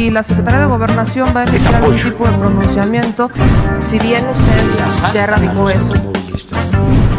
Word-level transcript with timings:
si 0.00 0.10
la 0.10 0.22
Secretaría 0.22 0.60
de 0.60 0.66
Gobernación 0.66 1.28
va 1.36 1.40
a 1.40 1.44
emitir 1.44 1.68
algún 1.68 1.94
tipo 1.94 2.24
de 2.24 2.32
pronunciamiento, 2.38 3.30
si 3.80 3.98
bien 3.98 4.24
usted 4.30 5.12
ya 5.12 5.24
erradicó 5.24 5.68
eso, 5.68 5.92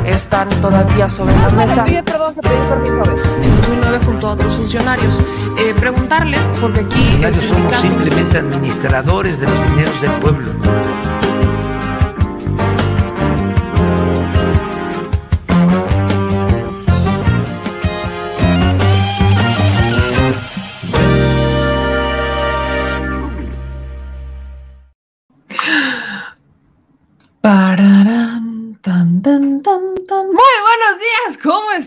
están 0.04 0.50
todavía 0.50 1.08
sobre 1.08 1.36
la 1.36 1.50
mesa. 1.52 1.86
En 1.88 2.04
2009 2.04 4.00
junto 4.04 4.30
a 4.30 4.32
otros 4.32 4.56
funcionarios. 4.56 5.20
Eh, 5.60 5.76
preguntarle, 5.80 6.40
porque 6.60 6.80
aquí... 6.80 7.20
Los 7.22 7.36
funcionarios 7.36 7.44
somos 7.44 7.76
simplemente 7.82 8.40
administradores 8.40 9.40
de 9.40 9.46
los 9.46 9.70
dineros 9.70 10.02
del 10.02 10.12
pueblo. 10.14 10.52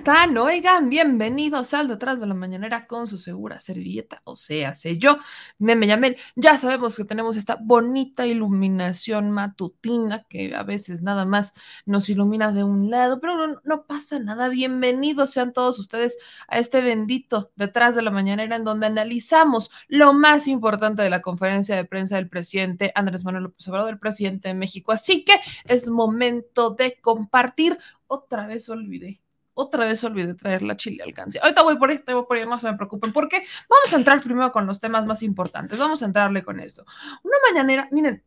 Están? 0.05 0.37
Oigan, 0.37 0.91
bienvenidos 0.91 1.73
al 1.73 1.89
Detrás 1.89 2.21
de 2.21 2.27
la 2.27 2.35
Mañanera 2.35 2.87
con 2.87 3.07
su 3.07 3.17
segura 3.17 3.59
servilleta, 3.59 4.21
o 4.27 4.37
sea, 4.37 4.75
sé 4.75 4.99
yo, 4.99 5.17
me, 5.59 5.77
me. 5.77 6.17
Ya 6.37 6.59
sabemos 6.59 6.95
que 6.95 7.07
tenemos 7.07 7.39
esta 7.39 7.57
bonita 7.59 8.27
iluminación 8.27 9.31
matutina 9.31 10.25
que 10.29 10.55
a 10.55 10.63
veces 10.63 11.01
nada 11.01 11.25
más 11.25 11.55
nos 11.87 12.11
ilumina 12.11 12.53
de 12.53 12.65
un 12.65 12.91
lado, 12.91 13.19
pero 13.19 13.47
no, 13.47 13.63
no 13.65 13.87
pasa 13.87 14.19
nada. 14.19 14.51
Bienvenidos 14.51 15.31
sean 15.31 15.55
todos 15.55 15.79
ustedes 15.79 16.19
a 16.49 16.59
este 16.59 16.83
bendito 16.83 17.51
Detrás 17.57 17.95
de 17.95 18.03
la 18.03 18.11
Mañanera 18.11 18.57
en 18.57 18.65
donde 18.65 18.85
analizamos 18.85 19.71
lo 19.89 20.13
más 20.13 20.49
importante 20.49 21.01
de 21.01 21.09
la 21.09 21.23
conferencia 21.23 21.77
de 21.77 21.87
prensa 21.87 22.17
del 22.17 22.29
presidente 22.29 22.93
Andrés 22.95 23.25
Manuel 23.25 23.45
López 23.45 23.67
Obrador, 23.69 23.95
el 23.95 23.99
presidente 23.99 24.49
de 24.49 24.55
México. 24.55 24.93
Así 24.93 25.25
que 25.25 25.41
es 25.65 25.89
momento 25.89 26.75
de 26.75 27.01
compartir 27.01 27.79
otra 28.07 28.47
vez 28.47 28.69
olvidé. 28.69 29.24
Otra 29.55 29.87
vez 29.87 30.03
olvidé 30.05 30.35
traer 30.35 30.63
la 30.63 30.77
chile 30.77 31.03
alcance. 31.03 31.39
Ahorita 31.41 31.63
voy 31.63 31.77
por 31.77 31.91
ahí, 31.91 32.03
voy 32.07 32.25
por 32.27 32.37
ahí, 32.37 32.45
no 32.47 32.59
se 32.59 32.71
me 32.71 32.77
preocupen, 32.77 33.13
porque 33.13 33.45
vamos 33.69 33.93
a 33.93 33.97
entrar 33.97 34.21
primero 34.21 34.53
con 34.53 34.67
los 34.67 34.81
temas 34.81 35.07
más 35.07 35.23
importantes. 35.23 35.79
Vamos 35.79 36.03
a 36.03 36.07
entrarle 36.07 36.43
con 36.43 36.61
esto. 36.61 36.85
Una 37.23 37.37
mañanera, 37.49 37.89
miren, 37.93 38.23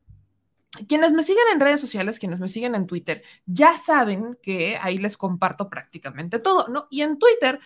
quienes 0.88 1.14
me 1.14 1.24
siguen 1.24 1.44
en 1.54 1.60
redes 1.60 1.82
sociales, 1.82 2.20
quienes 2.20 2.40
me 2.40 2.50
siguen 2.50 2.76
en 2.76 2.88
Twitter, 2.88 3.24
ya 3.46 3.78
saben 3.78 4.38
que 4.42 4.78
ahí 4.82 4.98
les 4.98 5.18
comparto 5.18 5.70
prácticamente 5.70 6.40
todo, 6.40 6.68
¿no? 6.68 6.88
Y 6.90 7.02
en 7.02 7.18
Twitter, 7.18 7.60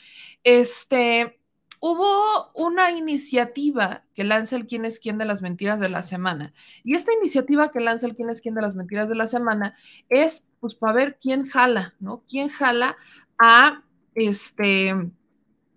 este, 0.43 1.39
hubo 1.79 2.51
una 2.53 2.91
iniciativa 2.91 4.03
que 4.13 4.23
lanza 4.23 4.55
el 4.55 4.67
quién 4.67 4.85
es 4.85 4.99
quién 4.99 5.17
de 5.17 5.25
las 5.25 5.41
mentiras 5.41 5.79
de 5.79 5.89
la 5.89 6.03
semana. 6.03 6.53
Y 6.83 6.93
esta 6.93 7.11
iniciativa 7.13 7.71
que 7.71 7.79
lanza 7.79 8.05
el 8.05 8.15
quién 8.15 8.29
es 8.29 8.39
quién 8.39 8.55
de 8.55 8.61
las 8.61 8.75
mentiras 8.75 9.09
de 9.09 9.15
la 9.15 9.27
semana 9.27 9.75
es 10.07 10.47
pues 10.59 10.75
para 10.75 10.93
ver 10.93 11.17
quién 11.19 11.47
jala, 11.47 11.95
¿no? 11.99 12.23
¿Quién 12.29 12.49
jala 12.49 12.97
a 13.41 13.81
este 14.15 14.93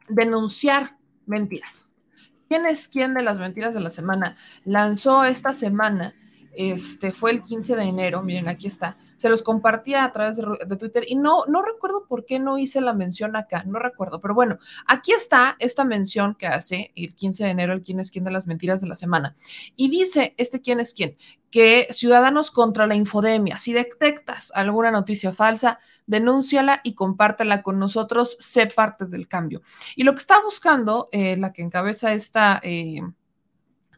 denunciar 0.09 0.97
mentiras? 1.27 1.89
¿Quién 2.49 2.67
es 2.67 2.89
quién 2.89 3.15
de 3.15 3.23
las 3.23 3.39
mentiras 3.39 3.75
de 3.75 3.81
la 3.81 3.91
semana? 3.91 4.37
Lanzó 4.65 5.25
esta 5.25 5.55
semana 5.55 6.15
este 6.57 7.13
fue 7.13 7.31
el 7.31 7.43
15 7.43 7.77
de 7.77 7.83
enero, 7.83 8.23
miren, 8.23 8.49
aquí 8.49 8.67
está. 8.67 8.97
Se 9.17 9.29
los 9.29 9.43
compartía 9.43 10.05
a 10.05 10.13
través 10.13 10.37
de, 10.37 10.77
Twitter 10.77 11.05
y 11.09 11.17
no, 11.17 11.45
recuerdo 11.47 12.07
por 12.07 12.25
qué 12.25 12.39
no 12.39 12.59
hice 12.59 12.81
la 12.81 12.93
mención 12.93 13.37
acá, 13.37 13.65
no 13.65 13.79
recuerdo, 13.79 14.21
pero 14.21 14.35
bueno, 14.35 14.59
aquí 14.87 15.13
está 15.13 15.57
esta 15.59 15.85
mención 15.85 16.35
que 16.35 16.47
hace 16.47 16.93
el 16.95 17.15
15 17.15 17.45
de 17.45 17.51
enero, 17.51 17.73
el 17.73 17.83
quién 17.83 18.01
es 18.01 18.11
quién 18.11 18.25
de 18.25 18.31
las 18.31 18.47
mentiras 18.47 18.81
de 18.81 18.89
la 18.89 18.95
semana. 18.95 19.35
Y 19.77 19.89
dice, 19.89 20.35
este 20.37 20.61
quién 20.61 20.81
es 20.81 20.93
quién, 20.95 21.17
que 21.51 21.87
Ciudadanos 21.91 22.51
contra 22.51 22.87
la 22.87 22.95
Infodemia, 22.97 23.57
si 23.57 23.73
detectas 23.73 24.53
alguna 24.55 24.91
noticia 24.91 25.33
falsa, 25.33 25.79
denúnciala 26.07 26.81
y 26.83 26.95
compártela 26.95 27.63
con 27.63 27.79
nosotros, 27.79 28.37
sé 28.41 28.67
parte 28.67 29.07
del 29.07 29.29
cambio. 29.29 29.63
Y 29.97 30.03
lo 30.03 30.13
que 30.13 30.21
está 30.21 30.43
buscando, 30.43 31.09
eh, 31.13 31.37
la 31.37 31.53
que 31.53 31.63
encabeza 31.63 32.13
esta... 32.13 32.61
Eh, 32.63 33.01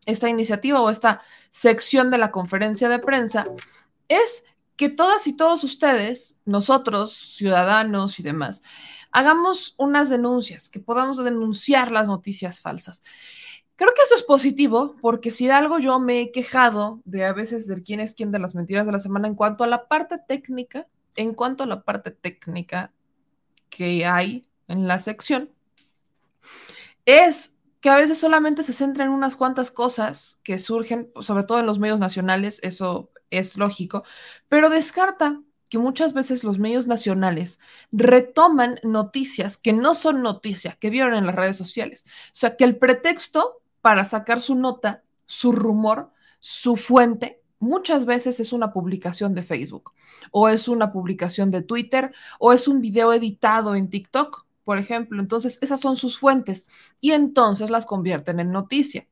esta 0.07 0.29
iniciativa 0.29 0.81
o 0.81 0.89
esta 0.89 1.21
sección 1.51 2.11
de 2.11 2.19
la 2.19 2.31
conferencia 2.31 2.89
de 2.89 2.99
prensa 2.99 3.47
es 4.09 4.45
que 4.77 4.89
todas 4.89 5.27
y 5.27 5.35
todos 5.35 5.65
ustedes, 5.65 6.39
nosotros, 6.45 7.35
ciudadanos 7.37 8.19
y 8.19 8.23
demás, 8.23 8.63
hagamos 9.11 9.75
unas 9.79 10.09
denuncias, 10.09 10.69
que 10.69 10.81
podamos 10.81 11.23
denunciar 11.23 11.91
las 11.91 12.07
noticias 12.07 12.61
falsas. 12.61 13.03
Creo 13.75 13.93
que 13.95 14.03
esto 14.03 14.15
es 14.15 14.23
positivo 14.23 14.97
porque 15.01 15.31
si 15.31 15.47
de 15.47 15.53
algo 15.53 15.79
yo 15.79 15.99
me 15.99 16.21
he 16.21 16.33
quejado 16.33 17.01
de 17.05 17.25
a 17.25 17.33
veces 17.33 17.67
de 17.67 17.83
quién 17.83 18.01
es 18.01 18.15
quién 18.15 18.33
de 18.33 18.39
las 18.39 18.55
mentiras 18.55 18.87
de 18.87 18.93
la 18.93 18.99
semana 18.99 19.29
en 19.29 19.35
cuanto 19.35 19.65
a 19.65 19.67
la 19.67 19.87
parte 19.87 20.17
técnica, 20.27 20.87
en 21.17 21.35
cuanto 21.35 21.65
a 21.65 21.67
la 21.67 21.83
parte 21.83 22.11
técnica 22.11 22.93
que 23.69 24.07
hay 24.07 24.47
en 24.69 24.89
la 24.89 24.99
sección, 24.99 25.51
es 27.05 27.56
que 27.87 27.91
a 27.91 27.97
veces 27.97 28.19
solamente 28.19 28.65
se 28.65 28.73
centra 28.73 29.05
en 29.05 29.13
unas 29.13 29.37
cuantas 29.37 29.71
cosas 29.71 30.41
que 30.43 30.59
surgen, 30.59 31.13
sobre 31.21 31.45
todo 31.45 31.61
en 31.61 31.67
los 31.67 31.79
medios 31.79 32.01
nacionales, 32.01 32.59
eso 32.65 33.13
es 33.31 33.57
lógico, 33.57 34.03
pero 34.49 34.71
descarta 34.71 35.41
que 35.69 35.79
muchas 35.79 36.13
veces 36.13 36.43
los 36.43 36.59
medios 36.59 36.89
nacionales 36.89 37.61
retoman 37.93 38.81
noticias 38.83 39.57
que 39.57 39.73
no 39.73 39.95
son 39.95 40.21
noticias, 40.21 40.75
que 40.75 40.91
vieron 40.91 41.15
en 41.15 41.27
las 41.27 41.37
redes 41.37 41.57
sociales. 41.57 42.05
O 42.09 42.31
sea, 42.33 42.57
que 42.57 42.65
el 42.65 42.77
pretexto 42.77 43.63
para 43.83 44.05
sacar 44.05 44.41
su 44.41 44.57
nota, 44.57 45.05
su 45.27 45.53
rumor, 45.53 46.11
su 46.41 46.75
fuente, 46.75 47.41
muchas 47.61 48.05
veces 48.05 48.41
es 48.41 48.53
una 48.53 48.73
publicación 48.73 49.33
de 49.33 49.45
Facebook 49.45 49.93
o 50.33 50.49
es 50.49 50.67
una 50.67 50.91
publicación 50.91 51.53
de 51.53 51.63
Twitter 51.63 52.13
o 52.41 52.53
es 52.53 52.67
un 52.67 52.81
video 52.81 53.13
editado 53.13 53.77
en 53.77 53.91
TikTok 53.91 54.46
por 54.67 54.79
ejemplo. 54.79 55.23
Entonces, 55.23 55.61
esas 55.63 55.79
son 55.79 55.97
sus 55.97 56.19
fuentes 56.19 56.67
y 57.01 57.13
entonces 57.13 57.71
las 57.71 57.87
convierten 57.87 58.41
en 58.41 58.51
noticia. 58.51 59.07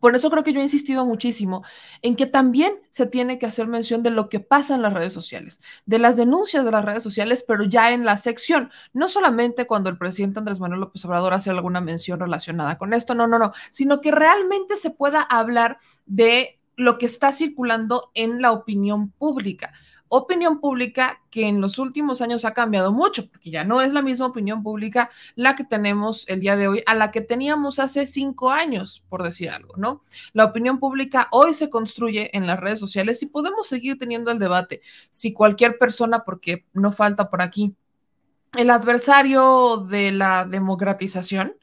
Por 0.00 0.14
eso 0.14 0.30
creo 0.30 0.44
que 0.44 0.52
yo 0.52 0.60
he 0.60 0.64
insistido 0.64 1.06
muchísimo 1.06 1.64
en 2.02 2.14
que 2.14 2.26
también 2.26 2.74
se 2.90 3.06
tiene 3.06 3.38
que 3.38 3.46
hacer 3.46 3.68
mención 3.68 4.02
de 4.02 4.10
lo 4.10 4.28
que 4.28 4.38
pasa 4.38 4.74
en 4.74 4.82
las 4.82 4.92
redes 4.92 5.14
sociales, 5.14 5.62
de 5.86 5.98
las 5.98 6.18
denuncias 6.18 6.66
de 6.66 6.70
las 6.70 6.84
redes 6.84 7.02
sociales, 7.02 7.42
pero 7.48 7.64
ya 7.64 7.92
en 7.92 8.04
la 8.04 8.18
sección, 8.18 8.70
no 8.92 9.08
solamente 9.08 9.66
cuando 9.66 9.88
el 9.88 9.96
presidente 9.96 10.40
Andrés 10.40 10.60
Manuel 10.60 10.80
López 10.80 11.02
Obrador 11.06 11.32
hace 11.32 11.48
alguna 11.48 11.80
mención 11.80 12.20
relacionada 12.20 12.76
con 12.76 12.92
esto, 12.92 13.14
no, 13.14 13.26
no, 13.26 13.38
no, 13.38 13.52
sino 13.70 14.02
que 14.02 14.10
realmente 14.10 14.76
se 14.76 14.90
pueda 14.90 15.22
hablar 15.22 15.78
de 16.04 16.60
lo 16.76 16.98
que 16.98 17.06
está 17.06 17.32
circulando 17.32 18.10
en 18.12 18.42
la 18.42 18.52
opinión 18.52 19.08
pública 19.12 19.72
opinión 20.08 20.60
pública 20.60 21.20
que 21.30 21.48
en 21.48 21.60
los 21.60 21.78
últimos 21.78 22.22
años 22.22 22.44
ha 22.44 22.54
cambiado 22.54 22.92
mucho, 22.92 23.28
porque 23.28 23.50
ya 23.50 23.64
no 23.64 23.80
es 23.80 23.92
la 23.92 24.02
misma 24.02 24.26
opinión 24.26 24.62
pública 24.62 25.10
la 25.34 25.56
que 25.56 25.64
tenemos 25.64 26.28
el 26.28 26.40
día 26.40 26.56
de 26.56 26.68
hoy 26.68 26.82
a 26.86 26.94
la 26.94 27.10
que 27.10 27.20
teníamos 27.20 27.78
hace 27.78 28.06
cinco 28.06 28.50
años, 28.50 29.02
por 29.08 29.22
decir 29.22 29.50
algo, 29.50 29.74
¿no? 29.76 30.02
La 30.32 30.44
opinión 30.44 30.78
pública 30.78 31.28
hoy 31.32 31.54
se 31.54 31.70
construye 31.70 32.36
en 32.36 32.46
las 32.46 32.60
redes 32.60 32.78
sociales 32.78 33.22
y 33.22 33.26
podemos 33.26 33.68
seguir 33.68 33.98
teniendo 33.98 34.30
el 34.30 34.38
debate. 34.38 34.82
Si 35.10 35.32
cualquier 35.32 35.78
persona, 35.78 36.24
porque 36.24 36.64
no 36.72 36.92
falta 36.92 37.30
por 37.30 37.42
aquí, 37.42 37.74
el 38.56 38.70
adversario 38.70 39.78
de 39.88 40.12
la 40.12 40.44
democratización, 40.44 41.56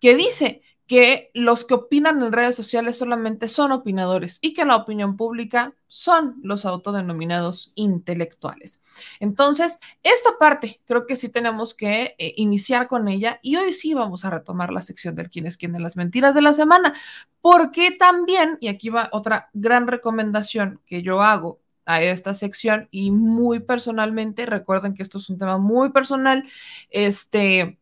que 0.00 0.14
dice 0.14 0.62
que 0.86 1.30
los 1.34 1.64
que 1.64 1.74
opinan 1.74 2.22
en 2.22 2.32
redes 2.32 2.54
sociales 2.54 2.96
solamente 2.96 3.48
son 3.48 3.72
opinadores 3.72 4.38
y 4.40 4.54
que 4.54 4.64
la 4.64 4.76
opinión 4.76 5.16
pública 5.16 5.74
son 5.88 6.36
los 6.42 6.64
autodenominados 6.64 7.72
intelectuales. 7.74 8.80
Entonces, 9.18 9.80
esta 10.04 10.38
parte 10.38 10.80
creo 10.86 11.06
que 11.06 11.16
sí 11.16 11.28
tenemos 11.28 11.74
que 11.74 12.14
eh, 12.18 12.32
iniciar 12.36 12.86
con 12.86 13.08
ella 13.08 13.40
y 13.42 13.56
hoy 13.56 13.72
sí 13.72 13.94
vamos 13.94 14.24
a 14.24 14.30
retomar 14.30 14.72
la 14.72 14.80
sección 14.80 15.16
del 15.16 15.28
quién 15.28 15.46
es 15.46 15.56
quién 15.56 15.72
de 15.72 15.80
las 15.80 15.96
mentiras 15.96 16.36
de 16.36 16.42
la 16.42 16.52
semana, 16.52 16.94
porque 17.40 17.90
también, 17.90 18.56
y 18.60 18.68
aquí 18.68 18.88
va 18.88 19.08
otra 19.12 19.50
gran 19.54 19.88
recomendación 19.88 20.80
que 20.86 21.02
yo 21.02 21.20
hago 21.20 21.60
a 21.84 22.02
esta 22.02 22.32
sección 22.32 22.88
y 22.92 23.10
muy 23.10 23.60
personalmente, 23.60 24.46
recuerden 24.46 24.94
que 24.94 25.02
esto 25.02 25.18
es 25.18 25.30
un 25.30 25.38
tema 25.38 25.58
muy 25.58 25.90
personal, 25.90 26.44
este, 26.90 27.78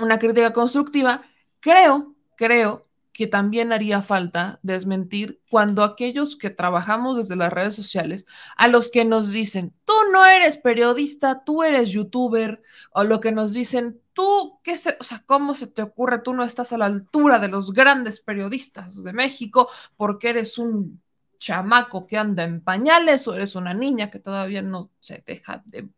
una 0.00 0.18
crítica 0.18 0.52
constructiva, 0.52 1.22
creo 1.60 2.14
creo 2.38 2.86
que 3.12 3.26
también 3.26 3.72
haría 3.72 4.00
falta 4.00 4.60
desmentir 4.62 5.40
cuando 5.50 5.82
aquellos 5.82 6.36
que 6.36 6.50
trabajamos 6.50 7.16
desde 7.16 7.34
las 7.34 7.52
redes 7.52 7.74
sociales, 7.74 8.28
a 8.56 8.68
los 8.68 8.88
que 8.88 9.04
nos 9.04 9.32
dicen, 9.32 9.72
tú 9.84 9.92
no 10.12 10.24
eres 10.24 10.56
periodista, 10.56 11.42
tú 11.44 11.64
eres 11.64 11.90
youtuber, 11.90 12.62
o 12.92 13.02
lo 13.02 13.18
que 13.18 13.32
nos 13.32 13.54
dicen, 13.54 14.00
tú, 14.12 14.60
¿qué 14.62 14.78
se, 14.78 14.96
o 15.00 15.02
sea, 15.02 15.24
cómo 15.26 15.54
se 15.54 15.66
te 15.66 15.82
ocurre, 15.82 16.20
tú 16.20 16.32
no 16.32 16.44
estás 16.44 16.72
a 16.72 16.78
la 16.78 16.86
altura 16.86 17.40
de 17.40 17.48
los 17.48 17.72
grandes 17.72 18.20
periodistas 18.20 19.02
de 19.02 19.12
México 19.12 19.68
porque 19.96 20.28
eres 20.28 20.56
un 20.56 21.02
chamaco 21.38 22.06
que 22.06 22.18
anda 22.18 22.44
en 22.44 22.60
pañales 22.60 23.26
o 23.26 23.34
eres 23.34 23.56
una 23.56 23.74
niña 23.74 24.10
que 24.10 24.20
todavía 24.20 24.62
no 24.62 24.90
se 25.00 25.24
deja 25.26 25.60
de 25.64 25.88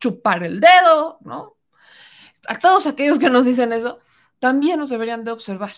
chupar 0.00 0.42
el 0.42 0.60
dedo, 0.60 1.18
¿no? 1.20 1.56
A 2.48 2.58
todos 2.58 2.86
aquellos 2.86 3.18
que 3.18 3.28
nos 3.28 3.44
dicen 3.44 3.74
eso, 3.74 4.00
también 4.38 4.78
nos 4.78 4.90
deberían 4.90 5.24
de 5.24 5.32
observar. 5.32 5.72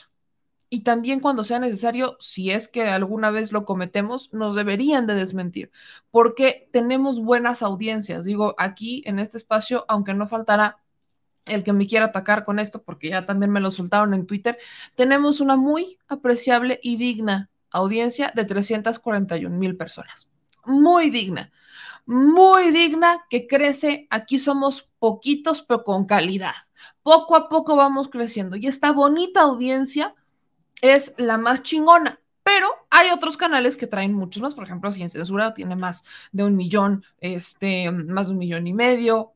y 0.71 0.83
también 0.83 1.21
cuando 1.21 1.45
sea 1.45 1.59
necesario, 1.59 2.17
si 2.21 2.51
es 2.51 2.69
que 2.69 2.83
alguna 2.83 3.31
vez 3.31 3.53
lo 3.53 3.65
cometemos, 3.65 4.33
nos 4.35 4.55
deberían 4.55 5.07
de 5.07 5.15
desmentir, 5.15 5.71
porque 6.11 6.69
tenemos 6.73 7.21
buenas 7.21 7.63
audiencias. 7.63 8.25
Digo, 8.25 8.55
aquí 8.59 9.03
en 9.07 9.19
este 9.19 9.39
espacio, 9.39 9.85
aunque 9.89 10.15
no 10.15 10.29
faltará 10.29 10.77
el 11.47 11.65
que 11.65 11.73
me 11.73 11.87
quiera 11.87 12.07
atacar 12.07 12.45
con 12.45 12.59
esto, 12.59 12.83
porque 12.83 13.11
ya 13.11 13.27
también 13.27 13.51
me 13.53 13.61
lo 13.61 13.71
soltaron 13.71 14.15
en 14.15 14.27
Twitter, 14.27 14.59
tenemos 14.95 15.41
una 15.41 15.57
muy 15.57 15.99
apreciable 16.09 16.81
y 16.83 16.97
digna 16.97 17.51
audiencia 17.71 18.33
de 18.35 18.45
341 18.45 19.57
mil 19.57 19.77
personas. 19.77 20.29
Muy 20.69 21.11
digna, 21.11 21.51
muy 22.07 22.71
digna, 22.71 23.25
que 23.31 23.47
crece. 23.47 24.07
Aquí 24.11 24.39
somos 24.39 24.89
poquitos, 24.99 25.63
pero 25.63 25.83
con 25.83 26.05
calidad. 26.05 26.55
Poco 27.03 27.37
a 27.37 27.49
poco 27.49 27.75
vamos 27.75 28.09
creciendo 28.09 28.57
y 28.57 28.67
esta 28.67 28.93
bonita 28.93 29.41
audiencia 29.41 30.15
es 30.83 31.15
la 31.17 31.39
más 31.39 31.63
chingona. 31.63 32.21
Pero 32.43 32.69
hay 32.91 33.11
otros 33.11 33.37
canales 33.37 33.77
que 33.77 33.87
traen 33.87 34.15
muchos 34.15 34.43
más, 34.43 34.55
por 34.55 34.65
ejemplo, 34.65 34.91
Sin 34.91 35.11
Censura 35.11 35.53
tiene 35.53 35.77
más 35.77 36.05
de 36.33 36.45
un 36.45 36.57
millón, 36.57 37.05
este, 37.21 37.91
más 37.91 38.29
de 38.29 38.33
un 38.33 38.39
millón 38.39 38.67
y 38.67 38.73
medio, 38.73 39.33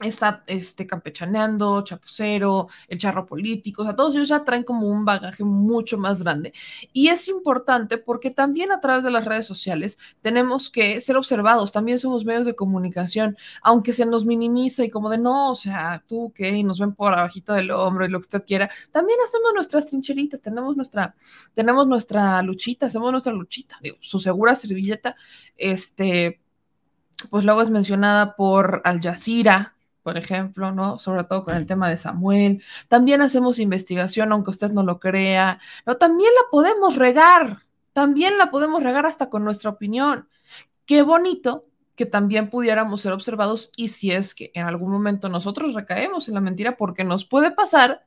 está 0.00 0.44
este, 0.46 0.86
campechaneando, 0.86 1.82
chapucero, 1.82 2.68
el 2.86 2.98
charro 2.98 3.26
político, 3.26 3.82
o 3.82 3.84
sea, 3.84 3.96
todos 3.96 4.14
ellos 4.14 4.28
ya 4.28 4.44
traen 4.44 4.62
como 4.62 4.86
un 4.88 5.04
bagaje 5.04 5.42
mucho 5.42 5.98
más 5.98 6.22
grande. 6.22 6.52
Y 6.92 7.08
es 7.08 7.26
importante 7.28 7.98
porque 7.98 8.30
también 8.30 8.70
a 8.70 8.80
través 8.80 9.02
de 9.02 9.10
las 9.10 9.24
redes 9.24 9.46
sociales 9.46 9.98
tenemos 10.22 10.70
que 10.70 11.00
ser 11.00 11.16
observados, 11.16 11.72
también 11.72 11.98
somos 11.98 12.24
medios 12.24 12.46
de 12.46 12.54
comunicación, 12.54 13.36
aunque 13.62 13.92
se 13.92 14.06
nos 14.06 14.24
minimiza 14.24 14.84
y 14.84 14.90
como 14.90 15.10
de 15.10 15.18
no, 15.18 15.50
o 15.50 15.56
sea, 15.56 16.04
tú 16.06 16.32
que 16.32 16.62
nos 16.62 16.78
ven 16.78 16.94
por 16.94 17.12
abajito 17.12 17.52
del 17.52 17.70
hombro 17.72 18.06
y 18.06 18.08
lo 18.08 18.18
que 18.20 18.26
usted 18.26 18.44
quiera, 18.44 18.70
también 18.92 19.18
hacemos 19.24 19.52
nuestras 19.52 19.86
trincheritas, 19.86 20.40
tenemos 20.40 20.76
nuestra, 20.76 21.16
tenemos 21.54 21.88
nuestra 21.88 22.40
luchita, 22.42 22.86
hacemos 22.86 23.10
nuestra 23.10 23.32
luchita, 23.32 23.78
su 24.00 24.20
segura 24.20 24.54
servilleta, 24.54 25.16
este, 25.56 26.40
pues 27.30 27.44
luego 27.44 27.62
es 27.62 27.70
mencionada 27.70 28.36
por 28.36 28.80
Al 28.84 29.00
Jazeera, 29.00 29.74
por 30.08 30.16
ejemplo, 30.16 30.72
¿no? 30.72 30.98
Sobre 30.98 31.24
todo 31.24 31.44
con 31.44 31.54
el 31.54 31.66
tema 31.66 31.90
de 31.90 31.98
Samuel. 31.98 32.62
También 32.88 33.20
hacemos 33.20 33.58
investigación, 33.58 34.32
aunque 34.32 34.48
usted 34.48 34.70
no 34.70 34.82
lo 34.82 34.98
crea. 34.98 35.60
No, 35.84 35.98
también 35.98 36.30
la 36.34 36.50
podemos 36.50 36.96
regar, 36.96 37.58
también 37.92 38.38
la 38.38 38.50
podemos 38.50 38.82
regar 38.82 39.04
hasta 39.04 39.28
con 39.28 39.44
nuestra 39.44 39.68
opinión. 39.68 40.26
Qué 40.86 41.02
bonito 41.02 41.66
que 41.94 42.06
también 42.06 42.48
pudiéramos 42.48 43.02
ser 43.02 43.12
observados 43.12 43.70
y 43.76 43.88
si 43.88 44.10
es 44.10 44.34
que 44.34 44.50
en 44.54 44.64
algún 44.64 44.90
momento 44.90 45.28
nosotros 45.28 45.74
recaemos 45.74 46.26
en 46.26 46.32
la 46.32 46.40
mentira, 46.40 46.78
porque 46.78 47.04
nos 47.04 47.26
puede 47.26 47.50
pasar 47.50 48.00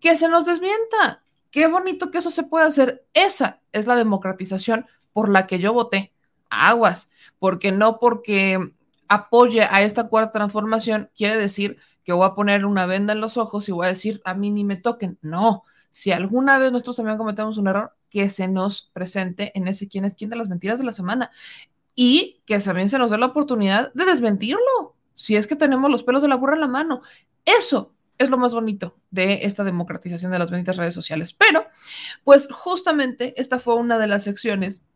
que 0.00 0.14
se 0.16 0.28
nos 0.28 0.44
desmienta. 0.44 1.22
Qué 1.50 1.66
bonito 1.66 2.10
que 2.10 2.18
eso 2.18 2.30
se 2.30 2.42
pueda 2.42 2.66
hacer. 2.66 3.06
Esa 3.14 3.62
es 3.72 3.86
la 3.86 3.96
democratización 3.96 4.84
por 5.14 5.30
la 5.30 5.46
que 5.46 5.60
yo 5.60 5.72
voté. 5.72 6.12
Aguas, 6.50 7.10
porque 7.38 7.72
no 7.72 7.98
porque 7.98 8.74
apoye 9.12 9.62
a 9.62 9.82
esta 9.82 10.08
cuarta 10.08 10.32
transformación, 10.32 11.10
quiere 11.14 11.36
decir 11.36 11.76
que 12.02 12.14
voy 12.14 12.26
a 12.26 12.34
poner 12.34 12.64
una 12.64 12.86
venda 12.86 13.12
en 13.12 13.20
los 13.20 13.36
ojos 13.36 13.68
y 13.68 13.72
voy 13.72 13.84
a 13.86 13.90
decir, 13.90 14.22
a 14.24 14.32
mí 14.32 14.50
ni 14.50 14.64
me 14.64 14.76
toquen. 14.76 15.18
No, 15.20 15.64
si 15.90 16.12
alguna 16.12 16.58
vez 16.58 16.72
nosotros 16.72 16.96
también 16.96 17.18
cometemos 17.18 17.58
un 17.58 17.68
error, 17.68 17.92
que 18.08 18.30
se 18.30 18.48
nos 18.48 18.90
presente 18.92 19.52
en 19.54 19.68
ese 19.68 19.88
quién 19.88 20.06
es 20.06 20.14
quién 20.14 20.30
de 20.30 20.36
las 20.36 20.48
mentiras 20.48 20.78
de 20.78 20.86
la 20.86 20.92
semana 20.92 21.30
y 21.94 22.40
que 22.46 22.58
también 22.58 22.88
se 22.88 22.98
nos 22.98 23.10
dé 23.10 23.18
la 23.18 23.26
oportunidad 23.26 23.92
de 23.92 24.06
desmentirlo, 24.06 24.96
si 25.14 25.36
es 25.36 25.46
que 25.46 25.56
tenemos 25.56 25.90
los 25.90 26.02
pelos 26.02 26.22
de 26.22 26.28
la 26.28 26.36
burra 26.36 26.54
en 26.54 26.60
la 26.60 26.68
mano. 26.68 27.02
Eso 27.44 27.92
es 28.16 28.30
lo 28.30 28.38
más 28.38 28.54
bonito 28.54 28.96
de 29.10 29.40
esta 29.42 29.62
democratización 29.62 30.32
de 30.32 30.38
las 30.38 30.50
benditas 30.50 30.78
redes 30.78 30.94
sociales. 30.94 31.34
Pero, 31.34 31.66
pues 32.24 32.48
justamente 32.50 33.34
esta 33.36 33.58
fue 33.58 33.74
una 33.74 33.98
de 33.98 34.06
las 34.06 34.24
secciones 34.24 34.86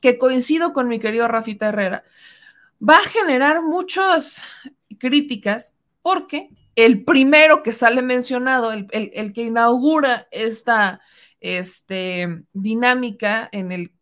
que 0.00 0.16
coincido 0.16 0.72
con 0.72 0.88
mi 0.88 0.98
querido 0.98 1.28
Rafita 1.28 1.68
Herrera, 1.68 2.04
va 2.80 2.96
a 2.96 3.08
generar 3.08 3.62
muchas 3.62 4.42
críticas 4.98 5.78
porque 6.02 6.50
el 6.76 7.04
primero 7.04 7.62
que 7.62 7.72
sale 7.72 8.02
mencionado, 8.02 8.72
el, 8.72 9.32
que 9.32 9.42
inaugura 9.42 10.26
esta 10.30 11.00
este, 11.40 12.42
dinámica 12.52 13.48
en 13.52 13.72
el 13.72 13.92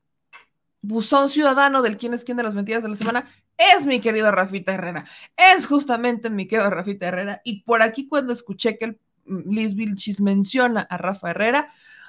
buzón 0.80 1.28
ciudadano 1.28 1.82
del 1.82 1.96
quién 1.96 2.14
es 2.14 2.24
quién 2.24 2.36
de 2.36 2.42
las 2.42 2.54
mentiras 2.54 2.82
de 2.82 2.88
la 2.88 2.94
semana, 2.96 3.26
es 3.56 3.86
mi 3.86 4.00
querido 4.00 4.30
Rafita 4.30 4.74
Herrera. 4.74 5.04
Es 5.36 5.66
justamente 5.66 6.30
mi 6.30 6.46
querido 6.46 6.70
Rafita 6.70 7.08
Herrera. 7.08 7.40
Y 7.44 7.62
por 7.62 7.82
aquí 7.82 8.08
cuando 8.08 8.32
escuché 8.32 8.76
que 8.78 8.86
el 8.86 9.00
Liz 9.26 9.74
Vilchis 9.74 10.20
menciona 10.20 10.80
a 10.82 10.96
Rafa 10.96 11.30
Herrera, 11.30 11.68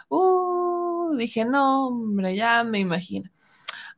uh, 0.09 1.16
dije, 1.16 1.45
no, 1.45 1.88
hombre, 1.88 2.36
ya 2.36 2.63
me 2.63 2.80
imagino. 2.80 3.30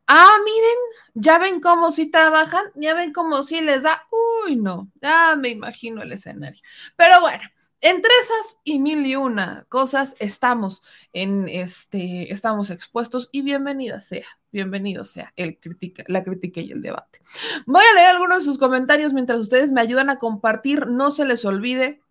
Ah, 0.07 0.37
miren, 0.43 0.77
ya 1.15 1.39
ven 1.39 1.59
cómo 1.59 1.91
si 1.91 2.07
trabajan, 2.11 2.65
ya 2.75 2.93
ven 2.93 3.11
cómo 3.11 3.41
si 3.43 3.61
les 3.61 3.83
da. 3.83 4.07
Uy, 4.45 4.55
no, 4.55 4.91
ya 5.01 5.35
me 5.35 5.49
imagino 5.49 6.03
el 6.03 6.11
escenario. 6.11 6.61
Pero 6.95 7.21
bueno, 7.21 7.41
entre 7.81 8.11
esas 8.21 8.61
y 8.63 8.79
mil 8.79 9.05
y 9.05 9.15
una 9.15 9.65
cosas 9.69 10.15
estamos 10.19 10.83
en 11.13 11.49
este, 11.49 12.31
estamos 12.31 12.69
expuestos 12.69 13.29
y 13.31 13.41
bienvenida 13.41 13.99
sea, 13.99 14.25
bienvenido 14.51 15.03
sea 15.03 15.33
el 15.35 15.59
crítica, 15.59 16.03
la 16.07 16.23
crítica 16.23 16.61
y 16.61 16.71
el 16.71 16.81
debate. 16.81 17.21
Voy 17.65 17.83
a 17.83 17.95
leer 17.95 18.07
algunos 18.07 18.39
de 18.39 18.45
sus 18.45 18.57
comentarios 18.57 19.13
mientras 19.13 19.39
ustedes 19.39 19.71
me 19.71 19.81
ayudan 19.81 20.09
a 20.09 20.19
compartir. 20.19 20.87
No 20.87 21.11
se 21.11 21.25
les 21.25 21.45
olvide 21.45 22.01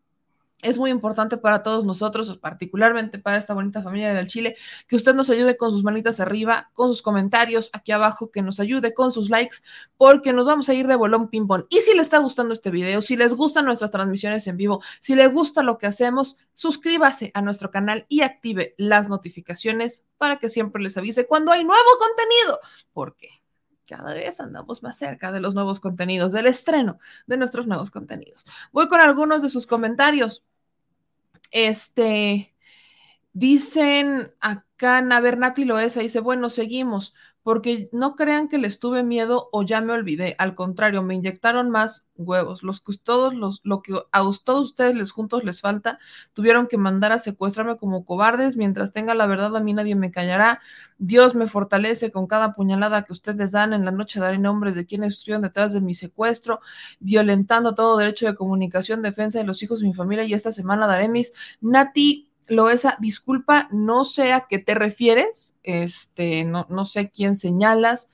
es 0.65 0.79
muy 0.79 0.91
importante 0.91 1.37
para 1.37 1.63
todos 1.63 1.85
nosotros, 1.85 2.39
particularmente 2.39 3.19
para 3.19 3.37
esta 3.37 3.55
bonita 3.55 3.83
familia 3.83 4.15
del 4.15 4.27
Chile, 4.27 4.57
que 4.89 4.97
usted 4.97 5.15
nos 5.15 5.31
ayude 5.31 5.57
con 5.57 5.71
sus 5.71 5.85
manitas 5.85 6.21
arriba, 6.21 6.71
con 6.73 6.89
sus 6.89 7.03
comentarios 7.03 7.71
aquí 7.73 7.93
abajo, 7.93 8.31
que 8.31 8.43
nos 8.43 8.59
ayude 8.59 8.95
con 8.95 9.13
sus 9.13 9.31
likes, 9.31 9.59
porque 9.97 10.33
nos 10.33 10.47
vamos 10.47 10.69
a 10.69 10.75
ir 10.75 10.87
de 10.87 10.97
bolón 10.97 11.29
ping 11.29 11.47
pong. 11.47 11.67
Y 11.69 11.83
si 11.83 11.93
les 11.93 12.07
está 12.07 12.19
gustando 12.19 12.55
este 12.55 12.71
video, 12.71 13.03
si 13.03 13.17
les 13.17 13.35
gustan 13.35 13.67
nuestras 13.67 13.91
transmisiones 13.91 14.47
en 14.47 14.57
vivo, 14.57 14.83
si 15.01 15.15
le 15.15 15.27
gusta 15.29 15.63
lo 15.63 15.79
que 15.79 15.87
hacemos, 15.87 16.39
suscríbase 16.55 17.31
a 17.35 17.43
nuestro 17.43 17.71
canal 17.71 18.07
y 18.09 18.23
active 18.23 18.75
las 18.79 19.09
notificaciones 19.09 20.07
para 20.17 20.39
que 20.39 20.49
siempre 20.49 20.83
les 20.83 20.97
avise 20.97 21.27
cuando 21.27 21.53
hay 21.53 21.63
nuevo 21.65 21.91
contenido. 21.99 22.59
Porque 22.93 23.29
cada 23.87 24.15
vez 24.15 24.41
andamos 24.41 24.83
más 24.83 24.97
cerca 24.97 25.31
de 25.33 25.41
los 25.41 25.55
nuevos 25.55 25.81
contenidos, 25.81 26.33
del 26.33 26.47
estreno 26.47 26.99
de 27.27 27.37
nuestros 27.37 27.67
nuevos 27.67 27.91
contenidos. 27.91 28.45
Voy 28.73 28.89
con 28.89 29.01
algunos 29.01 29.43
de 29.43 29.51
sus 29.51 29.67
comentarios. 29.67 30.45
Este, 31.55 32.55
dicen 33.33 34.33
acá, 34.41 35.03
Navernati 35.03 35.65
Loesa, 35.65 36.01
dice, 36.01 36.21
bueno, 36.21 36.51
seguimos 36.51 37.15
porque 37.45 37.89
no 37.93 38.17
crean 38.17 38.49
que 38.49 38.59
les 38.59 38.81
tuve 38.81 39.05
miedo 39.05 39.49
o 39.53 39.63
ya 39.63 39.81
me 39.81 39.93
olvidé, 39.93 40.35
al 40.39 40.57
contrario, 40.57 41.03
me 41.03 41.15
inyectaron 41.15 41.71
más 41.71 42.09
huevos, 42.17 42.63
los 42.63 42.81
que 42.81 42.97
todos 42.97 43.35
los, 43.35 43.61
lo 43.65 43.83
que 43.83 43.93
a 44.11 44.23
todos 44.45 44.67
ustedes 44.67 44.97
les 44.97 45.13
juntos 45.13 45.45
les 45.45 45.61
falta, 45.61 45.99
tuvieron 46.33 46.67
que 46.67 46.79
mandar 46.79 47.13
a 47.13 47.19
secuestrarme 47.19 47.77
como 47.77 48.05
cobardes, 48.05 48.57
mientras 48.57 48.93
tenga 48.93 49.15
la 49.15 49.27
verdad 49.27 49.55
a 49.57 49.61
mí 49.61 49.73
nadie 49.75 49.95
me 49.95 50.11
callará, 50.11 50.61
Dios 50.99 51.35
me 51.35 51.47
fortalece 51.47 52.11
con 52.11 52.27
cada 52.27 52.53
puñalada 52.55 53.03
que 53.03 53.13
ustedes 53.13 53.53
dan, 53.53 53.73
en 53.73 53.85
la 53.85 53.91
noche. 53.91 54.21
Daré 54.21 54.39
nombres 54.39 54.75
de 54.75 54.87
quienes 54.87 55.15
estuvieron 55.15 55.43
detrás 55.43 55.73
de 55.73 55.81
mi 55.81 55.95
secuestro, 55.95 56.61
violentando 57.01 57.75
todo 57.75 57.97
derecho 57.97 58.27
de 58.27 58.35
comunicación, 58.35 59.03
defensa 59.03 59.39
de 59.39 59.45
los 59.45 59.63
hijos 59.63 59.81
de 59.81 59.89
mi 59.89 59.95
familia. 59.95 60.25
Y 60.25 60.35
esta 60.35 60.53
semana 60.53 60.87
daré 60.87 61.09
mis 61.09 61.33
Nati 61.61 62.24
Loesa, 62.47 62.97
disculpa, 63.01 63.69
no 63.71 64.05
sé 64.05 64.33
a 64.33 64.47
qué 64.49 64.59
te 64.59 64.75
refieres, 64.75 65.59
este, 65.63 66.45
no, 66.45 66.67
no 66.69 66.85
sé 66.85 67.11
quién 67.11 67.37
señalas. 67.37 68.11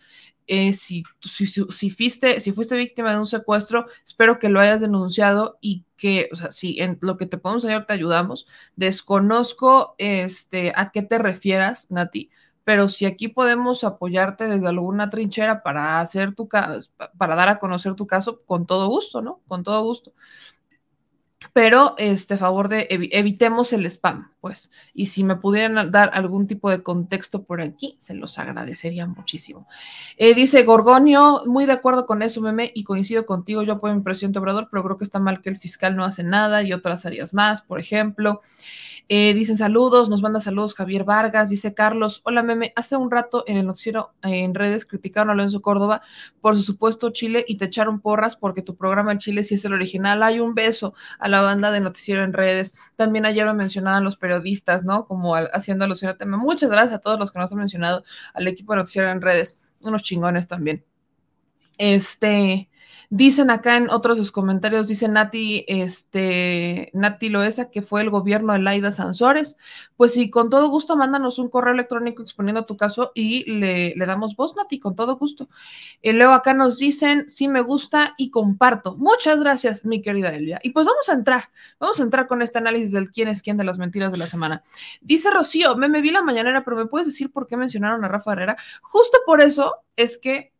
Eh, 0.46 0.72
si, 0.72 1.04
si, 1.20 1.46
si, 1.46 1.90
fuiste, 1.90 2.40
si 2.40 2.50
fuiste 2.52 2.74
víctima 2.74 3.12
de 3.12 3.20
un 3.20 3.26
secuestro, 3.26 3.86
espero 4.04 4.40
que 4.40 4.48
lo 4.48 4.58
hayas 4.58 4.80
denunciado 4.80 5.58
y 5.60 5.84
que, 5.96 6.28
o 6.32 6.36
sea, 6.36 6.50
si 6.50 6.80
en 6.80 6.98
lo 7.02 7.16
que 7.16 7.26
te 7.26 7.38
podemos 7.38 7.64
ayudar 7.64 7.86
te 7.86 7.92
ayudamos. 7.92 8.46
Desconozco 8.74 9.94
este, 9.98 10.72
a 10.74 10.90
qué 10.90 11.02
te 11.02 11.18
refieras, 11.18 11.90
Nati, 11.90 12.30
pero 12.64 12.88
si 12.88 13.06
aquí 13.06 13.28
podemos 13.28 13.84
apoyarte 13.84 14.48
desde 14.48 14.66
alguna 14.68 15.08
trinchera 15.08 15.62
para 15.62 16.00
hacer 16.00 16.34
tu 16.34 16.48
para 16.48 17.36
dar 17.36 17.48
a 17.48 17.58
conocer 17.60 17.94
tu 17.94 18.06
caso, 18.08 18.42
con 18.44 18.66
todo 18.66 18.88
gusto, 18.88 19.22
¿no? 19.22 19.40
Con 19.46 19.62
todo 19.62 19.82
gusto 19.84 20.12
pero 21.52 21.94
este 21.98 22.36
favor 22.36 22.68
de 22.68 22.86
evitemos 22.90 23.72
el 23.72 23.86
spam, 23.86 24.32
pues, 24.40 24.70
y 24.94 25.06
si 25.06 25.24
me 25.24 25.36
pudieran 25.36 25.90
dar 25.90 26.10
algún 26.14 26.46
tipo 26.46 26.70
de 26.70 26.82
contexto 26.82 27.42
por 27.42 27.60
aquí, 27.60 27.94
se 27.98 28.14
los 28.14 28.38
agradecería 28.38 29.06
muchísimo. 29.06 29.66
Eh, 30.16 30.34
dice 30.34 30.62
Gorgonio, 30.64 31.42
muy 31.46 31.66
de 31.66 31.72
acuerdo 31.72 32.06
con 32.06 32.22
eso, 32.22 32.40
meme, 32.40 32.70
y 32.74 32.84
coincido 32.84 33.26
contigo, 33.26 33.62
yo 33.62 33.74
apoyo 33.74 33.94
mi 33.94 34.02
presidente 34.02 34.38
Obrador, 34.38 34.68
pero 34.70 34.82
creo 34.84 34.98
que 34.98 35.04
está 35.04 35.18
mal 35.18 35.42
que 35.42 35.50
el 35.50 35.56
fiscal 35.56 35.96
no 35.96 36.04
hace 36.04 36.22
nada 36.22 36.62
y 36.62 36.72
otras 36.72 37.06
áreas 37.06 37.34
más, 37.34 37.62
por 37.62 37.78
ejemplo. 37.78 38.40
Eh, 39.12 39.34
dicen 39.34 39.56
saludos, 39.56 40.08
nos 40.08 40.22
manda 40.22 40.38
saludos 40.38 40.76
Javier 40.76 41.02
Vargas, 41.02 41.50
dice 41.50 41.74
Carlos, 41.74 42.20
hola 42.22 42.44
meme, 42.44 42.72
hace 42.76 42.96
un 42.96 43.10
rato 43.10 43.42
en 43.48 43.56
el 43.56 43.66
noticiero 43.66 44.12
en 44.22 44.54
redes 44.54 44.86
criticaron 44.86 45.30
a 45.30 45.34
Lorenzo 45.34 45.60
Córdoba 45.60 46.00
por 46.40 46.56
su 46.56 46.62
supuesto 46.62 47.10
Chile 47.10 47.44
y 47.48 47.56
te 47.56 47.64
echaron 47.64 47.98
porras 47.98 48.36
porque 48.36 48.62
tu 48.62 48.76
programa 48.76 49.10
en 49.10 49.18
Chile 49.18 49.42
sí 49.42 49.56
es 49.56 49.64
el 49.64 49.72
original. 49.72 50.22
Hay 50.22 50.38
un 50.38 50.54
beso 50.54 50.94
a 51.18 51.28
la 51.28 51.40
banda 51.40 51.72
de 51.72 51.80
noticiero 51.80 52.22
en 52.22 52.32
redes. 52.32 52.76
También 52.94 53.26
ayer 53.26 53.44
lo 53.44 53.54
mencionaban 53.54 54.04
los 54.04 54.16
periodistas 54.16 54.29
periodistas, 54.30 54.84
¿no? 54.84 55.06
Como 55.06 55.34
haciendo 55.34 55.84
alusión 55.84 56.10
al 56.10 56.16
tema. 56.16 56.36
Muchas 56.36 56.70
gracias 56.70 56.98
a 56.98 57.00
todos 57.00 57.18
los 57.18 57.32
que 57.32 57.38
nos 57.38 57.50
han 57.52 57.58
mencionado, 57.58 58.04
al 58.32 58.46
equipo 58.46 58.72
de 58.72 58.78
noticiero 58.78 59.10
en 59.10 59.20
redes, 59.20 59.60
unos 59.80 60.02
chingones 60.02 60.46
también. 60.46 60.84
Este, 61.78 62.68
Dicen 63.12 63.50
acá 63.50 63.76
en 63.76 63.90
otros 63.90 64.18
de 64.18 64.22
sus 64.22 64.30
comentarios, 64.30 64.86
dice 64.86 65.08
Nati, 65.08 65.64
este, 65.66 66.92
Nati 66.94 67.28
Loesa, 67.28 67.68
que 67.68 67.82
fue 67.82 68.02
el 68.02 68.10
gobierno 68.10 68.52
de 68.52 68.60
Laida 68.60 68.92
Sansores. 68.92 69.58
Pues 69.96 70.14
sí, 70.14 70.30
con 70.30 70.48
todo 70.48 70.68
gusto, 70.68 70.96
mándanos 70.96 71.40
un 71.40 71.48
correo 71.48 71.74
electrónico 71.74 72.22
exponiendo 72.22 72.64
tu 72.64 72.76
caso 72.76 73.10
y 73.12 73.50
le, 73.50 73.96
damos 73.96 74.36
voz, 74.36 74.54
Nati, 74.54 74.78
con 74.78 74.94
todo 74.94 75.16
gusto. 75.16 75.48
Y 76.00 76.12
luego 76.12 76.34
acá 76.34 76.54
nos 76.54 76.78
dicen, 76.78 77.28
sí 77.28 77.48
me 77.48 77.62
gusta 77.62 78.14
y 78.16 78.30
comparto. 78.30 78.96
Muchas 78.96 79.40
gracias, 79.40 79.84
mi 79.84 80.02
querida 80.02 80.28
Elvia. 80.28 80.60
Y 80.62 80.70
pues 80.70 80.86
vamos 80.86 81.08
a 81.08 81.14
entrar, 81.14 81.50
vamos 81.80 81.98
a 81.98 82.04
entrar 82.04 82.28
con 82.28 82.42
este 82.42 82.58
análisis 82.58 82.92
del 82.92 83.10
quién 83.10 83.26
es 83.26 83.42
quién 83.42 83.56
de 83.56 83.64
las 83.64 83.76
mentiras 83.76 84.12
de 84.12 84.18
la 84.18 84.28
semana. 84.28 84.62
Dice 85.00 85.32
Rocío, 85.32 85.76
me, 85.76 85.88
me 85.88 86.00
vi 86.00 86.12
la 86.12 86.22
mañanera, 86.22 86.62
pero 86.62 86.76
¿me 86.76 86.86
puedes 86.86 87.08
decir 87.08 87.32
por 87.32 87.48
qué 87.48 87.56
mencionaron 87.56 88.04
a 88.04 88.08
Rafa 88.08 88.34
Herrera? 88.34 88.56
Justo 88.82 89.18
por 89.26 89.40
eso 89.40 89.74
es 89.96 90.16
que 90.16 90.52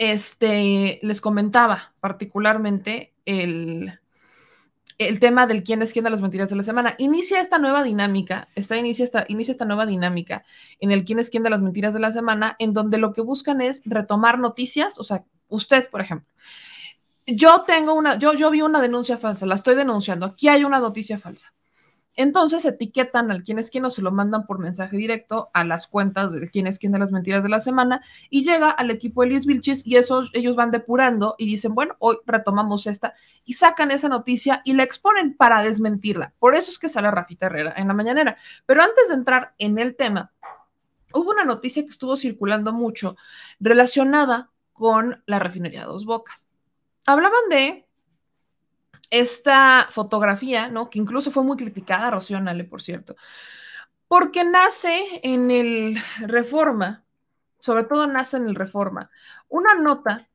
este, 0.00 0.98
les 1.02 1.20
comentaba 1.20 1.92
particularmente 2.00 3.12
el, 3.26 4.00
el 4.96 5.20
tema 5.20 5.46
del 5.46 5.62
quién 5.62 5.82
es 5.82 5.92
quién 5.92 6.04
de 6.04 6.10
las 6.10 6.22
mentiras 6.22 6.48
de 6.48 6.56
la 6.56 6.62
semana. 6.62 6.94
Inicia 6.96 7.38
esta 7.38 7.58
nueva 7.58 7.84
dinámica, 7.84 8.48
esta, 8.54 8.78
inicia, 8.78 9.04
esta, 9.04 9.26
inicia 9.28 9.52
esta 9.52 9.66
nueva 9.66 9.84
dinámica 9.84 10.42
en 10.80 10.90
el 10.90 11.04
quién 11.04 11.18
es 11.18 11.28
quién 11.28 11.42
de 11.42 11.50
las 11.50 11.60
mentiras 11.60 11.92
de 11.92 12.00
la 12.00 12.12
semana, 12.12 12.56
en 12.58 12.72
donde 12.72 12.96
lo 12.96 13.12
que 13.12 13.20
buscan 13.20 13.60
es 13.60 13.82
retomar 13.84 14.38
noticias, 14.38 14.98
o 14.98 15.04
sea, 15.04 15.26
usted, 15.48 15.90
por 15.90 16.00
ejemplo. 16.00 16.26
Yo 17.26 17.60
tengo 17.66 17.92
una, 17.92 18.18
yo, 18.18 18.32
yo 18.32 18.50
vi 18.50 18.62
una 18.62 18.80
denuncia 18.80 19.18
falsa, 19.18 19.44
la 19.44 19.54
estoy 19.54 19.74
denunciando, 19.74 20.24
aquí 20.24 20.48
hay 20.48 20.64
una 20.64 20.80
noticia 20.80 21.18
falsa. 21.18 21.52
Entonces 22.22 22.66
etiquetan 22.66 23.30
al 23.30 23.42
quién 23.42 23.58
es 23.58 23.70
quién 23.70 23.86
o 23.86 23.90
se 23.90 24.02
lo 24.02 24.12
mandan 24.12 24.44
por 24.46 24.58
mensaje 24.58 24.94
directo 24.94 25.48
a 25.54 25.64
las 25.64 25.86
cuentas 25.86 26.34
de 26.34 26.50
quién 26.50 26.66
es 26.66 26.78
quién 26.78 26.92
de 26.92 26.98
las 26.98 27.12
mentiras 27.12 27.42
de 27.42 27.48
la 27.48 27.60
semana 27.60 28.04
y 28.28 28.44
llega 28.44 28.70
al 28.70 28.90
equipo 28.90 29.22
de 29.22 29.28
Liz 29.28 29.46
Vilchis 29.46 29.86
y 29.86 29.96
esos, 29.96 30.30
ellos 30.34 30.54
van 30.54 30.70
depurando 30.70 31.34
y 31.38 31.46
dicen, 31.46 31.74
bueno, 31.74 31.96
hoy 31.98 32.18
retomamos 32.26 32.86
esta 32.86 33.14
y 33.46 33.54
sacan 33.54 33.90
esa 33.90 34.10
noticia 34.10 34.60
y 34.66 34.74
la 34.74 34.82
exponen 34.82 35.34
para 35.34 35.62
desmentirla. 35.62 36.34
Por 36.38 36.54
eso 36.54 36.70
es 36.70 36.78
que 36.78 36.90
sale 36.90 37.10
Rafita 37.10 37.46
Herrera 37.46 37.72
en 37.74 37.88
la 37.88 37.94
mañanera. 37.94 38.36
Pero 38.66 38.82
antes 38.82 39.08
de 39.08 39.14
entrar 39.14 39.54
en 39.56 39.78
el 39.78 39.96
tema, 39.96 40.30
hubo 41.14 41.30
una 41.30 41.46
noticia 41.46 41.86
que 41.86 41.90
estuvo 41.90 42.18
circulando 42.18 42.74
mucho 42.74 43.16
relacionada 43.60 44.50
con 44.74 45.22
la 45.24 45.38
refinería 45.38 45.80
de 45.80 45.86
Dos 45.86 46.04
Bocas. 46.04 46.50
Hablaban 47.06 47.48
de 47.48 47.88
esta 49.10 49.88
fotografía, 49.90 50.68
¿no? 50.68 50.88
Que 50.88 50.98
incluso 50.98 51.30
fue 51.30 51.42
muy 51.42 51.56
criticada, 51.56 52.10
Rocío 52.10 52.38
por 52.68 52.80
cierto, 52.80 53.16
porque 54.08 54.44
nace 54.44 55.20
en 55.22 55.50
el 55.50 55.96
Reforma, 56.20 57.04
sobre 57.58 57.84
todo 57.84 58.06
nace 58.06 58.36
en 58.36 58.46
el 58.46 58.54
Reforma, 58.54 59.10
una 59.48 59.74
nota 59.74 60.28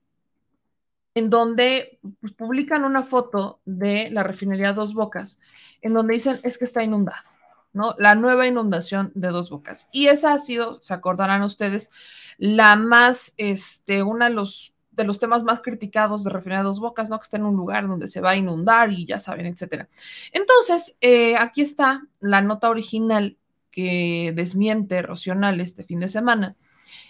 en 1.16 1.30
donde 1.30 2.00
pues, 2.20 2.34
publican 2.34 2.84
una 2.84 3.02
foto 3.02 3.62
de 3.66 4.10
la 4.12 4.24
refinería 4.24 4.74
Dos 4.74 4.94
Bocas, 4.94 5.40
en 5.82 5.94
donde 5.94 6.16
dicen 6.16 6.40
es 6.44 6.58
que 6.58 6.66
está 6.66 6.84
inundado, 6.84 7.24
¿no? 7.72 7.96
La 7.98 8.16
nueva 8.16 8.48
inundación 8.48 9.12
de 9.16 9.30
Dos 9.30 9.50
Bocas. 9.50 9.88
Y 9.94 10.08
esa 10.08 10.34
ha 10.34 10.40
sido, 10.40 10.82
se 10.82 10.94
acordarán 10.94 11.42
ustedes, 11.42 11.92
la 12.38 12.76
más, 12.76 13.34
este, 13.38 14.04
una 14.04 14.28
de 14.28 14.36
los 14.36 14.75
de 14.96 15.04
los 15.04 15.20
temas 15.20 15.44
más 15.44 15.62
criticados 15.62 16.24
de 16.24 16.30
Refinería 16.30 16.64
Dos 16.64 16.80
Bocas, 16.80 17.10
¿no? 17.10 17.20
Que 17.20 17.24
está 17.24 17.38
en 17.38 17.46
un 17.46 17.56
lugar 17.56 17.88
donde 17.88 18.08
se 18.08 18.22
va 18.22 18.32
a 18.32 18.36
inundar 18.36 18.92
y 18.92 19.06
ya 19.06 19.20
saben, 19.20 19.46
etcétera. 19.46 19.90
Entonces, 20.32 20.98
eh, 21.02 21.36
aquí 21.38 21.62
está 21.62 22.08
la 22.20 22.42
nota 22.42 22.70
original 22.70 23.38
que 23.72 24.32
desmiente 24.36 25.02
Rocional 25.02 25.60
este 25.60 25.84
fin 25.84 26.00
de 26.00 26.08
semana. 26.08 26.56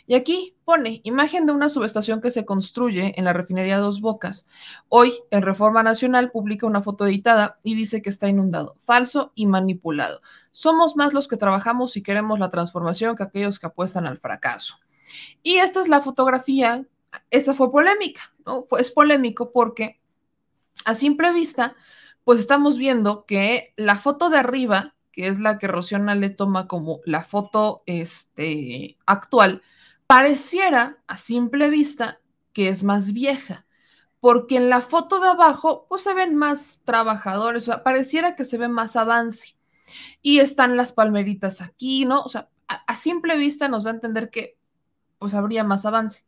Y 0.07 0.13
aquí 0.13 0.55
pone 0.65 1.01
imagen 1.03 1.47
de 1.47 1.51
una 1.51 1.67
subestación 1.67 2.21
que 2.21 2.29
se 2.29 2.45
construye 2.45 3.13
en 3.17 3.25
la 3.25 3.33
refinería 3.33 3.79
Dos 3.79 4.01
Bocas. 4.01 4.47
Hoy, 4.87 5.13
en 5.31 5.41
Reforma 5.41 5.81
Nacional, 5.81 6.31
publica 6.31 6.67
una 6.67 6.83
foto 6.83 7.07
editada 7.07 7.57
y 7.63 7.73
dice 7.73 8.03
que 8.03 8.11
está 8.11 8.29
inundado, 8.29 8.75
falso 8.85 9.31
y 9.33 9.47
manipulado. 9.47 10.21
Somos 10.51 10.95
más 10.95 11.13
los 11.13 11.27
que 11.27 11.37
trabajamos 11.37 11.97
y 11.97 12.03
queremos 12.03 12.39
la 12.39 12.51
transformación 12.51 13.15
que 13.15 13.23
aquellos 13.23 13.57
que 13.57 13.65
apuestan 13.65 14.05
al 14.05 14.19
fracaso. 14.19 14.77
Y 15.41 15.55
esta 15.55 15.81
es 15.81 15.87
la 15.87 16.01
fotografía 16.01 16.85
esta 17.29 17.53
fue 17.53 17.71
polémica, 17.71 18.33
¿no? 18.45 18.65
es 18.77 18.91
polémico 18.91 19.51
porque 19.51 19.99
a 20.85 20.93
simple 20.93 21.33
vista, 21.33 21.75
pues 22.23 22.39
estamos 22.39 22.77
viendo 22.77 23.25
que 23.25 23.73
la 23.75 23.95
foto 23.95 24.29
de 24.29 24.37
arriba, 24.37 24.95
que 25.11 25.27
es 25.27 25.39
la 25.39 25.57
que 25.57 25.67
Rociona 25.67 26.15
le 26.15 26.29
toma 26.29 26.67
como 26.67 26.99
la 27.05 27.23
foto 27.23 27.83
este, 27.85 28.97
actual, 29.05 29.61
pareciera 30.07 30.97
a 31.07 31.17
simple 31.17 31.69
vista 31.69 32.19
que 32.53 32.69
es 32.69 32.83
más 32.83 33.13
vieja, 33.13 33.65
porque 34.19 34.57
en 34.57 34.69
la 34.69 34.81
foto 34.81 35.19
de 35.19 35.29
abajo, 35.29 35.85
pues 35.89 36.03
se 36.03 36.13
ven 36.13 36.35
más 36.35 36.81
trabajadores, 36.85 37.63
o 37.63 37.65
sea, 37.67 37.83
pareciera 37.83 38.35
que 38.35 38.45
se 38.45 38.57
ve 38.57 38.67
más 38.67 38.95
avance. 38.95 39.55
Y 40.21 40.39
están 40.39 40.77
las 40.77 40.93
palmeritas 40.93 41.61
aquí, 41.61 42.05
¿no? 42.05 42.21
O 42.21 42.29
sea, 42.29 42.49
a, 42.67 42.75
a 42.87 42.95
simple 42.95 43.37
vista 43.37 43.67
nos 43.67 43.83
da 43.83 43.91
a 43.91 43.93
entender 43.93 44.29
que 44.29 44.57
pues 45.19 45.35
habría 45.35 45.63
más 45.63 45.85
avance. 45.85 46.23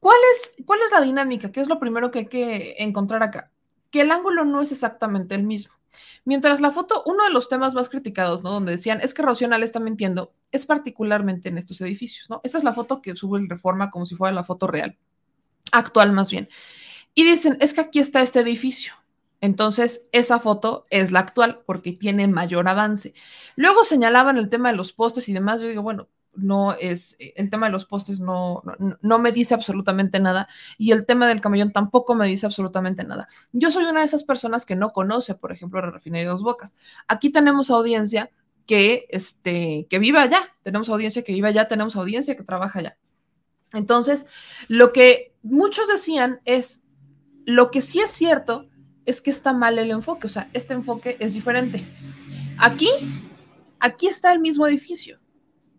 ¿Cuál 0.00 0.18
es, 0.32 0.54
¿Cuál 0.64 0.80
es 0.84 0.92
la 0.92 1.00
dinámica? 1.00 1.50
¿Qué 1.50 1.60
es 1.60 1.68
lo 1.68 1.78
primero 1.78 2.10
que 2.10 2.20
hay 2.20 2.26
que 2.26 2.76
encontrar 2.78 3.22
acá? 3.22 3.50
Que 3.90 4.02
el 4.02 4.10
ángulo 4.10 4.44
no 4.44 4.60
es 4.60 4.72
exactamente 4.72 5.34
el 5.34 5.42
mismo. 5.42 5.74
Mientras 6.24 6.60
la 6.60 6.72
foto, 6.72 7.02
uno 7.06 7.24
de 7.24 7.30
los 7.30 7.48
temas 7.48 7.74
más 7.74 7.88
criticados, 7.88 8.42
¿no? 8.42 8.50
Donde 8.50 8.72
decían, 8.72 9.00
es 9.00 9.14
que 9.14 9.22
Rocional 9.22 9.62
está 9.62 9.80
mintiendo, 9.80 10.32
es 10.52 10.66
particularmente 10.66 11.48
en 11.48 11.58
estos 11.58 11.80
edificios, 11.80 12.28
¿no? 12.28 12.40
Esta 12.44 12.58
es 12.58 12.64
la 12.64 12.72
foto 12.72 13.00
que 13.00 13.14
sube 13.16 13.38
el 13.38 13.48
Reforma 13.48 13.90
como 13.90 14.06
si 14.06 14.16
fuera 14.16 14.34
la 14.34 14.44
foto 14.44 14.66
real, 14.66 14.96
actual 15.72 16.12
más 16.12 16.30
bien. 16.30 16.48
Y 17.14 17.24
dicen, 17.24 17.56
es 17.60 17.72
que 17.72 17.80
aquí 17.80 17.98
está 17.98 18.22
este 18.22 18.40
edificio. 18.40 18.94
Entonces, 19.40 20.08
esa 20.12 20.38
foto 20.38 20.84
es 20.90 21.12
la 21.12 21.20
actual 21.20 21.62
porque 21.66 21.92
tiene 21.92 22.26
mayor 22.26 22.68
avance. 22.68 23.14
Luego 23.54 23.84
señalaban 23.84 24.38
el 24.38 24.48
tema 24.48 24.70
de 24.70 24.76
los 24.76 24.92
postes 24.92 25.28
y 25.28 25.32
demás. 25.32 25.60
Yo 25.60 25.68
digo, 25.68 25.82
bueno, 25.82 26.08
no 26.36 26.72
es, 26.72 27.16
eh, 27.18 27.32
el 27.36 27.50
tema 27.50 27.66
de 27.66 27.72
los 27.72 27.86
postes 27.86 28.20
no, 28.20 28.62
no, 29.00 29.18
me 29.18 29.32
dice 29.32 29.54
absolutamente 29.54 30.20
nada 30.20 30.48
y 30.78 30.92
el 30.92 31.06
tema 31.06 31.26
del 31.26 31.40
camellón 31.40 31.72
tampoco 31.72 32.14
me 32.14 32.26
dice 32.26 32.46
absolutamente 32.46 33.04
nada. 33.04 33.28
Yo 33.52 33.70
soy 33.70 33.84
una 33.84 34.00
de 34.00 34.06
esas 34.06 34.24
personas 34.24 34.66
que 34.66 34.76
no 34.76 34.92
conoce, 34.92 35.34
por 35.34 35.52
ejemplo, 35.52 35.80
la 35.80 35.90
refinería 35.90 36.26
de 36.26 36.30
Dos 36.30 36.42
Bocas. 36.42 36.76
Aquí 37.08 37.30
tenemos 37.30 37.70
audiencia 37.70 38.30
que, 38.66 39.06
este, 39.10 39.86
que 39.88 39.98
vive 39.98 40.18
allá, 40.18 40.54
tenemos 40.62 40.88
audiencia 40.88 41.22
que 41.22 41.32
vive 41.32 41.48
allá, 41.48 41.68
tenemos 41.68 41.96
audiencia 41.96 42.36
que 42.36 42.44
trabaja 42.44 42.78
allá. 42.78 42.98
Entonces, 43.72 44.26
lo 44.68 44.92
que 44.92 45.34
muchos 45.42 45.88
decían 45.88 46.40
es, 46.44 46.82
lo 47.44 47.70
que 47.70 47.80
sí 47.80 48.00
es 48.00 48.10
cierto 48.10 48.68
es 49.04 49.20
que 49.20 49.30
está 49.30 49.52
mal 49.52 49.78
el 49.78 49.90
enfoque, 49.90 50.26
o 50.26 50.30
sea, 50.30 50.50
este 50.52 50.74
enfoque 50.74 51.16
es 51.20 51.34
diferente. 51.34 51.84
Aquí, 52.58 52.88
aquí 53.78 54.08
está 54.08 54.32
el 54.32 54.40
mismo 54.40 54.66
edificio 54.66 55.20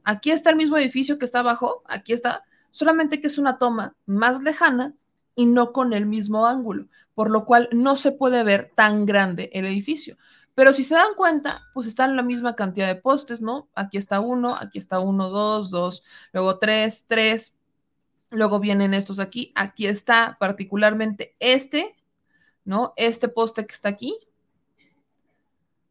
Aquí 0.10 0.32
está 0.32 0.52
el 0.52 0.56
mismo 0.56 0.78
edificio 0.78 1.20
que 1.20 1.26
está 1.26 1.40
abajo, 1.40 1.84
aquí 1.86 2.14
está, 2.14 2.46
solamente 2.70 3.20
que 3.20 3.28
es 3.28 3.38
una 3.38 3.58
toma 3.58 3.94
más 4.06 4.42
lejana 4.42 4.94
y 5.36 5.48
no 5.48 5.74
con 5.74 5.92
el 5.92 6.06
mismo 6.06 6.46
ángulo, 6.46 6.88
por 7.14 7.30
lo 7.30 7.44
cual 7.44 7.68
no 7.74 7.98
se 7.98 8.14
puede 8.14 8.42
ver 8.44 8.72
tan 8.74 9.06
grande 9.06 9.50
el 9.52 9.66
edificio. 9.66 10.18
Pero 10.56 10.72
si 10.72 10.86
se 10.86 10.94
dan 10.94 11.14
cuenta, 11.18 11.62
pues 11.74 11.88
están 11.88 12.16
la 12.16 12.24
misma 12.24 12.56
cantidad 12.56 12.88
de 12.88 12.96
postes, 12.96 13.42
¿no? 13.42 13.68
Aquí 13.76 13.98
está 13.98 14.22
uno, 14.22 14.56
aquí 14.56 14.80
está 14.80 15.02
uno, 15.02 15.28
dos, 15.28 15.72
dos, 15.72 16.04
luego 16.32 16.58
tres, 16.58 17.04
tres, 17.06 17.58
luego 18.30 18.62
vienen 18.62 18.94
estos 18.94 19.20
aquí, 19.20 19.52
aquí 19.56 19.88
está 19.88 20.38
particularmente 20.40 21.36
este, 21.40 21.98
¿no? 22.64 22.94
Este 22.96 23.28
poste 23.28 23.66
que 23.66 23.74
está 23.74 23.90
aquí, 23.90 24.18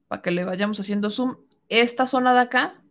para 0.09 0.23
que 0.23 0.31
le 0.31 0.47
vayamos 0.47 0.81
haciendo 0.81 1.11
zoom, 1.11 1.37
esta 1.69 2.07
zona 2.07 2.33
de 2.33 2.41
acá 2.41 2.83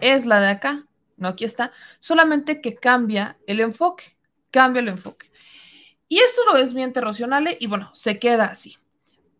es 0.00 0.26
la 0.26 0.40
de 0.40 0.48
acá, 0.48 0.86
no 1.16 1.28
aquí 1.28 1.44
está, 1.44 1.72
solamente 1.98 2.60
que 2.60 2.76
cambia 2.76 3.38
el 3.46 3.60
enfoque, 3.60 4.16
cambia 4.50 4.80
el 4.80 4.88
enfoque. 4.88 5.30
Y 6.08 6.18
esto 6.20 6.42
lo 6.50 6.58
desmiente 6.58 7.00
Rocionale 7.00 7.56
y 7.60 7.66
bueno, 7.66 7.90
se 7.94 8.18
queda 8.18 8.46
así. 8.46 8.78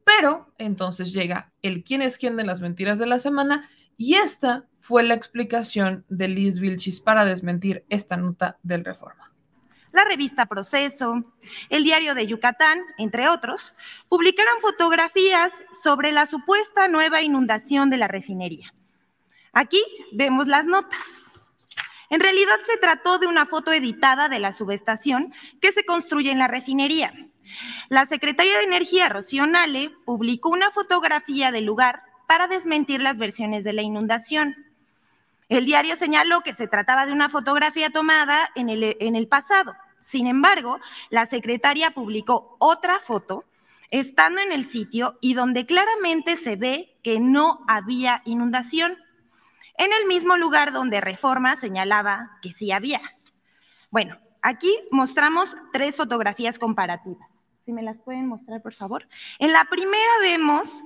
Pero 0.04 0.52
entonces 0.58 1.12
llega 1.12 1.52
el 1.62 1.84
quién 1.84 2.02
es 2.02 2.18
quién 2.18 2.36
de 2.36 2.44
las 2.44 2.60
mentiras 2.60 2.98
de 2.98 3.06
la 3.06 3.18
semana 3.18 3.68
y 3.96 4.14
esta 4.14 4.66
fue 4.80 5.02
la 5.02 5.14
explicación 5.14 6.04
de 6.08 6.28
Liz 6.28 6.60
Vilchis 6.60 7.00
para 7.00 7.24
desmentir 7.24 7.84
esta 7.88 8.16
nota 8.16 8.58
del 8.62 8.84
Reforma. 8.84 9.32
La 9.92 10.04
revista 10.04 10.46
Proceso, 10.46 11.34
el 11.70 11.82
diario 11.82 12.14
de 12.14 12.26
Yucatán, 12.26 12.80
entre 12.98 13.28
otros, 13.28 13.74
publicaron 14.08 14.60
fotografías 14.60 15.52
sobre 15.82 16.12
la 16.12 16.26
supuesta 16.26 16.88
nueva 16.88 17.22
inundación 17.22 17.90
de 17.90 17.96
la 17.96 18.08
refinería. 18.08 18.72
Aquí 19.58 19.82
vemos 20.12 20.46
las 20.46 20.66
notas. 20.66 21.32
En 22.10 22.20
realidad 22.20 22.60
se 22.64 22.76
trató 22.76 23.18
de 23.18 23.26
una 23.26 23.44
foto 23.46 23.72
editada 23.72 24.28
de 24.28 24.38
la 24.38 24.52
subestación 24.52 25.34
que 25.60 25.72
se 25.72 25.84
construye 25.84 26.30
en 26.30 26.38
la 26.38 26.46
refinería. 26.46 27.12
La 27.88 28.06
secretaria 28.06 28.56
de 28.56 28.62
Energía, 28.62 29.08
Rocío 29.08 29.48
Nale, 29.48 29.90
publicó 30.04 30.50
una 30.50 30.70
fotografía 30.70 31.50
del 31.50 31.64
lugar 31.64 32.02
para 32.28 32.46
desmentir 32.46 33.00
las 33.02 33.18
versiones 33.18 33.64
de 33.64 33.72
la 33.72 33.82
inundación. 33.82 34.54
El 35.48 35.66
diario 35.66 35.96
señaló 35.96 36.42
que 36.42 36.54
se 36.54 36.68
trataba 36.68 37.04
de 37.04 37.12
una 37.12 37.28
fotografía 37.28 37.90
tomada 37.90 38.50
en 38.54 38.68
el, 38.68 38.96
en 39.00 39.16
el 39.16 39.26
pasado. 39.26 39.74
Sin 40.02 40.28
embargo, 40.28 40.78
la 41.10 41.26
secretaria 41.26 41.90
publicó 41.90 42.54
otra 42.60 43.00
foto 43.00 43.44
estando 43.90 44.40
en 44.40 44.52
el 44.52 44.64
sitio 44.64 45.18
y 45.20 45.34
donde 45.34 45.66
claramente 45.66 46.36
se 46.36 46.54
ve 46.54 46.96
que 47.02 47.18
no 47.18 47.64
había 47.66 48.22
inundación, 48.24 48.98
en 49.78 49.92
el 49.92 50.06
mismo 50.06 50.36
lugar 50.36 50.72
donde 50.72 51.00
Reforma 51.00 51.56
señalaba 51.56 52.38
que 52.42 52.52
sí 52.52 52.72
había. 52.72 53.00
Bueno, 53.90 54.18
aquí 54.42 54.74
mostramos 54.90 55.56
tres 55.72 55.96
fotografías 55.96 56.58
comparativas. 56.58 57.28
Si 57.62 57.72
me 57.72 57.82
las 57.82 57.98
pueden 57.98 58.26
mostrar, 58.26 58.62
por 58.62 58.72
favor. 58.72 59.06
En 59.38 59.52
la 59.52 59.66
primera 59.66 60.10
vemos 60.22 60.82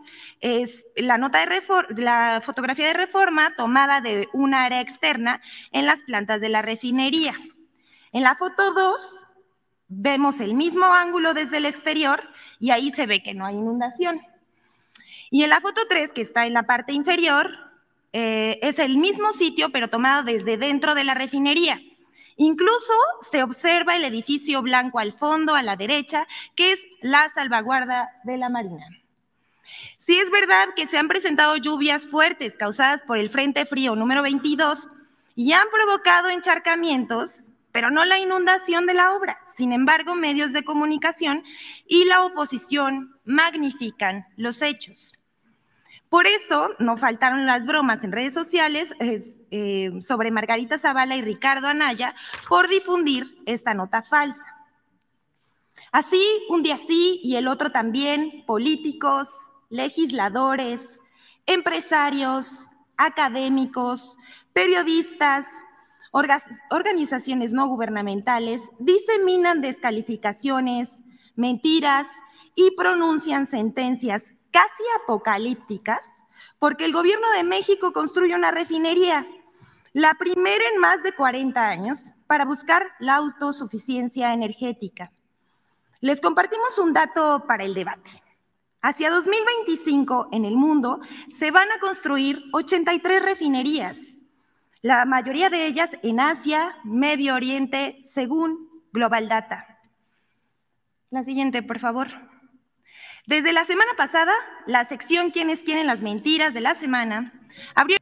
la 0.97 1.17
nota 1.17 1.39
de 1.47 1.63
la 2.03 2.43
fotografía 2.45 2.89
de 2.89 2.95
reforma 2.95 3.55
tomada 3.57 4.01
de 4.01 4.29
una 4.33 4.65
área 4.65 4.81
externa 4.81 5.41
en 5.71 5.87
las 5.87 6.03
plantas 6.03 6.41
de 6.41 6.49
la 6.49 6.61
refinería. 6.61 7.35
En 8.13 8.25
la 8.25 8.35
foto 8.35 8.73
2 8.73 9.27
vemos 9.89 10.41
el 10.41 10.55
mismo 10.55 10.87
ángulo 10.87 11.35
desde 11.35 11.59
el 11.59 11.67
exterior 11.67 12.29
y 12.59 12.71
ahí 12.71 12.91
se 12.91 13.07
ve 13.07 13.23
que 13.23 13.35
no 13.35 13.47
hay 13.47 13.55
inundación. 13.55 14.21
Y 15.31 15.45
en 15.45 15.51
la 15.51 15.61
foto 15.61 15.83
3, 15.89 16.13
que 16.13 16.21
está 16.21 16.47
en 16.47 16.55
la 16.55 16.65
parte 16.65 16.93
inferior, 16.93 17.49
eh, 18.12 18.59
es 18.62 18.78
el 18.78 18.99
mismo 18.99 19.33
sitio, 19.33 19.71
pero 19.71 19.88
tomado 19.88 20.23
desde 20.23 20.57
dentro 20.57 20.95
de 20.95 21.04
la 21.04 21.14
refinería. 21.14 21.81
Incluso 22.37 22.92
se 23.31 23.42
observa 23.42 23.97
el 23.97 24.04
edificio 24.04 24.62
blanco 24.62 24.99
al 24.99 25.12
fondo, 25.12 25.54
a 25.54 25.62
la 25.62 25.76
derecha, 25.76 26.26
que 26.54 26.73
es 26.73 26.83
la 27.00 27.28
salvaguarda 27.28 28.11
de 28.25 28.37
la 28.37 28.49
Marina. 28.49 28.87
Sí 29.97 30.19
es 30.19 30.31
verdad 30.31 30.69
que 30.75 30.87
se 30.87 30.99
han 30.99 31.09
presentado 31.09 31.57
lluvias 31.57 32.07
fuertes 32.07 32.57
causadas 32.57 33.02
por 33.02 33.19
el 33.19 33.31
Frente 33.31 33.64
Frío 33.66 33.95
número 33.97 34.23
22 34.23 34.88
y 35.35 35.52
han 35.52 35.69
provocado 35.71 36.28
encharcamientos, 36.28 37.50
pero 37.71 37.90
no 37.90 38.04
la 38.04 38.19
inundación 38.19 38.87
de 38.87 38.95
la 38.95 39.14
obra. 39.14 39.38
Sin 39.57 39.73
embargo, 39.73 40.14
medios 40.14 40.52
de 40.52 40.64
comunicación 40.64 41.45
y 41.87 42.04
la 42.04 42.25
oposición 42.25 43.16
magnifican 43.25 44.26
los 44.37 44.61
hechos. 44.61 45.12
Por 46.12 46.26
eso 46.26 46.69
no 46.78 46.99
faltaron 46.99 47.47
las 47.47 47.64
bromas 47.64 48.04
en 48.04 48.12
redes 48.12 48.35
sociales 48.35 48.92
eh, 49.00 49.92
sobre 50.02 50.31
Margarita 50.31 50.76
Zavala 50.76 51.16
y 51.16 51.23
Ricardo 51.23 51.69
Anaya 51.69 52.14
por 52.50 52.69
difundir 52.69 53.42
esta 53.47 53.73
nota 53.73 54.02
falsa. 54.02 54.45
Así, 55.90 56.23
un 56.50 56.62
día 56.62 56.76
sí 56.76 57.19
y 57.25 57.37
el 57.37 57.49
otro 57.49 57.73
también, 57.73 58.45
políticos, 58.47 59.31
legisladores, 59.71 61.00
empresarios, 61.47 62.69
académicos, 62.99 64.19
periodistas, 64.52 65.47
organizaciones 66.69 67.54
no 67.54 67.69
gubernamentales 67.69 68.71
diseminan 68.78 69.62
descalificaciones, 69.62 70.95
mentiras 71.37 72.07
y 72.54 72.73
pronuncian 72.73 73.47
sentencias 73.47 74.35
casi 74.53 74.85
apocalípticas, 75.03 76.09
porque 76.59 76.85
el 76.85 76.93
gobierno 76.93 77.29
de 77.31 77.43
México 77.43 77.93
construye 77.93 78.35
una 78.35 78.51
refinería, 78.51 79.27
la 79.93 80.15
primera 80.15 80.65
en 80.73 80.81
más 80.81 81.03
de 81.03 81.15
40 81.15 81.69
años, 81.69 82.13
para 82.27 82.45
buscar 82.45 82.93
la 83.01 83.17
autosuficiencia 83.17 84.33
energética. 84.33 85.11
Les 86.01 86.21
compartimos 86.21 86.79
un 86.79 86.93
dato 86.93 87.45
para 87.47 87.65
el 87.65 87.75
debate. 87.75 88.23
Hacia 88.81 89.11
2025 89.11 90.29
en 90.33 90.45
el 90.45 90.57
mundo 90.57 91.01
se 91.29 91.51
van 91.51 91.71
a 91.71 91.79
construir 91.79 92.43
83 92.53 93.23
refinerías, 93.23 94.17
la 94.81 95.05
mayoría 95.05 95.49
de 95.49 95.67
ellas 95.67 95.97
en 96.03 96.19
Asia, 96.19 96.77
Medio 96.83 97.37
Oriente, 97.37 98.01
según 98.05 98.83
Global 98.93 99.29
Data. 99.29 99.79
La 101.11 101.23
siguiente, 101.23 101.62
por 101.62 101.79
favor. 101.79 102.32
Desde 103.27 103.53
la 103.53 103.65
semana 103.65 103.93
pasada, 103.97 104.33
la 104.67 104.85
sección 104.85 105.31
Quienes 105.31 105.65
tienen 105.65 105.87
las 105.87 106.03
mentiras 106.03 106.55
de 106.55 106.61
la 106.61 106.75
semana 106.75 107.33
abrió. 107.75 107.97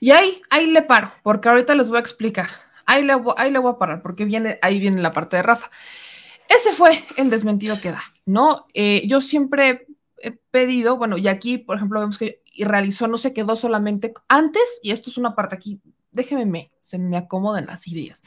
Y 0.00 0.10
ahí, 0.12 0.40
ahí 0.50 0.66
le 0.66 0.82
paro, 0.82 1.12
porque 1.22 1.48
ahorita 1.48 1.74
les 1.74 1.88
voy 1.88 1.98
a 1.98 2.00
explicar. 2.00 2.48
Ahí 2.86 3.04
le, 3.04 3.14
ahí 3.36 3.50
le 3.50 3.58
voy 3.58 3.72
a 3.72 3.78
parar, 3.78 4.02
porque 4.02 4.24
viene, 4.24 4.58
ahí 4.62 4.78
viene 4.78 5.00
la 5.00 5.12
parte 5.12 5.36
de 5.36 5.42
Rafa. 5.42 5.70
Ese 6.48 6.72
fue 6.72 7.04
el 7.16 7.30
desmentido 7.30 7.80
que 7.80 7.90
da, 7.90 8.02
¿no? 8.26 8.66
Eh, 8.74 9.06
yo 9.06 9.20
siempre 9.20 9.86
he 10.18 10.32
pedido, 10.50 10.96
bueno, 10.96 11.18
y 11.18 11.28
aquí, 11.28 11.58
por 11.58 11.76
ejemplo, 11.76 12.00
vemos 12.00 12.18
que 12.18 12.42
realizó, 12.58 13.08
no 13.08 13.18
se 13.18 13.32
quedó 13.32 13.56
solamente 13.56 14.12
antes, 14.28 14.80
y 14.82 14.92
esto 14.92 15.10
es 15.10 15.18
una 15.18 15.34
parte 15.34 15.56
aquí, 15.56 15.80
déjeme, 16.10 16.46
me, 16.46 16.72
se 16.80 16.98
me 16.98 17.16
acomodan 17.16 17.66
las 17.66 17.88
ideas. 17.88 18.22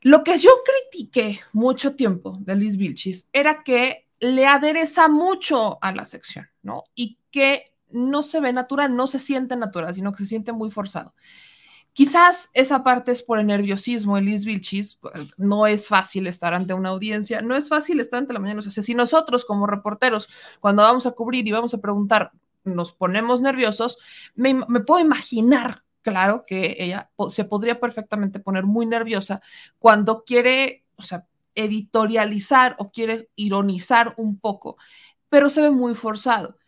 Lo 0.00 0.22
que 0.22 0.36
yo 0.36 0.50
critiqué 0.64 1.40
mucho 1.52 1.94
tiempo 1.94 2.36
de 2.40 2.56
Liz 2.56 2.76
Vilchis 2.76 3.28
era 3.32 3.62
que 3.62 4.03
le 4.24 4.46
adereza 4.46 5.08
mucho 5.08 5.78
a 5.82 5.92
la 5.92 6.04
sección, 6.04 6.48
¿no? 6.62 6.84
Y 6.94 7.18
que 7.30 7.74
no 7.90 8.22
se 8.22 8.40
ve 8.40 8.52
natural, 8.52 8.96
no 8.96 9.06
se 9.06 9.18
siente 9.18 9.54
natural, 9.54 9.92
sino 9.92 10.12
que 10.12 10.18
se 10.18 10.26
siente 10.26 10.52
muy 10.52 10.70
forzado. 10.70 11.14
Quizás 11.92 12.50
esa 12.54 12.82
parte 12.82 13.12
es 13.12 13.22
por 13.22 13.38
el 13.38 13.46
nerviosismo, 13.46 14.16
Elis 14.16 14.44
Vilchis, 14.44 14.98
no 15.36 15.66
es 15.66 15.88
fácil 15.88 16.26
estar 16.26 16.54
ante 16.54 16.74
una 16.74 16.88
audiencia, 16.88 17.40
no 17.40 17.54
es 17.54 17.68
fácil 17.68 18.00
estar 18.00 18.18
ante 18.18 18.32
la 18.32 18.40
mañana. 18.40 18.60
O 18.60 18.62
sea, 18.62 18.82
si 18.82 18.94
nosotros 18.94 19.44
como 19.44 19.66
reporteros, 19.66 20.28
cuando 20.58 20.82
vamos 20.82 21.06
a 21.06 21.12
cubrir 21.12 21.46
y 21.46 21.52
vamos 21.52 21.74
a 21.74 21.78
preguntar, 21.78 22.32
nos 22.64 22.94
ponemos 22.94 23.42
nerviosos, 23.42 23.98
me, 24.34 24.54
me 24.54 24.80
puedo 24.80 25.04
imaginar, 25.04 25.84
claro, 26.02 26.44
que 26.46 26.76
ella 26.78 27.10
se 27.28 27.44
podría 27.44 27.78
perfectamente 27.78 28.40
poner 28.40 28.64
muy 28.64 28.86
nerviosa 28.86 29.42
cuando 29.78 30.24
quiere, 30.24 30.84
o 30.96 31.02
sea, 31.02 31.26
editorializar 31.54 32.76
o 32.78 32.90
quiere 32.90 33.28
ironizar 33.36 34.14
un 34.16 34.38
poco, 34.38 34.76
pero 35.28 35.48
se 35.48 35.62
ve 35.62 35.70
muy 35.70 35.94
forzado. 35.94 36.58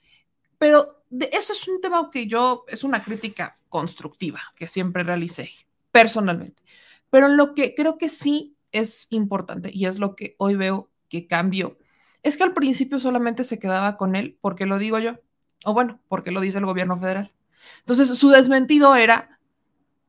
Pero 0.59 1.03
de, 1.11 1.31
eso 1.33 1.53
es 1.53 1.69
un 1.69 1.81
tema 1.81 2.11
que 2.11 2.27
yo, 2.27 2.65
es 2.69 2.85
una 2.85 3.03
crítica 3.03 3.59
constructiva 3.69 4.41
que 4.57 4.67
siempre 4.67 5.03
realicé 5.03 5.51
personalmente. 5.91 6.63
Pero 7.11 7.29
lo 7.29 7.55
que 7.55 7.75
creo 7.75 7.99
que 7.99 8.09
sí 8.09 8.57
es 8.73 9.07
importante 9.11 9.71
y 9.73 9.87
es 9.87 9.99
lo 9.99 10.17
que 10.17 10.35
hoy 10.39 10.57
veo 10.57 10.91
que 11.09 11.27
cambió, 11.27 11.79
es 12.23 12.37
que 12.37 12.43
al 12.43 12.55
principio 12.55 12.99
solamente 12.99 13.45
se 13.45 13.59
quedaba 13.59 13.97
con 13.97 14.17
él 14.17 14.37
porque 14.41 14.67
lo 14.67 14.79
digo 14.79 14.99
yo, 14.99 15.21
o 15.65 15.73
bueno, 15.75 16.01
porque 16.09 16.31
lo 16.31 16.41
dice 16.41 16.59
el 16.59 16.67
gobierno 16.67 16.99
federal. 16.99 17.33
Entonces, 17.81 18.19
su 18.19 18.31
desmentido 18.31 18.97
era, 18.97 19.39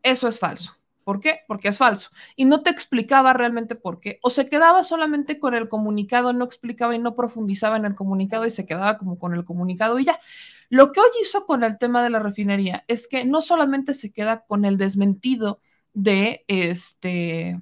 eso 0.04 0.28
es 0.28 0.40
falso. 0.40 0.77
¿Por 1.08 1.22
qué? 1.22 1.40
Porque 1.48 1.70
es 1.70 1.78
falso. 1.78 2.10
Y 2.36 2.44
no 2.44 2.64
te 2.64 2.70
explicaba 2.70 3.32
realmente 3.32 3.76
por 3.76 4.02
qué. 4.02 4.20
O 4.24 4.30
se 4.30 4.50
quedaba 4.50 4.84
solamente 4.84 5.40
con 5.40 5.54
el 5.54 5.70
comunicado, 5.70 6.34
no 6.34 6.44
explicaba 6.44 6.94
y 6.96 7.00
no 7.00 7.16
profundizaba 7.16 7.78
en 7.78 7.86
el 7.86 7.96
comunicado 7.96 8.46
y 8.46 8.52
se 8.52 8.66
quedaba 8.66 8.98
como 8.98 9.18
con 9.18 9.34
el 9.34 9.46
comunicado 9.46 10.00
y 10.00 10.04
ya. 10.04 10.20
Lo 10.68 10.92
que 10.92 11.00
hoy 11.00 11.08
hizo 11.22 11.46
con 11.46 11.64
el 11.64 11.78
tema 11.78 12.04
de 12.04 12.10
la 12.10 12.20
refinería 12.20 12.84
es 12.90 13.08
que 13.08 13.24
no 13.24 13.40
solamente 13.40 13.94
se 13.94 14.12
queda 14.12 14.44
con 14.46 14.66
el 14.66 14.78
desmentido 14.78 15.62
de, 15.94 16.44
este, 16.50 17.62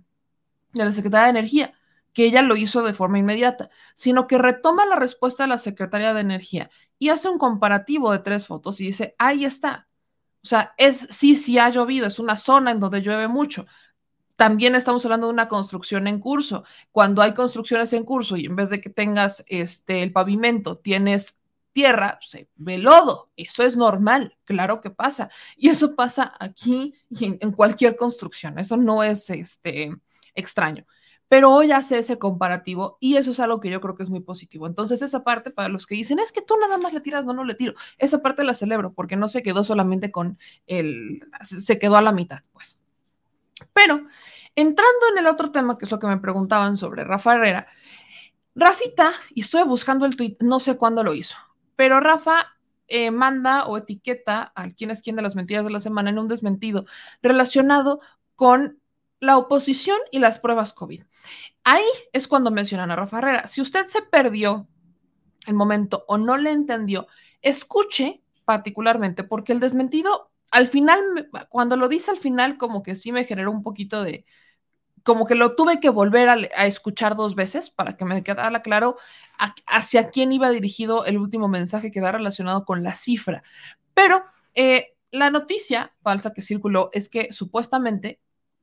de 0.74 0.84
la 0.84 0.92
Secretaría 0.92 1.26
de 1.26 1.38
Energía, 1.38 1.74
que 2.14 2.26
ella 2.26 2.42
lo 2.42 2.56
hizo 2.56 2.82
de 2.82 2.96
forma 2.96 3.20
inmediata, 3.20 3.70
sino 3.94 4.26
que 4.26 4.40
retoma 4.40 4.88
la 4.88 4.96
respuesta 4.96 5.44
de 5.44 5.50
la 5.50 5.60
Secretaría 5.60 6.16
de 6.16 6.22
Energía 6.22 6.72
y 6.98 7.10
hace 7.10 7.30
un 7.30 7.38
comparativo 7.38 8.12
de 8.12 8.18
tres 8.18 8.48
fotos 8.48 8.82
y 8.82 8.88
dice, 8.88 9.14
ahí 9.20 9.46
está, 9.46 9.88
o 10.46 10.48
sea, 10.48 10.76
es 10.78 11.08
sí, 11.10 11.36
sí 11.36 11.58
ha 11.58 11.70
llovido, 11.70 12.06
es 12.06 12.20
una 12.20 12.38
zona 12.38 12.70
en 12.70 12.80
donde 12.80 13.02
llueve 13.02 13.28
mucho. 13.28 13.66
También 14.36 14.76
estamos 14.76 15.04
hablando 15.04 15.26
de 15.26 15.34
una 15.34 15.48
construcción 15.48 16.06
en 16.08 16.20
curso. 16.20 16.66
Cuando 16.92 17.24
hay 17.24 17.34
construcciones 17.34 17.94
en 17.94 18.04
curso 18.04 18.38
y 18.38 18.46
en 18.46 18.56
vez 18.56 18.70
de 18.70 18.80
que 18.80 18.92
tengas 18.92 19.44
este, 19.48 20.04
el 20.04 20.12
pavimento, 20.12 20.78
tienes 20.78 21.40
tierra, 21.72 22.20
se 22.22 22.48
ve 22.58 22.78
lodo. 22.78 23.32
Eso 23.36 23.64
es 23.64 23.76
normal, 23.76 24.38
claro 24.44 24.82
que 24.82 24.92
pasa. 24.92 25.32
Y 25.58 25.70
eso 25.70 25.96
pasa 25.96 26.32
aquí 26.40 26.94
y 27.10 27.26
en, 27.26 27.38
en 27.42 27.52
cualquier 27.52 27.96
construcción. 27.96 28.60
Eso 28.60 28.78
no 28.78 29.02
es 29.02 29.32
este, 29.32 29.96
extraño 30.36 30.86
pero 31.28 31.52
hoy 31.52 31.72
hace 31.72 31.98
ese 31.98 32.20
comparativo 32.20 32.98
y 33.00 33.16
eso 33.18 33.32
es 33.32 33.40
algo 33.40 33.60
que 33.60 33.70
yo 33.70 33.82
creo 33.82 33.96
que 33.96 34.04
es 34.04 34.10
muy 34.10 34.22
positivo. 34.22 34.68
Entonces, 34.68 35.02
esa 35.02 35.24
parte 35.24 35.52
para 35.52 35.70
los 35.70 35.88
que 35.88 35.96
dicen, 35.96 36.20
es 36.20 36.32
que 36.32 36.42
tú 36.42 36.56
nada 36.58 36.78
más 36.78 36.94
le 36.94 37.02
tiras, 37.02 37.26
no, 37.26 37.34
no 37.34 37.44
le 37.44 37.56
tiro, 37.56 37.74
esa 37.98 38.22
parte 38.22 38.44
la 38.44 38.54
celebro 38.54 38.94
porque 38.94 39.16
no 39.16 39.28
se 39.28 39.44
quedó 39.44 39.64
solamente 39.64 40.12
con 40.12 40.38
el, 40.68 41.24
se 41.42 41.80
quedó 41.80 41.96
a 41.96 42.02
la 42.02 42.12
mitad, 42.12 42.42
pues. 42.54 42.80
Pero, 43.74 44.06
entrando 44.56 45.08
en 45.12 45.18
el 45.18 45.28
otro 45.28 45.52
tema, 45.52 45.78
que 45.78 45.86
es 45.86 45.92
lo 45.92 46.00
que 46.00 46.08
me 46.08 46.18
preguntaban 46.18 46.78
sobre 46.78 47.04
Rafa 47.04 47.36
Herrera, 47.36 47.68
Rafita, 48.54 49.12
y 49.34 49.42
estoy 49.42 49.64
buscando 49.64 50.06
el 50.06 50.16
tweet, 50.16 50.38
no 50.40 50.60
sé 50.60 50.78
cuándo 50.78 51.04
lo 51.04 51.14
hizo, 51.14 51.36
pero 51.76 52.00
Rafa 52.00 52.56
eh, 52.88 53.12
manda 53.12 53.66
o 53.66 53.78
etiqueta 53.78 54.52
a 54.56 54.70
quién 54.72 54.92
es 54.92 55.02
quién 55.02 55.16
de 55.16 55.24
las 55.24 55.36
mentiras 55.36 55.66
de 55.66 55.72
la 55.72 55.80
semana 55.80 56.12
en 56.12 56.20
un 56.20 56.28
desmentido 56.28 56.86
relacionado 57.22 58.00
con 58.36 58.80
la 59.20 59.38
oposición 59.38 59.98
y 60.12 60.20
las 60.20 60.40
pruebas 60.40 60.74
COVID. 60.74 61.04
Ahí 61.64 61.86
es 62.14 62.28
cuando 62.28 62.52
mencionan 62.52 62.92
a 62.92 62.96
Rafa 62.96 63.20
Herrera. 63.20 63.48
Si 63.48 63.62
usted 63.62 63.88
se 63.88 64.02
perdió 64.02 64.68
el 65.48 65.54
momento 65.54 66.06
o 66.08 66.18
no 66.18 66.38
le 66.38 66.52
entendió, 66.52 67.08
escuche 67.42 68.22
particularmente, 68.46 69.24
porque 69.24 69.54
el 69.54 69.60
desmentido, 69.60 70.32
al 70.52 70.68
final, 70.68 71.30
cuando 71.50 71.78
lo 71.78 71.88
dice 71.88 72.12
al 72.12 72.18
final, 72.18 72.58
como 72.58 72.84
que 72.84 72.96
sí 72.96 73.12
me 73.12 73.26
generó 73.26 73.52
un 73.52 73.64
poquito 73.64 74.04
de, 74.04 74.26
como 75.06 75.28
que 75.28 75.36
lo 75.36 75.56
tuve 75.56 75.80
que 75.80 75.90
volver 75.90 76.30
a, 76.30 76.66
escuchar 76.66 77.16
dos 77.16 77.36
veces 77.36 77.70
para 77.70 77.96
que 77.96 78.06
me 78.06 78.24
quedara 78.24 78.62
claro 78.64 78.98
hacia 79.68 80.10
quién 80.10 80.32
iba 80.32 80.50
dirigido 80.50 81.06
el 81.06 81.20
último 81.20 81.48
mensaje 81.48 81.92
que 81.92 82.02
da 82.02 82.12
relacionado 82.12 82.66
con 82.66 82.84
la 82.84 82.94
cifra. 82.96 83.44
Pero 83.94 84.24
eh, 84.56 84.96
la 85.12 85.30
noticia 85.30 85.94
falsa 86.02 86.34
que 86.34 86.42
circuló 86.42 86.90
es 86.92 87.08
que 87.08 87.32
supuestamente 87.32 88.20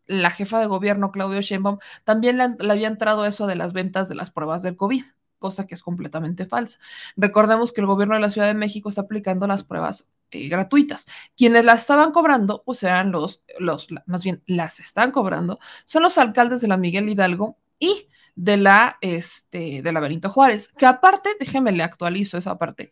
la 0.06 0.30
jefa 0.30 0.58
de 0.60 0.66
gobierno, 0.66 1.12
Claudio 1.12 1.40
Sheinbaum, 1.40 1.78
también 2.04 2.38
le, 2.38 2.70
había 2.70 2.88
entrado 2.88 3.24
eso 3.24 3.46
de 3.46 3.56
las 3.56 3.72
ventas 3.72 4.08
de 4.08 4.14
las 4.14 4.30
pruebas 4.30 4.62
del 4.62 4.76
COVID 4.76 5.04
cosa 5.38 5.66
que 5.66 5.74
es 5.74 5.82
completamente 5.82 6.46
falsa. 6.46 6.78
Recordemos 7.16 7.72
que 7.72 7.80
el 7.80 7.88
gobierno 7.88 8.14
de 8.14 8.20
la 8.20 8.30
Ciudad 8.30 8.46
de 8.46 8.54
México 8.54 8.88
está 8.88 9.00
aplicando 9.00 9.48
las 9.48 9.64
pruebas 9.64 10.12
eh, 10.30 10.48
gratuitas. 10.48 11.06
Quienes 11.36 11.64
las 11.64 11.80
estaban 11.80 12.12
cobrando, 12.12 12.62
pues 12.64 12.82
eran 12.84 13.10
los, 13.10 13.42
los, 13.58 13.88
más 14.06 14.22
bien 14.22 14.42
las 14.46 14.78
están 14.78 15.10
cobrando, 15.10 15.58
son 15.84 16.04
los 16.04 16.16
alcaldes 16.16 16.60
de 16.60 16.68
la 16.68 16.76
Miguel 16.76 17.08
Hidalgo 17.08 17.58
y 17.78 18.08
de 18.34 18.56
la, 18.56 18.96
este, 19.00 19.82
de 19.82 19.92
la 19.92 20.00
Benito 20.00 20.30
Juárez, 20.30 20.72
que 20.78 20.86
aparte, 20.86 21.30
déjeme 21.38 21.72
le 21.72 21.82
actualizo 21.82 22.38
esa 22.38 22.56
parte, 22.56 22.90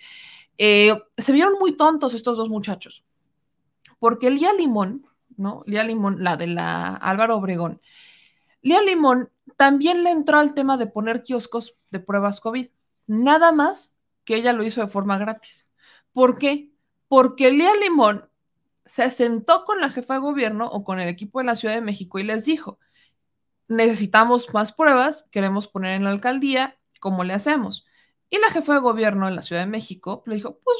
eh, 0.58 1.00
se 1.16 1.32
vieron 1.32 1.54
muy 1.58 1.76
tontos 1.76 2.14
estos 2.14 2.36
dos 2.36 2.48
muchachos, 2.48 3.04
porque 3.98 4.30
Lía 4.30 4.52
Limón, 4.52 5.06
¿no? 5.40 5.62
Lía 5.66 5.84
Limón, 5.84 6.22
la 6.22 6.36
de 6.36 6.46
la 6.46 6.94
Álvaro 6.94 7.36
Obregón, 7.36 7.80
Lía 8.62 8.82
Limón 8.82 9.30
también 9.56 10.04
le 10.04 10.10
entró 10.10 10.38
al 10.38 10.54
tema 10.54 10.76
de 10.76 10.86
poner 10.86 11.22
kioscos 11.22 11.76
de 11.90 12.00
pruebas 12.00 12.40
COVID, 12.40 12.68
nada 13.06 13.52
más 13.52 13.96
que 14.24 14.36
ella 14.36 14.52
lo 14.52 14.62
hizo 14.62 14.80
de 14.80 14.88
forma 14.88 15.18
gratis. 15.18 15.66
¿Por 16.12 16.38
qué? 16.38 16.70
Porque 17.08 17.50
Lía 17.50 17.74
Limón 17.74 18.28
se 18.84 19.08
sentó 19.10 19.64
con 19.64 19.80
la 19.80 19.88
jefa 19.88 20.14
de 20.14 20.20
gobierno 20.20 20.68
o 20.68 20.84
con 20.84 21.00
el 21.00 21.08
equipo 21.08 21.38
de 21.38 21.46
la 21.46 21.56
Ciudad 21.56 21.74
de 21.74 21.80
México 21.80 22.18
y 22.18 22.24
les 22.24 22.44
dijo, 22.44 22.78
necesitamos 23.68 24.52
más 24.52 24.72
pruebas, 24.72 25.28
queremos 25.30 25.68
poner 25.68 25.92
en 25.94 26.04
la 26.04 26.10
alcaldía, 26.10 26.78
¿cómo 27.00 27.24
le 27.24 27.32
hacemos? 27.32 27.86
Y 28.28 28.38
la 28.38 28.50
jefa 28.50 28.74
de 28.74 28.80
gobierno 28.80 29.26
en 29.28 29.36
la 29.36 29.42
Ciudad 29.42 29.62
de 29.62 29.70
México 29.70 30.22
le 30.26 30.34
dijo, 30.34 30.58
pues 30.62 30.76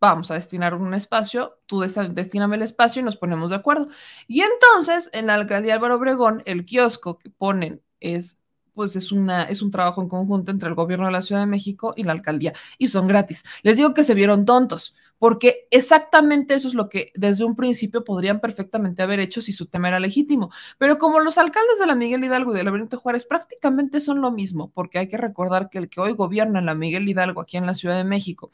vamos 0.00 0.30
a 0.30 0.34
destinar 0.34 0.74
un 0.74 0.94
espacio, 0.94 1.58
tú 1.66 1.80
destíname 1.80 2.56
el 2.56 2.62
espacio 2.62 3.00
y 3.00 3.04
nos 3.04 3.16
ponemos 3.16 3.50
de 3.50 3.56
acuerdo. 3.56 3.88
Y 4.26 4.40
entonces, 4.40 5.10
en 5.12 5.26
la 5.26 5.34
alcaldía 5.34 5.74
Álvaro 5.74 5.96
Obregón, 5.96 6.42
el 6.46 6.64
kiosco 6.64 7.18
que 7.18 7.30
ponen 7.30 7.82
es 8.00 8.40
pues 8.72 8.96
es, 8.96 9.12
una, 9.12 9.44
es 9.44 9.60
un 9.60 9.70
trabajo 9.70 10.00
en 10.00 10.08
conjunto 10.08 10.50
entre 10.50 10.68
el 10.68 10.74
gobierno 10.74 11.04
de 11.04 11.12
la 11.12 11.20
Ciudad 11.20 11.42
de 11.42 11.46
México 11.46 11.92
y 11.96 12.04
la 12.04 12.12
alcaldía, 12.12 12.54
y 12.78 12.88
son 12.88 13.08
gratis. 13.08 13.44
Les 13.62 13.76
digo 13.76 13.92
que 13.92 14.02
se 14.04 14.14
vieron 14.14 14.46
tontos, 14.46 14.94
porque 15.18 15.66
exactamente 15.70 16.54
eso 16.54 16.68
es 16.68 16.72
lo 16.72 16.88
que 16.88 17.12
desde 17.14 17.44
un 17.44 17.56
principio 17.56 18.04
podrían 18.04 18.40
perfectamente 18.40 19.02
haber 19.02 19.20
hecho 19.20 19.42
si 19.42 19.52
su 19.52 19.66
tema 19.66 19.88
era 19.88 20.00
legítimo. 20.00 20.50
Pero 20.78 20.98
como 20.98 21.20
los 21.20 21.36
alcaldes 21.36 21.78
de 21.78 21.86
la 21.86 21.94
Miguel 21.94 22.24
Hidalgo 22.24 22.54
y 22.54 22.56
de 22.56 22.64
la 22.64 22.70
Benito 22.70 22.98
Juárez 22.98 23.26
prácticamente 23.26 24.00
son 24.00 24.22
lo 24.22 24.30
mismo, 24.30 24.70
porque 24.72 24.98
hay 24.98 25.08
que 25.08 25.18
recordar 25.18 25.68
que 25.68 25.76
el 25.76 25.90
que 25.90 26.00
hoy 26.00 26.12
gobierna 26.12 26.62
la 26.62 26.74
Miguel 26.74 27.06
Hidalgo 27.06 27.42
aquí 27.42 27.58
en 27.58 27.66
la 27.66 27.74
Ciudad 27.74 27.98
de 27.98 28.04
México 28.04 28.50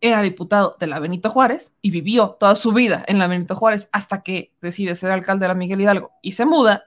era 0.00 0.22
diputado 0.22 0.76
de 0.78 0.86
la 0.86 1.00
Benito 1.00 1.30
Juárez 1.30 1.74
y 1.80 1.90
vivió 1.90 2.36
toda 2.38 2.54
su 2.54 2.72
vida 2.72 3.04
en 3.06 3.18
la 3.18 3.26
Benito 3.26 3.54
Juárez 3.54 3.88
hasta 3.92 4.22
que 4.22 4.52
decide 4.60 4.96
ser 4.96 5.10
alcalde 5.10 5.44
de 5.44 5.48
la 5.48 5.54
Miguel 5.54 5.80
Hidalgo 5.80 6.12
y 6.22 6.32
se 6.32 6.46
muda, 6.46 6.84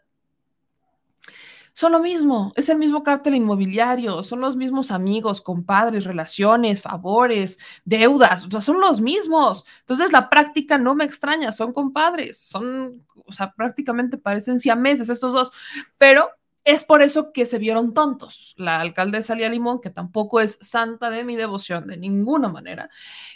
son 1.77 1.91
lo 1.91 1.99
mismo, 1.99 2.53
es 2.55 2.69
el 2.69 2.79
mismo 2.79 3.03
cártel 3.03 3.35
inmobiliario, 3.35 4.23
son 4.23 4.39
los 4.39 4.55
mismos 4.55 4.89
amigos, 4.89 5.41
compadres, 5.41 6.05
relaciones, 6.05 6.81
favores, 6.81 7.59
deudas, 7.85 8.47
son 8.61 8.81
los 8.81 8.99
mismos. 8.99 9.63
Entonces 9.81 10.11
la 10.11 10.27
práctica 10.27 10.79
no 10.79 10.95
me 10.95 11.05
extraña, 11.05 11.51
son 11.51 11.73
compadres, 11.73 12.39
son, 12.39 13.05
o 13.27 13.31
sea, 13.31 13.53
prácticamente 13.53 14.17
parecen 14.17 14.59
siameses 14.59 15.09
estos 15.09 15.33
dos, 15.33 15.51
pero 15.99 16.31
es 16.67 16.83
por 16.83 17.01
eso 17.01 17.31
que 17.31 17.45
se 17.45 17.59
vieron 17.59 17.93
tontos. 17.93 18.53
La 18.57 18.81
alcaldesa 18.81 19.35
Lía 19.35 19.47
Limón, 19.47 19.79
que 19.79 19.89
tampoco 19.89 20.41
es 20.41 20.59
santa 20.59 21.09
de 21.09 21.23
mi 21.23 21.37
devoción 21.37 21.87
de 21.87 21.95
ninguna 21.95 22.49
manera, 22.49 22.89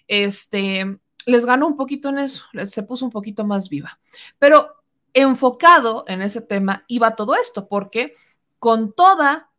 este, 0.05 0.99
les 1.25 1.45
ganó 1.45 1.65
un 1.65 1.77
poquito 1.77 2.09
en 2.09 2.19
eso, 2.19 2.43
les, 2.51 2.71
se 2.71 2.83
puso 2.83 3.05
un 3.05 3.11
poquito 3.11 3.45
más 3.45 3.69
viva. 3.69 4.01
Pero 4.37 4.83
enfocado 5.13 6.03
en 6.09 6.21
ese 6.21 6.41
tema 6.41 6.83
iba 6.89 7.15
todo 7.15 7.35
esto, 7.35 7.69
porque 7.69 8.15
con 8.59 8.91
toda, 8.91 9.49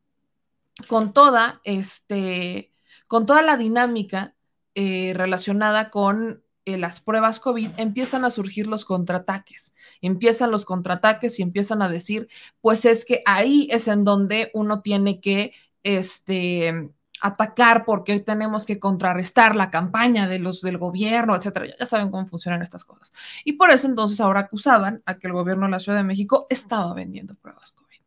con 0.86 1.14
toda, 1.14 1.62
este, 1.64 2.74
con 3.06 3.24
toda 3.24 3.40
la 3.40 3.56
dinámica 3.56 4.34
eh, 4.74 5.14
relacionada 5.16 5.88
con 5.88 6.41
eh, 6.64 6.78
las 6.78 7.00
pruebas 7.00 7.40
COVID, 7.40 7.70
empiezan 7.76 8.24
a 8.24 8.30
surgir 8.30 8.66
los 8.68 8.84
contraataques. 8.84 9.74
Empiezan 10.00 10.50
los 10.50 10.64
contraataques 10.64 11.38
y 11.38 11.42
empiezan 11.42 11.82
a 11.82 11.88
decir, 11.88 12.28
pues 12.60 12.84
es 12.84 13.04
que 13.04 13.22
ahí 13.26 13.68
es 13.70 13.88
en 13.88 14.04
donde 14.04 14.50
uno 14.54 14.80
tiene 14.80 15.20
que 15.20 15.52
este, 15.82 16.90
atacar 17.20 17.84
porque 17.84 18.20
tenemos 18.20 18.66
que 18.66 18.78
contrarrestar 18.78 19.56
la 19.56 19.70
campaña 19.70 20.28
de 20.28 20.38
los 20.38 20.60
del 20.60 20.78
gobierno, 20.78 21.34
etcétera. 21.34 21.66
Ya, 21.78 21.86
saben 21.86 22.10
cómo 22.10 22.26
funcionan 22.26 22.62
estas 22.62 22.84
cosas. 22.84 23.12
Y 23.44 23.54
por 23.54 23.70
eso 23.70 23.86
entonces 23.86 24.20
ahora 24.20 24.40
acusaban 24.40 25.02
a 25.06 25.18
que 25.18 25.28
el 25.28 25.32
gobierno 25.32 25.66
de 25.66 25.72
la 25.72 25.78
Ciudad 25.78 25.98
de 25.98 26.04
México 26.04 26.46
estaba 26.48 26.94
vendiendo 26.94 27.34
pruebas 27.34 27.72
COVID. 27.72 27.98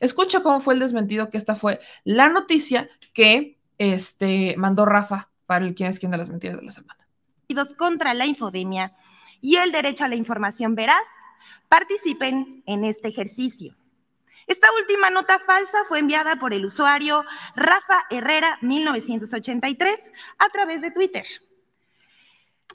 Escucha 0.00 0.42
cómo 0.42 0.60
fue 0.60 0.74
el 0.74 0.80
desmentido, 0.80 1.30
que 1.30 1.38
esta 1.38 1.56
fue 1.56 1.80
la 2.04 2.28
noticia 2.28 2.88
que 3.12 3.58
este, 3.78 4.54
mandó 4.56 4.84
Rafa 4.84 5.30
para 5.46 5.64
el 5.66 5.74
quién 5.74 5.90
es 5.90 5.98
quién 5.98 6.12
de 6.12 6.18
las 6.18 6.28
mentiras 6.28 6.56
de 6.56 6.64
la 6.64 6.70
semana 6.70 7.03
contra 7.76 8.14
la 8.14 8.26
infodemia 8.26 8.92
y 9.40 9.56
el 9.56 9.72
derecho 9.72 10.04
a 10.04 10.08
la 10.08 10.16
información 10.16 10.74
veraz 10.74 11.06
participen 11.68 12.62
en 12.66 12.84
este 12.84 13.08
ejercicio. 13.08 13.74
Esta 14.46 14.68
última 14.78 15.10
nota 15.10 15.38
falsa 15.38 15.84
fue 15.88 16.00
enviada 16.00 16.36
por 16.36 16.52
el 16.52 16.64
usuario 16.64 17.24
Rafa 17.56 18.04
Herrera 18.10 18.58
1983 18.60 20.00
a 20.38 20.48
través 20.48 20.82
de 20.82 20.90
Twitter. 20.90 21.24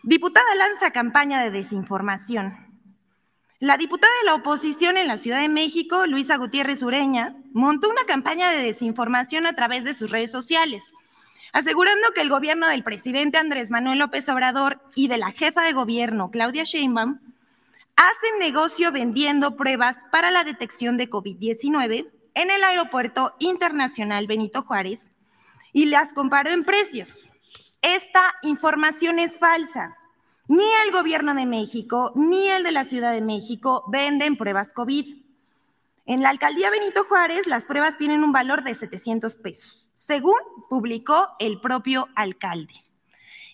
Diputada 0.04 0.56
lanza 0.56 0.92
campaña 0.92 1.44
de 1.44 1.52
desinformación. 1.52 2.70
La 3.60 3.78
diputada 3.78 4.13
de 4.22 4.26
la 4.26 4.36
oposición 4.36 4.98
en 4.98 5.08
la 5.08 5.18
Ciudad 5.18 5.42
de 5.42 5.50
México, 5.50 6.08
Luisa 6.08 6.38
Gutiérrez 6.38 6.82
Ureña, 6.82 7.36
montó 7.52 7.89
una 7.89 8.06
campaña 8.06 8.50
de 8.52 8.63
desinformación 8.63 9.46
a 9.46 9.54
través 9.54 9.84
de 9.84 9.94
sus 9.94 10.10
redes 10.10 10.32
sociales 10.32 10.84
asegurando 11.53 12.12
que 12.13 12.21
el 12.21 12.29
gobierno 12.29 12.67
del 12.67 12.83
presidente 12.83 13.38
Andrés 13.38 13.71
Manuel 13.71 13.99
López 13.99 14.27
Obrador 14.29 14.81
y 14.95 15.07
de 15.07 15.17
la 15.17 15.31
jefa 15.31 15.63
de 15.63 15.73
gobierno 15.73 16.31
Claudia 16.31 16.63
Sheinbaum 16.63 17.19
hacen 17.95 18.39
negocio 18.39 18.91
vendiendo 18.91 19.55
pruebas 19.55 19.97
para 20.12 20.31
la 20.31 20.43
detección 20.43 20.97
de 20.97 21.09
COVID-19 21.09 22.09
en 22.33 22.51
el 22.51 22.63
Aeropuerto 22.63 23.35
Internacional 23.39 24.27
Benito 24.27 24.62
Juárez 24.62 25.12
y 25.73 25.85
las 25.85 26.13
comparó 26.13 26.51
en 26.51 26.63
precios. 26.63 27.29
Esta 27.81 28.35
información 28.41 29.19
es 29.19 29.38
falsa. 29.38 29.95
Ni 30.47 30.63
el 30.85 30.91
gobierno 30.91 31.35
de 31.35 31.45
México 31.45 32.12
ni 32.15 32.49
el 32.49 32.63
de 32.63 32.71
la 32.71 32.83
Ciudad 32.83 33.13
de 33.13 33.21
México 33.21 33.83
venden 33.88 34.38
pruebas 34.38 34.73
COVID. 34.73 35.29
En 36.10 36.24
la 36.24 36.30
alcaldía 36.30 36.72
Benito 36.72 37.04
Juárez, 37.04 37.45
las 37.45 37.65
pruebas 37.65 38.00
tienen 38.00 38.24
un 38.24 38.32
valor 38.32 38.63
de 38.63 38.74
700 38.74 39.36
pesos, 39.36 39.91
según 39.93 40.39
publicó 40.67 41.28
el 41.38 41.62
propio 41.62 42.08
alcalde. 42.15 42.74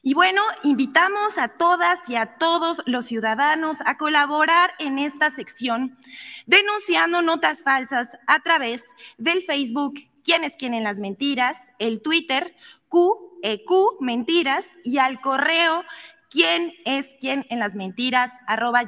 Y 0.02 0.14
bueno, 0.14 0.42
invitamos 0.64 1.38
a 1.38 1.50
todas 1.50 2.10
y 2.10 2.16
a 2.16 2.38
todos 2.38 2.82
los 2.86 3.08
ciudadanos 3.08 3.80
a 3.86 3.98
colaborar 3.98 4.72
en 4.80 5.00
esta 5.00 5.32
sección, 5.32 5.98
denunciando 6.46 7.22
notas 7.22 7.62
falsas 7.62 8.08
a 8.26 8.40
través 8.40 8.82
del 9.18 9.42
Facebook, 9.42 9.96
quién 10.24 10.46
es 10.46 10.54
quién 10.58 10.74
en 10.74 10.86
las 10.86 10.98
mentiras, 10.98 11.58
el 11.78 12.02
Twitter, 12.02 12.56
QEQ 12.88 14.00
Mentiras 14.00 14.66
y 14.86 15.00
al 15.00 15.20
correo 15.20 15.84
quién 16.30 16.74
es 16.86 17.16
quién 17.20 17.46
en 17.50 17.60
las 17.60 17.76
mentiras 17.76 18.32
arroba. 18.48 18.84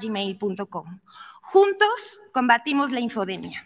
Juntos 1.58 2.22
combatimos 2.34 2.92
la 2.92 3.00
infodemia. 3.00 3.66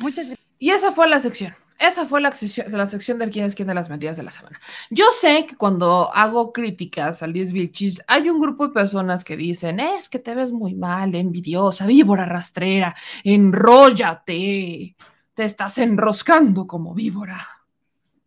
Muchas 0.00 0.26
gracias. 0.26 0.48
Y 0.58 0.70
esa 0.70 0.90
fue 0.90 1.08
la 1.08 1.20
sección. 1.20 1.54
Esa 1.78 2.04
fue 2.04 2.20
la 2.20 2.32
sección, 2.32 2.66
la 2.72 2.88
sección 2.88 3.16
del 3.20 3.30
quién 3.30 3.44
es 3.44 3.54
quién 3.54 3.68
de 3.68 3.74
las 3.74 3.88
mentiras 3.88 4.16
de 4.16 4.24
la 4.24 4.32
semana. 4.32 4.58
Yo 4.90 5.04
sé 5.12 5.46
que 5.46 5.54
cuando 5.54 6.12
hago 6.12 6.52
críticas 6.52 7.22
al 7.22 7.32
10 7.32 7.52
Vilchis, 7.52 8.02
hay 8.08 8.28
un 8.28 8.40
grupo 8.40 8.66
de 8.66 8.74
personas 8.74 9.22
que 9.22 9.36
dicen, 9.36 9.78
es 9.78 10.08
que 10.08 10.18
te 10.18 10.34
ves 10.34 10.50
muy 10.50 10.74
mal, 10.74 11.14
envidiosa, 11.14 11.86
víbora 11.86 12.26
rastrera, 12.26 12.96
enróllate, 13.22 14.96
te 15.32 15.44
estás 15.44 15.78
enroscando 15.78 16.66
como 16.66 16.92
víbora. 16.92 17.38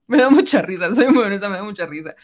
Me 0.09 0.19
da 0.19 0.29
mucha 0.29 0.61
risa, 0.61 0.93
soy 0.95 1.07
muy 1.07 1.23
honesta, 1.23 1.49
me 1.49 1.57
da 1.57 1.63
mucha 1.63 1.85
risa. 1.85 2.15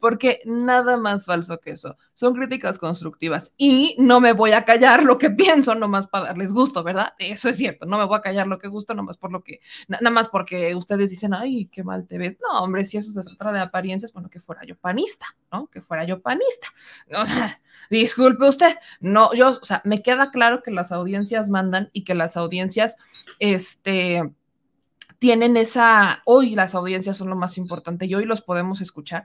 Porque 0.00 0.40
nada 0.44 0.96
más 0.96 1.24
falso 1.24 1.60
que 1.60 1.70
eso. 1.70 1.96
Son 2.12 2.34
críticas 2.34 2.80
constructivas. 2.80 3.54
Y 3.56 3.94
no 3.98 4.20
me 4.20 4.32
voy 4.32 4.50
a 4.52 4.64
callar 4.64 5.04
lo 5.04 5.18
que 5.18 5.30
pienso, 5.30 5.76
nomás 5.76 6.08
para 6.08 6.26
darles 6.26 6.52
gusto, 6.52 6.82
¿verdad? 6.82 7.12
Eso 7.18 7.48
es 7.48 7.56
cierto. 7.56 7.86
No 7.86 7.96
me 7.96 8.06
voy 8.06 8.18
a 8.18 8.22
callar 8.22 8.48
lo 8.48 8.58
que 8.58 8.66
gusto, 8.66 8.92
nomás 8.92 9.18
por 9.18 9.30
lo 9.30 9.44
que. 9.44 9.60
Nada 9.86 10.10
más 10.10 10.28
porque 10.28 10.74
ustedes 10.74 11.10
dicen, 11.10 11.32
ay, 11.32 11.66
qué 11.66 11.84
mal 11.84 12.08
te 12.08 12.18
ves. 12.18 12.38
No, 12.40 12.60
hombre, 12.60 12.84
si 12.86 12.96
eso 12.96 13.12
se 13.12 13.22
trata 13.22 13.52
de 13.52 13.60
apariencias, 13.60 14.12
bueno, 14.12 14.28
que 14.28 14.40
fuera 14.40 14.64
yo 14.64 14.76
panista, 14.76 15.26
¿no? 15.52 15.68
Que 15.68 15.80
fuera 15.80 16.04
yo 16.04 16.20
panista. 16.20 16.68
O 17.16 17.24
sea, 17.24 17.60
disculpe 17.88 18.48
usted. 18.48 18.74
No, 18.98 19.32
yo, 19.32 19.50
o 19.50 19.64
sea, 19.64 19.80
me 19.84 20.02
queda 20.02 20.32
claro 20.32 20.60
que 20.64 20.72
las 20.72 20.90
audiencias 20.90 21.50
mandan 21.50 21.88
y 21.92 22.02
que 22.02 22.16
las 22.16 22.36
audiencias, 22.36 22.96
este 23.38 24.28
tienen 25.18 25.56
esa, 25.56 26.22
hoy 26.24 26.54
las 26.54 26.74
audiencias 26.74 27.16
son 27.16 27.28
lo 27.28 27.36
más 27.36 27.58
importante 27.58 28.06
y 28.06 28.14
hoy 28.14 28.24
los 28.24 28.42
podemos 28.42 28.80
escuchar, 28.80 29.24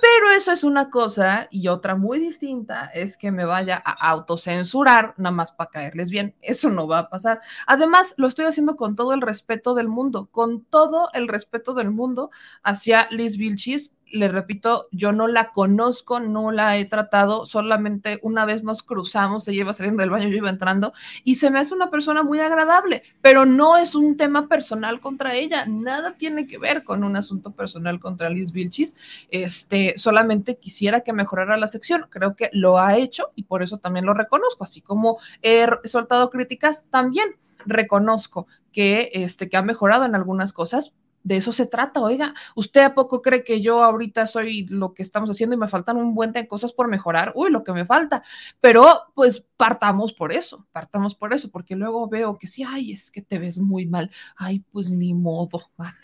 pero 0.00 0.30
eso 0.30 0.52
es 0.52 0.62
una 0.62 0.88
cosa 0.88 1.48
y 1.50 1.66
otra 1.66 1.96
muy 1.96 2.20
distinta 2.20 2.86
es 2.94 3.16
que 3.16 3.32
me 3.32 3.44
vaya 3.44 3.82
a 3.84 4.10
autocensurar 4.10 5.14
nada 5.16 5.34
más 5.34 5.50
para 5.50 5.70
caerles 5.70 6.10
bien. 6.10 6.36
Eso 6.40 6.70
no 6.70 6.86
va 6.86 7.00
a 7.00 7.10
pasar. 7.10 7.40
Además, 7.66 8.14
lo 8.16 8.28
estoy 8.28 8.46
haciendo 8.46 8.76
con 8.76 8.94
todo 8.94 9.12
el 9.12 9.20
respeto 9.20 9.74
del 9.74 9.88
mundo, 9.88 10.28
con 10.30 10.64
todo 10.64 11.08
el 11.12 11.26
respeto 11.26 11.74
del 11.74 11.90
mundo 11.90 12.30
hacia 12.62 13.08
Liz 13.10 13.36
Vilchis, 13.36 13.96
le 14.10 14.28
repito, 14.28 14.88
yo 14.92 15.12
no 15.12 15.28
la 15.28 15.52
conozco, 15.52 16.20
no 16.20 16.50
la 16.50 16.76
he 16.76 16.84
tratado, 16.84 17.46
solamente 17.46 18.18
una 18.22 18.44
vez 18.44 18.64
nos 18.64 18.82
cruzamos, 18.82 19.46
ella 19.48 19.60
iba 19.60 19.72
saliendo 19.72 20.02
del 20.02 20.10
baño, 20.10 20.28
yo 20.28 20.36
iba 20.36 20.50
entrando, 20.50 20.92
y 21.24 21.36
se 21.36 21.50
me 21.50 21.58
hace 21.58 21.74
una 21.74 21.90
persona 21.90 22.22
muy 22.22 22.40
agradable, 22.40 23.02
pero 23.20 23.46
no 23.46 23.76
es 23.76 23.94
un 23.94 24.16
tema 24.16 24.48
personal 24.48 25.00
contra 25.00 25.34
ella, 25.34 25.64
nada 25.66 26.16
tiene 26.16 26.46
que 26.46 26.58
ver 26.58 26.84
con 26.84 27.04
un 27.04 27.16
asunto 27.16 27.52
personal 27.52 28.00
contra 28.00 28.30
Liz 28.30 28.52
Vilchis, 28.52 28.96
este, 29.30 29.94
solamente 29.96 30.58
quisiera 30.58 31.00
que 31.00 31.12
mejorara 31.12 31.56
la 31.56 31.66
sección, 31.66 32.06
creo 32.10 32.34
que 32.34 32.50
lo 32.52 32.78
ha 32.78 32.96
hecho 32.96 33.30
y 33.34 33.44
por 33.44 33.62
eso 33.62 33.78
también 33.78 34.06
lo 34.06 34.14
reconozco, 34.14 34.64
así 34.64 34.80
como 34.80 35.18
he 35.42 35.66
soltado 35.84 36.30
críticas, 36.30 36.86
también 36.90 37.36
reconozco 37.66 38.46
que, 38.72 39.10
este, 39.12 39.48
que 39.48 39.56
ha 39.56 39.62
mejorado 39.62 40.04
en 40.04 40.14
algunas 40.14 40.52
cosas, 40.52 40.92
de 41.22 41.36
eso 41.36 41.52
se 41.52 41.66
trata, 41.66 42.00
oiga, 42.00 42.34
¿usted 42.54 42.82
a 42.82 42.94
poco 42.94 43.20
cree 43.22 43.44
que 43.44 43.60
yo 43.60 43.82
ahorita 43.82 44.26
soy 44.26 44.66
lo 44.66 44.94
que 44.94 45.02
estamos 45.02 45.28
haciendo 45.30 45.54
y 45.54 45.58
me 45.58 45.68
faltan 45.68 45.96
un 45.96 46.14
buen 46.14 46.32
de 46.32 46.48
cosas 46.48 46.72
por 46.72 46.88
mejorar? 46.88 47.32
Uy, 47.34 47.50
lo 47.50 47.62
que 47.62 47.72
me 47.72 47.84
falta, 47.84 48.22
pero 48.60 49.12
pues 49.14 49.46
partamos 49.56 50.12
por 50.12 50.32
eso, 50.32 50.66
partamos 50.72 51.14
por 51.14 51.32
eso, 51.32 51.50
porque 51.50 51.76
luego 51.76 52.08
veo 52.08 52.38
que 52.38 52.46
sí, 52.46 52.64
ay, 52.66 52.92
es 52.92 53.10
que 53.10 53.22
te 53.22 53.38
ves 53.38 53.58
muy 53.58 53.86
mal, 53.86 54.10
ay, 54.36 54.60
pues 54.72 54.90
ni 54.90 55.14
modo, 55.14 55.70
mana. 55.76 55.98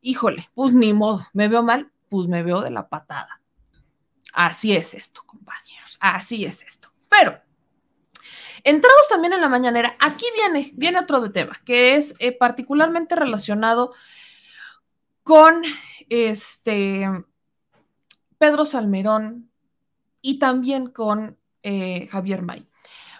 híjole, 0.00 0.48
pues 0.54 0.72
ni 0.72 0.92
modo, 0.92 1.22
me 1.32 1.48
veo 1.48 1.62
mal, 1.62 1.90
pues 2.08 2.26
me 2.26 2.42
veo 2.42 2.62
de 2.62 2.70
la 2.70 2.88
patada. 2.88 3.40
Así 4.32 4.74
es 4.74 4.94
esto, 4.94 5.22
compañeros, 5.26 5.96
así 6.00 6.44
es 6.44 6.62
esto, 6.62 6.90
pero... 7.08 7.40
Entrados 8.66 9.08
también 9.10 9.34
en 9.34 9.42
la 9.42 9.50
mañanera, 9.50 9.94
aquí 10.00 10.24
viene, 10.34 10.70
viene 10.74 10.98
otro 10.98 11.20
de 11.20 11.28
tema, 11.28 11.60
que 11.66 11.96
es 11.96 12.14
eh, 12.18 12.32
particularmente 12.32 13.14
relacionado 13.14 13.92
con 15.24 15.62
este 16.10 17.08
Pedro 18.38 18.64
Salmerón 18.64 19.50
y 20.20 20.38
también 20.38 20.90
con 20.90 21.38
eh, 21.62 22.06
Javier 22.08 22.42
May. 22.42 22.68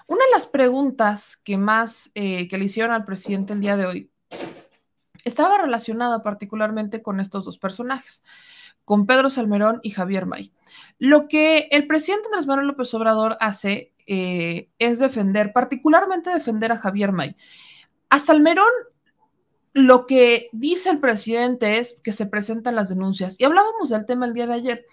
Una 0.07 0.25
de 0.27 0.31
las 0.33 0.47
preguntas 0.47 1.39
que 1.39 1.57
más 1.57 2.11
eh, 2.15 2.47
que 2.47 2.59
le 2.59 2.67
hicieron 2.67 2.93
al 2.93 3.07
presidente 3.07 3.55
el 3.55 3.61
día 3.61 3.77
de 3.77 3.87
hoy 3.87 4.11
estaba 5.25 5.57
relacionada 5.57 6.23
particularmente 6.23 7.03
con 7.03 7.21
estos 7.21 7.47
dos 7.47 7.59
personajes, 7.59 8.23
con 8.85 9.07
Pedro 9.07 9.31
Salmerón 9.31 9.81
y 9.83 9.91
Javier 9.91 10.27
May. 10.27 10.53
Lo 10.99 11.27
que 11.27 11.69
el 11.71 11.87
presidente 11.87 12.27
Andrés 12.27 12.47
Manuel 12.47 12.69
López 12.69 12.93
Obrador 12.93 13.39
hace 13.41 13.95
eh, 14.07 14.69
es 14.79 14.99
defender, 14.99 15.55
particularmente 15.55 16.29
defender 16.29 16.71
a 16.73 16.79
Javier 16.79 17.13
May. 17.13 17.35
A 18.11 18.19
Salmerón 18.19 18.69
lo 19.75 20.07
que 20.07 20.49
dice 20.53 20.89
el 20.89 21.01
presidente 21.01 21.79
es 21.79 22.01
que 22.03 22.13
se 22.13 22.27
presentan 22.27 22.77
las 22.77 22.89
denuncias. 22.89 23.37
Y 23.39 23.45
hablábamos 23.45 23.91
del 23.91 24.07
tema 24.07 24.25
el 24.25 24.33
día 24.33 24.47
de 24.47 24.55
ayer. 24.55 24.87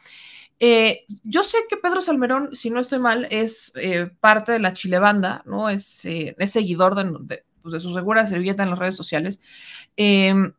Eh, 0.60 1.06
yo 1.24 1.44
sé 1.44 1.60
que 1.70 1.78
Pedro 1.78 2.02
Salmerón, 2.02 2.56
si 2.56 2.72
no 2.72 2.80
estoy 2.80 3.00
mal, 3.00 3.28
es 3.30 3.72
eh, 3.76 4.10
parte 4.20 4.52
de 4.52 4.60
la 4.60 4.74
Chile 4.74 4.98
Banda, 5.00 5.44
¿no? 5.46 5.70
Es, 5.70 6.04
eh, 6.06 6.36
seguidor 6.48 6.96
de, 6.96 7.44
pues, 7.62 7.74
de, 7.74 7.80
su 7.80 7.94
segura 7.94 8.26
servilleta 8.26 8.63
en 8.63 8.72
las 8.72 8.80
redes 8.80 8.96
sociales. 8.96 9.39
Em, 9.96 10.52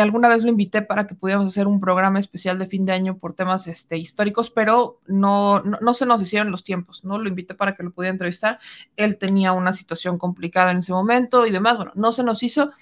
alguna 0.00 0.28
vez 0.28 0.42
lo 0.42 0.48
invité 0.48 0.82
para 0.82 1.06
que 1.06 1.14
pudiéramos 1.14 1.48
hacer 1.48 1.68
un 1.68 1.80
programa 1.80 2.18
especial 2.18 2.58
de 2.58 2.66
fin 2.66 2.84
de 2.84 2.92
año 2.92 3.16
por 3.18 3.34
temas 3.34 3.68
este, 3.68 3.96
históricos, 3.96 4.50
pero 4.50 5.00
no, 5.06 5.60
no, 5.62 5.78
no, 5.80 5.94
se 5.94 6.04
nos 6.04 6.20
hicieron 6.20 6.50
los 6.50 6.64
tiempos, 6.64 7.04
¿no? 7.04 7.18
Lo 7.18 7.28
invité 7.28 7.54
para 7.54 7.76
que 7.76 7.84
lo 7.84 7.92
pudiera 7.92 8.12
entrevistar. 8.12 8.58
Él 8.96 9.18
tenía 9.18 9.52
una 9.52 9.72
situación 9.72 10.18
complicada 10.18 10.72
en 10.72 10.78
ese 10.78 10.92
momento 10.92 11.46
y 11.46 11.50
demás. 11.50 11.76
Bueno, 11.76 11.92
no 11.94 12.10
se 12.10 12.24
nos 12.24 12.42
hizo 12.42 12.72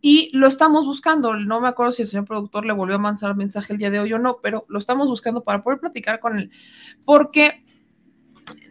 y 0.00 0.30
lo 0.36 0.46
estamos 0.46 0.86
buscando. 0.86 1.34
No 1.34 1.60
me 1.60 1.68
acuerdo 1.68 1.92
si 1.92 2.02
el 2.02 2.08
señor 2.08 2.24
productor 2.24 2.64
le 2.64 2.72
volvió 2.72 2.96
a 2.96 2.98
mandar 2.98 3.36
mensaje 3.36 3.72
el 3.72 3.78
día 3.78 3.90
de 3.90 4.00
hoy 4.00 4.12
o 4.12 4.18
no, 4.18 4.38
pero 4.42 4.64
lo 4.68 4.78
estamos 4.78 5.08
buscando 5.08 5.42
para 5.42 5.62
poder 5.62 5.80
platicar 5.80 6.20
con 6.20 6.38
él. 6.38 6.50
Porque 7.04 7.64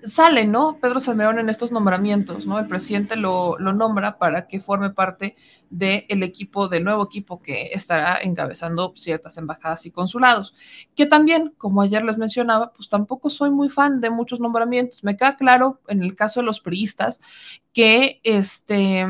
sale, 0.04 0.46
¿no? 0.46 0.78
Pedro 0.80 1.00
Salmerón 1.00 1.40
en 1.40 1.50
estos 1.50 1.72
nombramientos, 1.72 2.46
¿no? 2.46 2.60
El 2.60 2.68
presidente 2.68 3.16
lo, 3.16 3.58
lo 3.60 3.74
nombra 3.74 4.18
para 4.18 4.48
que 4.48 4.60
forme 4.60 4.92
parte 4.92 5.36
del 5.70 6.24
equipo, 6.24 6.68
del 6.68 6.84
nuevo 6.84 7.04
equipo 7.04 7.42
que 7.42 7.70
estará 7.74 8.20
encabezando 8.22 8.94
ciertas 8.96 9.38
embajadas 9.38 9.86
y 9.86 9.92
consulados. 9.92 10.56
Que 10.96 11.06
también, 11.06 11.54
como 11.58 11.82
ayer 11.82 12.04
les 12.04 12.18
mencionaba, 12.18 12.72
pues 12.74 12.90
tampoco 12.90 13.30
soy 13.30 13.52
muy 13.52 13.70
fan 13.70 14.02
de 14.02 14.10
muchos 14.10 14.40
nombramientos. 14.40 15.04
Me 15.04 15.18
queda 15.18 15.36
claro 15.36 15.82
en 15.88 16.04
el 16.04 16.16
caso 16.16 16.40
de 16.40 16.46
los 16.46 16.62
priistas 16.62 17.22
que 17.74 18.20
este 18.24 19.06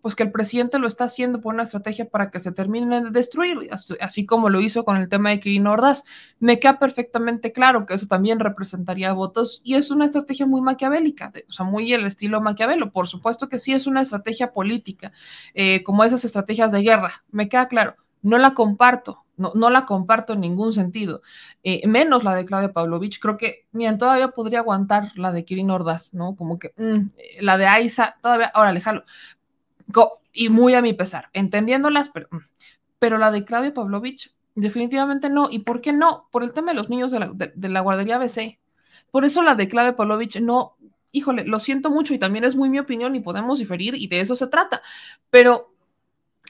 pues 0.00 0.14
que 0.14 0.22
el 0.22 0.32
presidente 0.32 0.78
lo 0.78 0.86
está 0.86 1.04
haciendo 1.04 1.40
por 1.40 1.54
una 1.54 1.64
estrategia 1.64 2.08
para 2.08 2.30
que 2.30 2.40
se 2.40 2.52
termine 2.52 3.02
de 3.02 3.10
destruir, 3.10 3.68
así, 4.00 4.26
como 4.26 4.48
lo 4.48 4.60
hizo 4.60 4.84
con 4.84 4.96
el 4.96 5.08
tema 5.08 5.30
de 5.30 5.40
Kirin 5.40 5.66
Ordaz. 5.66 6.04
Me 6.38 6.58
queda 6.58 6.78
perfectamente 6.78 7.52
claro 7.52 7.86
que 7.86 7.94
eso 7.94 8.06
también 8.06 8.40
representaría 8.40 9.12
votos 9.12 9.60
y 9.64 9.74
es 9.74 9.90
una 9.90 10.04
estrategia 10.04 10.46
muy 10.46 10.60
maquiavélica, 10.60 11.32
o 11.48 11.52
sea, 11.52 11.66
muy 11.66 11.92
el 11.92 12.06
estilo 12.06 12.40
maquiavelo. 12.40 12.92
Por 12.92 13.08
supuesto 13.08 13.48
que 13.48 13.58
sí 13.58 13.72
es 13.72 13.86
una 13.86 14.00
estrategia 14.00 14.52
política, 14.52 15.12
eh, 15.54 15.82
como 15.82 16.04
esas 16.04 16.24
estrategias 16.24 16.72
de 16.72 16.82
guerra, 16.82 17.24
me 17.30 17.48
queda 17.48 17.68
claro. 17.68 17.96
No 18.22 18.36
la 18.36 18.52
comparto, 18.52 19.24
no, 19.38 19.52
no, 19.54 19.70
la 19.70 19.86
comparto 19.86 20.34
en 20.34 20.40
ningún 20.40 20.74
sentido, 20.74 21.22
eh, 21.62 21.86
menos 21.88 22.22
la 22.22 22.34
de 22.34 22.44
Claudia 22.44 22.72
Pavlovich. 22.72 23.18
Creo 23.18 23.38
que, 23.38 23.66
miren, 23.72 23.96
todavía 23.96 24.28
podría 24.28 24.58
aguantar 24.58 25.12
la 25.16 25.32
de 25.32 25.46
Kirin 25.46 25.70
Ordaz, 25.70 26.12
¿no? 26.12 26.36
Como 26.36 26.58
que 26.58 26.74
mm, 26.76 27.08
la 27.40 27.56
de 27.56 27.66
Aiza, 27.66 28.16
todavía, 28.20 28.48
ahora 28.48 28.74
déjalo 28.74 29.04
y 30.32 30.48
muy 30.48 30.74
a 30.74 30.82
mi 30.82 30.92
pesar, 30.92 31.28
entendiéndolas, 31.32 32.08
pero, 32.08 32.28
mm, 32.30 32.38
pero 32.98 33.18
la 33.18 33.30
de 33.30 33.44
Claudio 33.44 33.74
Pavlovich, 33.74 34.32
definitivamente 34.54 35.30
no. 35.30 35.48
¿Y 35.50 35.60
por 35.60 35.80
qué 35.80 35.92
no? 35.92 36.28
Por 36.30 36.42
el 36.42 36.52
tema 36.52 36.72
de 36.72 36.76
los 36.76 36.90
niños 36.90 37.10
de 37.10 37.18
la, 37.20 37.30
de, 37.34 37.68
la 37.68 37.80
guardería 37.80 38.16
ABC. 38.16 38.58
Por 39.10 39.24
eso 39.24 39.42
la 39.42 39.54
de 39.54 39.68
Claudio 39.68 39.96
Pavlovich 39.96 40.40
no, 40.40 40.76
híjole, 41.12 41.44
lo 41.44 41.58
siento 41.60 41.90
mucho 41.90 42.14
y 42.14 42.18
también 42.18 42.44
es 42.44 42.56
muy 42.56 42.68
mi 42.68 42.78
opinión 42.78 43.16
y 43.16 43.20
podemos 43.20 43.58
diferir 43.58 43.94
y 43.94 44.06
de 44.08 44.20
eso 44.20 44.36
se 44.36 44.46
trata. 44.46 44.82
Pero 45.30 45.72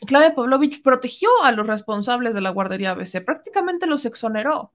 Claudia 0.06 0.34
Pavlovich 0.34 0.82
protegió 0.82 1.28
a 1.42 1.52
los 1.52 1.66
responsables 1.66 2.34
de 2.34 2.40
la 2.40 2.50
guardería 2.50 2.92
ABC, 2.92 3.24
prácticamente 3.24 3.86
los 3.86 4.04
exoneró. 4.04 4.72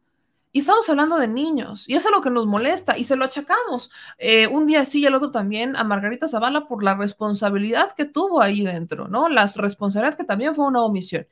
Y 0.56 0.60
estamos 0.60 0.90
hablando 0.90 1.18
de 1.18 1.28
niños, 1.28 1.84
y 1.86 1.96
eso 1.96 2.08
es 2.08 2.16
lo 2.16 2.22
que 2.22 2.30
nos 2.30 2.46
molesta, 2.46 2.98
y 2.98 3.04
se 3.04 3.18
lo 3.18 3.26
achacamos 3.26 3.92
eh, 4.18 4.48
un 4.48 4.66
día 4.68 4.86
sí 4.86 5.02
y 5.02 5.06
el 5.06 5.14
otro 5.14 5.30
también 5.30 5.76
a 5.76 5.84
Margarita 5.84 6.30
Zavala 6.30 6.66
por 6.66 6.82
la 6.82 6.96
responsabilidad 6.96 7.92
que 7.92 8.06
tuvo 8.06 8.42
ahí 8.42 8.64
dentro, 8.64 9.10
¿no? 9.10 9.28
Las 9.28 9.58
responsabilidades 9.58 10.16
que 10.16 10.24
también 10.24 10.56
fue 10.56 10.66
una 10.66 10.82
omisión. 10.82 11.28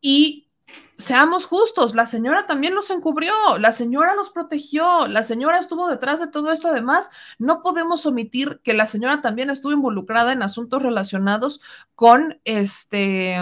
Y 0.00 0.48
seamos 0.96 1.44
justos, 1.44 1.96
la 1.96 2.06
señora 2.06 2.46
también 2.46 2.76
los 2.76 2.88
encubrió, 2.90 3.32
la 3.58 3.72
señora 3.72 4.14
los 4.14 4.30
protegió, 4.30 5.08
la 5.08 5.24
señora 5.24 5.58
estuvo 5.58 5.88
detrás 5.88 6.20
de 6.20 6.28
todo 6.28 6.52
esto. 6.52 6.68
Además, 6.68 7.10
no 7.40 7.62
podemos 7.62 8.06
omitir 8.06 8.60
que 8.62 8.74
la 8.74 8.86
señora 8.86 9.22
también 9.22 9.50
estuvo 9.50 9.72
involucrada 9.72 10.32
en 10.32 10.42
asuntos 10.42 10.80
relacionados 10.84 11.60
con 11.96 12.40
este 12.44 13.40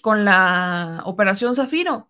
con 0.00 0.24
la 0.24 1.02
operación 1.04 1.54
Zafiro. 1.54 2.08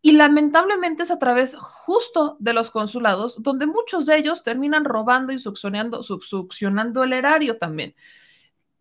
Y 0.00 0.12
lamentablemente 0.12 1.02
es 1.02 1.10
a 1.10 1.18
través 1.18 1.56
justo 1.56 2.36
de 2.38 2.52
los 2.52 2.70
consulados 2.70 3.42
donde 3.42 3.66
muchos 3.66 4.06
de 4.06 4.16
ellos 4.16 4.42
terminan 4.42 4.84
robando 4.84 5.32
y 5.32 5.38
succionando, 5.38 7.04
el 7.04 7.12
erario 7.12 7.58
también. 7.58 7.94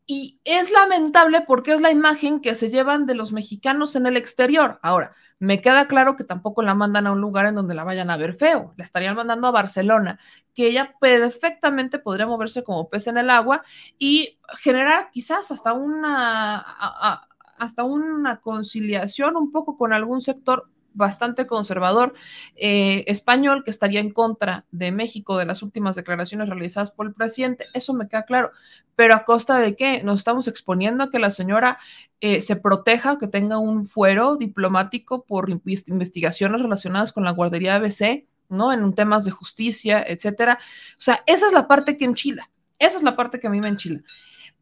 Y 0.09 0.39
es 0.45 0.71
lamentable 0.71 1.41
porque 1.45 1.73
es 1.73 1.81
la 1.81 1.91
imagen 1.91 2.39
que 2.39 2.55
se 2.55 2.69
llevan 2.69 3.05
de 3.05 3.15
los 3.15 3.33
mexicanos 3.33 3.95
en 3.97 4.05
el 4.05 4.15
exterior. 4.15 4.79
Ahora, 4.81 5.13
me 5.39 5.59
queda 5.59 5.87
claro 5.87 6.15
que 6.15 6.23
tampoco 6.23 6.61
la 6.61 6.75
mandan 6.75 7.07
a 7.07 7.11
un 7.11 7.19
lugar 7.19 7.45
en 7.45 7.55
donde 7.55 7.75
la 7.75 7.83
vayan 7.83 8.09
a 8.09 8.15
ver 8.15 8.33
feo. 8.33 8.73
La 8.77 8.85
estarían 8.85 9.15
mandando 9.17 9.47
a 9.47 9.51
Barcelona, 9.51 10.17
que 10.53 10.67
ella 10.67 10.95
perfectamente 11.01 11.99
podría 11.99 12.25
moverse 12.25 12.63
como 12.63 12.89
pez 12.89 13.07
en 13.07 13.17
el 13.17 13.29
agua 13.29 13.63
y 13.99 14.39
generar 14.59 15.09
quizás 15.11 15.51
hasta 15.51 15.73
una 15.73 17.27
hasta 17.57 17.83
una 17.83 18.39
conciliación 18.39 19.35
un 19.35 19.51
poco 19.51 19.77
con 19.77 19.91
algún 19.91 20.21
sector 20.21 20.69
bastante 20.97 21.47
conservador 21.47 22.13
eh, 22.55 23.05
español 23.07 23.63
que 23.63 23.71
estaría 23.71 23.99
en 24.01 24.11
contra 24.11 24.65
de 24.71 24.91
México 24.91 25.37
de 25.37 25.45
las 25.45 25.61
últimas 25.63 25.95
declaraciones 25.95 26.49
realizadas 26.49 26.91
por 26.91 27.05
el 27.05 27.13
presidente. 27.13 27.65
Eso 27.73 27.93
me 27.93 28.07
queda 28.07 28.23
claro. 28.23 28.51
Pero 28.95 29.13
a 29.13 29.23
costa 29.23 29.59
de 29.59 29.75
qué? 29.75 30.03
Nos 30.03 30.17
estamos 30.17 30.47
exponiendo 30.47 31.03
a 31.03 31.09
que 31.09 31.19
la 31.19 31.31
señora 31.31 31.77
eh, 32.19 32.41
se 32.41 32.55
proteja, 32.55 33.17
que 33.17 33.27
tenga 33.27 33.59
un 33.59 33.87
fuero 33.87 34.35
diplomático 34.35 35.23
por 35.23 35.49
investigaciones 35.49 36.61
relacionadas 36.61 37.13
con 37.13 37.23
la 37.23 37.31
guardería 37.31 37.75
ABC, 37.75 38.25
¿no? 38.49 38.73
En 38.73 38.93
temas 38.93 39.23
de 39.23 39.31
justicia, 39.31 40.03
etcétera. 40.05 40.57
O 40.97 41.01
sea, 41.01 41.23
esa 41.27 41.47
es 41.47 41.53
la 41.53 41.67
parte 41.67 41.95
que 41.95 42.05
enchila. 42.05 42.49
Esa 42.79 42.97
es 42.97 43.03
la 43.03 43.15
parte 43.15 43.39
que 43.39 43.47
a 43.47 43.49
mí 43.49 43.61
me 43.61 43.67
enchila. 43.67 44.01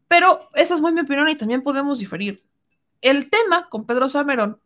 Pero 0.08 0.48
esa 0.54 0.74
es 0.74 0.80
muy 0.80 0.92
mi 0.92 1.00
opinión 1.00 1.28
y 1.28 1.36
también 1.36 1.62
podemos 1.62 1.98
diferir. 1.98 2.40
El 3.00 3.28
tema 3.30 3.68
con 3.68 3.86
Pedro 3.86 4.08
Salmerón 4.08 4.60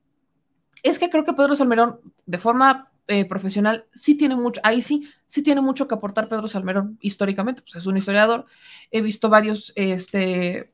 es 0.82 0.98
que 0.98 1.10
creo 1.10 1.24
que 1.24 1.32
Pedro 1.32 1.56
Salmerón, 1.56 2.00
de 2.26 2.38
forma 2.38 2.90
eh, 3.06 3.24
profesional, 3.24 3.86
sí 3.92 4.14
tiene 4.16 4.36
mucho, 4.36 4.60
ahí 4.64 4.82
sí, 4.82 5.08
sí 5.26 5.42
tiene 5.42 5.60
mucho 5.60 5.88
que 5.88 5.94
aportar 5.94 6.28
Pedro 6.28 6.46
Salmerón 6.48 6.98
históricamente, 7.00 7.62
pues 7.62 7.76
es 7.76 7.86
un 7.86 7.96
historiador. 7.96 8.46
He 8.90 9.02
visto 9.02 9.28
varios 9.28 9.72
este, 9.74 10.72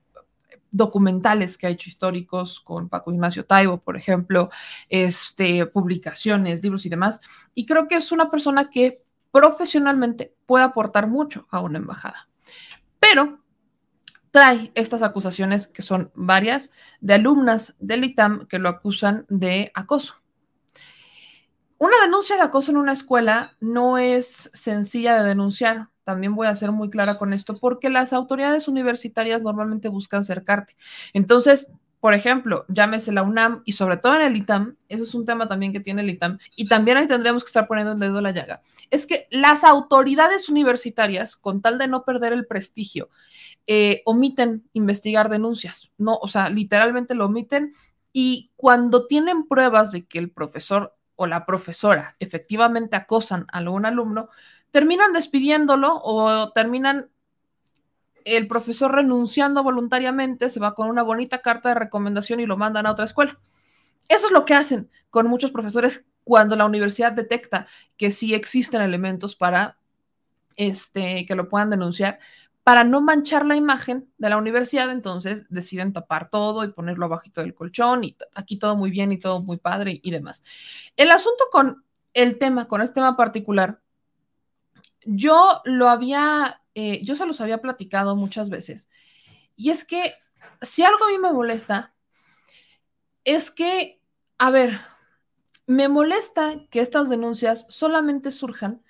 documentales 0.71 1.57
que 1.57 1.66
ha 1.66 1.71
hecho 1.71 1.88
históricos 1.88 2.61
con 2.61 2.88
Paco 2.88 3.12
Ignacio 3.12 3.47
Taibo, 3.47 3.79
por 3.79 3.97
ejemplo, 3.97 4.51
este, 4.88 5.66
publicaciones, 5.66 6.62
libros 6.62 6.85
y 6.87 6.90
demás. 6.90 7.21
Y 7.55 7.64
creo 7.64 7.88
que 7.88 7.97
es 7.97 8.12
una 8.12 8.27
persona 8.27 8.69
que 8.71 8.92
profesionalmente 9.33 10.35
puede 10.45 10.64
aportar 10.64 11.07
mucho 11.07 11.47
a 11.51 11.61
una 11.61 11.79
embajada. 11.79 12.29
Pero 13.01 13.38
trae 14.37 14.70
estas 14.75 15.03
acusaciones, 15.03 15.66
que 15.66 15.81
son 15.81 16.11
varias, 16.14 16.70
de 17.01 17.14
alumnas 17.14 17.75
del 17.79 18.05
ITAM 18.05 18.46
que 18.49 18.59
lo 18.59 18.68
acusan 18.68 19.25
de 19.31 19.72
acoso. 19.72 20.16
Una 21.79 21.99
denuncia 22.03 22.37
de 22.37 22.42
acoso 22.42 22.70
en 22.70 22.77
una 22.77 22.92
escuela 22.92 23.57
no 23.61 23.96
es 23.96 24.51
sencilla 24.53 25.16
de 25.16 25.27
denunciar. 25.27 25.88
También 26.05 26.35
voy 26.35 26.49
a 26.49 26.55
ser 26.55 26.70
muy 26.70 26.90
clara 26.90 27.16
con 27.16 27.33
esto, 27.33 27.57
porque 27.57 27.88
las 27.88 28.12
autoridades 28.12 28.68
universitarias 28.68 29.40
normalmente 29.40 29.88
buscan 29.88 30.20
acercarte. 30.20 30.77
Entonces, 31.14 31.72
por 31.99 32.12
ejemplo, 32.12 32.66
llámese 32.68 33.12
la 33.12 33.22
UNAM 33.22 33.62
y 33.64 33.72
sobre 33.72 33.96
todo 33.96 34.16
en 34.16 34.22
el 34.22 34.37
ITAM, 34.37 34.77
eso 34.88 35.03
es 35.03 35.14
un 35.14 35.25
tema 35.25 35.49
también 35.49 35.72
que 35.72 35.81
tiene 35.81 36.03
el 36.03 36.11
ITAM, 36.11 36.38
y 36.55 36.66
también 36.66 36.99
ahí 36.99 37.09
tendríamos 37.09 37.42
que 37.42 37.49
estar 37.49 37.66
poniendo 37.66 37.94
el 37.94 37.99
dedo 37.99 38.18
a 38.18 38.22
la 38.22 38.33
llaga, 38.33 38.61
es 38.90 39.07
que 39.07 39.27
las 39.31 39.64
autoridades 39.64 40.49
universitarias, 40.49 41.37
con 41.37 41.62
tal 41.62 41.79
de 41.79 41.88
no 41.88 42.05
perder 42.05 42.35
el 42.35 42.46
prestigio, 42.46 43.09
eh, 43.66 44.02
omiten 44.05 44.68
investigar 44.72 45.29
denuncias, 45.29 45.90
no, 45.98 46.16
o 46.16 46.29
sea, 46.29 46.48
literalmente 46.50 47.14
lo 47.14 47.26
omiten 47.26 47.72
y 48.12 48.50
cuando 48.57 49.07
tienen 49.07 49.46
pruebas 49.46 49.92
de 49.92 50.07
que 50.07 50.18
el 50.18 50.31
profesor 50.31 50.94
o 51.16 51.26
la 51.26 51.44
profesora 51.46 52.14
efectivamente 52.20 52.96
acosan 52.96 53.46
a 53.52 53.59
algún 53.59 53.87
alumno, 53.87 54.29
terminan 54.70 55.12
despidiéndolo 55.12 56.00
o 56.02 56.52
terminan 56.52 57.11
el 58.24 58.48
profesor 58.48 58.92
renunciando 58.92 59.62
voluntariamente, 59.62 60.50
se 60.50 60.61
va 60.61 60.74
con 60.74 60.88
una 60.88 61.02
bonita 61.02 61.42
carta 61.42 61.68
de 61.70 61.76
recomendación 61.76 62.40
y 62.40 62.46
lo 62.46 62.57
mandan 62.57 62.87
a 62.87 62.92
otra 62.92 63.05
escuela. 63.05 63.38
Eso 64.09 64.26
es 64.26 64.33
lo 64.33 64.44
que 64.44 64.55
hacen 64.55 64.90
con 65.11 65.29
muchos 65.29 65.52
profesores 65.52 66.05
cuando 66.24 66.57
la 66.57 66.66
universidad 66.66 67.12
detecta 67.12 67.66
que 67.96 68.11
sí 68.11 68.35
existen 68.35 68.83
elementos 68.83 69.37
para 69.37 69.79
este, 70.57 71.24
que 71.26 71.35
lo 71.35 71.48
puedan 71.48 71.70
denunciar, 71.70 72.18
para 72.66 72.83
no 72.83 73.00
manchar 73.00 73.46
la 73.46 73.55
imagen 73.55 74.12
de 74.18 74.29
la 74.29 74.38
universidad, 74.38 74.90
entonces 74.90 75.46
deciden 75.50 75.92
tapar 75.92 76.31
todo 76.31 76.64
y 76.64 76.72
ponerlo 76.72 77.07
abajito 77.07 77.40
del 77.40 77.55
colchón 77.55 78.02
y 78.02 78.16
aquí 78.35 78.59
todo 78.59 78.74
muy 78.74 78.90
bien 78.90 79.12
y 79.12 79.20
todo 79.20 79.40
muy 79.40 79.57
padre 79.57 80.00
y, 80.02 80.11
demás. 80.11 80.42
El 80.96 81.12
asunto 81.12 81.44
con 81.52 81.85
el 82.12 82.38
tema, 82.40 82.66
con 82.66 82.83
este 82.83 82.94
tema 82.94 83.16
particular, 83.16 83.81
yo 85.05 85.62
lo 85.64 85.88
había, 85.88 86.61
eh, 86.74 87.05
yo 87.05 87.14
se 87.14 87.26
los 87.26 87.40
había 87.40 87.62
platicado 87.62 88.16
muchas 88.16 88.50
veces. 88.50 88.88
Y 89.55 89.70
es 89.70 89.85
que 89.85 90.14
si 90.61 90.83
algo 90.83 91.05
a 91.05 91.11
mí 91.11 91.18
me 91.18 91.33
molesta, 91.33 91.94
es 93.22 93.52
que, 93.52 94.02
a 94.38 94.50
ver, 94.50 94.81
me 95.68 95.88
molesta 95.88 96.57
que 96.70 96.81
estas 96.81 97.09
denuncias 97.09 97.64
solamente 97.68 98.33
surjan 98.33 98.83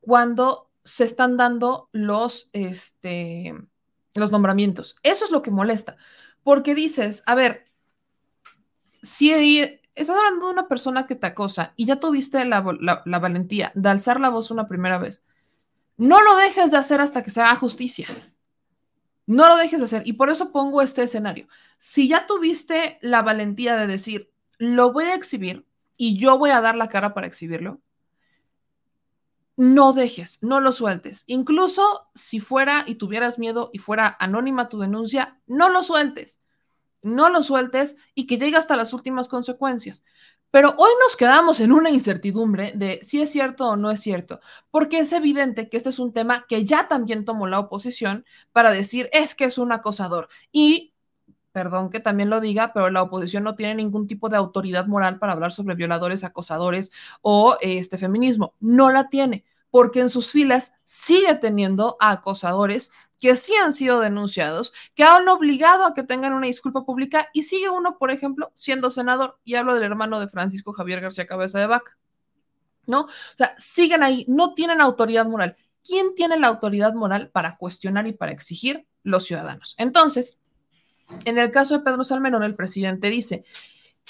cuando 0.00 0.69
se 0.90 1.04
están 1.04 1.36
dando 1.36 1.88
los, 1.92 2.50
este, 2.52 3.54
los 4.14 4.32
nombramientos. 4.32 4.96
Eso 5.04 5.24
es 5.24 5.30
lo 5.30 5.40
que 5.40 5.52
molesta, 5.52 5.96
porque 6.42 6.74
dices, 6.74 7.22
a 7.26 7.36
ver, 7.36 7.64
si 9.00 9.62
estás 9.94 10.16
hablando 10.16 10.46
de 10.46 10.52
una 10.52 10.66
persona 10.66 11.06
que 11.06 11.14
te 11.14 11.28
acosa 11.28 11.74
y 11.76 11.86
ya 11.86 12.00
tuviste 12.00 12.44
la, 12.44 12.60
valentía 13.04 13.70
de 13.76 13.88
alzar 13.88 14.18
la 14.18 14.30
voz 14.30 14.50
una 14.50 14.66
primera 14.66 14.98
vez, 14.98 15.24
no 15.96 16.20
lo 16.22 16.36
dejes 16.36 16.72
de 16.72 16.78
hacer 16.78 17.00
hasta 17.00 17.22
que 17.22 17.30
se 17.30 17.40
haga 17.40 17.54
justicia. 17.54 18.08
No 19.26 19.46
lo 19.46 19.54
dejes 19.54 19.78
de 19.78 19.84
hacer. 19.84 20.02
Y 20.06 20.14
por 20.14 20.28
eso 20.28 20.50
pongo 20.50 20.82
este 20.82 21.04
escenario. 21.04 21.46
Si 21.78 22.08
ya 22.08 22.26
tuviste 22.26 22.98
la 23.00 23.22
valentía 23.22 23.76
de 23.76 23.86
decir, 23.86 24.32
lo 24.58 24.92
voy 24.92 25.04
a 25.04 25.14
exhibir 25.14 25.66
y 25.96 26.18
yo 26.18 26.36
voy 26.36 26.50
a 26.50 26.60
dar 26.60 26.74
la 26.74 26.88
cara 26.88 27.14
para 27.14 27.28
exhibirlo, 27.28 27.80
no 29.60 29.92
dejes, 29.92 30.38
no 30.40 30.58
lo 30.58 30.72
sueltes. 30.72 31.24
Incluso 31.26 32.08
si 32.14 32.40
fuera 32.40 32.84
y 32.86 32.94
tuvieras 32.94 33.38
miedo 33.38 33.68
y 33.74 33.78
fuera 33.78 34.16
anónima 34.18 34.70
tu 34.70 34.78
denuncia, 34.78 35.38
no 35.46 35.68
lo 35.68 35.82
sueltes. 35.82 36.40
No 37.02 37.28
lo 37.28 37.42
sueltes 37.42 37.98
y 38.14 38.26
que 38.26 38.38
llegue 38.38 38.56
hasta 38.56 38.74
las 38.74 38.94
últimas 38.94 39.28
consecuencias. 39.28 40.02
Pero 40.50 40.74
hoy 40.78 40.90
nos 41.04 41.14
quedamos 41.14 41.60
en 41.60 41.72
una 41.72 41.90
incertidumbre 41.90 42.72
de 42.74 43.00
si 43.02 43.20
es 43.20 43.32
cierto 43.32 43.68
o 43.68 43.76
no 43.76 43.90
es 43.90 44.00
cierto, 44.00 44.40
porque 44.70 45.00
es 45.00 45.12
evidente 45.12 45.68
que 45.68 45.76
este 45.76 45.90
es 45.90 45.98
un 45.98 46.14
tema 46.14 46.46
que 46.48 46.64
ya 46.64 46.88
también 46.88 47.26
tomó 47.26 47.46
la 47.46 47.58
oposición 47.58 48.24
para 48.52 48.70
decir 48.70 49.10
es 49.12 49.34
que 49.34 49.44
es 49.44 49.58
un 49.58 49.72
acosador. 49.72 50.30
Y, 50.50 50.94
perdón 51.52 51.90
que 51.90 52.00
también 52.00 52.30
lo 52.30 52.40
diga, 52.40 52.72
pero 52.72 52.88
la 52.88 53.02
oposición 53.02 53.44
no 53.44 53.56
tiene 53.56 53.74
ningún 53.74 54.06
tipo 54.06 54.30
de 54.30 54.38
autoridad 54.38 54.86
moral 54.86 55.18
para 55.18 55.34
hablar 55.34 55.52
sobre 55.52 55.74
violadores, 55.74 56.24
acosadores 56.24 56.92
o 57.20 57.58
este 57.60 57.98
feminismo. 57.98 58.54
No 58.58 58.90
la 58.90 59.10
tiene 59.10 59.44
porque 59.70 60.00
en 60.00 60.10
sus 60.10 60.32
filas 60.32 60.74
sigue 60.84 61.34
teniendo 61.34 61.96
a 62.00 62.12
acosadores 62.12 62.90
que 63.18 63.36
sí 63.36 63.54
han 63.54 63.72
sido 63.72 64.00
denunciados, 64.00 64.72
que 64.94 65.04
han 65.04 65.28
obligado 65.28 65.84
a 65.84 65.94
que 65.94 66.02
tengan 66.02 66.32
una 66.32 66.46
disculpa 66.46 66.84
pública 66.84 67.28
y 67.32 67.44
sigue 67.44 67.68
uno, 67.68 67.98
por 67.98 68.10
ejemplo, 68.10 68.50
siendo 68.54 68.90
senador, 68.90 69.38
y 69.44 69.54
hablo 69.54 69.74
del 69.74 69.84
hermano 69.84 70.18
de 70.20 70.28
Francisco 70.28 70.72
Javier 70.72 71.00
García 71.00 71.26
Cabeza 71.26 71.58
de 71.58 71.66
Vaca, 71.66 71.98
¿no? 72.86 73.02
O 73.02 73.08
sea, 73.36 73.54
siguen 73.58 74.02
ahí, 74.02 74.24
no 74.26 74.54
tienen 74.54 74.80
autoridad 74.80 75.26
moral. 75.26 75.56
¿Quién 75.84 76.14
tiene 76.14 76.38
la 76.38 76.48
autoridad 76.48 76.94
moral 76.94 77.30
para 77.30 77.56
cuestionar 77.56 78.06
y 78.06 78.12
para 78.12 78.32
exigir? 78.32 78.86
Los 79.02 79.24
ciudadanos. 79.24 79.74
Entonces, 79.78 80.38
en 81.24 81.38
el 81.38 81.50
caso 81.50 81.76
de 81.76 81.84
Pedro 81.84 82.04
Salmerón, 82.04 82.42
el 82.42 82.54
presidente 82.54 83.08
dice, 83.08 83.44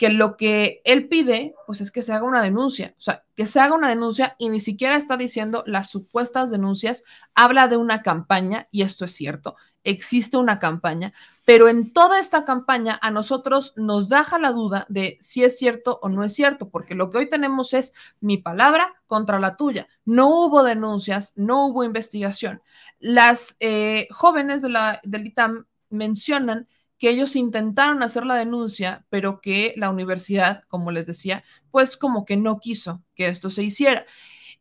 que 0.01 0.09
lo 0.09 0.39
que 0.39 0.81
él 0.87 1.09
pide, 1.09 1.55
pues 1.67 1.83
es 1.83 1.93
que 1.93 2.01
se 2.01 2.15
haga 2.15 2.25
una 2.25 2.41
denuncia, 2.41 2.95
o 2.97 3.03
sea, 3.03 3.23
que 3.37 3.45
se 3.45 3.61
haga 3.61 3.75
una 3.75 3.91
denuncia 3.91 4.35
y 4.39 4.49
ni 4.49 4.59
siquiera 4.59 4.97
está 4.97 5.19
diciendo 5.19 5.63
las 5.67 5.91
supuestas 5.91 6.51
denuncias, 6.51 7.05
habla 7.35 7.69
de 7.69 7.77
una 7.77 8.01
campaña, 8.01 8.67
y 8.71 8.81
esto 8.81 9.05
es 9.05 9.13
cierto, 9.13 9.57
existe 9.85 10.39
una 10.39 10.59
campaña, 10.59 11.13
pero 11.45 11.69
en 11.69 11.93
toda 11.93 12.19
esta 12.19 12.47
campaña 12.47 12.99
a 13.03 13.11
nosotros 13.11 13.75
nos 13.77 14.09
deja 14.09 14.39
la 14.39 14.53
duda 14.53 14.87
de 14.89 15.19
si 15.21 15.45
es 15.45 15.59
cierto 15.59 15.99
o 16.01 16.09
no 16.09 16.25
es 16.25 16.33
cierto, 16.33 16.71
porque 16.71 16.95
lo 16.95 17.11
que 17.11 17.19
hoy 17.19 17.29
tenemos 17.29 17.75
es 17.75 17.93
mi 18.21 18.39
palabra 18.39 18.95
contra 19.07 19.39
la 19.39 19.57
tuya. 19.57 19.87
No 20.07 20.31
hubo 20.31 20.63
denuncias, 20.63 21.35
no 21.37 21.67
hubo 21.67 21.85
investigación. 21.85 22.63
Las 23.01 23.55
eh, 23.61 24.09
jóvenes 24.11 24.63
de 24.63 24.71
la, 24.71 25.01
del 25.05 25.27
ITAM 25.27 25.67
mencionan 25.91 26.69
que 27.01 27.09
ellos 27.09 27.35
intentaron 27.35 28.03
hacer 28.03 28.27
la 28.27 28.37
denuncia, 28.37 29.07
pero 29.09 29.41
que 29.41 29.73
la 29.77 29.89
universidad, 29.89 30.65
como 30.69 30.93
les 30.93 31.07
decía, 31.07 31.43
pues 31.71 31.97
como 31.97 32.27
que 32.27 32.37
no 32.37 32.61
quiso 32.61 33.03
que 33.15 33.29
esto 33.29 33.49
se 33.49 33.63
hiciera. 33.63 34.05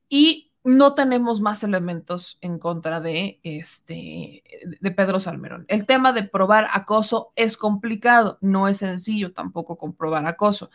Y 0.08 0.52
no 0.64 0.96
tenemos 0.96 1.42
más 1.42 1.64
elementos 1.64 2.38
en 2.42 2.58
contra 2.58 3.02
de 3.02 3.42
este 3.44 4.44
de 4.80 4.92
Pedro 4.92 5.20
Salmerón. 5.20 5.66
El 5.68 5.86
tema 5.86 6.14
de 6.14 6.24
probar 6.24 6.68
acoso 6.72 7.34
es 7.36 7.58
complicado, 7.58 8.38
no 8.40 8.70
es 8.70 8.78
sencillo 8.78 9.34
tampoco 9.34 9.78
comprobar 9.78 10.26
acoso, 10.26 10.70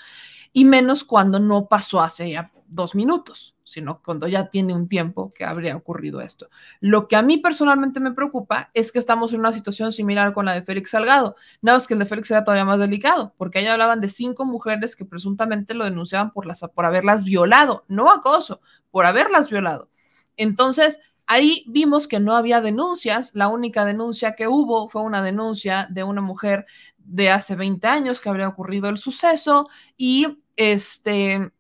y 0.54 0.64
menos 0.64 1.04
cuando 1.04 1.40
no 1.40 1.66
pasó 1.66 2.00
hace 2.00 2.30
ya 2.30 2.52
dos 2.68 2.94
minutos, 2.94 3.56
sino 3.64 4.00
cuando 4.02 4.28
ya 4.28 4.50
tiene 4.50 4.72
un 4.72 4.88
tiempo 4.88 5.32
que 5.34 5.44
habría 5.44 5.76
ocurrido 5.76 6.20
esto. 6.20 6.48
Lo 6.80 7.08
que 7.08 7.16
a 7.16 7.22
mí 7.22 7.38
personalmente 7.38 7.98
me 7.98 8.12
preocupa 8.12 8.70
es 8.72 8.92
que 8.92 9.00
estamos 9.00 9.32
en 9.32 9.40
una 9.40 9.50
situación 9.50 9.90
similar 9.90 10.32
con 10.32 10.46
la 10.46 10.54
de 10.54 10.62
Félix 10.62 10.90
Salgado, 10.90 11.34
nada 11.60 11.76
más 11.76 11.88
que 11.88 11.94
el 11.94 12.00
de 12.00 12.06
Félix 12.06 12.30
era 12.30 12.44
todavía 12.44 12.64
más 12.64 12.78
delicado, 12.78 13.34
porque 13.36 13.58
ahí 13.58 13.66
hablaban 13.66 14.00
de 14.00 14.08
cinco 14.08 14.44
mujeres 14.44 14.94
que 14.94 15.04
presuntamente 15.04 15.74
lo 15.74 15.84
denunciaban 15.84 16.32
por, 16.32 16.46
las, 16.46 16.60
por 16.60 16.84
haberlas 16.86 17.24
violado, 17.24 17.84
no 17.88 18.12
acoso, 18.12 18.60
por 18.92 19.06
haberlas 19.06 19.50
violado. 19.50 19.90
Entonces, 20.36 21.00
Ahí 21.26 21.64
vimos 21.66 22.06
que 22.06 22.20
no 22.20 22.36
había 22.36 22.60
denuncias, 22.60 23.30
la 23.34 23.48
única 23.48 23.86
denuncia 23.86 24.34
que 24.34 24.46
hubo 24.46 24.90
fue 24.90 25.00
una 25.00 25.22
denuncia 25.22 25.88
de 25.90 26.04
una 26.04 26.20
mujer 26.20 26.66
de 26.98 27.30
hace 27.30 27.56
20 27.56 27.86
años 27.86 28.20
que 28.20 28.28
habría 28.28 28.48
ocurrido 28.48 28.90
el 28.90 28.98
suceso 28.98 29.68
y 29.96 30.43
este 30.56 31.52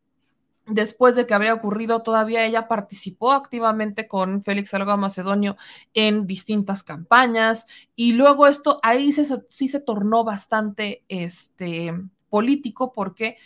después 0.66 1.14
de 1.14 1.26
que 1.26 1.34
habría 1.34 1.54
ocurrido, 1.54 2.02
todavía 2.02 2.44
ella 2.44 2.68
participó 2.68 3.32
activamente 3.32 4.08
con 4.08 4.42
Félix 4.42 4.70
Salgado 4.70 4.96
Macedonio 4.96 5.56
en 5.92 6.26
distintas 6.26 6.82
campañas 6.82 7.66
y 7.94 8.14
luego 8.14 8.46
esto 8.46 8.80
ahí 8.82 9.12
sí 9.12 9.68
se 9.68 9.80
tornó 9.80 10.24
bastante 10.24 11.04
este, 11.08 11.92
político 12.30 12.92
porque 12.92 13.36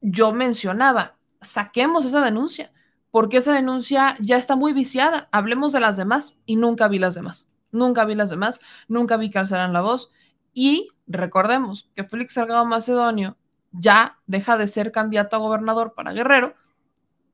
yo 0.00 0.32
mencionaba, 0.32 1.16
saquemos 1.40 2.04
esa 2.04 2.24
denuncia, 2.24 2.72
porque 3.10 3.38
esa 3.38 3.52
denuncia 3.52 4.16
ya 4.20 4.36
está 4.36 4.56
muy 4.56 4.72
viciada, 4.72 5.28
hablemos 5.30 5.72
de 5.72 5.80
las 5.80 5.96
demás 5.96 6.36
y 6.46 6.56
nunca 6.56 6.88
vi 6.88 6.98
las 6.98 7.14
demás, 7.14 7.48
nunca 7.70 8.04
vi 8.04 8.14
las 8.14 8.30
demás, 8.30 8.60
nunca 8.88 9.16
vi 9.16 9.30
que 9.30 9.38
alzaran 9.38 9.72
la 9.72 9.82
voz 9.82 10.10
y 10.52 10.88
recordemos 11.06 11.90
que 11.94 12.04
Félix 12.04 12.34
Salgado 12.34 12.64
Macedonio 12.64 13.36
ya 13.78 14.18
deja 14.26 14.56
de 14.56 14.66
ser 14.66 14.92
candidato 14.92 15.36
a 15.36 15.40
gobernador 15.40 15.94
para 15.94 16.12
Guerrero 16.12 16.54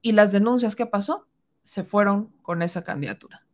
y 0.02 0.12
las 0.12 0.32
denuncias 0.32 0.74
que 0.74 0.86
pasó 0.86 1.26
se 1.62 1.84
fueron 1.84 2.32
con 2.42 2.62
esa 2.62 2.82
candidatura. 2.82 3.44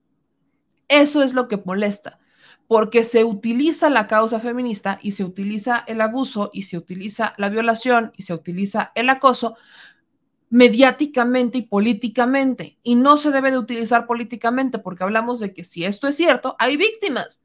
Eso 0.88 1.22
es 1.22 1.34
lo 1.34 1.48
que 1.48 1.56
molesta, 1.56 2.20
porque 2.68 3.02
se 3.02 3.24
utiliza 3.24 3.90
la 3.90 4.06
causa 4.06 4.38
feminista 4.38 4.98
y 5.02 5.12
se 5.12 5.24
utiliza 5.24 5.84
el 5.86 6.00
abuso 6.00 6.50
y 6.52 6.62
se 6.62 6.78
utiliza 6.78 7.34
la 7.38 7.48
violación 7.48 8.12
y 8.16 8.22
se 8.22 8.34
utiliza 8.34 8.92
el 8.94 9.08
acoso 9.08 9.56
mediáticamente 10.48 11.58
y 11.58 11.62
políticamente. 11.62 12.78
Y 12.84 12.94
no 12.94 13.16
se 13.16 13.32
debe 13.32 13.50
de 13.50 13.58
utilizar 13.58 14.06
políticamente 14.06 14.78
porque 14.78 15.02
hablamos 15.02 15.40
de 15.40 15.52
que 15.52 15.64
si 15.64 15.84
esto 15.84 16.06
es 16.06 16.16
cierto, 16.16 16.54
hay 16.60 16.76
víctimas. 16.76 17.42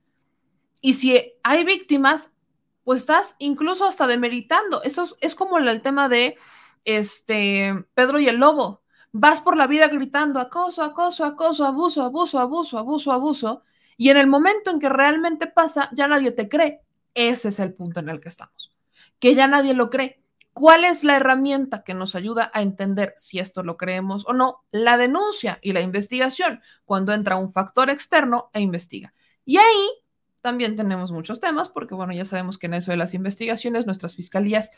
Y 0.81 0.93
si 0.93 1.33
hay 1.43 1.63
víctimas, 1.63 2.35
pues 2.83 3.01
estás 3.01 3.35
incluso 3.39 3.85
hasta 3.85 4.07
demeritando. 4.07 4.83
Eso 4.83 5.07
es, 5.19 5.35
como 5.35 5.57
el, 5.57 5.81
tema 5.81 6.09
de 6.09 6.37
este 6.85 7.85
Pedro 7.93 8.19
y 8.19 8.27
el 8.27 8.37
Lobo. 8.37 8.81
Vas 9.11 9.41
por 9.41 9.57
la 9.57 9.67
vida 9.67 9.87
gritando 9.87 10.39
acoso, 10.39 10.83
acoso, 10.83 11.25
acoso, 11.25 11.65
abuso, 11.65 12.01
abuso, 12.03 12.39
abuso, 12.39 12.77
abuso, 12.77 13.11
abuso. 13.11 13.63
Y 13.97 14.09
en 14.09 14.17
el 14.17 14.27
momento 14.27 14.71
en 14.71 14.79
que 14.79 14.89
realmente 14.89 15.47
pasa, 15.47 15.89
ya 15.93 16.07
nadie 16.07 16.31
te 16.31 16.49
cree. 16.49 16.81
Ese 17.13 17.49
es 17.49 17.59
el 17.59 17.73
punto 17.73 17.99
en 17.99 18.09
el 18.09 18.19
que 18.19 18.29
estamos. 18.29 18.71
Que 19.19 19.35
ya 19.35 19.47
nadie 19.47 19.73
lo 19.73 19.89
cree. 19.89 20.21
¿Cuál 20.53 20.83
es 20.83 21.03
la 21.03 21.15
herramienta 21.15 21.83
que 21.83 21.93
nos 21.93 22.15
ayuda 22.15 22.51
a 22.53 22.61
entender 22.61 23.13
si 23.17 23.39
esto 23.39 23.63
lo 23.63 23.77
creemos 23.77 24.25
o 24.27 24.33
no? 24.33 24.65
La 24.71 24.97
denuncia 24.97 25.59
y 25.61 25.71
la 25.71 25.81
investigación, 25.81 26.61
cuando 26.83 27.13
entra 27.13 27.37
un 27.37 27.53
factor 27.53 27.89
externo 27.89 28.49
e 28.53 28.59
investiga. 28.59 29.13
Y 29.45 29.57
ahí 29.57 29.89
también 30.41 30.75
tenemos 30.75 31.11
muchos 31.11 31.39
temas, 31.39 31.69
porque 31.69 31.95
bueno, 31.95 32.13
ya 32.13 32.25
sabemos 32.25 32.57
que 32.57 32.67
en 32.67 32.75
eso 32.75 32.91
de 32.91 32.97
las 32.97 33.13
investigaciones 33.13 33.85
nuestras 33.85 34.15
fiscalías 34.15 34.71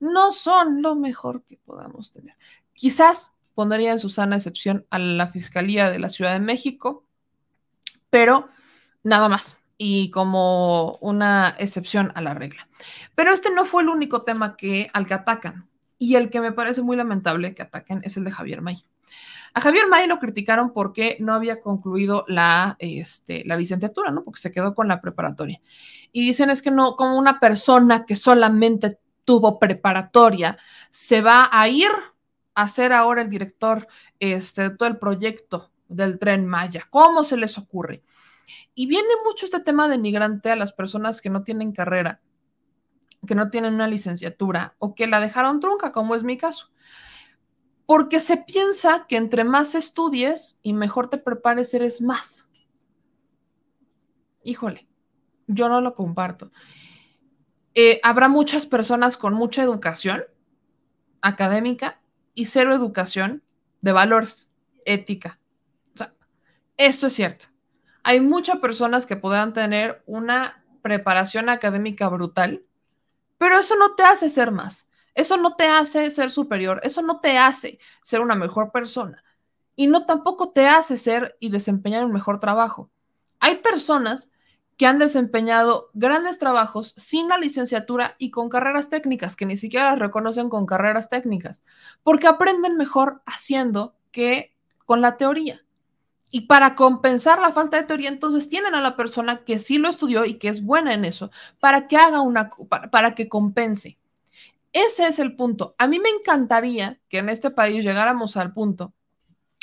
no 0.00 0.32
son 0.32 0.82
lo 0.82 0.94
mejor 0.94 1.42
que 1.42 1.56
podamos 1.56 2.12
tener. 2.12 2.36
Quizás 2.72 3.32
pondría 3.54 3.92
en 3.92 3.98
su 3.98 4.08
sana 4.08 4.36
excepción 4.36 4.86
a 4.90 4.98
la 4.98 5.26
Fiscalía 5.26 5.90
de 5.90 5.98
la 5.98 6.08
Ciudad 6.08 6.32
de 6.32 6.38
México, 6.40 7.04
pero 8.10 8.48
nada 9.02 9.28
más 9.28 9.58
y 9.78 10.10
como 10.10 10.98
una 11.00 11.54
excepción 11.58 12.12
a 12.16 12.20
la 12.20 12.34
regla. 12.34 12.68
Pero 13.14 13.32
este 13.32 13.50
no 13.50 13.64
fue 13.64 13.82
el 13.82 13.88
único 13.88 14.22
tema 14.22 14.56
que, 14.56 14.90
al 14.92 15.06
que 15.06 15.14
atacan 15.14 15.68
y 15.98 16.16
el 16.16 16.30
que 16.30 16.40
me 16.40 16.52
parece 16.52 16.82
muy 16.82 16.96
lamentable 16.96 17.54
que 17.54 17.62
ataquen 17.62 18.00
es 18.02 18.16
el 18.16 18.24
de 18.24 18.32
Javier 18.32 18.60
May. 18.60 18.84
A 19.54 19.60
Javier 19.60 19.88
May 19.88 20.06
lo 20.06 20.18
criticaron 20.18 20.72
porque 20.72 21.16
no 21.20 21.34
había 21.34 21.60
concluido 21.60 22.24
la, 22.28 22.76
este, 22.78 23.44
la 23.44 23.56
licenciatura, 23.56 24.10
¿no? 24.10 24.24
Porque 24.24 24.40
se 24.40 24.52
quedó 24.52 24.74
con 24.74 24.88
la 24.88 25.00
preparatoria. 25.00 25.60
Y 26.12 26.24
dicen 26.24 26.50
es 26.50 26.62
que 26.62 26.70
no, 26.70 26.96
como 26.96 27.18
una 27.18 27.40
persona 27.40 28.04
que 28.04 28.14
solamente 28.14 28.98
tuvo 29.24 29.58
preparatoria, 29.58 30.58
se 30.90 31.20
va 31.20 31.48
a 31.52 31.68
ir 31.68 31.90
a 32.54 32.68
ser 32.68 32.92
ahora 32.92 33.22
el 33.22 33.30
director 33.30 33.86
este, 34.18 34.62
de 34.62 34.70
todo 34.70 34.88
el 34.88 34.98
proyecto 34.98 35.70
del 35.88 36.18
tren 36.18 36.46
Maya. 36.46 36.86
¿Cómo 36.90 37.22
se 37.22 37.36
les 37.36 37.56
ocurre? 37.58 38.02
Y 38.74 38.86
viene 38.86 39.08
mucho 39.24 39.46
este 39.46 39.60
tema 39.60 39.88
denigrante 39.88 40.50
a 40.50 40.56
las 40.56 40.72
personas 40.72 41.20
que 41.20 41.30
no 41.30 41.42
tienen 41.42 41.72
carrera, 41.72 42.20
que 43.26 43.34
no 43.34 43.50
tienen 43.50 43.74
una 43.74 43.88
licenciatura 43.88 44.74
o 44.78 44.94
que 44.94 45.06
la 45.06 45.20
dejaron 45.20 45.60
trunca, 45.60 45.92
como 45.92 46.14
es 46.14 46.24
mi 46.24 46.38
caso 46.38 46.70
porque 47.88 48.20
se 48.20 48.36
piensa 48.36 49.06
que 49.08 49.16
entre 49.16 49.44
más 49.44 49.74
estudies 49.74 50.58
y 50.60 50.74
mejor 50.74 51.08
te 51.08 51.16
prepares, 51.16 51.72
eres 51.72 52.02
más. 52.02 52.46
Híjole, 54.42 54.86
yo 55.46 55.70
no 55.70 55.80
lo 55.80 55.94
comparto. 55.94 56.52
Eh, 57.72 57.98
habrá 58.02 58.28
muchas 58.28 58.66
personas 58.66 59.16
con 59.16 59.32
mucha 59.32 59.62
educación 59.62 60.22
académica 61.22 61.98
y 62.34 62.44
cero 62.44 62.74
educación 62.74 63.42
de 63.80 63.92
valores, 63.92 64.50
ética. 64.84 65.40
O 65.94 65.96
sea, 65.96 66.12
esto 66.76 67.06
es 67.06 67.14
cierto. 67.14 67.46
Hay 68.02 68.20
muchas 68.20 68.58
personas 68.58 69.06
que 69.06 69.16
podrán 69.16 69.54
tener 69.54 70.02
una 70.04 70.62
preparación 70.82 71.48
académica 71.48 72.06
brutal, 72.10 72.66
pero 73.38 73.58
eso 73.58 73.76
no 73.76 73.94
te 73.94 74.02
hace 74.02 74.28
ser 74.28 74.50
más. 74.50 74.87
Eso 75.18 75.36
no 75.36 75.56
te 75.56 75.66
hace 75.66 76.12
ser 76.12 76.30
superior, 76.30 76.78
eso 76.84 77.02
no 77.02 77.18
te 77.18 77.38
hace 77.38 77.80
ser 78.02 78.20
una 78.20 78.36
mejor 78.36 78.70
persona 78.70 79.24
y 79.74 79.88
no 79.88 80.06
tampoco 80.06 80.50
te 80.50 80.68
hace 80.68 80.96
ser 80.96 81.36
y 81.40 81.50
desempeñar 81.50 82.04
un 82.04 82.12
mejor 82.12 82.38
trabajo. 82.38 82.88
Hay 83.40 83.56
personas 83.56 84.30
que 84.76 84.86
han 84.86 85.00
desempeñado 85.00 85.90
grandes 85.92 86.38
trabajos 86.38 86.94
sin 86.96 87.26
la 87.26 87.36
licenciatura 87.36 88.14
y 88.20 88.30
con 88.30 88.48
carreras 88.48 88.90
técnicas 88.90 89.34
que 89.34 89.44
ni 89.44 89.56
siquiera 89.56 89.90
las 89.90 89.98
reconocen 89.98 90.48
con 90.48 90.66
carreras 90.66 91.10
técnicas, 91.10 91.64
porque 92.04 92.28
aprenden 92.28 92.76
mejor 92.76 93.20
haciendo 93.26 93.96
que 94.12 94.54
con 94.86 95.00
la 95.00 95.16
teoría. 95.16 95.64
Y 96.30 96.42
para 96.42 96.76
compensar 96.76 97.40
la 97.40 97.50
falta 97.50 97.76
de 97.76 97.82
teoría, 97.82 98.08
entonces 98.08 98.48
tienen 98.48 98.76
a 98.76 98.80
la 98.80 98.94
persona 98.94 99.42
que 99.44 99.58
sí 99.58 99.78
lo 99.78 99.88
estudió 99.88 100.24
y 100.26 100.34
que 100.34 100.46
es 100.46 100.62
buena 100.62 100.94
en 100.94 101.04
eso, 101.04 101.32
para 101.58 101.88
que 101.88 101.96
haga 101.96 102.20
una, 102.20 102.50
para 102.92 103.16
que 103.16 103.28
compense. 103.28 103.97
Ese 104.86 105.08
es 105.08 105.18
el 105.18 105.34
punto. 105.34 105.74
A 105.76 105.88
mí 105.88 105.98
me 105.98 106.08
encantaría 106.08 107.00
que 107.08 107.18
en 107.18 107.30
este 107.30 107.50
país 107.50 107.84
llegáramos 107.84 108.36
al 108.36 108.52
punto 108.52 108.94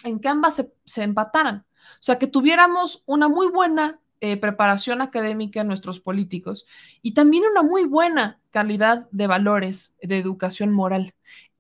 en 0.03 0.20
que 0.20 0.28
ambas 0.28 0.61
se, 0.84 1.03
empataran. 1.03 1.66
O 1.99 2.01
sea, 2.03 2.20
que 2.20 2.28
tuviéramos 2.28 3.01
una 3.05 3.30
muy 3.30 3.47
buena 3.47 4.01
eh, 4.20 4.36
preparación 4.36 5.01
académica 5.01 5.61
en 5.61 5.68
nuestros 5.68 6.01
políticos 6.01 6.66
y 7.01 7.13
también 7.13 7.45
una 7.49 7.63
muy 7.63 7.86
buena 7.86 8.41
calidad 8.51 9.07
de 9.11 9.28
valores, 9.28 9.95
de 10.01 10.18
educación 10.18 10.74
moral. 10.74 11.13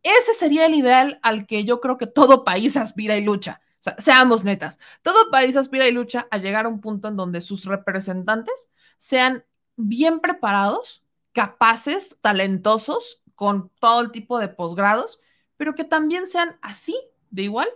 Ese 0.03 0.33
sería 0.33 0.65
el 0.65 0.75
ideal 0.75 1.19
al 1.23 1.47
que 1.47 1.63
yo 1.63 1.79
creo 1.79 1.97
que 1.97 2.07
todo 2.07 2.43
país 2.43 2.75
aspira 2.75 3.15
y 3.15 3.23
lucha. 3.23 3.61
O 3.79 3.83
sea, 3.83 3.95
seamos 3.99 4.43
netas, 4.43 4.79
todo 5.01 5.31
país 5.31 5.55
aspira 5.55 5.87
y 5.87 5.93
lucha 5.93 6.27
a 6.29 6.39
llegar 6.39 6.65
a 6.65 6.69
un 6.69 6.81
punto 6.81 7.07
en 7.07 7.15
donde 7.15 7.39
sus 7.39 7.63
representantes 7.63 8.73
sean 8.97 9.45
bien 9.77 10.19
preparados, 10.19 11.05
capaces, 11.31 12.17
talentosos 12.19 13.21
con 13.35 13.69
todo 13.79 14.01
el 14.01 14.11
tipo 14.11 14.39
de 14.39 14.47
posgrados, 14.47 15.19
pero 15.57 15.75
que 15.75 15.83
también 15.83 16.25
sean 16.25 16.57
así, 16.61 16.95
de 17.29 17.43
igual, 17.43 17.67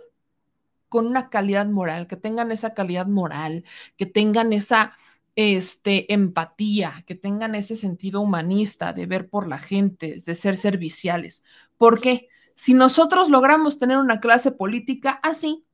con 0.88 1.06
una 1.06 1.30
calidad 1.30 1.66
moral, 1.66 2.06
que 2.06 2.16
tengan 2.16 2.50
esa 2.50 2.74
calidad 2.74 3.06
moral, 3.06 3.64
que 3.96 4.06
tengan 4.06 4.52
esa 4.52 4.96
este, 5.36 6.12
empatía, 6.12 7.04
que 7.06 7.14
tengan 7.14 7.54
ese 7.54 7.76
sentido 7.76 8.20
humanista 8.20 8.92
de 8.92 9.06
ver 9.06 9.28
por 9.28 9.46
la 9.46 9.58
gente, 9.58 10.16
de 10.24 10.34
ser 10.34 10.56
serviciales. 10.56 11.44
Porque 11.78 12.28
si 12.54 12.74
nosotros 12.74 13.30
logramos 13.30 13.78
tener 13.78 13.98
una 13.98 14.20
clase 14.20 14.50
política 14.50 15.20
así, 15.22 15.64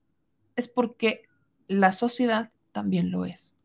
es 0.54 0.68
porque 0.68 1.22
la 1.66 1.92
sociedad 1.92 2.52
también 2.72 3.10
lo 3.10 3.24
es. 3.24 3.56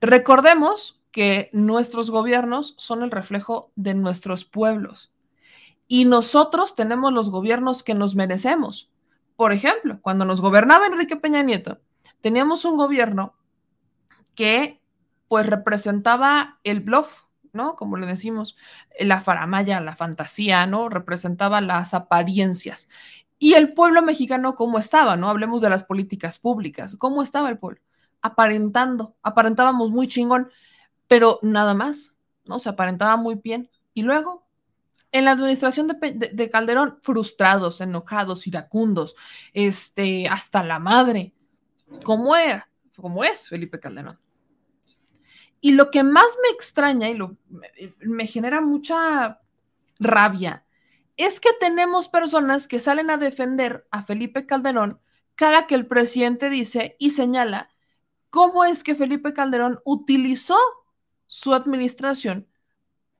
Recordemos 0.00 1.00
que 1.10 1.50
nuestros 1.52 2.10
gobiernos 2.10 2.74
son 2.78 3.02
el 3.02 3.10
reflejo 3.10 3.72
de 3.74 3.94
nuestros 3.94 4.44
pueblos 4.44 5.09
y 5.92 6.04
nosotros 6.04 6.76
tenemos 6.76 7.12
los 7.12 7.30
gobiernos 7.30 7.82
que 7.82 7.94
nos 7.94 8.14
merecemos. 8.14 8.88
Por 9.34 9.50
ejemplo, 9.50 9.98
cuando 10.00 10.24
nos 10.24 10.40
gobernaba 10.40 10.86
Enrique 10.86 11.16
Peña 11.16 11.42
Nieto, 11.42 11.80
teníamos 12.20 12.64
un 12.64 12.76
gobierno 12.76 13.34
que 14.36 14.80
pues 15.26 15.48
representaba 15.48 16.60
el 16.62 16.78
bluff, 16.78 17.24
¿no? 17.52 17.74
Como 17.74 17.96
le 17.96 18.06
decimos, 18.06 18.56
la 19.00 19.20
faramaya, 19.20 19.80
la 19.80 19.96
fantasía, 19.96 20.64
¿no? 20.64 20.88
Representaba 20.88 21.60
las 21.60 21.92
apariencias. 21.92 22.88
Y 23.40 23.54
el 23.54 23.74
pueblo 23.74 24.00
mexicano, 24.00 24.54
¿cómo 24.54 24.78
estaba? 24.78 25.16
¿No? 25.16 25.28
Hablemos 25.28 25.60
de 25.60 25.70
las 25.70 25.82
políticas 25.82 26.38
públicas. 26.38 26.94
¿Cómo 26.94 27.20
estaba 27.20 27.48
el 27.48 27.58
pueblo? 27.58 27.80
Aparentando, 28.22 29.16
aparentábamos 29.24 29.90
muy 29.90 30.06
chingón, 30.06 30.52
pero 31.08 31.40
nada 31.42 31.74
más, 31.74 32.14
¿no? 32.44 32.60
Se 32.60 32.68
aparentaba 32.68 33.16
muy 33.16 33.34
bien. 33.34 33.68
Y 33.92 34.02
luego, 34.02 34.46
en 35.12 35.24
la 35.24 35.32
administración 35.32 35.88
de, 35.88 36.50
Calderón, 36.50 36.98
frustrados, 37.02 37.80
enojados, 37.80 38.46
iracundos, 38.46 39.16
este, 39.52 40.28
hasta 40.28 40.62
la 40.62 40.78
madre. 40.78 41.32
¿Cómo 42.04 42.36
era? 42.36 42.68
¿Cómo 42.96 43.24
es 43.24 43.48
Felipe 43.48 43.80
Calderón? 43.80 44.18
Y 45.60 45.72
lo 45.72 45.90
que 45.90 46.02
más 46.02 46.36
me 46.42 46.48
extraña 46.54 47.08
y 47.10 47.14
lo, 47.14 47.36
me 48.00 48.26
genera 48.26 48.60
mucha 48.60 49.40
rabia 49.98 50.64
es 51.16 51.38
que 51.38 51.50
tenemos 51.58 52.08
personas 52.08 52.66
que 52.66 52.80
salen 52.80 53.10
a 53.10 53.18
defender 53.18 53.86
a 53.90 54.02
Felipe 54.02 54.46
Calderón 54.46 55.00
cada 55.34 55.66
que 55.66 55.74
el 55.74 55.86
presidente 55.86 56.48
dice 56.50 56.96
y 56.98 57.10
señala 57.10 57.70
cómo 58.30 58.64
es 58.64 58.82
que 58.84 58.94
Felipe 58.94 59.34
Calderón 59.34 59.80
utilizó 59.84 60.58
su 61.26 61.52
administración 61.52 62.48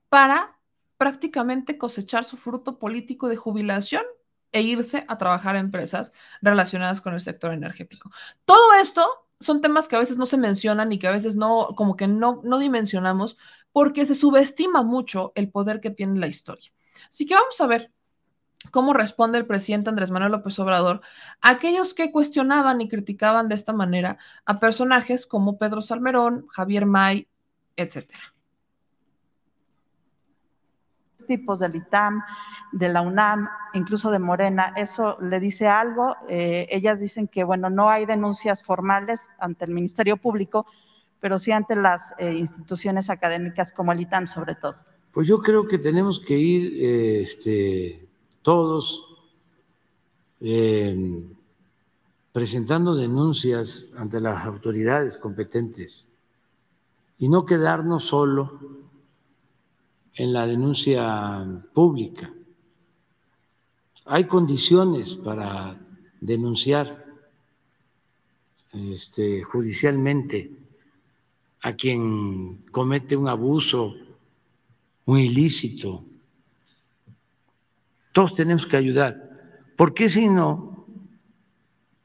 para 0.09 0.60
prácticamente 1.01 1.79
cosechar 1.79 2.27
su 2.27 2.37
fruto 2.37 2.79
político 2.79 3.31
de 3.31 3.37
jubilación 3.37 4.03
e 4.53 4.61
irse 4.61 5.07
a 5.09 5.17
trabajar 5.17 5.57
a 5.57 5.59
empresas 5.59 6.13
relacionadas 6.43 7.01
con 7.01 7.15
el 7.15 7.23
sector 7.23 7.55
energético. 7.55 8.11
Todo 8.45 8.75
esto 8.75 9.03
son 9.39 9.63
temas 9.63 9.89
que 9.89 9.97
a 9.97 10.01
veces 10.01 10.19
no 10.19 10.27
se 10.27 10.37
mencionan 10.37 10.93
y 10.93 10.99
que 10.99 11.09
a 11.09 11.13
veces 11.13 11.37
no, 11.37 11.69
como 11.75 11.97
que 11.97 12.07
no, 12.07 12.43
no 12.45 12.59
dimensionamos 12.59 13.39
porque 13.73 14.05
se 14.05 14.15
subestima 14.15 14.83
mucho 14.83 15.33
el 15.37 15.49
poder 15.49 15.81
que 15.81 15.89
tiene 15.89 16.21
la 16.21 16.27
historia. 16.27 16.71
Así 17.09 17.25
que 17.25 17.33
vamos 17.33 17.59
a 17.63 17.67
ver 17.67 17.91
cómo 18.71 18.93
responde 18.93 19.39
el 19.39 19.47
presidente 19.47 19.89
Andrés 19.89 20.11
Manuel 20.11 20.33
López 20.33 20.59
Obrador 20.59 21.01
a 21.41 21.49
aquellos 21.49 21.95
que 21.95 22.13
cuestionaban 22.13 22.83
y 22.83 22.91
criticaban 22.91 23.49
de 23.49 23.55
esta 23.55 23.73
manera 23.73 24.19
a 24.45 24.61
personajes 24.61 25.25
como 25.25 25.57
Pedro 25.57 25.81
Salmerón, 25.81 26.47
Javier 26.49 26.85
May, 26.85 27.27
etcétera 27.75 28.35
tipos 31.31 31.61
del 31.61 31.76
ITAM, 31.76 32.24
de 32.72 32.89
la 32.89 33.03
UNAM, 33.03 33.49
incluso 33.72 34.11
de 34.11 34.18
Morena, 34.18 34.74
¿eso 34.76 35.16
le 35.20 35.39
dice 35.39 35.68
algo? 35.68 36.16
Eh, 36.28 36.66
ellas 36.70 36.99
dicen 36.99 37.28
que, 37.28 37.45
bueno, 37.45 37.70
no 37.70 37.89
hay 37.89 38.05
denuncias 38.05 38.64
formales 38.64 39.28
ante 39.39 39.64
el 39.64 39.70
Ministerio 39.70 40.16
Público, 40.16 40.66
pero 41.20 41.39
sí 41.39 41.53
ante 41.53 41.76
las 41.76 42.12
eh, 42.18 42.35
instituciones 42.35 43.11
académicas 43.11 43.72
como 43.72 43.93
el 43.93 44.01
ITAM 44.01 44.26
sobre 44.26 44.57
todo. 44.57 44.74
Pues 45.12 45.28
yo 45.28 45.41
creo 45.41 45.68
que 45.68 45.78
tenemos 45.78 46.18
que 46.18 46.37
ir 46.37 46.62
eh, 46.85 47.20
este, 47.20 48.09
todos 48.43 49.07
presentando 52.33 52.97
denuncias 52.97 53.93
ante 53.97 54.18
las 54.20 54.47
autoridades 54.47 55.16
competentes 55.16 56.09
y 57.18 57.28
no 57.28 57.45
quedarnos 57.45 58.05
solo 58.05 58.59
en 60.21 60.35
la 60.35 60.47
denuncia 60.47 61.62
pública. 61.73 62.31
Hay 64.05 64.25
condiciones 64.25 65.14
para 65.14 65.81
denunciar 66.21 67.07
este, 68.71 69.43
judicialmente 69.43 70.51
a 71.62 71.73
quien 71.73 72.66
comete 72.71 73.16
un 73.16 73.29
abuso, 73.29 73.95
un 75.07 75.18
ilícito. 75.18 76.05
Todos 78.12 78.35
tenemos 78.35 78.66
que 78.66 78.77
ayudar, 78.77 79.16
porque 79.75 80.11
si 80.11 80.29
no, 80.29 80.85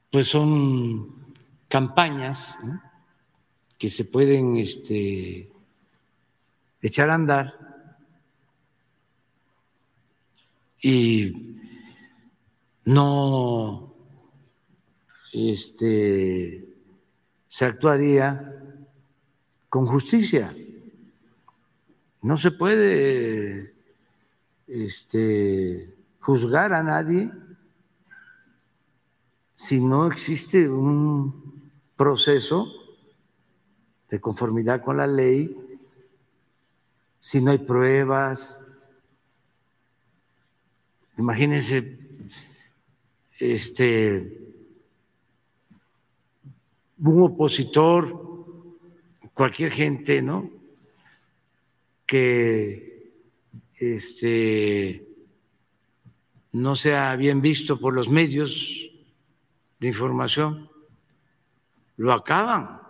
pues 0.10 0.30
son 0.30 1.36
campañas 1.68 2.58
que 3.78 3.90
se 3.90 4.06
pueden 4.06 4.56
este, 4.56 5.52
echar 6.82 7.10
a 7.10 7.16
andar 7.16 7.65
y 10.88 11.58
no 12.84 13.96
este, 15.34 16.64
se 17.48 17.66
actuaría 17.66 18.54
con 19.68 19.88
justicia. 19.88 20.56
No 22.22 22.38
se 22.38 22.52
puede 22.52 23.74
este, 24.68 25.92
juzgar 26.20 26.72
a 26.72 26.84
nadie 26.84 27.32
si 29.56 29.82
no 29.82 30.06
existe 30.06 30.70
un 30.70 31.72
proceso 31.96 32.68
de 34.12 34.22
conformidad 34.22 34.84
con 34.84 34.98
la 34.98 35.08
ley, 35.08 35.80
si 37.20 37.42
no 37.42 37.50
hay 37.50 37.58
pruebas, 37.58 38.65
Imagínense, 41.18 41.98
este, 43.40 44.46
un 46.98 47.22
opositor, 47.22 48.26
cualquier 49.34 49.72
gente, 49.72 50.22
¿no? 50.22 50.50
Que 52.06 53.12
este, 53.78 55.08
no 56.52 56.76
sea 56.76 57.16
bien 57.16 57.42
visto 57.42 57.80
por 57.80 57.94
los 57.94 58.10
medios 58.10 58.90
de 59.80 59.88
información, 59.88 60.70
lo 61.98 62.14
acaban, 62.14 62.82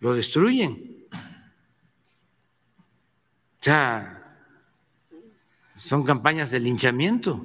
lo 0.00 0.14
destruyen. 0.14 1.06
O 3.60 3.62
sea, 3.62 4.16
son 5.76 6.02
campañas 6.04 6.50
de 6.50 6.60
linchamiento. 6.60 7.44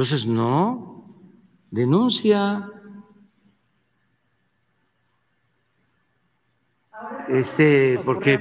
Entonces, 0.00 0.24
no, 0.24 1.04
denuncia. 1.70 2.70
Este, 7.28 8.00
porque 8.02 8.40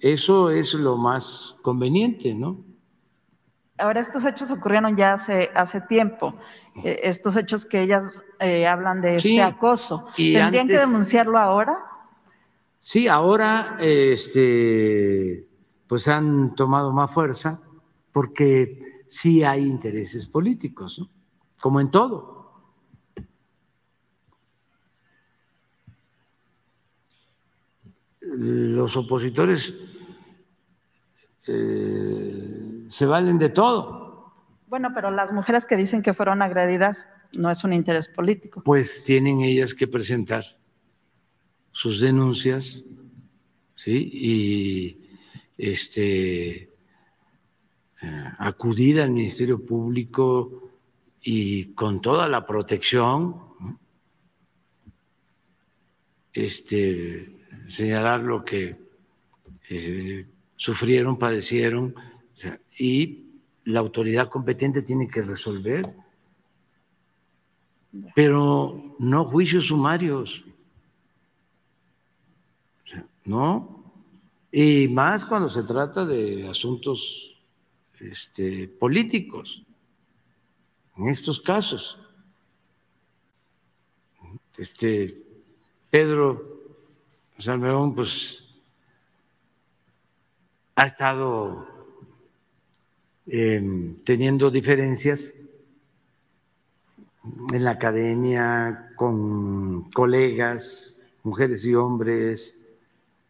eso 0.00 0.50
es 0.50 0.74
lo 0.74 0.96
más 0.96 1.60
conveniente, 1.62 2.34
¿no? 2.34 2.58
Ahora, 3.78 4.00
estos 4.00 4.24
hechos 4.24 4.50
ocurrieron 4.50 4.96
ya 4.96 5.12
hace, 5.12 5.48
hace 5.54 5.80
tiempo, 5.82 6.34
eh, 6.82 6.98
estos 7.04 7.36
hechos 7.36 7.64
que 7.64 7.80
ellas 7.80 8.20
eh, 8.40 8.66
hablan 8.66 9.00
de 9.00 9.14
este 9.14 9.40
acoso. 9.40 10.06
¿Tendrían 10.16 10.66
que 10.66 10.76
denunciarlo 10.76 11.38
ahora? 11.38 11.78
Sí, 12.80 13.06
ahora 13.06 13.76
este, 13.78 15.46
pues 15.86 16.08
han 16.08 16.56
tomado 16.56 16.90
más 16.90 17.14
fuerza 17.14 17.62
porque 18.10 18.89
sí 19.10 19.42
hay 19.42 19.66
intereses 19.66 20.26
políticos, 20.26 21.04
como 21.60 21.80
en 21.80 21.90
todo. 21.90 22.38
Los 28.20 28.96
opositores 28.96 29.74
eh, 31.48 32.86
se 32.88 33.06
valen 33.06 33.38
de 33.38 33.48
todo. 33.48 34.32
Bueno, 34.68 34.92
pero 34.94 35.10
las 35.10 35.32
mujeres 35.32 35.66
que 35.66 35.76
dicen 35.76 36.02
que 36.02 36.14
fueron 36.14 36.40
agredidas 36.40 37.08
no 37.32 37.50
es 37.50 37.64
un 37.64 37.72
interés 37.72 38.08
político. 38.08 38.62
Pues 38.62 39.02
tienen 39.02 39.40
ellas 39.40 39.74
que 39.74 39.88
presentar 39.88 40.44
sus 41.72 42.00
denuncias, 42.00 42.84
¿sí? 43.74 44.08
Y 44.12 45.10
este, 45.58 46.69
acudir 48.38 49.00
al 49.00 49.10
Ministerio 49.10 49.64
Público 49.64 50.70
y 51.22 51.72
con 51.74 52.00
toda 52.00 52.28
la 52.28 52.46
protección, 52.46 53.36
este, 56.32 57.30
señalar 57.66 58.20
lo 58.20 58.44
que 58.44 58.76
eh, 59.68 60.26
sufrieron, 60.56 61.18
padecieron, 61.18 61.94
y 62.78 63.24
la 63.64 63.80
autoridad 63.80 64.28
competente 64.28 64.82
tiene 64.82 65.06
que 65.06 65.22
resolver, 65.22 65.94
pero 68.14 68.96
no 68.98 69.24
juicios 69.24 69.66
sumarios, 69.66 70.42
no, 73.24 73.92
y 74.50 74.88
más 74.88 75.26
cuando 75.26 75.48
se 75.48 75.62
trata 75.62 76.04
de 76.06 76.48
asuntos 76.48 77.29
este, 78.00 78.68
políticos, 78.68 79.62
en 80.96 81.08
estos 81.08 81.40
casos. 81.40 81.98
Este, 84.56 85.22
Pedro 85.90 86.60
Salmerón, 87.38 87.94
pues, 87.94 88.44
ha 90.76 90.86
estado 90.86 91.66
em, 93.26 93.96
teniendo 94.04 94.50
diferencias 94.50 95.34
en 97.52 97.64
la 97.64 97.72
academia 97.72 98.92
con 98.96 99.90
colegas, 99.90 100.98
mujeres 101.22 101.64
y 101.66 101.74
hombres, 101.74 102.58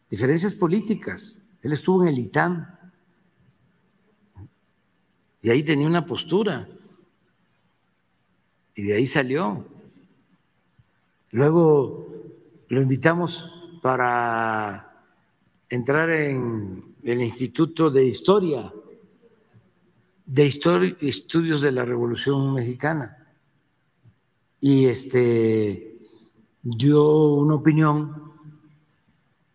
diferencias 0.09 0.53
políticas. 0.53 1.41
Él 1.61 1.73
estuvo 1.73 2.03
en 2.03 2.09
el 2.09 2.19
ITAM 2.19 2.80
y 5.41 5.49
ahí 5.49 5.63
tenía 5.63 5.87
una 5.87 6.05
postura. 6.05 6.67
Y 8.75 8.83
de 8.83 8.93
ahí 8.93 9.07
salió. 9.07 9.65
Luego 11.31 12.07
lo 12.67 12.81
invitamos 12.81 13.49
para 13.81 15.05
entrar 15.69 16.09
en 16.09 16.95
el 17.03 17.21
Instituto 17.21 17.89
de 17.89 18.05
Historia, 18.05 18.71
de 20.25 20.45
Estudios 20.45 21.61
de 21.61 21.71
la 21.71 21.85
Revolución 21.85 22.53
Mexicana. 22.53 23.17
Y 24.59 24.85
este 24.85 25.97
dio 26.61 27.33
una 27.33 27.55
opinión 27.55 28.33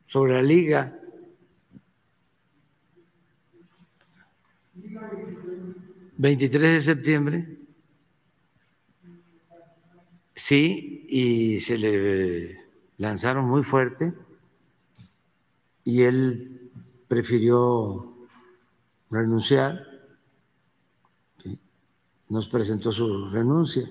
sobre 0.04 0.34
la 0.34 0.42
liga. 0.42 0.98
¿23 6.18 6.50
de 6.50 6.80
septiembre? 6.80 7.58
Sí, 10.34 11.06
y 11.08 11.60
se 11.60 11.78
le 11.78 12.60
lanzaron 12.98 13.44
muy 13.46 13.62
fuerte 13.62 14.12
y 15.84 16.02
él 16.02 16.70
prefirió 17.08 18.28
renunciar. 19.10 19.80
Nos 22.28 22.48
presentó 22.48 22.90
su 22.90 23.28
renuncia. 23.28 23.88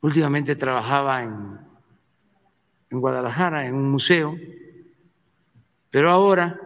Últimamente 0.00 0.56
trabajaba 0.56 1.22
en, 1.22 1.58
en 2.90 3.00
Guadalajara, 3.00 3.66
en 3.66 3.74
un 3.74 3.90
museo, 3.90 4.36
pero 5.90 6.10
ahora 6.10 6.60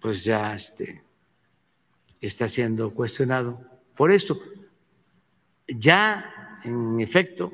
pues 0.00 0.24
ya 0.24 0.54
este, 0.54 1.03
está 2.26 2.48
siendo 2.48 2.92
cuestionado 2.94 3.60
por 3.96 4.10
esto. 4.10 4.38
Ya, 5.68 6.60
en 6.64 7.00
efecto, 7.00 7.52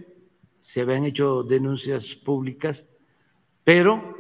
se 0.61 0.81
habían 0.81 1.05
hecho 1.05 1.43
denuncias 1.43 2.15
públicas, 2.15 2.87
pero 3.65 4.17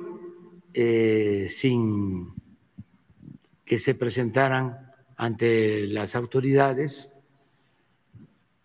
eh, 0.72 1.46
sin 1.48 2.32
que 3.64 3.78
se 3.78 3.94
presentaran 3.94 4.92
ante 5.16 5.86
las 5.86 6.16
autoridades 6.16 7.22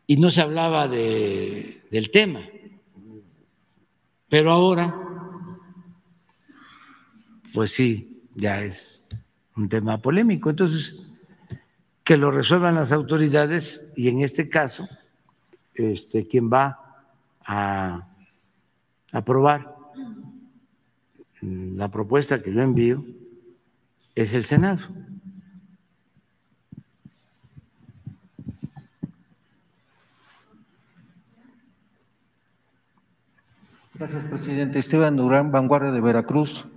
y 0.07 0.17
no 0.17 0.29
se 0.29 0.41
hablaba 0.41 0.87
de, 0.87 1.83
del 1.91 2.11
tema. 2.11 2.41
Pero 4.29 4.51
ahora, 4.51 4.95
pues 7.53 7.71
sí, 7.71 8.23
ya 8.35 8.63
es 8.63 9.07
un 9.55 9.69
tema 9.69 10.01
polémico. 10.01 10.49
Entonces, 10.49 11.04
que 12.05 12.17
lo 12.17 12.29
resuelvan 12.29 12.75
las 12.75 12.91
autoridades 12.91 13.91
y 13.95 14.09
en 14.09 14.21
este 14.21 14.47
caso, 14.47 14.87
este, 15.73 16.27
quien 16.27 16.51
va 16.53 16.79
a 17.43 18.07
aprobar 19.11 19.75
la 21.41 21.89
propuesta 21.89 22.41
que 22.41 22.53
yo 22.53 22.61
envío 22.61 23.03
es 24.13 24.33
el 24.35 24.45
Senado. 24.45 24.87
Gracias, 33.95 34.25
presidente. 34.25 34.77
Esteban 34.77 35.15
Durán, 35.15 35.51
Vanguardia 35.51 35.91
de 35.91 36.01
Veracruz. 36.01 36.67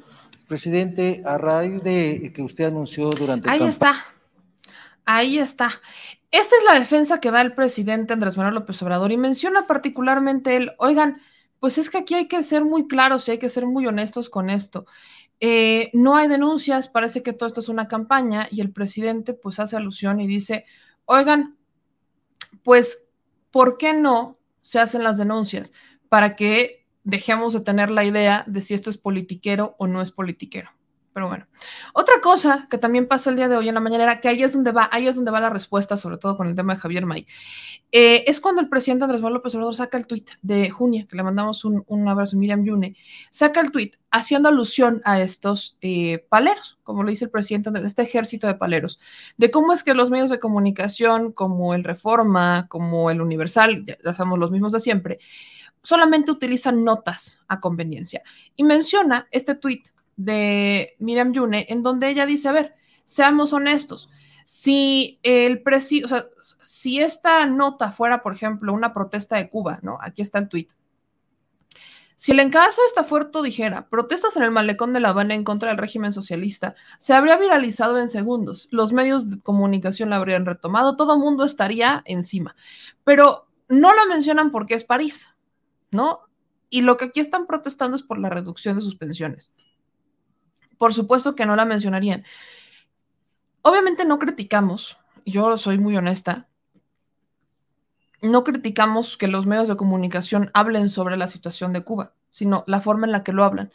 Presidente, 0.46 1.20
a 1.26 1.36
raíz 1.36 1.82
de 1.82 2.32
que 2.34 2.42
usted 2.42 2.64
anunció 2.64 3.10
durante... 3.10 3.50
Ahí 3.50 3.64
está, 3.64 3.96
ahí 5.09 5.38
está. 5.38 5.70
Esta 6.30 6.54
es 6.56 6.64
la 6.66 6.78
defensa 6.78 7.18
que 7.18 7.30
da 7.30 7.40
el 7.40 7.54
presidente 7.54 8.12
Andrés 8.12 8.36
Manuel 8.36 8.56
López 8.56 8.80
Obrador 8.82 9.11
y 9.11 9.16
menciona 9.16 9.66
particularmente 9.66 10.54
él, 10.54 10.72
oigan, 10.78 11.22
pues 11.61 11.78
es 11.78 11.88
que 11.88 11.96
aquí 11.98 12.14
hay 12.14 12.28
que 12.28 12.42
ser 12.42 12.66
muy 12.66 12.86
claros 12.86 13.26
y 13.26 13.30
hay 13.32 13.38
que 13.38 13.48
ser 13.48 13.64
muy 13.66 13.86
honestos 13.86 14.28
con 14.28 14.50
esto. 14.50 14.84
Eh, 15.40 15.90
no 15.94 16.16
hay 16.16 16.28
denuncias, 16.28 16.88
parece 16.88 17.22
que 17.22 17.32
todo 17.32 17.46
esto 17.46 17.61
es 17.61 17.70
una 17.70 17.88
campaña 17.88 18.48
y 18.50 18.61
el 18.61 18.70
presidente 18.70 19.32
pues 19.32 19.59
hace 19.59 19.76
alusión 19.76 20.20
y 20.20 20.26
dice, 20.26 20.66
oigan, 21.06 21.56
pues, 22.62 23.06
¿por 23.50 23.78
qué 23.78 23.94
no 23.94 24.38
se 24.61 24.78
hacen 24.78 25.02
las 25.02 25.16
denuncias? 25.16 25.72
Para 26.11 26.36
que 26.36 26.86
dejemos 27.02 27.54
de 27.54 27.61
tener 27.61 27.90
la 27.90 28.04
idea 28.04 28.44
de 28.46 28.61
si 28.61 28.74
esto 28.74 28.90
es 28.90 28.98
politiquero 28.98 29.74
o 29.78 29.86
no 29.86 30.02
es 30.02 30.12
politiquero. 30.12 30.77
Pero 31.18 31.26
bueno, 31.26 31.48
otra 31.94 32.20
cosa 32.20 32.68
que 32.70 32.78
también 32.78 33.08
pasa 33.08 33.30
el 33.30 33.34
día 33.34 33.48
de 33.48 33.56
hoy 33.56 33.68
en 33.68 33.74
la 33.74 33.80
mañana 33.80 34.04
era 34.04 34.20
que 34.20 34.28
ahí 34.28 34.44
es 34.44 34.52
donde 34.52 34.70
va, 34.70 34.88
ahí 34.92 35.08
es 35.08 35.16
donde 35.16 35.32
va 35.32 35.40
la 35.40 35.50
respuesta, 35.50 35.96
sobre 35.96 36.16
todo 36.16 36.36
con 36.36 36.46
el 36.46 36.54
tema 36.54 36.76
de 36.76 36.80
Javier 36.80 37.06
May. 37.06 37.26
Eh, 37.90 38.22
es 38.28 38.38
cuando 38.40 38.60
el 38.60 38.68
presidente 38.68 39.02
Andrés 39.02 39.20
Manuel 39.20 39.38
López 39.38 39.52
Obrador 39.56 39.74
saca 39.74 39.98
el 39.98 40.06
tuit 40.06 40.30
de 40.42 40.70
junio, 40.70 41.08
que 41.08 41.16
le 41.16 41.24
mandamos 41.24 41.64
un, 41.64 42.08
abrazo 42.08 42.36
a 42.36 42.38
Miriam 42.38 42.64
Yune, 42.64 42.94
saca 43.32 43.60
el 43.60 43.72
tuit 43.72 43.96
haciendo 44.12 44.48
alusión 44.48 45.02
a 45.04 45.20
estos 45.20 45.76
eh, 45.80 46.24
paleros, 46.28 46.78
como 46.84 47.02
lo 47.02 47.10
dice 47.10 47.24
el 47.24 47.32
presidente 47.32 47.72
de 47.72 47.84
este 47.84 48.02
ejército 48.02 48.46
de 48.46 48.54
paleros, 48.54 49.00
de 49.38 49.50
cómo 49.50 49.72
es 49.72 49.82
que 49.82 49.94
los 49.94 50.10
medios 50.10 50.30
de 50.30 50.38
comunicación, 50.38 51.32
como 51.32 51.74
el 51.74 51.82
Reforma, 51.82 52.68
como 52.68 53.10
el 53.10 53.20
Universal, 53.20 53.84
ya 53.84 54.12
sabemos 54.12 54.38
los 54.38 54.52
mismos 54.52 54.72
de 54.72 54.78
siempre, 54.78 55.18
solamente 55.82 56.30
utilizan 56.30 56.84
notas 56.84 57.40
a 57.48 57.58
conveniencia. 57.58 58.22
Y 58.54 58.62
menciona 58.62 59.26
este 59.32 59.56
tuit 59.56 59.88
de 60.18 60.94
Miriam 60.98 61.32
Yune 61.32 61.64
en 61.70 61.82
donde 61.82 62.10
ella 62.10 62.26
dice, 62.26 62.48
a 62.48 62.52
ver, 62.52 62.74
seamos 63.06 63.54
honestos, 63.54 64.10
si 64.44 65.18
el 65.22 65.62
o 65.66 65.80
sea, 65.80 66.26
si 66.60 67.00
esta 67.00 67.46
nota 67.46 67.90
fuera, 67.90 68.22
por 68.22 68.34
ejemplo, 68.34 68.74
una 68.74 68.92
protesta 68.92 69.36
de 69.36 69.48
Cuba, 69.48 69.78
¿no? 69.80 69.98
Aquí 70.02 70.20
está 70.20 70.38
el 70.38 70.48
tuit. 70.48 70.70
Si 72.16 72.32
el 72.32 72.40
encabezo 72.40 72.82
de 72.82 72.88
esta 72.88 73.04
fuerte 73.04 73.40
dijera 73.42 73.88
protestas 73.88 74.36
en 74.36 74.42
el 74.42 74.50
malecón 74.50 74.92
de 74.92 75.00
La 75.00 75.10
Habana 75.10 75.34
en 75.34 75.44
contra 75.44 75.70
del 75.70 75.78
régimen 75.78 76.12
socialista, 76.12 76.74
se 76.98 77.14
habría 77.14 77.36
viralizado 77.36 77.98
en 77.98 78.08
segundos. 78.08 78.68
Los 78.70 78.92
medios 78.92 79.30
de 79.30 79.40
comunicación 79.40 80.10
la 80.10 80.16
habrían 80.16 80.44
retomado, 80.44 80.96
todo 80.96 81.14
el 81.14 81.20
mundo 81.20 81.44
estaría 81.44 82.02
encima. 82.04 82.56
Pero 83.04 83.46
no 83.68 83.94
lo 83.94 84.06
mencionan 84.06 84.50
porque 84.50 84.74
es 84.74 84.82
París. 84.82 85.30
¿no? 85.90 86.20
Y 86.70 86.82
lo 86.82 86.96
que 86.96 87.06
aquí 87.06 87.20
están 87.20 87.46
protestando 87.46 87.96
es 87.96 88.02
por 88.02 88.18
la 88.18 88.28
reducción 88.28 88.76
de 88.76 88.82
sus 88.82 88.96
pensiones. 88.96 89.52
Por 90.78 90.94
supuesto 90.94 91.34
que 91.34 91.46
no 91.46 91.56
la 91.56 91.64
mencionarían. 91.64 92.24
Obviamente 93.62 94.04
no 94.04 94.18
criticamos, 94.18 94.96
yo 95.26 95.56
soy 95.56 95.78
muy 95.78 95.96
honesta, 95.96 96.48
no 98.22 98.44
criticamos 98.44 99.16
que 99.16 99.28
los 99.28 99.46
medios 99.46 99.68
de 99.68 99.76
comunicación 99.76 100.50
hablen 100.54 100.88
sobre 100.88 101.16
la 101.16 101.28
situación 101.28 101.72
de 101.72 101.82
Cuba, 101.82 102.12
sino 102.30 102.64
la 102.66 102.80
forma 102.80 103.06
en 103.06 103.12
la 103.12 103.22
que 103.22 103.32
lo 103.32 103.44
hablan. 103.44 103.72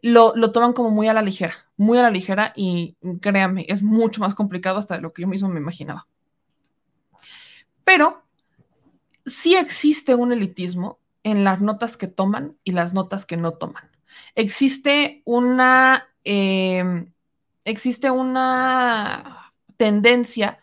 Lo, 0.00 0.34
lo, 0.36 0.52
toman 0.52 0.74
como 0.74 0.90
muy 0.90 1.08
a 1.08 1.14
la 1.14 1.22
ligera, 1.22 1.54
muy 1.76 1.98
a 1.98 2.02
la 2.02 2.10
ligera 2.10 2.52
y 2.54 2.96
créanme, 3.20 3.66
es 3.68 3.82
mucho 3.82 4.20
más 4.20 4.34
complicado 4.34 4.78
hasta 4.78 4.94
de 4.94 5.00
lo 5.00 5.12
que 5.12 5.22
yo 5.22 5.28
mismo 5.28 5.48
me 5.48 5.60
imaginaba. 5.60 6.06
Pero 7.84 8.22
sí 9.26 9.56
existe 9.56 10.14
un 10.14 10.32
elitismo 10.32 10.98
en 11.22 11.44
las 11.44 11.60
notas 11.60 11.96
que 11.96 12.06
toman 12.06 12.56
y 12.64 12.72
las 12.72 12.94
notas 12.94 13.26
que 13.26 13.36
no 13.36 13.52
toman. 13.52 13.90
Existe 14.34 15.22
una, 15.24 16.07
em, 16.24 17.12
existe 17.64 18.10
una 18.10 19.52
tendencia 19.76 20.58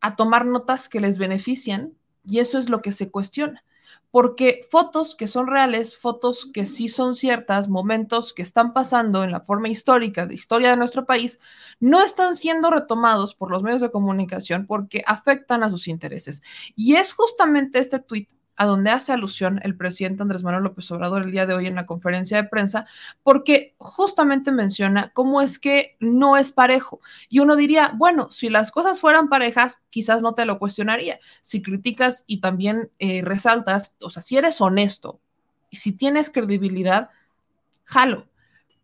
a 0.00 0.16
tomar 0.16 0.46
notas 0.46 0.88
que 0.88 1.00
les 1.00 1.18
benefician 1.18 1.94
y 2.24 2.38
eso 2.38 2.58
es 2.58 2.68
lo 2.68 2.82
que 2.82 2.92
se 2.92 3.10
cuestiona. 3.10 3.64
Porque 4.10 4.60
fotos 4.70 5.14
que 5.14 5.26
son 5.26 5.46
reales, 5.46 5.96
fotos 5.96 6.48
que 6.52 6.66
sí 6.66 6.88
son 6.88 7.14
ciertas, 7.14 7.68
momentos 7.68 8.32
que 8.32 8.42
están 8.42 8.72
pasando 8.72 9.24
en 9.24 9.32
la 9.32 9.40
forma 9.40 9.68
histórica 9.68 10.26
de 10.26 10.34
historia 10.34 10.70
de 10.70 10.76
nuestro 10.76 11.06
país, 11.06 11.38
no 11.80 12.02
están 12.02 12.34
siendo 12.34 12.70
retomados 12.70 13.34
por 13.34 13.50
los 13.50 13.62
medios 13.62 13.80
de 13.80 13.90
comunicación 13.90 14.66
porque 14.66 15.02
afectan 15.06 15.62
a 15.62 15.70
sus 15.70 15.88
intereses. 15.88 16.42
Y 16.76 16.96
es 16.96 17.12
justamente 17.12 17.78
este 17.78 18.00
tuit 18.00 18.30
a 18.60 18.66
donde 18.66 18.90
hace 18.90 19.10
alusión 19.10 19.58
el 19.62 19.74
presidente 19.74 20.20
Andrés 20.20 20.42
Manuel 20.42 20.64
López 20.64 20.90
Obrador 20.90 21.22
el 21.22 21.30
día 21.30 21.46
de 21.46 21.54
hoy 21.54 21.66
en 21.66 21.74
la 21.74 21.86
conferencia 21.86 22.36
de 22.36 22.46
prensa, 22.46 22.84
porque 23.22 23.74
justamente 23.78 24.52
menciona 24.52 25.12
cómo 25.14 25.40
es 25.40 25.58
que 25.58 25.96
no 25.98 26.36
es 26.36 26.52
parejo. 26.52 27.00
Y 27.30 27.38
uno 27.38 27.56
diría, 27.56 27.92
bueno, 27.96 28.30
si 28.30 28.50
las 28.50 28.70
cosas 28.70 29.00
fueran 29.00 29.30
parejas, 29.30 29.82
quizás 29.88 30.20
no 30.20 30.34
te 30.34 30.44
lo 30.44 30.58
cuestionaría. 30.58 31.20
Si 31.40 31.62
criticas 31.62 32.24
y 32.26 32.42
también 32.42 32.90
eh, 32.98 33.22
resaltas, 33.24 33.96
o 33.98 34.10
sea, 34.10 34.20
si 34.20 34.36
eres 34.36 34.60
honesto 34.60 35.20
y 35.70 35.78
si 35.78 35.92
tienes 35.92 36.28
credibilidad, 36.28 37.08
jalo. 37.84 38.26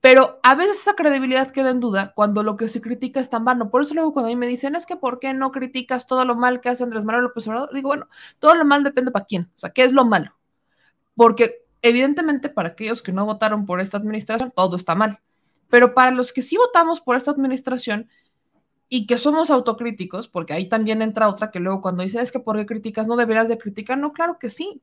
Pero 0.06 0.38
a 0.44 0.54
veces 0.54 0.76
esa 0.82 0.94
credibilidad 0.94 1.50
queda 1.50 1.70
en 1.70 1.80
duda 1.80 2.12
cuando 2.14 2.44
lo 2.44 2.56
que 2.56 2.68
se 2.68 2.80
critica 2.80 3.18
es 3.18 3.28
tan 3.28 3.44
vano. 3.44 3.70
Por 3.70 3.82
eso 3.82 3.92
luego 3.92 4.12
cuando 4.12 4.28
a 4.28 4.30
mí 4.30 4.36
me 4.36 4.46
dicen, 4.46 4.76
es 4.76 4.86
que 4.86 4.94
¿por 4.94 5.18
qué 5.18 5.34
no 5.34 5.50
criticas 5.50 6.06
todo 6.06 6.24
lo 6.24 6.36
mal 6.36 6.60
que 6.60 6.68
hace 6.68 6.84
Andrés 6.84 7.02
Manuel 7.02 7.24
López 7.24 7.48
Obrador? 7.48 7.74
Digo, 7.74 7.88
bueno, 7.88 8.06
todo 8.38 8.54
lo 8.54 8.64
mal 8.64 8.84
depende 8.84 9.10
para 9.10 9.24
quién. 9.24 9.50
O 9.52 9.58
sea, 9.58 9.70
¿qué 9.70 9.82
es 9.82 9.90
lo 9.90 10.04
malo? 10.04 10.36
Porque 11.16 11.64
evidentemente 11.82 12.48
para 12.48 12.68
aquellos 12.68 13.02
que 13.02 13.10
no 13.10 13.26
votaron 13.26 13.66
por 13.66 13.80
esta 13.80 13.96
administración, 13.96 14.52
todo 14.54 14.76
está 14.76 14.94
mal. 14.94 15.18
Pero 15.70 15.92
para 15.92 16.12
los 16.12 16.32
que 16.32 16.42
sí 16.42 16.56
votamos 16.56 17.00
por 17.00 17.16
esta 17.16 17.32
administración 17.32 18.08
y 18.88 19.08
que 19.08 19.18
somos 19.18 19.50
autocríticos, 19.50 20.28
porque 20.28 20.52
ahí 20.52 20.68
también 20.68 21.02
entra 21.02 21.28
otra 21.28 21.50
que 21.50 21.58
luego 21.58 21.82
cuando 21.82 22.04
dice, 22.04 22.20
es 22.20 22.30
que 22.30 22.38
¿por 22.38 22.56
qué 22.56 22.64
criticas? 22.64 23.08
No 23.08 23.16
deberías 23.16 23.48
de 23.48 23.58
criticar. 23.58 23.98
No, 23.98 24.12
claro 24.12 24.38
que 24.38 24.50
sí, 24.50 24.80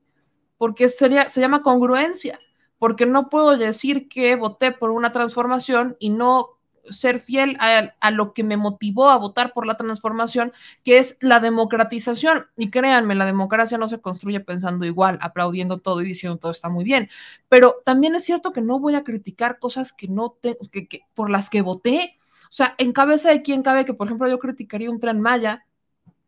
porque 0.58 0.90
sería, 0.90 1.30
se 1.30 1.40
llama 1.40 1.62
congruencia 1.62 2.38
porque 2.78 3.06
no 3.06 3.28
puedo 3.28 3.56
decir 3.56 4.08
que 4.08 4.36
voté 4.36 4.72
por 4.72 4.90
una 4.90 5.12
transformación 5.12 5.96
y 5.98 6.10
no 6.10 6.54
ser 6.90 7.20
fiel 7.20 7.56
a, 7.60 8.10
lo 8.10 8.32
que 8.32 8.44
me 8.44 8.56
motivó 8.56 9.10
a 9.10 9.16
votar 9.16 9.52
por 9.52 9.66
la 9.66 9.76
transformación, 9.76 10.52
que 10.82 10.98
es 10.98 11.16
la 11.20 11.40
democratización. 11.40 12.46
Y 12.56 12.70
créanme, 12.70 13.14
la 13.14 13.26
democracia 13.26 13.78
no 13.78 13.88
se 13.88 14.00
construye 14.00 14.40
pensando 14.40 14.84
igual, 14.84 15.18
aplaudiendo 15.22 15.78
todo 15.78 16.02
y 16.02 16.06
diciendo 16.06 16.38
todo 16.38 16.52
está 16.52 16.68
muy 16.68 16.84
bien. 16.84 17.08
Pero 17.48 17.76
también 17.84 18.14
es 18.14 18.24
cierto 18.24 18.52
que 18.52 18.60
no 18.60 18.78
voy 18.78 18.94
a 18.94 19.04
criticar 19.04 19.58
cosas 19.58 19.92
que 19.92 20.08
no 20.08 20.36
tengo, 20.40 20.58
que, 20.70 21.02
por 21.14 21.30
las 21.30 21.50
que 21.50 21.62
voté. 21.62 22.18
O 22.44 22.52
sea, 22.56 22.74
en 22.78 22.92
cabeza 22.92 23.30
de 23.30 23.42
quién 23.42 23.62
cabe 23.62 23.84
que, 23.84 23.94
por 23.94 24.06
ejemplo, 24.06 24.28
yo 24.28 24.38
criticaría 24.38 24.90
un 24.90 25.00
tren 25.00 25.20
Maya, 25.20 25.66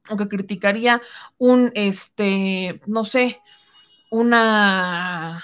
o 0.08 0.16
que 0.16 0.28
criticaría 0.28 1.00
un, 1.38 1.72
este, 1.74 2.80
no 2.86 3.04
sé, 3.04 3.40
una 4.10 5.42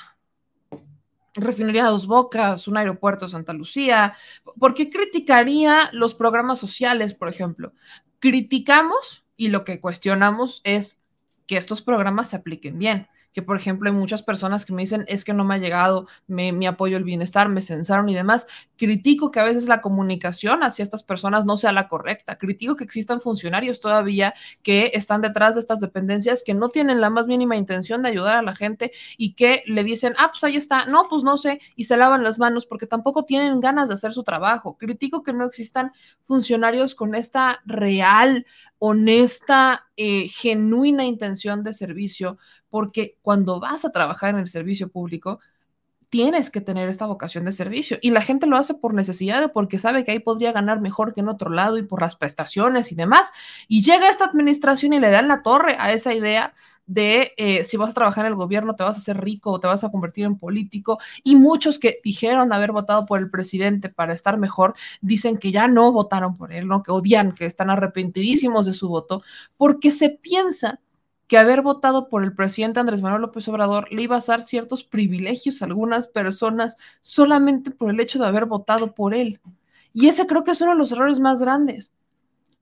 refinería 1.35 1.87
Dos 1.87 2.07
Bocas, 2.07 2.69
un 2.69 2.77
aeropuerto 2.77 3.27
de 3.27 3.33
Santa 3.33 3.53
Lucía. 3.53 4.15
¿Por 4.59 4.75
qué 4.75 4.91
criticaría 4.91 5.91
los 5.93 6.15
programas 6.15 6.59
sociales, 6.59 7.15
por 7.15 7.29
ejemplo? 7.29 7.73
Criticamos 8.19 9.25
y 9.37 9.49
lo 9.49 9.65
que 9.65 9.81
cuestionamos 9.81 10.61
es 10.65 11.03
que 11.47 11.57
estos 11.57 11.83
programas 11.83 12.31
se 12.31 12.37
apliquen 12.37 12.79
bien 12.79 13.09
que 13.33 13.43
por 13.43 13.57
ejemplo 13.57 13.91
hay 13.91 13.97
muchas 13.97 14.23
personas 14.23 14.65
que 14.65 14.73
me 14.73 14.83
dicen 14.83 15.05
es 15.09 15.25
que 15.25 15.33
no 15.33 15.45
me 15.45 15.55
ha 15.55 15.59
llegado 15.59 16.07
mi 16.27 16.67
apoyo 16.67 16.97
al 16.97 17.05
bienestar, 17.05 17.49
me 17.49 17.61
censaron 17.61 18.09
y 18.09 18.15
demás. 18.15 18.47
Critico 18.77 19.31
que 19.31 19.41
a 19.41 19.45
veces 19.45 19.69
la 19.69 19.81
comunicación 19.81 20.63
hacia 20.63 20.83
estas 20.83 21.03
personas 21.03 21.45
no 21.45 21.57
sea 21.57 21.73
la 21.73 21.89
correcta. 21.89 22.37
Critico 22.37 22.77
que 22.77 22.85
existan 22.85 23.21
funcionarios 23.21 23.81
todavía 23.81 24.35
que 24.63 24.91
están 24.95 25.21
detrás 25.21 25.55
de 25.55 25.61
estas 25.61 25.81
dependencias 25.81 26.43
que 26.45 26.55
no 26.55 26.69
tienen 26.69 27.01
la 27.01 27.11
más 27.11 27.27
mínima 27.27 27.57
intención 27.57 28.03
de 28.03 28.09
ayudar 28.09 28.37
a 28.37 28.43
la 28.43 28.55
gente 28.55 28.93
y 29.17 29.35
que 29.35 29.63
le 29.67 29.85
dicen, 29.85 30.15
ah, 30.19 30.31
pues 30.31 30.45
ahí 30.45 30.57
está, 30.57 30.87
no, 30.87 31.05
pues 31.09 31.25
no 31.25 31.37
sé, 31.37 31.61
y 31.77 31.85
se 31.85 31.97
lavan 31.97 32.23
las 32.23 32.39
manos 32.39 32.67
porque 32.67 32.87
tampoco 32.87 33.25
tienen 33.25 33.61
ganas 33.61 33.89
de 33.89 33.95
hacer 33.95 34.13
su 34.13 34.23
trabajo. 34.23 34.77
Critico 34.77 35.23
que 35.23 35.33
no 35.33 35.45
existan 35.45 35.93
funcionarios 36.27 36.95
con 36.95 37.15
esta 37.15 37.61
real, 37.65 38.47
honesta, 38.79 39.87
eh, 39.97 40.29
genuina 40.29 41.05
intención 41.05 41.63
de 41.63 41.73
servicio 41.73 42.39
porque 42.73 43.19
cuando 43.21 43.61
vas 43.61 43.85
a 43.85 43.93
trabajar 43.93 44.31
en 44.31 44.39
el 44.39 44.47
servicio 44.47 44.89
público, 44.89 45.41
tienes 46.09 46.49
que 46.49 46.63
tener 46.63 46.89
esta 46.89 47.05
vocación 47.05 47.45
de 47.45 47.53
servicio 47.53 47.99
y 48.01 48.13
la 48.13 48.23
gente 48.23 48.47
lo 48.47 48.57
hace 48.57 48.73
por 48.73 48.95
necesidad 48.95 49.53
porque 49.53 49.79
sabe 49.79 50.05
que 50.05 50.13
ahí 50.13 50.21
podría 50.21 50.53
ganar 50.53 50.81
mejor 50.81 51.13
que 51.13 51.21
en 51.21 51.29
otro 51.29 51.51
lado 51.51 51.77
y 51.77 51.83
por 51.83 52.01
las 52.01 52.17
prestaciones 52.17 52.91
y 52.91 52.95
demás. 52.95 53.31
Y 53.69 53.83
llega 53.83 54.09
esta 54.09 54.25
administración 54.25 54.95
y 54.95 55.01
le 55.01 55.11
dan 55.11 55.29
la 55.29 55.43
torre 55.43 55.77
a 55.79 55.93
esa 55.93 56.15
idea 56.15 56.55
de 56.87 57.33
eh, 57.37 57.63
si 57.63 57.77
vas 57.77 57.91
a 57.91 57.95
trabajar 57.95 58.25
en 58.25 58.33
el 58.33 58.37
gobierno 58.37 58.75
te 58.75 58.85
vas 58.85 58.97
a 58.97 59.01
hacer 59.01 59.23
rico 59.23 59.51
o 59.51 59.61
te 59.61 59.67
vas 59.67 59.85
a 59.85 59.91
convertir 59.91 60.25
en 60.25 60.39
político. 60.39 60.99
Y 61.23 61.37
muchos 61.37 61.79
que 61.79 62.01
dijeron 62.03 62.55
haber 62.55 62.73
votado 62.73 63.05
por 63.05 63.19
el 63.19 63.29
presidente 63.29 63.91
para 63.91 64.15
estar 64.15 64.39
mejor, 64.39 64.73
dicen 65.03 65.37
que 65.37 65.53
ya 65.53 65.69
no 65.69 65.93
votaron 65.93 66.39
por 66.39 66.55
él, 66.55 66.69
¿no? 66.69 66.83
que 66.83 66.91
odian, 66.91 67.33
que 67.33 67.45
están 67.45 67.69
arrepentidísimos 67.69 68.65
de 68.65 68.73
su 68.73 68.89
voto, 68.89 69.23
porque 69.59 69.91
se 69.91 70.09
piensa 70.09 70.81
que 71.33 71.39
haber 71.39 71.63
votado 71.63 72.11
por 72.11 72.25
el 72.25 72.35
presidente 72.35 72.79
Andrés 72.79 73.01
Manuel 73.01 73.23
López 73.23 73.49
Obrador 73.49 73.91
le 73.91 74.03
iba 74.03 74.19
a 74.19 74.21
dar 74.21 74.43
ciertos 74.43 74.85
privilegios 74.85 75.63
a 75.63 75.65
algunas 75.65 76.07
personas 76.07 76.77
solamente 77.01 77.71
por 77.71 77.89
el 77.89 78.01
hecho 78.01 78.19
de 78.19 78.27
haber 78.27 78.45
votado 78.45 78.95
por 78.95 79.15
él. 79.15 79.41
Y 79.95 80.09
ese 80.09 80.27
creo 80.27 80.45
que 80.45 80.51
es 80.51 80.61
uno 80.61 80.73
de 80.73 80.77
los 80.77 80.93
errores 80.93 81.21
más 81.21 81.41
grandes. 81.41 81.95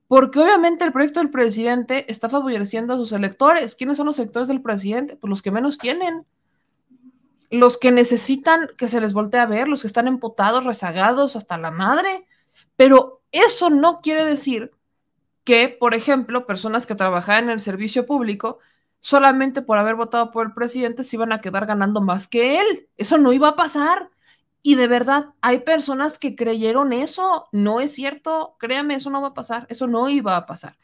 Porque 0.07 0.39
obviamente 0.39 0.85
el 0.85 0.93
proyecto 0.93 1.19
del 1.19 1.31
presidente 1.31 2.05
está 2.13 2.29
favoreciendo 2.29 2.95
a 2.95 2.97
sus 2.97 3.11
electores. 3.11 3.75
¿Quiénes 3.75 3.97
son 3.97 4.07
los 4.07 4.21
electores 4.21 4.47
del 4.47 4.63
presidente? 4.63 5.17
Pues 5.17 5.29
los 5.29 5.43
que 5.43 5.51
menos 5.51 5.77
tienen. 5.77 6.25
Los 7.51 7.77
que 7.77 7.91
necesitan 7.91 8.69
que 8.79 8.87
se 8.87 9.01
les 9.01 9.13
voltee 9.15 9.41
a 9.41 9.47
ver, 9.47 9.67
los 9.67 9.81
que 9.81 9.89
están 9.89 10.07
emputados, 10.07 10.65
rezagados 10.65 11.35
hasta 11.35 11.59
la 11.59 11.73
madre. 11.73 12.25
Pero 12.77 13.21
eso 13.33 13.69
no 13.69 14.01
quiere 14.01 14.25
decir 14.25 14.71
que, 15.51 15.67
por 15.69 15.95
ejemplo, 15.95 16.47
personas 16.47 16.87
que 16.87 16.95
trabajaban 16.95 17.47
en 17.47 17.51
el 17.51 17.61
servicio 17.61 18.07
público, 18.07 18.61
solamente 19.01 19.63
por 19.63 19.79
haber 19.79 19.97
votado 19.97 20.31
por 20.31 20.47
el 20.47 20.55
presidente 20.55 21.03
se 21.03 21.17
iban 21.17 21.33
a 21.33 21.41
quedar 21.41 21.67
ganando 21.67 22.01
más 22.01 22.29
que 22.29 22.61
él. 22.61 22.89
Eso 22.97 23.19
no 23.19 23.33
iba 23.33 23.49
a 23.49 23.57
pasar. 23.57 24.11
Y 24.63 24.77
de 24.77 24.87
verdad, 24.87 25.31
hay 25.41 25.59
personas 25.59 26.21
que 26.21 26.37
creyeron 26.37 26.93
eso. 26.93 27.49
No 27.51 27.81
es 27.81 27.93
cierto, 27.93 28.55
créame, 28.61 28.95
eso 28.95 29.11
no 29.11 29.23
va 29.23 29.29
a 29.29 29.35
pasar, 29.35 29.67
eso 29.71 29.89
no 29.89 30.09
iba 30.09 30.37
a 30.37 30.47
pasar. 30.47 30.77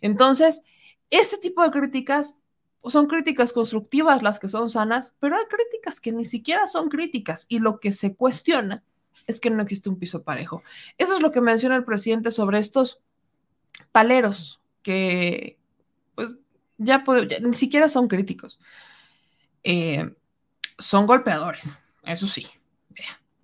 Entonces, 0.00 0.62
este 1.10 1.36
tipo 1.36 1.62
de 1.62 1.70
críticas 1.70 2.40
pues, 2.80 2.94
son 2.94 3.08
críticas 3.08 3.52
constructivas 3.52 4.22
las 4.22 4.40
que 4.40 4.48
son 4.48 4.70
sanas, 4.70 5.14
pero 5.20 5.36
hay 5.36 5.44
críticas 5.44 6.00
que 6.00 6.12
ni 6.12 6.24
siquiera 6.24 6.66
son 6.66 6.88
críticas 6.88 7.44
y 7.50 7.58
lo 7.58 7.80
que 7.80 7.92
se 7.92 8.16
cuestiona 8.16 8.82
es 9.26 9.40
que 9.40 9.50
no 9.50 9.62
existe 9.62 9.90
un 9.90 9.98
piso 9.98 10.22
parejo. 10.22 10.62
Eso 10.96 11.16
es 11.16 11.20
lo 11.20 11.30
que 11.30 11.42
menciona 11.42 11.76
el 11.76 11.84
presidente 11.84 12.30
sobre 12.30 12.60
estos 12.60 13.02
paleros 13.96 14.60
que 14.82 15.56
pues 16.14 16.36
ya, 16.76 17.02
ni 17.40 17.54
siquiera 17.54 17.88
son 17.88 18.08
críticos. 18.08 18.60
Eh, 19.64 20.14
son 20.76 21.06
golpeadores, 21.06 21.78
eso 22.02 22.26
sí. 22.26 22.46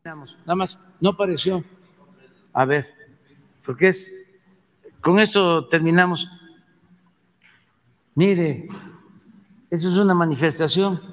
Nada 0.05 0.55
más, 0.55 0.79
no 1.01 1.17
pareció. 1.17 1.65
A 2.53 2.67
ver, 2.67 2.87
porque 3.65 3.89
es, 3.89 4.13
con 5.01 5.19
eso 5.21 5.67
terminamos. 5.69 6.29
Mire, 8.15 8.69
eso 9.71 9.89
es 9.89 9.97
una 9.97 10.13
manifestación 10.13 11.12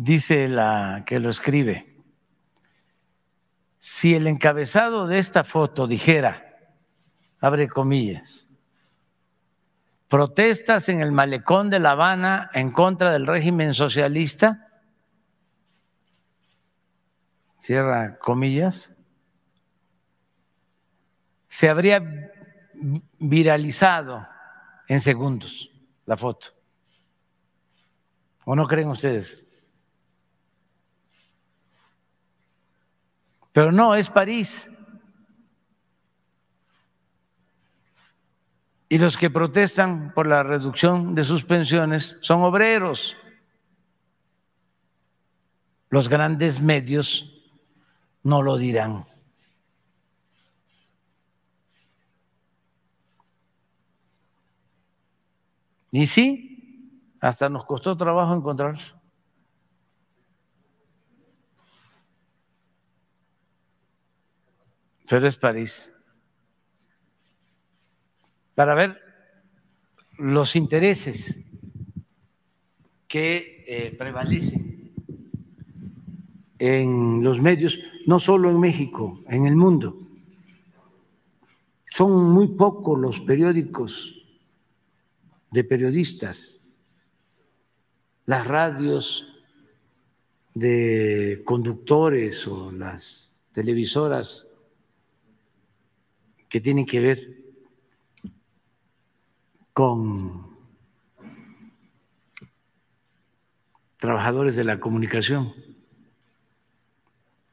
dice 0.00 0.46
la 0.46 1.02
que 1.04 1.18
lo 1.18 1.28
escribe, 1.28 1.96
si 3.80 4.14
el 4.14 4.28
encabezado 4.28 5.08
de 5.08 5.18
esta 5.18 5.42
foto 5.42 5.88
dijera, 5.88 6.56
abre 7.40 7.68
comillas, 7.68 8.46
protestas 10.06 10.88
en 10.88 11.00
el 11.00 11.10
malecón 11.10 11.68
de 11.68 11.80
La 11.80 11.92
Habana 11.92 12.48
en 12.54 12.70
contra 12.70 13.12
del 13.12 13.26
régimen 13.26 13.74
socialista, 13.74 14.68
cierra 17.58 18.18
comillas, 18.18 18.94
se 21.48 21.68
habría 21.68 22.00
viralizado 23.18 24.28
en 24.86 25.00
segundos 25.00 25.72
la 26.06 26.16
foto. 26.16 26.50
¿O 28.44 28.54
no 28.54 28.68
creen 28.68 28.90
ustedes? 28.90 29.47
Pero 33.58 33.72
no, 33.72 33.96
es 33.96 34.08
París. 34.08 34.70
Y 38.88 38.98
los 38.98 39.16
que 39.16 39.30
protestan 39.30 40.14
por 40.14 40.28
la 40.28 40.44
reducción 40.44 41.12
de 41.16 41.24
sus 41.24 41.44
pensiones 41.44 42.18
son 42.20 42.42
obreros. 42.42 43.16
Los 45.90 46.08
grandes 46.08 46.60
medios 46.60 47.34
no 48.22 48.42
lo 48.42 48.58
dirán. 48.58 49.04
Y 55.90 56.06
sí, 56.06 57.08
hasta 57.20 57.48
nos 57.48 57.64
costó 57.64 57.96
trabajo 57.96 58.36
encontrar 58.36 58.97
pero 65.08 65.26
es 65.26 65.36
París. 65.36 65.92
Para 68.54 68.74
ver 68.74 68.98
los 70.18 70.54
intereses 70.54 71.40
que 73.06 73.64
eh, 73.66 73.96
prevalecen 73.96 74.92
en 76.58 77.22
los 77.22 77.40
medios, 77.40 77.78
no 78.06 78.18
solo 78.18 78.50
en 78.50 78.60
México, 78.60 79.22
en 79.28 79.46
el 79.46 79.56
mundo. 79.56 79.96
Son 81.84 82.30
muy 82.30 82.48
pocos 82.48 82.98
los 82.98 83.20
periódicos 83.20 84.14
de 85.50 85.64
periodistas, 85.64 86.60
las 88.26 88.46
radios 88.46 89.26
de 90.52 91.42
conductores 91.46 92.46
o 92.46 92.70
las 92.72 93.38
televisoras 93.52 94.48
que 96.48 96.60
tienen 96.60 96.86
que 96.86 97.00
ver 97.00 97.38
con 99.72 100.56
trabajadores 103.96 104.56
de 104.56 104.64
la 104.64 104.80
comunicación. 104.80 105.52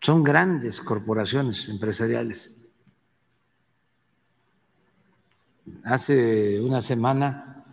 Son 0.01 0.23
grandes 0.23 0.81
corporaciones 0.81 1.67
empresariales. 1.69 2.55
Hace 5.83 6.61
una 6.61 6.81
semana 6.81 7.65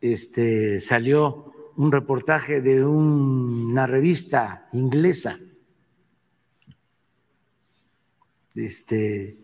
este, 0.00 0.78
salió 0.78 1.72
un 1.76 1.90
reportaje 1.90 2.60
de 2.60 2.84
una 2.84 3.86
revista 3.86 4.68
inglesa 4.72 5.38
este, 8.54 9.39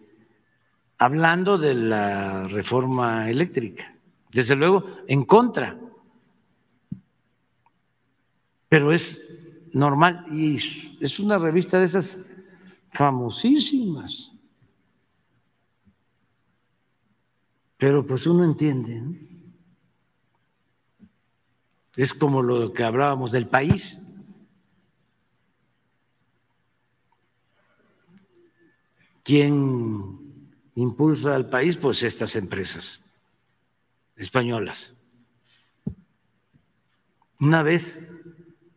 hablando 0.98 1.58
de 1.58 1.74
la 1.74 2.48
reforma 2.48 3.30
eléctrica, 3.30 3.94
desde 4.30 4.56
luego 4.56 4.84
en 5.06 5.24
contra, 5.24 5.78
pero 8.68 8.92
es 8.92 9.22
normal 9.72 10.26
y 10.32 10.56
es 10.56 11.20
una 11.20 11.38
revista 11.38 11.78
de 11.78 11.84
esas 11.84 12.26
famosísimas. 12.90 14.32
Pero 17.78 18.06
pues 18.06 18.26
uno 18.26 18.42
entiende, 18.44 19.02
es 21.94 22.14
como 22.14 22.42
lo 22.42 22.72
que 22.72 22.84
hablábamos 22.84 23.32
del 23.32 23.48
país. 23.48 24.02
¿Quién 29.22 30.15
impulsa 30.76 31.34
al 31.34 31.48
país? 31.48 31.76
Pues 31.76 32.02
estas 32.02 32.36
empresas 32.36 33.02
españolas. 34.16 34.94
Una 37.40 37.62
vez 37.62 38.08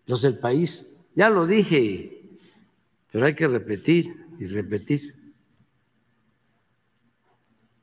los 0.05 0.21
del 0.21 0.37
país, 0.37 0.97
ya 1.15 1.29
lo 1.29 1.45
dije, 1.45 2.39
pero 3.11 3.25
hay 3.25 3.35
que 3.35 3.47
repetir 3.47 4.25
y 4.39 4.47
repetir. 4.47 5.33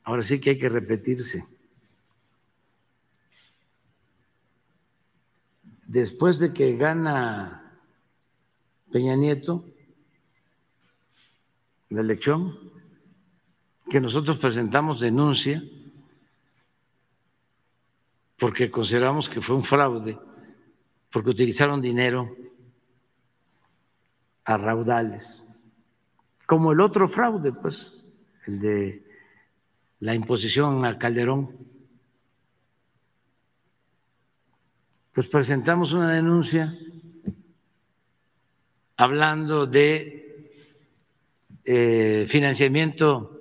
Ahora 0.03 0.23
sí 0.23 0.41
que 0.41 0.51
hay 0.51 0.59
que 0.59 0.69
repetirse. 0.69 1.45
Después 5.87 6.39
de 6.39 6.53
que 6.53 6.77
gana 6.77 7.81
Peña 8.91 9.17
Nieto, 9.17 9.65
la 11.91 12.01
elección, 12.01 12.76
que 13.89 14.01
nosotros 14.01 14.39
presentamos 14.39 15.01
denuncia 15.01 15.63
porque 18.39 18.71
consideramos 18.71 19.29
que 19.29 19.41
fue 19.41 19.57
un 19.57 19.63
fraude, 19.63 20.19
porque 21.11 21.31
utilizaron 21.31 21.81
dinero 21.81 22.37
a 24.45 24.57
raudales, 24.57 25.45
como 26.45 26.73
el 26.73 26.81
otro 26.81 27.09
fraude, 27.09 27.53
pues, 27.53 28.05
el 28.47 28.61
de 28.61 29.05
la 30.01 30.15
imposición 30.15 30.85
a 30.85 30.99
Calderón. 30.99 31.57
Pues 35.13 35.29
presentamos 35.29 35.95
una 35.95 36.13
denuncia 36.13 36.77
hablando 38.99 39.67
de 39.67 40.53
eh, 41.65 42.27
financiamiento 42.29 43.36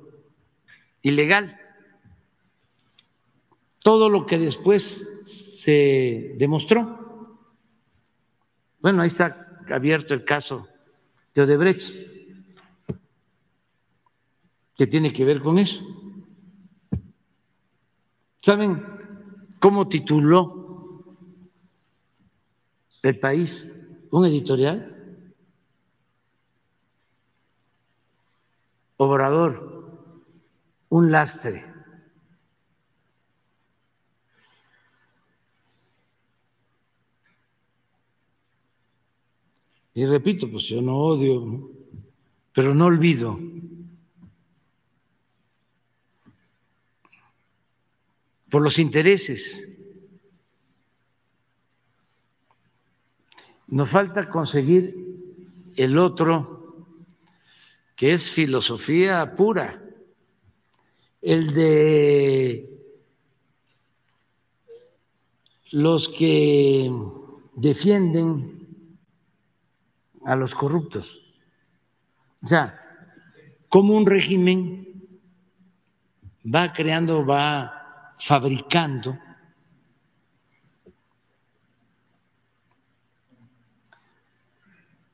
ilegal. 1.06 1.56
Todo 3.80 4.10
lo 4.10 4.26
que 4.26 4.40
después 4.40 5.24
se 5.26 6.34
demostró. 6.38 7.38
Bueno, 8.82 9.04
ahí 9.04 9.08
está 9.08 9.62
abierto 9.70 10.16
el 10.16 10.26
caso 10.26 10.68
de 11.36 11.44
Odebrecht, 11.44 11.96
que 14.76 14.88
tiene 14.88 15.14
que 15.14 15.26
ver 15.26 15.42
con 15.42 15.60
eso. 15.60 15.80
¿Saben 18.42 18.84
cómo 19.60 19.88
tituló 19.88 21.16
el 23.04 23.20
país 23.20 23.72
un 24.10 24.26
editorial? 24.26 24.92
Obrador, 28.98 29.75
un 30.90 31.12
lastre. 31.12 31.76
Y 39.94 40.06
repito, 40.06 40.52
pues 40.52 40.66
yo 40.66 40.82
no 40.82 40.98
odio, 40.98 41.72
pero 42.52 42.76
no 42.76 42.86
olvido. 42.86 43.40
Por 48.50 48.62
los 48.62 48.78
intereses. 48.78 49.70
Nos 53.68 53.90
falta 53.90 54.30
conseguir 54.30 55.74
el 55.78 55.98
otro 55.98 56.86
que 57.96 58.12
es 58.12 58.30
filosofía 58.30 59.34
pura, 59.36 59.85
el 61.26 61.54
de 61.54 62.70
los 65.72 66.08
que 66.08 66.90
defienden 67.56 68.88
a 70.24 70.36
los 70.36 70.54
corruptos. 70.54 71.20
O 72.44 72.46
sea, 72.46 72.80
como 73.68 73.98
un 73.98 74.06
régimen 74.06 75.10
va 76.46 76.72
creando, 76.72 77.26
va 77.26 78.16
fabricando 78.20 79.18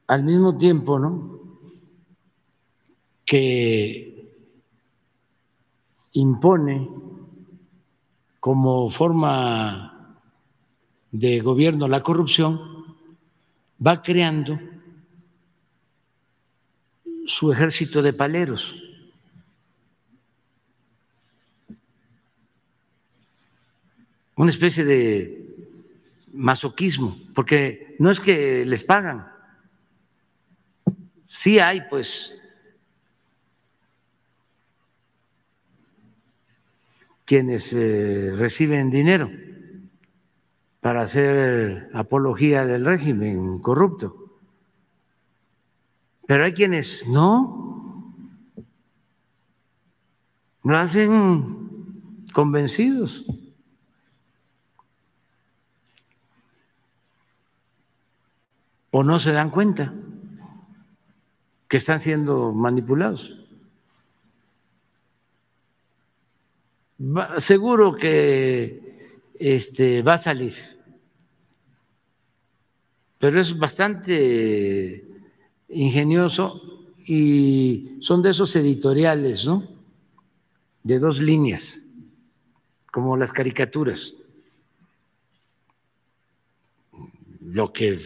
al 0.08 0.24
mismo 0.24 0.58
tiempo, 0.58 1.00
¿no? 1.00 1.42
que 3.32 4.21
impone 6.14 6.90
como 8.40 8.90
forma 8.90 10.18
de 11.12 11.40
gobierno 11.42 11.88
la 11.88 12.02
corrupción, 12.02 12.98
va 13.86 14.02
creando 14.02 14.60
su 17.26 17.52
ejército 17.52 18.02
de 18.02 18.14
paleros. 18.14 18.76
Una 24.36 24.50
especie 24.50 24.84
de 24.86 25.42
masoquismo, 26.34 27.18
porque 27.36 27.96
no 28.00 28.10
es 28.10 28.20
que 28.20 28.66
les 28.66 28.84
pagan, 28.84 29.32
sí 31.28 31.60
hay 31.60 31.82
pues 31.90 32.41
quienes 37.32 37.72
eh, 37.72 38.34
reciben 38.36 38.90
dinero 38.90 39.32
para 40.82 41.04
hacer 41.04 41.90
apología 41.94 42.66
del 42.66 42.84
régimen 42.84 43.60
corrupto. 43.60 44.38
Pero 46.28 46.44
hay 46.44 46.54
quienes 46.54 47.08
no, 47.08 48.14
no 50.62 50.78
hacen 50.78 52.26
convencidos. 52.34 53.26
O 58.90 59.06
no 59.06 59.20
se 59.20 59.32
dan 59.32 59.52
cuenta 59.52 59.94
que 61.70 61.78
están 61.78 62.00
siendo 62.00 62.52
manipulados. 62.52 63.41
Seguro 67.40 67.96
que 67.96 69.18
este, 69.40 70.02
va 70.04 70.14
a 70.14 70.18
salir, 70.18 70.54
pero 73.18 73.40
es 73.40 73.58
bastante 73.58 75.06
ingenioso 75.70 76.62
y 77.08 77.98
son 78.02 78.22
de 78.22 78.30
esos 78.30 78.56
editoriales, 78.56 79.46
¿no? 79.46 79.68
De 80.84 81.00
dos 81.00 81.20
líneas, 81.20 81.80
como 82.92 83.18
las 83.18 83.32
caricaturas. 83.32 84.14
Lo 87.42 87.74
que 87.74 88.00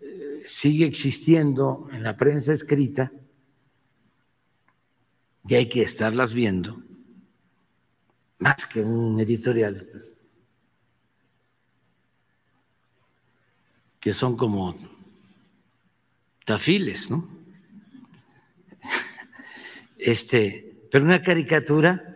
eh, 0.00 0.42
sigue 0.46 0.86
existiendo 0.86 1.88
en 1.92 2.02
la 2.02 2.16
prensa 2.16 2.52
escrita, 2.52 3.12
y 5.46 5.54
hay 5.54 5.68
que 5.68 5.82
estarlas 5.82 6.34
viendo 6.34 6.82
más 8.40 8.66
que 8.66 8.80
un 8.80 9.20
editorial, 9.20 9.86
pues, 9.92 10.16
que 14.00 14.12
son 14.12 14.36
como 14.36 14.76
tafiles, 16.44 17.10
¿no? 17.10 17.28
Este, 20.02 20.88
pero 20.90 21.04
una 21.04 21.20
caricatura 21.20 22.10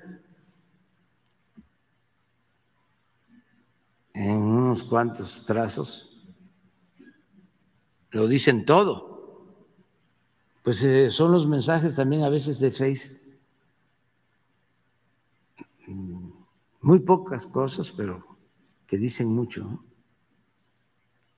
en 4.15 4.31
unos 4.31 4.83
cuantos 4.83 5.45
trazos 5.45 6.11
lo 8.11 8.27
dicen 8.27 8.65
todo. 8.65 9.13
Pues 10.63 10.83
eh, 10.83 11.11
son 11.11 11.33
los 11.33 11.47
mensajes 11.47 11.95
también 11.95 12.23
a 12.23 12.31
veces 12.31 12.59
de 12.59 12.71
Face. 12.71 13.21
Muy 16.85 17.01
pocas 17.01 17.47
cosas, 17.47 17.91
pero 17.93 18.37
que 18.87 18.99
dicen 18.99 19.29
mucho, 19.35 19.83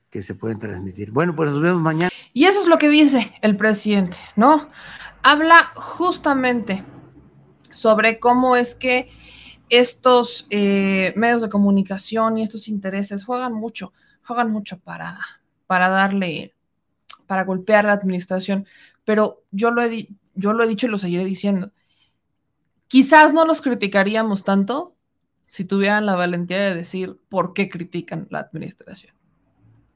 que 0.09 0.21
se 0.21 0.35
pueden 0.35 0.59
transmitir. 0.59 1.11
Bueno, 1.11 1.37
pues 1.37 1.49
nos 1.51 1.61
vemos 1.61 1.81
mañana. 1.81 2.11
Y 2.33 2.43
eso 2.43 2.59
es 2.59 2.67
lo 2.67 2.77
que 2.77 2.89
dice 2.89 3.31
el 3.41 3.55
presidente, 3.55 4.17
¿no? 4.35 4.69
Habla 5.23 5.71
justamente 5.73 6.83
sobre 7.71 8.19
cómo 8.19 8.57
es 8.57 8.75
que 8.75 9.09
estos 9.69 10.47
eh, 10.49 11.13
medios 11.15 11.41
de 11.41 11.47
comunicación 11.47 12.37
y 12.37 12.43
estos 12.43 12.67
intereses 12.67 13.23
juegan 13.23 13.53
mucho, 13.53 13.93
juegan 14.25 14.51
mucho 14.51 14.77
para, 14.79 15.17
para 15.65 15.87
darle, 15.87 16.55
para 17.25 17.45
golpear 17.45 17.85
a 17.85 17.87
la 17.87 17.93
administración. 17.93 18.67
Pero 19.05 19.43
yo 19.51 19.71
lo, 19.71 19.81
he, 19.81 20.09
yo 20.35 20.51
lo 20.51 20.65
he 20.65 20.67
dicho 20.67 20.87
y 20.87 20.89
lo 20.89 20.97
seguiré 20.97 21.23
diciendo. 21.23 21.71
Quizás 22.89 23.33
no 23.33 23.45
los 23.45 23.61
criticaríamos 23.61 24.43
tanto 24.43 24.96
si 25.47 25.63
tuvieran 25.63 26.05
la 26.05 26.15
valentía 26.15 26.59
de 26.59 26.75
decir 26.75 27.17
por 27.29 27.53
qué 27.53 27.69
critican 27.69 28.27
la 28.29 28.39
administración. 28.39 29.15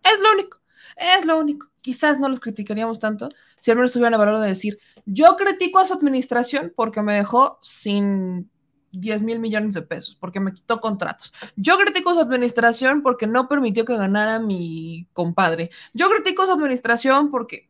Es 0.01 0.17
lo 0.21 0.31
único, 0.31 0.59
es 0.95 1.25
lo 1.25 1.37
único. 1.37 1.67
Quizás 1.81 2.19
no 2.19 2.29
los 2.29 2.39
criticaríamos 2.39 2.99
tanto 2.99 3.27
si 3.59 3.69
al 3.69 3.75
menos 3.75 3.91
tuvieran 3.91 4.13
el 4.13 4.19
valor 4.19 4.39
de 4.39 4.47
decir, 4.47 4.79
yo 5.05 5.35
critico 5.35 5.79
a 5.79 5.85
su 5.85 5.93
administración 5.93 6.71
porque 6.73 7.01
me 7.01 7.15
dejó 7.15 7.59
sin 7.61 8.49
10 8.93 9.23
mil 9.23 9.39
millones 9.39 9.73
de 9.73 9.81
pesos, 9.81 10.15
porque 10.15 10.39
me 10.39 10.53
quitó 10.53 10.79
contratos. 10.79 11.33
Yo 11.57 11.77
critico 11.77 12.11
a 12.11 12.13
su 12.13 12.21
administración 12.21 13.01
porque 13.03 13.27
no 13.27 13.49
permitió 13.49 13.83
que 13.83 13.97
ganara 13.97 14.39
mi 14.39 15.05
compadre. 15.11 15.69
Yo 15.93 16.09
critico 16.09 16.43
a 16.43 16.45
su 16.45 16.53
administración 16.53 17.29
porque 17.29 17.69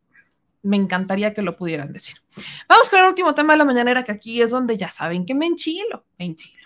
me 0.61 0.77
encantaría 0.77 1.33
que 1.33 1.41
lo 1.41 1.57
pudieran 1.57 1.91
decir. 1.91 2.17
Vamos 2.69 2.91
con 2.91 2.99
el 2.99 3.07
último 3.07 3.33
tema 3.33 3.53
de 3.53 3.57
la 3.57 3.65
mañanera, 3.65 4.03
que 4.03 4.11
aquí 4.11 4.39
es 4.39 4.51
donde 4.51 4.77
ya 4.77 4.89
saben 4.89 5.25
que 5.25 5.33
me 5.33 5.47
enchilo, 5.47 6.05
me 6.19 6.25
enchilo, 6.25 6.60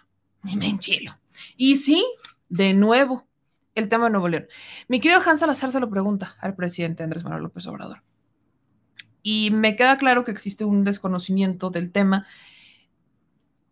me 0.55 0.67
enchilo. 0.67 1.17
Y 1.57 1.77
sí, 1.77 2.05
de 2.49 2.73
nuevo, 2.73 3.27
el 3.73 3.89
tema 3.89 4.05
de 4.05 4.11
Nuevo 4.11 4.27
León. 4.27 4.47
Mi 4.87 4.99
querido 4.99 5.21
Hans 5.25 5.39
Salazar 5.39 5.71
se 5.71 5.79
lo 5.79 5.89
pregunta 5.89 6.35
al 6.39 6.55
presidente 6.55 7.03
Andrés 7.03 7.23
Manuel 7.23 7.43
López 7.43 7.67
Obrador. 7.67 8.03
Y 9.21 9.51
me 9.51 9.75
queda 9.75 9.97
claro 9.97 10.23
que 10.23 10.31
existe 10.31 10.65
un 10.65 10.83
desconocimiento 10.83 11.69
del 11.69 11.91
tema 11.91 12.25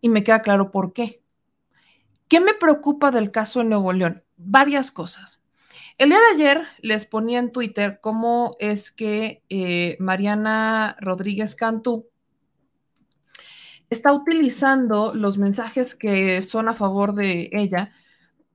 y 0.02 0.10
me 0.10 0.24
queda 0.24 0.42
claro 0.42 0.72
por 0.72 0.94
qué. 0.94 1.22
¿Qué 2.28 2.40
me 2.40 2.54
preocupa 2.54 3.12
del 3.12 3.32
caso 3.32 3.60
de 3.60 3.66
Nuevo 3.66 3.94
León? 3.94 4.24
Varias 4.36 4.92
cosas. 4.92 5.40
El 5.98 6.10
día 6.10 6.18
de 6.18 6.36
ayer 6.36 6.68
les 6.82 7.06
ponía 7.06 7.38
en 7.40 7.52
Twitter 7.52 8.00
cómo 8.02 8.56
es 8.60 8.92
que 8.92 9.44
eh, 9.50 9.96
Mariana 10.00 10.98
Rodríguez 11.00 11.54
Cantú 11.54 12.10
está 13.90 14.14
utilizando 14.14 15.14
los 15.14 15.38
mensajes 15.38 15.96
que 15.96 16.42
son 16.44 16.68
a 16.68 16.74
favor 16.74 17.14
de 17.14 17.50
ella 17.54 17.92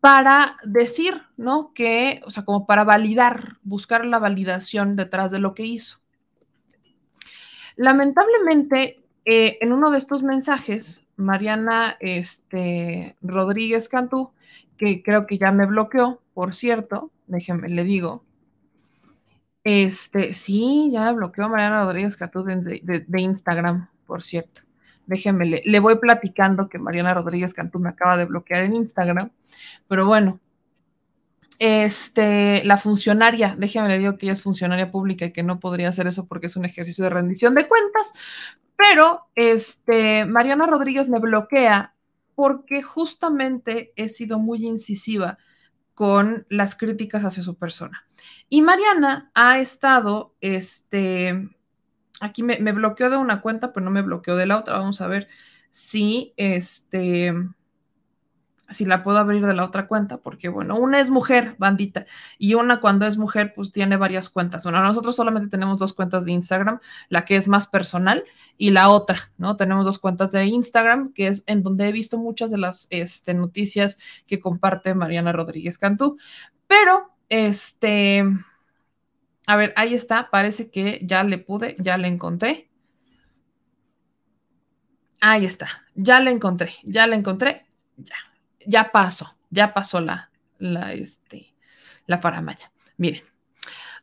para 0.00 0.56
decir, 0.64 1.22
¿no? 1.36 1.72
Que, 1.74 2.20
o 2.24 2.30
sea, 2.30 2.44
como 2.44 2.66
para 2.66 2.84
validar, 2.84 3.56
buscar 3.62 4.04
la 4.04 4.18
validación 4.18 4.96
detrás 4.96 5.30
de 5.30 5.40
lo 5.40 5.54
que 5.54 5.64
hizo. 5.64 5.98
Lamentablemente, 7.76 9.02
eh, 9.24 9.58
en 9.60 9.72
uno 9.72 9.90
de 9.90 9.98
estos 9.98 10.22
mensajes, 10.22 11.02
Mariana 11.16 11.96
este, 12.00 13.16
Rodríguez 13.20 13.88
Cantú, 13.88 14.30
que 14.76 15.02
creo 15.02 15.26
que 15.26 15.38
ya 15.38 15.52
me 15.52 15.66
bloqueó, 15.66 16.22
por 16.32 16.54
cierto, 16.54 17.10
déjenme, 17.26 17.68
le 17.68 17.84
digo. 17.84 18.24
Este, 19.64 20.32
sí, 20.32 20.90
ya 20.92 21.12
bloqueó 21.12 21.44
a 21.44 21.48
Mariana 21.48 21.84
Rodríguez 21.84 22.16
Cantú 22.16 22.42
de, 22.44 23.20
Instagram, 23.20 23.88
por 24.06 24.22
cierto. 24.22 24.62
Déjenme, 25.08 25.44
le, 25.46 25.62
le 25.64 25.80
voy 25.80 25.96
platicando 25.96 26.68
que 26.68 26.78
Mariana 26.78 27.14
Rodríguez 27.14 27.52
Cantú 27.52 27.80
me 27.80 27.88
acaba 27.88 28.16
de 28.16 28.26
bloquear 28.26 28.62
en 28.62 28.76
Instagram 28.76 29.30
pero 29.88 30.06
bueno, 30.06 30.40
este, 31.58 32.62
la 32.64 32.76
funcionaria, 32.76 33.56
déjeme 33.58 33.88
le 33.88 33.98
digo 33.98 34.16
que 34.16 34.26
ella 34.26 34.34
es 34.34 34.42
funcionaria 34.42 34.92
pública 34.92 35.24
y 35.24 35.32
que 35.32 35.42
no 35.42 35.58
podría 35.58 35.88
hacer 35.88 36.06
eso 36.06 36.26
porque 36.26 36.46
es 36.46 36.56
un 36.56 36.64
ejercicio 36.64 37.04
de 37.04 37.10
rendición 37.10 37.54
de 37.54 37.66
cuentas, 37.66 38.12
pero 38.76 39.26
este, 39.34 40.24
Mariana 40.26 40.66
Rodríguez 40.66 41.08
me 41.08 41.18
bloquea 41.18 41.94
porque 42.34 42.82
justamente 42.82 43.92
he 43.96 44.08
sido 44.08 44.38
muy 44.38 44.64
incisiva 44.64 45.38
con 45.94 46.46
las 46.48 46.76
críticas 46.76 47.24
hacia 47.24 47.42
su 47.42 47.56
persona. 47.56 48.06
Y 48.48 48.62
Mariana 48.62 49.32
ha 49.34 49.58
estado, 49.58 50.36
este, 50.40 51.48
aquí 52.20 52.42
me, 52.42 52.58
me 52.58 52.72
bloqueó 52.72 53.10
de 53.10 53.16
una 53.16 53.40
cuenta, 53.40 53.72
pero 53.72 53.84
no 53.84 53.90
me 53.90 54.02
bloqueó 54.02 54.36
de 54.36 54.46
la 54.46 54.58
otra. 54.58 54.78
Vamos 54.78 55.00
a 55.00 55.06
ver 55.06 55.28
si, 55.70 56.32
este, 56.36 57.32
si 58.68 58.84
la 58.84 59.02
puedo 59.02 59.18
abrir 59.18 59.46
de 59.46 59.54
la 59.54 59.64
otra 59.64 59.86
cuenta, 59.86 60.18
porque 60.18 60.48
bueno, 60.48 60.76
una 60.76 61.00
es 61.00 61.10
mujer, 61.10 61.56
bandita, 61.58 62.06
y 62.38 62.54
una 62.54 62.80
cuando 62.80 63.06
es 63.06 63.16
mujer, 63.16 63.52
pues 63.54 63.72
tiene 63.72 63.96
varias 63.96 64.28
cuentas. 64.28 64.64
Bueno, 64.64 64.82
nosotros 64.82 65.16
solamente 65.16 65.48
tenemos 65.48 65.78
dos 65.78 65.92
cuentas 65.92 66.24
de 66.24 66.32
Instagram, 66.32 66.80
la 67.08 67.24
que 67.24 67.36
es 67.36 67.48
más 67.48 67.66
personal 67.66 68.24
y 68.56 68.70
la 68.70 68.90
otra, 68.90 69.32
¿no? 69.38 69.56
Tenemos 69.56 69.84
dos 69.84 69.98
cuentas 69.98 70.32
de 70.32 70.44
Instagram, 70.46 71.12
que 71.12 71.28
es 71.28 71.44
en 71.46 71.62
donde 71.62 71.88
he 71.88 71.92
visto 71.92 72.18
muchas 72.18 72.50
de 72.50 72.58
las 72.58 72.86
este, 72.90 73.34
noticias 73.34 73.98
que 74.26 74.40
comparte 74.40 74.94
Mariana 74.94 75.32
Rodríguez 75.32 75.78
Cantú. 75.78 76.18
Pero, 76.66 77.10
este, 77.30 78.24
a 79.48 79.56
ver, 79.56 79.72
ahí 79.76 79.94
está, 79.94 80.30
parece 80.30 80.70
que 80.70 81.00
ya 81.02 81.24
le 81.24 81.38
pude, 81.38 81.74
ya 81.80 81.98
le 81.98 82.06
encontré. 82.06 82.68
Ahí 85.20 85.44
está, 85.44 85.66
ya 85.96 86.20
le 86.20 86.30
encontré, 86.30 86.74
ya 86.84 87.08
le 87.08 87.16
encontré, 87.16 87.66
ya 87.96 88.14
ya 88.68 88.92
pasó, 88.92 89.34
ya 89.50 89.72
pasó 89.72 90.00
la, 90.00 90.30
la, 90.58 90.92
este, 90.92 91.54
la 92.06 92.18
faramaya. 92.18 92.70
Miren, 92.98 93.22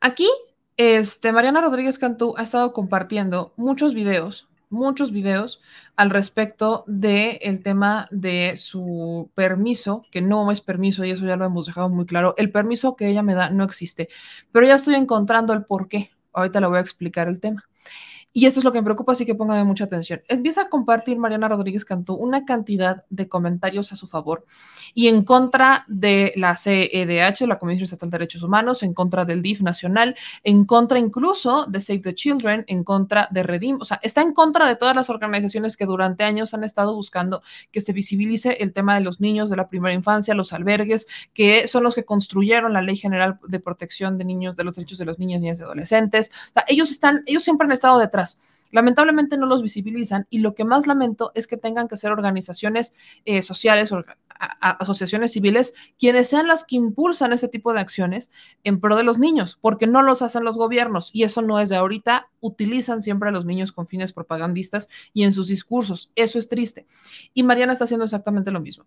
aquí, 0.01 0.27
este, 0.75 1.31
Mariana 1.31 1.61
Rodríguez 1.61 1.99
Cantú 1.99 2.33
ha 2.37 2.43
estado 2.43 2.73
compartiendo 2.73 3.53
muchos 3.55 3.93
videos, 3.93 4.47
muchos 4.69 5.11
videos 5.11 5.61
al 5.95 6.09
respecto 6.09 6.83
del 6.87 7.37
el 7.41 7.63
tema 7.63 8.07
de 8.11 8.57
su 8.57 9.29
permiso, 9.35 10.03
que 10.11 10.21
no 10.21 10.51
es 10.51 10.61
permiso 10.61 11.05
y 11.05 11.11
eso 11.11 11.25
ya 11.25 11.35
lo 11.35 11.45
hemos 11.45 11.65
dejado 11.65 11.89
muy 11.89 12.05
claro. 12.05 12.33
El 12.37 12.51
permiso 12.51 12.95
que 12.95 13.09
ella 13.09 13.23
me 13.23 13.35
da 13.35 13.49
no 13.49 13.63
existe, 13.63 14.09
pero 14.51 14.65
ya 14.65 14.75
estoy 14.75 14.95
encontrando 14.95 15.53
el 15.53 15.65
por 15.65 15.87
qué. 15.87 16.11
Ahorita 16.33 16.59
le 16.59 16.67
voy 16.67 16.77
a 16.77 16.81
explicar 16.81 17.27
el 17.27 17.39
tema. 17.39 17.63
Y 18.37 18.47
esto 18.47 18.59
es 18.59 18.65
lo 18.65 18.73
que 18.73 18.79
me 18.79 18.83
preocupa, 18.83 19.13
así 19.13 19.25
que 19.25 19.33
póngame 19.33 19.63
mucha 19.63 19.85
atención. 19.85 20.21
Empieza 20.27 20.63
a 20.63 20.67
compartir 20.67 21.17
Mariana 21.17 21.47
Rodríguez 21.47 21.85
Cantú 21.85 22.15
una 22.15 22.43
cantidad 22.43 23.05
de 23.09 23.29
comentarios 23.29 23.93
a 23.93 23.95
su 23.95 24.07
favor 24.07 24.45
y 24.93 25.07
en 25.07 25.23
contra 25.23 25.85
de 25.87 26.33
la 26.35 26.53
CEDH, 26.57 27.47
la 27.47 27.57
Comisión 27.57 27.85
Estatal 27.85 28.09
de 28.09 28.17
Derechos 28.17 28.43
Humanos, 28.43 28.83
en 28.83 28.93
contra 28.93 29.23
del 29.23 29.41
DIF 29.41 29.61
nacional, 29.61 30.17
en 30.43 30.65
contra 30.65 30.99
incluso 30.99 31.65
de 31.67 31.79
Save 31.79 31.99
the 31.99 32.13
Children, 32.13 32.65
en 32.67 32.83
contra 32.83 33.29
de 33.31 33.41
Redim. 33.41 33.77
O 33.79 33.85
sea, 33.85 34.01
está 34.03 34.21
en 34.21 34.33
contra 34.33 34.67
de 34.67 34.75
todas 34.75 34.97
las 34.97 35.09
organizaciones 35.09 35.77
que 35.77 35.85
durante 35.85 36.25
años 36.25 36.53
han 36.53 36.65
estado 36.65 36.93
buscando 36.93 37.41
que 37.71 37.79
se 37.79 37.93
visibilice 37.93 38.57
el 38.59 38.73
tema 38.73 38.95
de 38.95 39.01
los 39.01 39.21
niños 39.21 39.49
de 39.49 39.55
la 39.55 39.69
primera 39.69 39.93
infancia, 39.93 40.33
los 40.33 40.51
albergues, 40.51 41.07
que 41.33 41.69
son 41.69 41.83
los 41.83 41.95
que 41.95 42.03
construyeron 42.03 42.73
la 42.73 42.81
Ley 42.81 42.97
General 42.97 43.39
de 43.47 43.61
Protección 43.61 44.17
de 44.17 44.25
Niños, 44.25 44.57
de 44.57 44.65
los 44.65 44.75
Derechos 44.75 44.97
de 44.97 45.05
los 45.05 45.19
Niños, 45.19 45.39
Niñas 45.39 45.59
y 45.61 45.63
Adolescentes. 45.63 46.31
O 46.49 46.51
sea, 46.51 46.65
ellos 46.67 46.91
están, 46.91 47.23
ellos 47.27 47.41
siempre 47.41 47.63
han 47.63 47.71
estado 47.71 47.97
detrás 47.97 48.24
Lamentablemente 48.71 49.37
no 49.37 49.45
los 49.45 49.61
visibilizan 49.61 50.27
y 50.29 50.39
lo 50.39 50.53
que 50.53 50.65
más 50.65 50.85
lamento 50.87 51.31
es 51.33 51.47
que 51.47 51.57
tengan 51.57 51.87
que 51.87 51.97
ser 51.97 52.11
organizaciones 52.11 52.93
eh, 53.23 53.41
sociales, 53.41 53.91
asociaciones 54.59 55.31
civiles, 55.31 55.73
quienes 55.97 56.27
sean 56.27 56.47
las 56.47 56.63
que 56.63 56.75
impulsan 56.75 57.31
este 57.31 57.47
tipo 57.47 57.71
de 57.73 57.79
acciones 57.79 58.31
en 58.63 58.79
pro 58.79 58.95
de 58.95 59.03
los 59.03 59.17
niños, 59.17 59.57
porque 59.61 59.87
no 59.87 60.01
los 60.01 60.21
hacen 60.21 60.43
los 60.43 60.57
gobiernos 60.57 61.09
y 61.13 61.23
eso 61.23 61.41
no 61.41 61.59
es 61.59 61.69
de 61.69 61.77
ahorita, 61.77 62.27
utilizan 62.41 63.01
siempre 63.01 63.29
a 63.29 63.31
los 63.31 63.45
niños 63.45 63.71
con 63.71 63.87
fines 63.87 64.11
propagandistas 64.11 64.89
y 65.13 65.23
en 65.23 65.31
sus 65.31 65.47
discursos. 65.47 66.11
Eso 66.15 66.37
es 66.39 66.49
triste. 66.49 66.85
Y 67.33 67.43
Mariana 67.43 67.73
está 67.73 67.85
haciendo 67.85 68.05
exactamente 68.05 68.51
lo 68.51 68.59
mismo. 68.59 68.85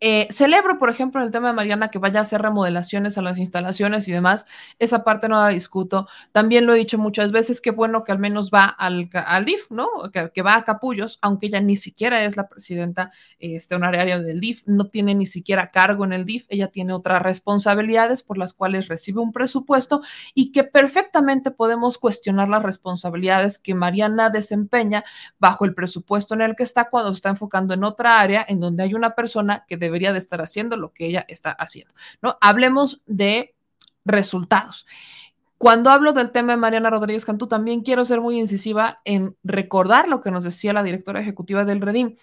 Eh, 0.00 0.28
celebro, 0.30 0.78
por 0.78 0.90
ejemplo, 0.90 1.22
el 1.22 1.30
tema 1.30 1.48
de 1.48 1.54
Mariana 1.54 1.90
que 1.90 1.98
vaya 1.98 2.20
a 2.20 2.22
hacer 2.22 2.40
remodelaciones 2.40 3.18
a 3.18 3.22
las 3.22 3.38
instalaciones 3.38 4.06
y 4.08 4.12
demás. 4.12 4.46
Esa 4.78 5.02
parte 5.02 5.28
no 5.28 5.36
la 5.36 5.48
discuto. 5.48 6.06
También 6.32 6.66
lo 6.66 6.74
he 6.74 6.78
dicho 6.78 6.98
muchas 6.98 7.32
veces, 7.32 7.60
qué 7.60 7.70
bueno 7.70 8.04
que 8.04 8.12
al 8.12 8.18
menos 8.18 8.50
va 8.52 8.66
al, 8.66 9.08
DIF, 9.44 9.70
¿no? 9.70 9.88
Que, 10.12 10.42
va 10.42 10.56
a 10.56 10.64
Capullos, 10.64 11.18
aunque 11.20 11.46
ella 11.46 11.60
ni 11.60 11.76
siquiera 11.76 12.22
es 12.24 12.36
la 12.36 12.48
presidenta 12.48 13.10
este, 13.38 13.74
honoraria 13.74 14.20
del 14.20 14.40
DIF, 14.40 14.62
no 14.66 14.86
tiene 14.86 15.14
ni 15.14 15.26
siquiera 15.26 15.70
cargo 15.70 16.04
en 16.04 16.12
el 16.12 16.24
DIF, 16.24 16.46
ella 16.48 16.68
tiene 16.68 16.92
otras 16.92 17.22
responsabilidades 17.22 18.22
por 18.22 18.38
las 18.38 18.52
cuales 18.52 18.88
recibe 18.88 19.20
un 19.20 19.32
presupuesto 19.32 20.02
y 20.34 20.52
que 20.52 20.64
perfectamente 20.64 21.50
podemos 21.50 21.98
cuestionar 21.98 22.48
las 22.48 22.62
responsabilidades 22.62 23.58
que 23.58 23.74
Mariana 23.74 24.30
desempeña 24.30 25.04
bajo 25.38 25.64
el 25.64 25.74
presupuesto 25.74 26.34
en 26.34 26.42
el 26.42 26.54
que 26.54 26.62
está 26.62 26.88
cuando 26.88 27.10
está 27.10 27.30
enfocando 27.30 27.74
en 27.74 27.84
otra 27.84 28.20
área 28.20 28.44
en 28.48 28.60
donde 28.60 28.82
hay 28.84 28.94
una 28.94 29.14
persona 29.14 29.64
que 29.66 29.76
debería 29.88 30.12
de 30.12 30.18
estar 30.18 30.40
haciendo 30.40 30.76
lo 30.76 30.92
que 30.92 31.06
ella 31.06 31.24
está 31.28 31.50
haciendo, 31.50 31.94
¿no? 32.22 32.38
Hablemos 32.40 33.02
de 33.06 33.54
resultados. 34.04 34.86
Cuando 35.58 35.90
hablo 35.90 36.12
del 36.12 36.30
tema 36.30 36.52
de 36.52 36.58
Mariana 36.58 36.88
Rodríguez 36.88 37.24
Cantú, 37.24 37.48
también 37.48 37.82
quiero 37.82 38.04
ser 38.04 38.20
muy 38.20 38.38
incisiva 38.38 38.98
en 39.04 39.36
recordar 39.42 40.06
lo 40.06 40.20
que 40.20 40.30
nos 40.30 40.44
decía 40.44 40.72
la 40.72 40.84
directora 40.84 41.20
ejecutiva 41.20 41.64
del 41.64 41.80
Redim. 41.80 42.14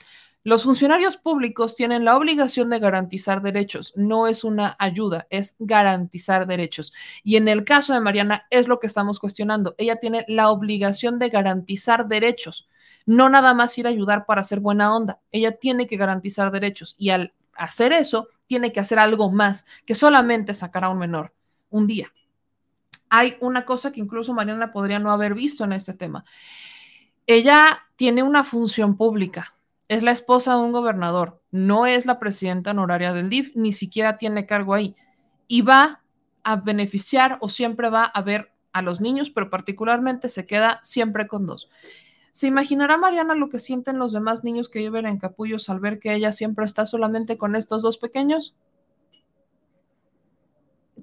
Los 0.45 0.63
funcionarios 0.63 1.17
públicos 1.17 1.75
tienen 1.75 2.05
la 2.05 2.15
obligación 2.15 2.69
de 2.69 2.79
garantizar 2.79 3.41
derechos, 3.41 3.93
no 3.95 4.27
es 4.27 4.43
una 4.43 4.75
ayuda, 4.77 5.25
es 5.31 5.55
garantizar 5.57 6.45
derechos. 6.45 6.93
Y 7.23 7.35
en 7.35 7.47
el 7.47 7.65
caso 7.65 7.93
de 7.93 7.99
Mariana 7.99 8.45
es 8.51 8.67
lo 8.67 8.79
que 8.79 8.87
estamos 8.87 9.19
cuestionando. 9.19 9.73
Ella 9.79 9.95
tiene 9.95 10.23
la 10.27 10.51
obligación 10.51 11.17
de 11.17 11.29
garantizar 11.29 12.07
derechos, 12.07 12.69
no 13.07 13.27
nada 13.27 13.53
más 13.53 13.75
ir 13.79 13.87
a 13.87 13.89
ayudar 13.89 14.25
para 14.27 14.41
hacer 14.41 14.59
buena 14.59 14.95
onda. 14.95 15.19
Ella 15.31 15.57
tiene 15.57 15.87
que 15.87 15.97
garantizar 15.97 16.51
derechos 16.51 16.95
y 16.97 17.09
al 17.09 17.33
hacer 17.55 17.93
eso, 17.93 18.29
tiene 18.47 18.71
que 18.71 18.79
hacer 18.79 18.99
algo 18.99 19.31
más 19.31 19.65
que 19.85 19.95
solamente 19.95 20.53
sacar 20.53 20.83
a 20.83 20.89
un 20.89 20.99
menor 20.99 21.33
un 21.69 21.87
día. 21.87 22.11
Hay 23.09 23.37
una 23.39 23.65
cosa 23.65 23.91
que 23.91 23.99
incluso 23.99 24.33
Mariana 24.33 24.71
podría 24.71 24.99
no 24.99 25.11
haber 25.11 25.33
visto 25.33 25.63
en 25.63 25.73
este 25.73 25.93
tema. 25.93 26.25
Ella 27.27 27.79
tiene 27.95 28.23
una 28.23 28.43
función 28.43 28.97
pública, 28.97 29.55
es 29.87 30.03
la 30.03 30.11
esposa 30.11 30.55
de 30.55 30.61
un 30.61 30.71
gobernador, 30.71 31.41
no 31.51 31.85
es 31.85 32.05
la 32.05 32.19
presidenta 32.19 32.71
honoraria 32.71 33.13
del 33.13 33.29
DIF, 33.29 33.51
ni 33.55 33.73
siquiera 33.73 34.17
tiene 34.17 34.45
cargo 34.45 34.73
ahí. 34.73 34.95
Y 35.47 35.61
va 35.61 36.01
a 36.43 36.55
beneficiar 36.55 37.37
o 37.41 37.49
siempre 37.49 37.89
va 37.89 38.05
a 38.05 38.21
ver 38.21 38.51
a 38.73 38.81
los 38.81 38.99
niños, 38.99 39.29
pero 39.29 39.49
particularmente 39.49 40.27
se 40.27 40.45
queda 40.45 40.79
siempre 40.83 41.27
con 41.27 41.45
dos. 41.45 41.69
¿Se 42.35 42.47
imaginará 42.47 42.97
Mariana 42.97 43.33
lo 43.33 43.47
que 43.47 43.59
sienten 43.59 43.97
los 43.97 44.11
demás 44.11 44.43
niños 44.43 44.67
que 44.67 44.79
viven 44.79 45.05
en 45.05 45.19
Capullos 45.19 45.69
al 45.69 45.79
ver 45.79 45.99
que 45.99 46.13
ella 46.13 46.33
siempre 46.33 46.65
está 46.65 46.85
solamente 46.85 47.37
con 47.37 47.55
estos 47.55 47.81
dos 47.81 47.97
pequeños? 47.97 48.53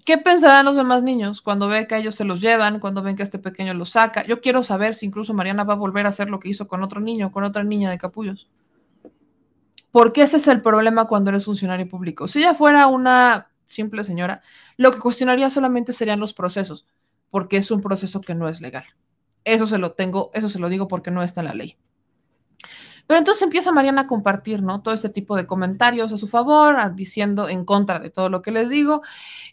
¿Qué 0.05 0.19
pensarán 0.19 0.67
los 0.67 0.77
demás 0.77 1.03
niños 1.03 1.41
cuando 1.41 1.69
ve 1.69 1.87
que 1.87 1.97
ellos 1.97 2.17
se 2.17 2.25
los 2.25 2.43
llevan, 2.43 2.81
cuando 2.81 3.03
ven 3.03 3.17
que 3.17 3.23
este 3.23 3.39
pequeño 3.39 3.73
los 3.73 3.93
saca? 3.93 4.27
Yo 4.27 4.43
quiero 4.43 4.63
saber 4.63 4.95
si 4.95 5.07
incluso 5.07 5.33
Mariana 5.33 5.65
va 5.65 5.73
a 5.73 5.79
volver 5.79 6.05
a 6.05 6.11
hacer 6.11 6.29
lo 6.29 6.39
que 6.39 6.51
hizo 6.51 6.69
con 6.69 6.83
otro 6.83 7.01
niño, 7.01 7.33
con 7.33 7.45
otra 7.45 7.65
niña 7.65 7.89
de 7.89 7.97
Capullos. 7.97 8.51
Porque 9.91 10.25
ese 10.25 10.37
es 10.37 10.47
el 10.49 10.61
problema 10.61 11.07
cuando 11.07 11.31
eres 11.31 11.47
funcionario 11.47 11.89
público. 11.89 12.29
Si 12.29 12.41
ella 12.41 12.53
fuera 12.53 12.89
una 12.89 13.49
simple 13.65 14.05
señora, 14.05 14.43
lo 14.77 14.91
que 14.91 15.01
cuestionaría 15.01 15.49
solamente 15.49 15.95
serían 15.95 16.21
los 16.21 16.35
procesos, 16.35 16.87
porque 17.31 17.57
es 17.57 17.71
un 17.71 17.81
proceso 17.81 18.21
que 18.21 18.35
no 18.35 18.51
es 18.51 18.61
legal. 18.61 18.85
Eso 19.45 19.67
se 19.67 19.79
lo 19.79 19.93
tengo, 19.93 20.31
eso 20.35 20.49
se 20.49 20.59
lo 20.59 20.69
digo 20.69 20.89
porque 20.89 21.11
no 21.11 21.23
está 21.23 21.41
en 21.41 21.47
la 21.47 21.55
ley. 21.55 21.77
Pero 23.07 23.19
entonces 23.19 23.43
empieza 23.43 23.73
Mariana 23.73 24.03
a 24.03 24.07
compartir, 24.07 24.63
¿no? 24.63 24.83
Todo 24.83 24.95
este 24.95 25.09
tipo 25.09 25.37
de 25.37 25.47
comentarios 25.47 26.13
a 26.13 26.19
su 26.19 26.29
favor, 26.29 26.77
diciendo 26.95 27.49
en 27.49 27.65
contra 27.65 27.99
de 27.99 28.11
todo 28.11 28.29
lo 28.29 28.43
que 28.43 28.53
les 28.53 28.71
digo. 28.71 29.03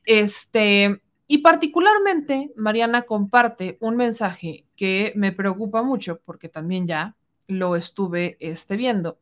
Este, 0.06 1.02
y 1.28 1.40
particularmente 1.40 2.52
Mariana 2.56 3.04
comparte 3.04 3.78
un 3.82 3.96
mensaje 3.96 4.66
que 4.76 5.14
me 5.16 5.32
preocupa 5.32 5.84
mucho 5.84 6.22
porque 6.26 6.50
también 6.50 6.88
ya 6.88 7.16
lo 7.48 7.76
estuve 7.76 8.38
este, 8.40 8.78
viendo. 8.78 9.18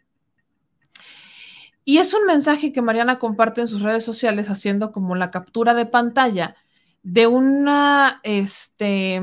Y 1.84 2.00
es 2.00 2.14
un 2.14 2.26
mensaje 2.26 2.74
que 2.74 2.82
Mariana 2.82 3.18
comparte 3.18 3.62
en 3.62 3.68
sus 3.68 3.82
redes 3.82 4.04
sociales 4.04 4.50
haciendo 4.50 4.92
como 4.92 5.16
la 5.16 5.32
captura 5.32 5.74
de 5.74 5.86
pantalla 5.86 6.56
de 7.02 7.28
una, 7.28 8.20
este, 8.24 9.22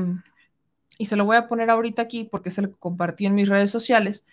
y 0.97 1.07
se 1.07 1.15
lo 1.15 1.25
voy 1.25 1.37
a 1.37 1.47
poner 1.47 1.69
ahorita 1.69 2.01
aquí 2.01 2.23
porque 2.23 2.51
se 2.51 2.61
lo 2.61 2.75
compartí 2.77 3.25
en 3.25 3.35
mis 3.35 3.49
redes 3.49 3.71
sociales, 3.71 4.25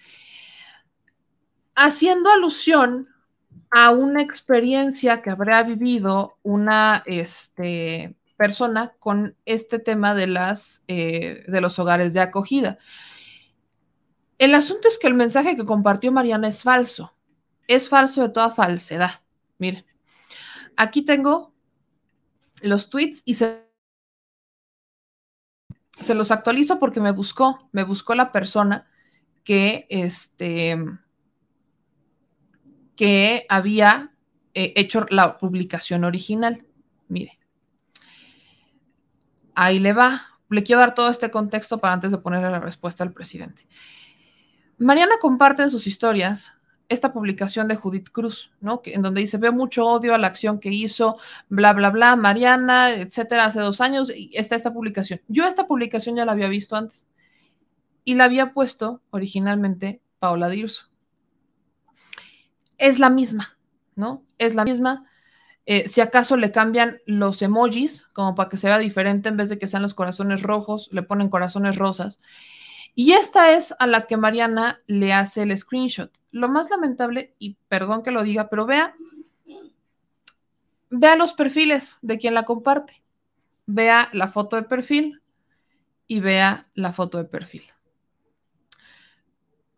haciendo 1.75 2.31
alusión 2.31 3.09
a 3.71 3.91
una 3.91 4.23
experiencia 4.23 5.23
que 5.23 5.31
habrá 5.31 5.63
vivido 5.63 6.39
una 6.43 7.03
este, 7.07 8.15
persona 8.37 8.95
con 8.99 9.37
este 9.45 9.79
tema 9.79 10.15
de, 10.15 10.27
las, 10.27 10.85
eh, 10.89 11.45
de 11.49 11.61
los 11.61 11.79
hogares 11.79 12.15
de 12.15 12.21
acogida. 12.21 12.79
El 14.39 14.55
asunto 14.55 14.89
es 14.89 14.99
que 14.99 15.07
el 15.07 15.15
mensaje 15.15 15.57
que 15.57 15.65
compartió 15.65 16.13
Mariana 16.13 16.49
es 16.49 16.63
falso 16.63 17.15
es 17.67 17.89
falso 17.89 18.23
de 18.23 18.29
toda 18.29 18.51
falsedad. 18.51 19.13
Miren, 19.59 19.85
aquí 20.77 21.03
tengo 21.03 21.53
los 22.63 22.91
tweets 22.91 23.23
y 23.25 23.35
se, 23.35 23.67
se 25.99 26.15
los 26.15 26.31
actualizo 26.31 26.79
porque 26.79 27.01
me 27.01 27.13
buscó, 27.13 27.69
me 27.73 27.85
buscó 27.85 28.15
la 28.15 28.33
persona 28.33 28.87
que, 29.45 29.87
este, 29.91 30.77
que 32.97 33.47
había 33.49 34.13
eh, 34.55 34.73
hecho 34.77 35.07
la 35.11 35.39
publicación 35.39 36.05
original. 36.05 36.65
Mire, 37.09 37.39
ahí 39.55 39.79
le 39.79 39.93
va. 39.93 40.27
Le 40.49 40.63
quiero 40.63 40.81
dar 40.81 40.95
todo 40.95 41.09
este 41.09 41.31
contexto 41.31 41.79
para 41.79 41.95
antes 41.95 42.13
de 42.13 42.19
ponerle 42.19 42.51
la 42.51 42.61
respuesta 42.61 43.05
al 43.05 43.13
presidente. 43.13 43.67
Mariana 44.79 45.15
comparte 45.21 45.63
en 45.63 45.71
sus 45.71 45.87
historias 45.87 46.53
esta 46.89 47.13
publicación 47.13 47.69
de 47.69 47.77
Judith 47.77 48.11
Cruz, 48.11 48.53
¿no? 48.61 48.83
en 48.85 49.03
donde 49.03 49.23
dice, 49.23 49.39
veo 49.39 49.53
mucho 49.53 49.87
odio 49.87 50.15
a 50.15 50.19
la 50.19 50.27
acción 50.27 50.59
que 50.61 50.71
hizo, 50.71 51.17
bla, 51.49 51.73
bla, 51.73 51.91
bla, 51.91 52.17
Mariana, 52.17 52.91
etcétera, 52.91 53.47
hace 53.47 53.61
dos 53.61 53.81
años, 53.81 54.13
y 54.15 54.31
está 54.35 54.57
esta 54.57 54.73
publicación. 54.73 55.21
Yo 55.29 55.47
esta 55.47 55.67
publicación 55.67 56.17
ya 56.17 56.25
la 56.25 56.33
había 56.33 56.49
visto 56.49 56.77
antes 56.77 57.09
y 58.05 58.15
la 58.15 58.25
había 58.25 58.53
puesto 58.53 59.01
originalmente 59.11 60.01
Paola 60.19 60.49
Dirso. 60.49 60.91
Es 62.79 62.99
la 62.99 63.11
misma, 63.11 63.57
¿no? 63.95 64.25
Es 64.39 64.55
la 64.55 64.65
misma. 64.65 65.07
Eh, 65.67 65.87
si 65.87 66.01
acaso 66.01 66.37
le 66.37 66.51
cambian 66.51 66.99
los 67.07 67.41
emojis, 67.43 68.09
como 68.13 68.35
para 68.35 68.49
que 68.49 68.57
se 68.57 68.67
vea 68.67 68.79
diferente, 68.79 69.29
en 69.29 69.37
vez 69.37 69.49
de 69.49 69.59
que 69.59 69.69
sean 69.69 69.83
los 69.83 69.95
corazones 69.95 70.43
rojos, 70.43 70.89
le 70.93 71.03
ponen 71.03 71.29
corazones 71.29 71.77
rosas. 71.77 72.21
Y 72.95 73.13
esta 73.13 73.53
es 73.53 73.75
a 73.79 73.87
la 73.87 74.07
que 74.07 74.17
Mariana 74.17 74.81
le 74.87 75.13
hace 75.13 75.43
el 75.43 75.57
screenshot. 75.57 76.11
Lo 76.31 76.49
más 76.49 76.69
lamentable, 76.71 77.35
y 77.39 77.57
perdón 77.69 78.03
que 78.03 78.11
lo 78.11 78.23
diga, 78.23 78.49
pero 78.49 78.67
vea, 78.67 78.95
vea 80.91 81.17
los 81.17 81.33
perfiles 81.33 81.97
de 82.03 82.19
quien 82.19 82.35
la 82.35 82.45
comparte. 82.45 83.03
Vea 83.67 84.11
la 84.13 84.29
foto 84.29 84.57
de 84.57 84.63
perfil 84.63 85.23
y 86.07 86.21
vea 86.21 86.69
la 86.75 86.93
foto 86.93 87.19
de 87.19 87.25
perfil. 87.25 87.63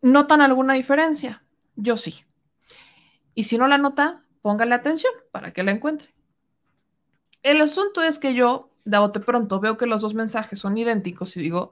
¿Notan 0.01 0.41
alguna 0.41 0.73
diferencia? 0.73 1.43
Yo 1.75 1.97
sí. 1.97 2.25
Y 3.33 3.45
si 3.45 3.57
no 3.57 3.67
la 3.67 3.77
nota, 3.77 4.23
póngale 4.41 4.75
atención 4.75 5.13
para 5.31 5.53
que 5.53 5.63
la 5.63 5.71
encuentre. 5.71 6.13
El 7.43 7.61
asunto 7.61 8.01
es 8.01 8.19
que 8.19 8.33
yo, 8.33 8.71
de 8.83 9.19
pronto, 9.19 9.59
veo 9.59 9.77
que 9.77 9.85
los 9.85 10.01
dos 10.01 10.13
mensajes 10.13 10.59
son 10.59 10.77
idénticos 10.77 11.37
y 11.37 11.41
digo, 11.41 11.71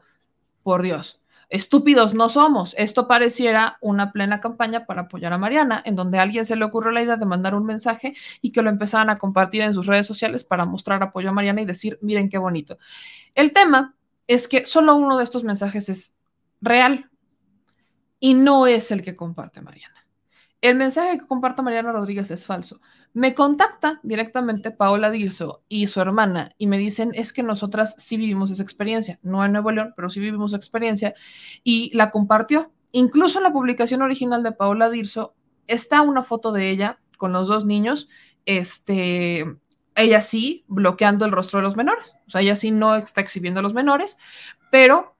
por 0.61 0.81
Dios, 0.81 1.22
Estúpidos 1.49 2.13
no 2.13 2.29
somos. 2.29 2.75
Esto 2.77 3.07
pareciera 3.07 3.77
una 3.81 4.11
plena 4.11 4.41
campaña 4.41 4.85
para 4.85 5.03
apoyar 5.03 5.33
a 5.33 5.37
Mariana, 5.37 5.81
en 5.85 5.95
donde 5.95 6.19
a 6.19 6.21
alguien 6.23 6.45
se 6.45 6.55
le 6.55 6.65
ocurrió 6.65 6.91
la 6.91 7.03
idea 7.03 7.17
de 7.17 7.25
mandar 7.25 7.55
un 7.55 7.65
mensaje 7.65 8.15
y 8.41 8.51
que 8.51 8.61
lo 8.61 8.69
empezaran 8.69 9.09
a 9.09 9.17
compartir 9.17 9.61
en 9.61 9.73
sus 9.73 9.85
redes 9.85 10.07
sociales 10.07 10.43
para 10.43 10.65
mostrar 10.65 11.01
apoyo 11.03 11.29
a 11.29 11.33
Mariana 11.33 11.61
y 11.61 11.65
decir, 11.65 11.97
miren 12.01 12.29
qué 12.29 12.37
bonito. 12.37 12.77
El 13.35 13.53
tema 13.53 13.95
es 14.27 14.47
que 14.47 14.65
solo 14.65 14.95
uno 14.95 15.17
de 15.17 15.23
estos 15.23 15.43
mensajes 15.43 15.89
es 15.89 16.15
real 16.61 17.09
y 18.19 18.33
no 18.33 18.67
es 18.67 18.91
el 18.91 19.01
que 19.01 19.15
comparte 19.15 19.61
Mariana. 19.61 20.02
El 20.63 20.77
mensaje 20.77 21.19
que 21.19 21.27
comparte 21.27 21.61
Mariana 21.61 21.91
Rodríguez 21.91 22.31
es 22.31 22.45
falso. 22.45 22.79
Me 23.11 23.35
contacta 23.35 23.99
directamente 24.01 24.71
Paola 24.71 25.11
Dirso 25.11 25.61
y 25.67 25.87
su 25.87 25.99
hermana 25.99 26.55
y 26.57 26.67
me 26.67 26.77
dicen, 26.77 27.11
es 27.15 27.33
que 27.33 27.43
nosotras 27.43 27.95
sí 27.97 28.15
vivimos 28.15 28.49
esa 28.49 28.63
experiencia, 28.63 29.19
no 29.23 29.43
en 29.43 29.51
Nuevo 29.51 29.71
León, 29.71 29.93
pero 29.93 30.09
sí 30.09 30.21
vivimos 30.21 30.51
esa 30.51 30.57
experiencia 30.57 31.15
y 31.65 31.91
la 31.97 32.11
compartió. 32.11 32.71
Incluso 32.93 33.39
en 33.39 33.43
la 33.43 33.51
publicación 33.51 34.03
original 34.03 34.41
de 34.41 34.53
Paola 34.53 34.89
Dirso 34.89 35.35
está 35.67 36.01
una 36.01 36.23
foto 36.23 36.53
de 36.53 36.69
ella 36.69 36.97
con 37.17 37.33
los 37.33 37.49
dos 37.49 37.65
niños, 37.65 38.07
este, 38.45 39.45
ella 39.95 40.21
sí 40.21 40.63
bloqueando 40.69 41.25
el 41.25 41.33
rostro 41.33 41.59
de 41.59 41.63
los 41.63 41.75
menores, 41.75 42.15
o 42.25 42.31
sea, 42.31 42.39
ella 42.39 42.55
sí 42.55 42.71
no 42.71 42.95
está 42.95 43.19
exhibiendo 43.19 43.59
a 43.59 43.63
los 43.63 43.73
menores, 43.73 44.17
pero 44.71 45.17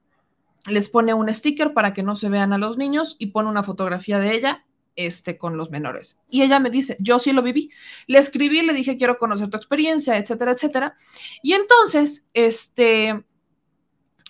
les 0.68 0.88
pone 0.88 1.14
un 1.14 1.34
sticker 1.34 1.74
para 1.74 1.94
que 1.94 2.02
no 2.02 2.16
se 2.16 2.30
vean 2.30 2.54
a 2.54 2.58
los 2.58 2.78
niños 2.78 3.18
y 3.20 3.28
pone 3.28 3.50
una 3.50 3.64
fotografía 3.64 4.20
de 4.20 4.36
ella 4.36 4.66
este, 4.96 5.38
con 5.38 5.58
los 5.58 5.70
menores. 5.70 6.20
Y 6.30 6.42
ella 6.42 6.60
me 6.60 6.70
dice, 6.70 6.98
yo 7.00 7.20
sí 7.20 7.32
lo 7.32 7.42
viví. 7.42 7.72
Le 8.08 8.20
escribí, 8.20 8.62
le 8.62 8.74
dije, 8.74 8.98
quiero 8.98 9.18
conocer 9.18 9.50
tu 9.50 9.58
experiencia, 9.58 10.18
etcétera, 10.18 10.52
etcétera. 10.52 10.98
Y 11.42 11.54
entonces, 11.54 12.28
este, 12.34 13.24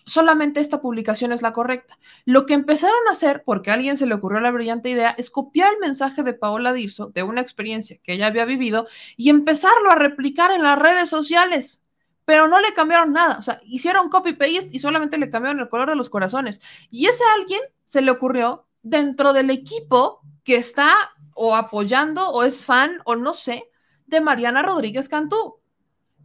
solamente 0.05 0.59
esta 0.59 0.81
publicación 0.81 1.31
es 1.31 1.41
la 1.41 1.53
correcta. 1.53 1.97
Lo 2.25 2.45
que 2.45 2.53
empezaron 2.53 3.07
a 3.07 3.11
hacer, 3.11 3.43
porque 3.45 3.71
a 3.71 3.75
alguien 3.75 3.97
se 3.97 4.05
le 4.05 4.15
ocurrió 4.15 4.39
la 4.39 4.51
brillante 4.51 4.89
idea, 4.89 5.15
es 5.17 5.29
copiar 5.29 5.73
el 5.73 5.79
mensaje 5.79 6.23
de 6.23 6.33
Paola 6.33 6.73
Dirso, 6.73 7.07
de 7.07 7.23
una 7.23 7.41
experiencia 7.41 7.97
que 8.03 8.13
ella 8.13 8.27
había 8.27 8.45
vivido, 8.45 8.87
y 9.17 9.29
empezarlo 9.29 9.91
a 9.91 9.95
replicar 9.95 10.51
en 10.51 10.63
las 10.63 10.77
redes 10.77 11.09
sociales. 11.09 11.83
Pero 12.25 12.47
no 12.47 12.61
le 12.61 12.73
cambiaron 12.73 13.11
nada, 13.11 13.37
o 13.37 13.41
sea, 13.41 13.59
hicieron 13.65 14.09
copy-paste 14.09 14.69
y 14.71 14.79
solamente 14.79 15.17
le 15.17 15.29
cambiaron 15.29 15.59
el 15.59 15.67
color 15.67 15.89
de 15.89 15.97
los 15.97 16.09
corazones. 16.09 16.61
Y 16.89 17.07
ese 17.07 17.23
alguien 17.37 17.59
se 17.83 18.01
le 18.01 18.11
ocurrió 18.11 18.65
dentro 18.81 19.33
del 19.33 19.49
equipo 19.49 20.21
que 20.43 20.55
está 20.55 20.93
o 21.33 21.55
apoyando 21.55 22.29
o 22.29 22.43
es 22.43 22.65
fan 22.65 23.01
o 23.05 23.15
no 23.15 23.33
sé 23.33 23.69
de 24.05 24.21
Mariana 24.21 24.61
Rodríguez 24.61 25.09
Cantú. 25.09 25.59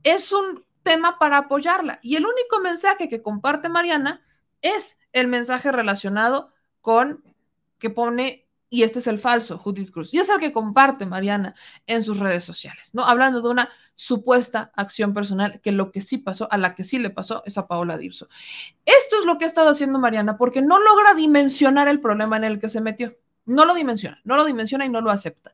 Es 0.03 0.32
un 0.32 0.65
tema 0.82 1.19
para 1.19 1.39
apoyarla. 1.39 1.99
Y 2.03 2.16
el 2.16 2.24
único 2.24 2.61
mensaje 2.61 3.09
que 3.09 3.23
comparte 3.23 3.69
Mariana 3.69 4.23
es 4.62 4.99
el 5.12 5.28
mensaje 5.28 5.73
relacionado 5.73 6.53
con 6.81 7.23
que 7.78 7.90
pone, 7.90 8.49
y 8.70 8.82
este 8.82 8.99
es 8.99 9.07
el 9.07 9.19
falso, 9.19 9.59
Judith 9.59 9.90
Cruz, 9.90 10.12
y 10.12 10.19
es 10.19 10.28
el 10.28 10.40
que 10.40 10.53
comparte 10.53 11.07
Mariana 11.07 11.55
en 11.86 12.03
sus 12.03 12.19
redes 12.19 12.45
sociales, 12.45 12.95
¿no? 12.95 13.05
Hablando 13.05 13.40
de 13.40 13.49
una 13.49 13.70
supuesta 13.95 14.73
acción 14.74 15.15
personal, 15.15 15.61
que 15.61 15.73
lo 15.73 15.90
que 15.93 16.01
sí 16.01 16.19
pasó, 16.19 16.49
a 16.51 16.59
la 16.59 16.74
que 16.74 16.85
sí 16.85 16.99
le 16.99 17.11
pasó 17.11 17.43
es 17.47 17.57
a 17.59 17.66
Paola 17.66 17.99
Dirso. 17.99 18.28
Esto 18.85 19.19
es 19.19 19.24
lo 19.24 19.39
que 19.39 19.45
ha 19.45 19.49
estado 19.49 19.69
haciendo 19.69 19.99
Mariana, 19.99 20.36
porque 20.36 20.62
no 20.62 20.78
logra 20.78 21.15
dimensionar 21.15 21.89
el 21.89 22.01
problema 22.01 22.36
en 22.36 22.45
el 22.45 22.61
que 22.61 22.69
se 22.69 22.81
metió. 22.81 23.16
No 23.49 23.65
lo 23.65 23.75
dimensiona, 23.75 24.20
no 24.25 24.37
lo 24.37 24.45
dimensiona 24.45 24.85
y 24.85 24.91
no 24.91 25.01
lo 25.01 25.11
acepta. 25.11 25.53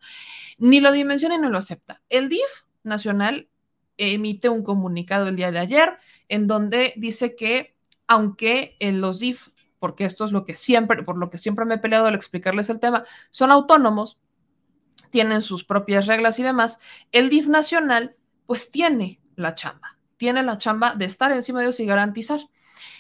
Ni 0.58 0.80
lo 0.80 0.90
dimensiona 0.90 1.36
y 1.36 1.38
no 1.38 1.48
lo 1.48 1.58
acepta. 1.58 2.02
El 2.08 2.28
DIF 2.28 2.64
nacional 2.82 3.48
emite 3.96 4.48
un 4.48 4.64
comunicado 4.64 5.28
el 5.28 5.36
día 5.36 5.52
de 5.52 5.60
ayer 5.60 5.98
en 6.28 6.48
donde 6.48 6.92
dice 6.96 7.36
que 7.36 7.76
aunque 8.06 8.76
en 8.80 9.00
los 9.00 9.20
DIF, 9.20 9.48
porque 9.78 10.04
esto 10.04 10.24
es 10.24 10.32
lo 10.32 10.44
que 10.44 10.54
siempre, 10.54 11.04
por 11.04 11.16
lo 11.16 11.30
que 11.30 11.38
siempre 11.38 11.64
me 11.64 11.76
he 11.76 11.78
peleado 11.78 12.06
al 12.06 12.14
explicarles 12.14 12.68
el 12.68 12.80
tema, 12.80 13.04
son 13.30 13.52
autónomos, 13.52 14.18
tienen 15.10 15.40
sus 15.40 15.64
propias 15.64 16.06
reglas 16.06 16.38
y 16.40 16.42
demás, 16.42 16.80
el 17.12 17.30
DIF 17.30 17.46
nacional 17.46 18.16
pues 18.46 18.72
tiene 18.72 19.20
la 19.36 19.54
chamba, 19.54 19.98
tiene 20.16 20.42
la 20.42 20.58
chamba 20.58 20.96
de 20.96 21.04
estar 21.04 21.30
encima 21.30 21.60
de 21.60 21.66
ellos 21.66 21.78
y 21.78 21.86
garantizar. 21.86 22.40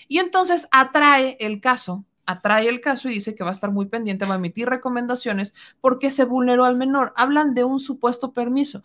Y 0.06 0.18
entonces 0.18 0.68
atrae 0.70 1.36
el 1.40 1.60
caso, 1.60 2.04
atrae 2.26 2.68
el 2.68 2.80
caso 2.80 3.08
y 3.08 3.14
dice 3.14 3.34
que 3.34 3.44
va 3.44 3.50
a 3.50 3.52
estar 3.52 3.70
muy 3.70 3.86
pendiente, 3.86 4.24
va 4.24 4.34
a 4.34 4.38
emitir 4.38 4.68
recomendaciones 4.68 5.54
porque 5.80 6.10
se 6.10 6.24
vulneró 6.24 6.64
al 6.64 6.76
menor. 6.76 7.12
Hablan 7.16 7.54
de 7.54 7.64
un 7.64 7.80
supuesto 7.80 8.32
permiso. 8.32 8.82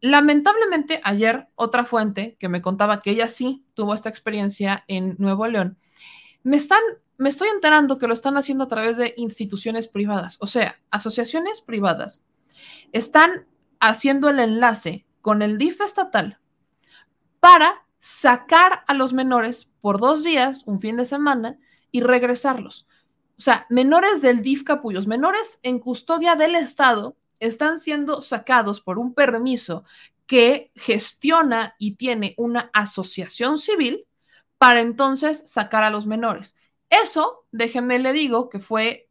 Lamentablemente, 0.00 1.00
ayer 1.04 1.48
otra 1.56 1.84
fuente 1.84 2.36
que 2.38 2.48
me 2.48 2.62
contaba 2.62 3.02
que 3.02 3.10
ella 3.10 3.26
sí 3.26 3.64
tuvo 3.74 3.92
esta 3.92 4.08
experiencia 4.08 4.84
en 4.88 5.16
Nuevo 5.18 5.46
León, 5.46 5.76
me 6.42 6.56
están, 6.56 6.80
me 7.18 7.28
estoy 7.28 7.48
enterando 7.48 7.98
que 7.98 8.06
lo 8.06 8.14
están 8.14 8.38
haciendo 8.38 8.64
a 8.64 8.68
través 8.68 8.96
de 8.96 9.12
instituciones 9.18 9.88
privadas, 9.88 10.38
o 10.40 10.46
sea, 10.46 10.80
asociaciones 10.90 11.60
privadas 11.60 12.24
están 12.92 13.46
haciendo 13.78 14.28
el 14.30 14.38
enlace 14.38 15.06
con 15.20 15.42
el 15.42 15.58
DIF 15.58 15.82
estatal 15.82 16.38
para 17.40 17.84
sacar 17.98 18.84
a 18.86 18.94
los 18.94 19.12
menores 19.12 19.70
por 19.80 20.00
dos 20.00 20.24
días, 20.24 20.62
un 20.66 20.80
fin 20.80 20.96
de 20.96 21.04
semana, 21.04 21.58
y 21.92 22.00
regresarlos. 22.00 22.86
O 23.38 23.42
sea, 23.42 23.66
menores 23.70 24.20
del 24.20 24.42
DIF 24.42 24.64
Capullos, 24.64 25.06
menores 25.06 25.60
en 25.62 25.78
custodia 25.78 26.36
del 26.36 26.54
Estado 26.54 27.16
están 27.38 27.78
siendo 27.78 28.20
sacados 28.20 28.80
por 28.80 28.98
un 28.98 29.14
permiso 29.14 29.84
que 30.26 30.70
gestiona 30.76 31.74
y 31.78 31.96
tiene 31.96 32.34
una 32.36 32.70
asociación 32.72 33.58
civil 33.58 34.06
para 34.58 34.80
entonces 34.80 35.42
sacar 35.46 35.82
a 35.82 35.90
los 35.90 36.06
menores. 36.06 36.54
Eso, 36.90 37.46
déjenme 37.50 37.98
le 37.98 38.12
digo 38.12 38.48
que 38.48 38.60
fue, 38.60 39.08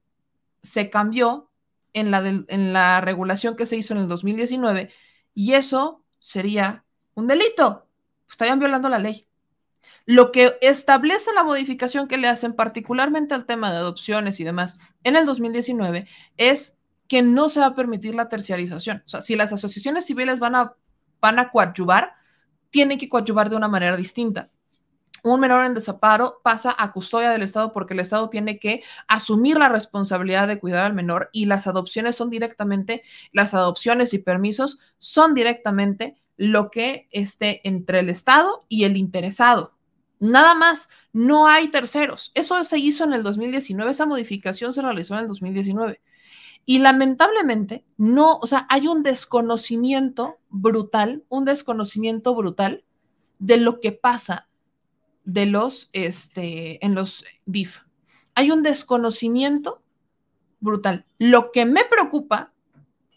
se 0.61 0.89
cambió 0.89 1.49
en 1.93 2.11
la, 2.11 2.19
en 2.27 2.72
la 2.72 3.01
regulación 3.01 3.56
que 3.56 3.65
se 3.65 3.77
hizo 3.77 3.93
en 3.93 4.01
el 4.01 4.07
2019 4.07 4.91
y 5.34 5.53
eso 5.53 6.03
sería 6.19 6.84
un 7.15 7.27
delito. 7.27 7.88
Estarían 8.30 8.60
violando 8.60 8.89
la 8.89 8.99
ley. 8.99 9.26
Lo 10.10 10.31
que 10.31 10.57
establece 10.61 11.31
la 11.36 11.44
modificación 11.44 12.07
que 12.07 12.18
le 12.18 12.27
hacen 12.27 12.53
particularmente 12.53 13.36
al 13.36 13.45
tema 13.45 13.72
de 13.72 13.77
adopciones 13.77 14.40
y 14.40 14.44
demás 14.44 14.80
en 15.03 15.15
el 15.15 15.27
2019 15.27 16.07
es 16.36 16.80
que 17.07 17.22
no 17.22 17.48
se 17.48 17.60
va 17.60 17.68
a 17.68 17.76
permitir 17.76 18.15
la 18.15 18.27
terciarización. 18.27 19.03
O 19.06 19.07
sea, 19.07 19.22
si 19.22 19.36
las 19.36 19.53
asociaciones 19.53 20.07
civiles 20.07 20.40
van 20.40 20.56
a, 20.56 21.52
coadyuvar, 21.52 22.15
tienen 22.72 22.98
que 22.98 23.07
coadyuvar 23.07 23.52
de 23.52 23.57
una 23.57 23.68
manera 23.68 23.95
distinta. 23.95 24.49
Un 25.22 25.41
menor 25.41 25.64
en 25.64 25.76
desamparo 25.76 26.41
pasa 26.44 26.76
a 26.76 26.91
custodia 26.91 27.30
del 27.30 27.44
Estado 27.44 27.72
porque 27.72 27.94
el 27.94 27.99
Estado 27.99 28.31
tiene 28.31 28.57
que 28.57 28.81
asumir 29.07 29.60
la 29.60 29.69
responsabilidad 29.69 30.48
de 30.48 30.60
cuidar 30.60 30.86
al 30.86 30.95
menor 30.95 31.30
y 31.34 31.45
las 31.45 31.68
adopciones 31.68 32.15
son 32.15 32.31
directamente, 32.31 33.03
las 33.31 33.53
adopciones 33.53 34.15
y 34.15 34.18
permisos 34.18 34.80
son 34.98 35.36
directamente 35.36 36.19
lo 36.36 36.72
que 36.72 37.07
esté 37.11 37.61
entre 37.64 37.99
el 37.99 38.10
Estado 38.10 38.57
y 38.69 38.86
el 38.86 38.98
interesado. 38.98 39.77
Nada 40.19 40.53
más, 40.55 40.89
no 41.13 41.47
hay 41.47 41.69
terceros. 41.69 42.31
Eso 42.35 42.63
se 42.63 42.77
hizo 42.77 43.03
en 43.05 43.13
el 43.13 43.23
2019, 43.23 43.91
esa 43.91 44.05
modificación 44.05 44.73
se 44.73 44.81
realizó 44.81 45.13
en 45.15 45.21
el 45.21 45.27
2019. 45.27 46.01
Y 46.65 46.79
lamentablemente, 46.79 47.85
no, 47.97 48.37
o 48.37 48.45
sea, 48.45 48.67
hay 48.69 48.87
un 48.87 49.01
desconocimiento 49.01 50.35
brutal, 50.49 51.23
un 51.29 51.45
desconocimiento 51.45 52.35
brutal 52.35 52.83
de 53.39 53.57
lo 53.57 53.79
que 53.79 53.91
pasa 53.91 54.47
de 55.23 55.45
los, 55.45 55.89
este, 55.93 56.85
en 56.85 56.95
los 56.95 57.23
DIF. 57.45 57.79
Hay 58.35 58.51
un 58.51 58.61
desconocimiento 58.61 59.81
brutal. 60.59 61.05
Lo 61.17 61.51
que 61.51 61.65
me 61.65 61.85
preocupa, 61.85 62.51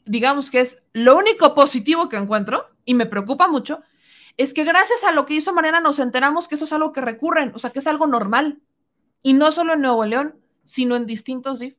digamos 0.06 0.50
que 0.50 0.60
es 0.60 0.82
lo 0.92 1.16
único 1.16 1.54
positivo 1.54 2.08
que 2.08 2.16
encuentro, 2.16 2.66
y 2.84 2.94
me 2.94 3.06
preocupa 3.06 3.48
mucho, 3.48 3.82
es 4.36 4.54
que 4.54 4.64
gracias 4.64 5.04
a 5.04 5.12
lo 5.12 5.26
que 5.26 5.34
hizo 5.34 5.52
Mariana 5.52 5.80
nos 5.80 5.98
enteramos 5.98 6.48
que 6.48 6.54
esto 6.54 6.64
es 6.64 6.72
algo 6.72 6.92
que 6.92 7.00
recurren, 7.00 7.52
o 7.54 7.58
sea, 7.58 7.70
que 7.70 7.78
es 7.78 7.86
algo 7.86 8.06
normal. 8.06 8.60
Y 9.22 9.34
no 9.34 9.52
solo 9.52 9.74
en 9.74 9.82
Nuevo 9.82 10.04
León, 10.04 10.40
sino 10.62 10.96
en 10.96 11.06
distintos 11.06 11.60
DIF 11.60 11.76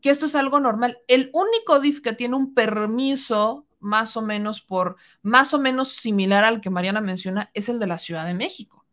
que 0.00 0.10
esto 0.10 0.26
es 0.26 0.34
algo 0.34 0.60
normal. 0.60 0.98
El 1.08 1.30
único 1.32 1.80
DIF 1.80 2.00
que 2.00 2.12
tiene 2.12 2.36
un 2.36 2.54
permiso 2.54 3.66
más 3.80 4.16
o 4.16 4.22
menos 4.22 4.60
por, 4.60 4.96
más 5.22 5.54
o 5.54 5.58
menos 5.58 5.92
similar 5.92 6.44
al 6.44 6.60
que 6.60 6.70
Mariana 6.70 7.00
menciona, 7.00 7.50
es 7.54 7.68
el 7.68 7.78
de 7.78 7.86
la 7.86 7.98
Ciudad 7.98 8.26
de 8.26 8.34
México. 8.34 8.84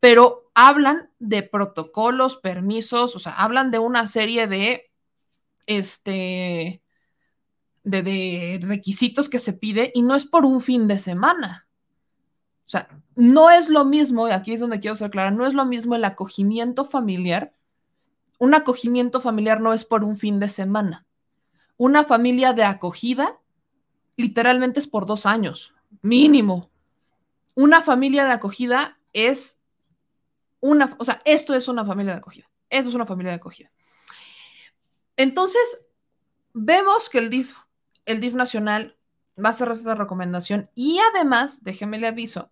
Pero 0.00 0.50
hablan 0.54 1.10
de 1.18 1.42
protocolos, 1.42 2.36
permisos, 2.36 3.14
o 3.16 3.18
sea, 3.18 3.32
hablan 3.32 3.70
de 3.70 3.78
una 3.78 4.06
serie 4.06 4.46
de, 4.46 4.90
este, 5.66 6.82
de, 7.82 8.02
de 8.02 8.60
requisitos 8.62 9.28
que 9.28 9.38
se 9.38 9.52
pide 9.52 9.90
y 9.94 10.02
no 10.02 10.14
es 10.14 10.24
por 10.24 10.44
un 10.44 10.60
fin 10.60 10.88
de 10.88 10.98
semana. 10.98 11.61
O 12.64 12.68
sea, 12.68 12.88
no 13.16 13.50
es 13.50 13.68
lo 13.68 13.84
mismo, 13.84 14.28
y 14.28 14.30
aquí 14.30 14.52
es 14.52 14.60
donde 14.60 14.80
quiero 14.80 14.96
ser 14.96 15.10
clara, 15.10 15.30
no 15.30 15.46
es 15.46 15.54
lo 15.54 15.64
mismo 15.66 15.94
el 15.94 16.04
acogimiento 16.04 16.84
familiar 16.84 17.52
un 18.42 18.54
acogimiento 18.54 19.20
familiar 19.20 19.60
no 19.60 19.72
es 19.72 19.84
por 19.84 20.02
un 20.02 20.16
fin 20.16 20.40
de 20.40 20.48
semana. 20.48 21.06
Una 21.76 22.02
familia 22.02 22.52
de 22.52 22.64
acogida 22.64 23.38
literalmente 24.16 24.80
es 24.80 24.88
por 24.88 25.06
dos 25.06 25.26
años, 25.26 25.72
mínimo. 26.00 26.68
Una 27.54 27.82
familia 27.82 28.24
de 28.24 28.32
acogida 28.32 28.98
es 29.12 29.60
una, 30.58 30.92
o 30.98 31.04
sea, 31.04 31.20
esto 31.24 31.54
es 31.54 31.68
una 31.68 31.84
familia 31.84 32.14
de 32.14 32.18
acogida. 32.18 32.50
Esto 32.68 32.88
es 32.88 32.96
una 32.96 33.06
familia 33.06 33.30
de 33.30 33.36
acogida. 33.36 33.70
Entonces, 35.16 35.78
vemos 36.52 37.08
que 37.08 37.18
el 37.18 37.30
DIF, 37.30 37.54
el 38.06 38.20
DIF 38.20 38.34
nacional 38.34 38.96
va 39.38 39.48
a 39.48 39.50
hacer 39.50 39.70
esta 39.70 39.94
recomendación 39.94 40.70
y 40.74 40.98
además, 41.14 41.62
déjeme 41.64 41.98
le 41.98 42.08
aviso, 42.08 42.50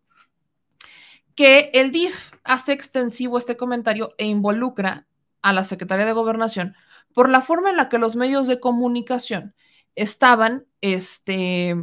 que 1.35 1.71
el 1.75 1.91
DIF 1.91 2.33
hace 2.45 2.73
extensivo 2.73 3.39
este 3.39 3.57
comentario 3.57 4.15
e 4.19 4.27
involucra 4.27 5.07
a 5.43 5.53
la 5.53 5.65
Secretaría 5.65 6.07
de 6.07 6.13
Gobernación 6.13 6.75
por 7.15 7.29
la 7.29 7.41
forma 7.41 7.71
en 7.71 7.77
la 7.77 7.89
que 7.89 7.99
los 7.99 8.17
medios 8.17 8.47
de 8.47 8.61
comunicación 8.61 9.55
estaban 9.95 10.67
este, 10.81 11.77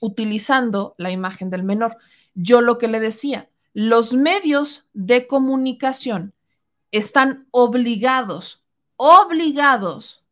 utilizando 0.00 0.94
la 0.98 1.10
imagen 1.10 1.50
del 1.50 1.62
menor. 1.62 1.96
Yo 2.34 2.60
lo 2.60 2.78
que 2.78 2.88
le 2.88 3.00
decía, 3.00 3.48
los 3.72 4.12
medios 4.12 4.88
de 4.92 5.26
comunicación 5.26 6.34
están 6.90 7.46
obligados, 7.50 8.64
obligados 8.96 10.24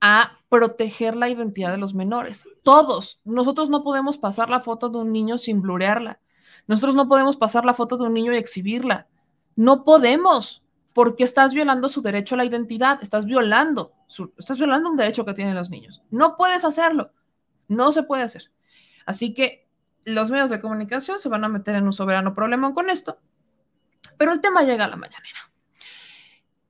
a 0.00 0.39
proteger 0.50 1.16
la 1.16 1.30
identidad 1.30 1.70
de 1.70 1.78
los 1.78 1.94
menores. 1.94 2.46
Todos. 2.62 3.20
Nosotros 3.24 3.70
no 3.70 3.82
podemos 3.82 4.18
pasar 4.18 4.50
la 4.50 4.60
foto 4.60 4.90
de 4.90 4.98
un 4.98 5.12
niño 5.12 5.38
sin 5.38 5.62
blurearla. 5.62 6.20
Nosotros 6.66 6.94
no 6.94 7.08
podemos 7.08 7.36
pasar 7.36 7.64
la 7.64 7.72
foto 7.72 7.96
de 7.96 8.04
un 8.04 8.12
niño 8.12 8.32
y 8.32 8.36
exhibirla. 8.36 9.06
No 9.56 9.84
podemos 9.84 10.62
porque 10.92 11.22
estás 11.22 11.54
violando 11.54 11.88
su 11.88 12.02
derecho 12.02 12.34
a 12.34 12.38
la 12.38 12.44
identidad, 12.44 12.98
estás 13.00 13.24
violando, 13.24 13.92
estás 14.36 14.58
violando 14.58 14.90
un 14.90 14.96
derecho 14.96 15.24
que 15.24 15.34
tienen 15.34 15.54
los 15.54 15.70
niños. 15.70 16.02
No 16.10 16.36
puedes 16.36 16.64
hacerlo, 16.64 17.12
no 17.68 17.92
se 17.92 18.02
puede 18.02 18.24
hacer. 18.24 18.50
Así 19.06 19.32
que 19.32 19.68
los 20.04 20.32
medios 20.32 20.50
de 20.50 20.60
comunicación 20.60 21.20
se 21.20 21.28
van 21.28 21.44
a 21.44 21.48
meter 21.48 21.76
en 21.76 21.84
un 21.84 21.92
soberano 21.92 22.34
problema 22.34 22.74
con 22.74 22.90
esto, 22.90 23.18
pero 24.18 24.32
el 24.32 24.40
tema 24.40 24.62
llega 24.62 24.86
a 24.86 24.88
la 24.88 24.96
mañanera. 24.96 25.52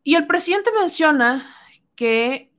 Y 0.02 0.16
el 0.16 0.26
presidente 0.26 0.70
menciona 0.78 1.54
que 1.94 2.49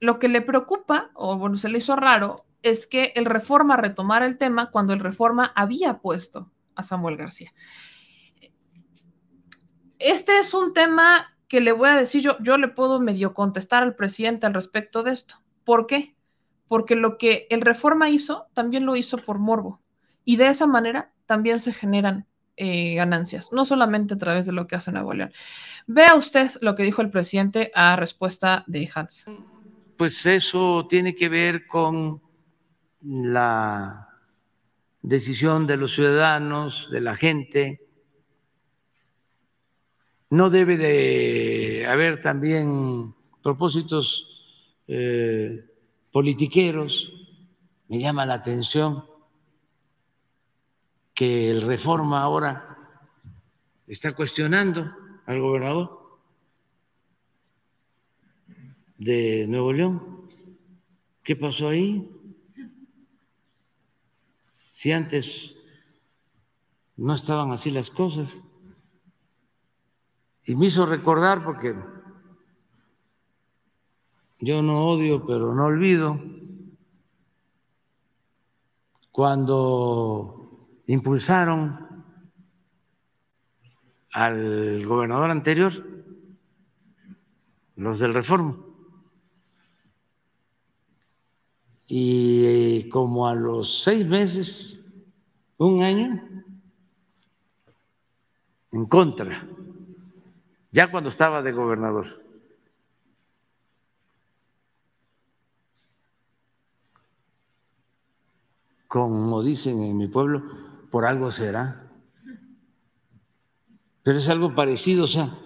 lo 0.00 0.18
que 0.18 0.28
le 0.28 0.40
preocupa, 0.40 1.10
o 1.14 1.36
bueno, 1.36 1.56
se 1.56 1.68
le 1.68 1.78
hizo 1.78 1.94
raro, 1.94 2.44
es 2.62 2.86
que 2.86 3.12
el 3.14 3.26
Reforma 3.26 3.76
retomara 3.76 4.26
el 4.26 4.38
tema 4.38 4.70
cuando 4.70 4.92
el 4.92 5.00
Reforma 5.00 5.52
había 5.54 5.98
puesto 5.98 6.50
a 6.74 6.82
Samuel 6.82 7.16
García. 7.16 7.52
Este 9.98 10.38
es 10.38 10.54
un 10.54 10.72
tema 10.72 11.36
que 11.46 11.60
le 11.60 11.72
voy 11.72 11.90
a 11.90 11.96
decir, 11.96 12.22
yo, 12.22 12.38
yo 12.40 12.56
le 12.56 12.68
puedo 12.68 13.00
medio 13.00 13.34
contestar 13.34 13.82
al 13.82 13.94
presidente 13.94 14.46
al 14.46 14.54
respecto 14.54 15.02
de 15.02 15.12
esto. 15.12 15.42
¿Por 15.64 15.86
qué? 15.86 16.16
Porque 16.66 16.96
lo 16.96 17.18
que 17.18 17.46
el 17.50 17.60
Reforma 17.60 18.08
hizo, 18.08 18.46
también 18.54 18.86
lo 18.86 18.96
hizo 18.96 19.18
por 19.18 19.38
morbo. 19.38 19.80
Y 20.24 20.36
de 20.36 20.48
esa 20.48 20.66
manera 20.66 21.12
también 21.26 21.60
se 21.60 21.72
generan 21.72 22.26
eh, 22.56 22.94
ganancias, 22.94 23.52
no 23.52 23.64
solamente 23.64 24.14
a 24.14 24.18
través 24.18 24.46
de 24.46 24.52
lo 24.52 24.66
que 24.66 24.76
hace 24.76 24.92
Nuevo 24.92 25.12
León. 25.12 25.32
Vea 25.86 26.14
usted 26.14 26.50
lo 26.60 26.74
que 26.74 26.84
dijo 26.84 27.02
el 27.02 27.10
presidente 27.10 27.72
a 27.74 27.96
respuesta 27.96 28.64
de 28.66 28.90
Hans. 28.94 29.24
Pues 30.00 30.24
eso 30.24 30.86
tiene 30.88 31.14
que 31.14 31.28
ver 31.28 31.66
con 31.66 32.22
la 33.02 34.08
decisión 35.02 35.66
de 35.66 35.76
los 35.76 35.92
ciudadanos, 35.92 36.88
de 36.90 37.02
la 37.02 37.14
gente. 37.14 37.86
No 40.30 40.48
debe 40.48 40.78
de 40.78 41.86
haber 41.86 42.22
también 42.22 43.14
propósitos 43.42 44.72
eh, 44.88 45.66
politiqueros. 46.10 47.12
Me 47.88 48.00
llama 48.00 48.24
la 48.24 48.36
atención 48.36 49.04
que 51.12 51.50
el 51.50 51.60
reforma 51.60 52.22
ahora 52.22 52.78
está 53.86 54.12
cuestionando 54.14 54.90
al 55.26 55.40
gobernador 55.42 55.99
de 59.00 59.46
Nuevo 59.48 59.72
León. 59.72 60.28
¿Qué 61.22 61.34
pasó 61.34 61.68
ahí? 61.68 62.08
Si 64.52 64.92
antes 64.92 65.56
no 66.96 67.14
estaban 67.14 67.50
así 67.50 67.70
las 67.70 67.90
cosas. 67.90 68.44
Y 70.44 70.54
me 70.54 70.66
hizo 70.66 70.84
recordar 70.84 71.42
porque 71.42 71.74
yo 74.38 74.62
no 74.62 74.86
odio, 74.88 75.24
pero 75.26 75.54
no 75.54 75.64
olvido, 75.66 76.20
cuando 79.12 80.68
impulsaron 80.86 82.04
al 84.12 84.86
gobernador 84.86 85.30
anterior, 85.30 85.72
los 87.76 87.98
del 87.98 88.12
Reforma. 88.14 88.69
Y 91.92 92.88
como 92.88 93.26
a 93.26 93.34
los 93.34 93.82
seis 93.82 94.06
meses, 94.06 94.80
un 95.58 95.82
año, 95.82 96.44
en 98.70 98.86
contra, 98.86 99.44
ya 100.70 100.88
cuando 100.88 101.10
estaba 101.10 101.42
de 101.42 101.50
gobernador. 101.50 102.06
Como 108.86 109.42
dicen 109.42 109.82
en 109.82 109.96
mi 109.96 110.06
pueblo, 110.06 110.44
por 110.92 111.04
algo 111.04 111.32
será. 111.32 111.90
Pero 114.04 114.18
es 114.18 114.28
algo 114.28 114.54
parecido, 114.54 115.04
o 115.04 115.08
sea, 115.08 115.36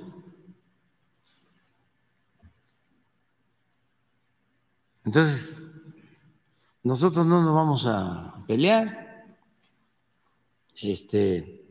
entonces 5.06 5.63
nosotros 6.84 7.24
no 7.26 7.42
nos 7.42 7.54
vamos 7.54 7.86
a 7.86 8.44
pelear. 8.46 9.26
Este, 10.80 11.62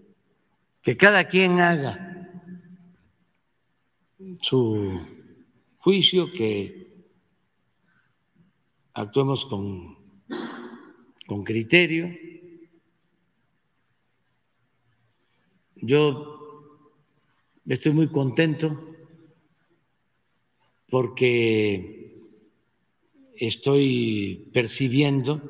que 0.82 0.98
cada 0.98 1.28
quien 1.28 1.60
haga 1.60 2.32
su 4.42 5.00
juicio, 5.78 6.32
que 6.32 7.06
actuemos 8.94 9.46
con, 9.46 9.98
con 11.28 11.44
criterio. 11.44 12.10
Yo 15.76 16.80
estoy 17.68 17.92
muy 17.92 18.08
contento 18.10 18.96
porque 20.90 22.03
estoy 23.38 24.50
percibiendo 24.54 25.42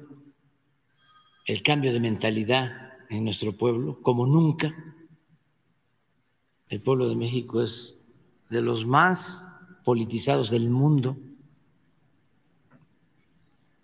el 1.46 1.62
cambio 1.64 1.92
de 1.94 2.00
mentalidad 2.00 2.94
en 3.10 3.26
nuestro 3.26 3.56
pueblo 3.56 4.02
como 4.02 4.26
nunca. 4.26 4.74
El 6.70 6.82
pueblo 6.82 7.10
de 7.10 7.16
México 7.16 7.62
es 7.62 7.98
de 8.50 8.62
los 8.62 8.86
más 8.86 9.44
politizados 9.84 10.50
del 10.50 10.70
mundo. 10.70 11.18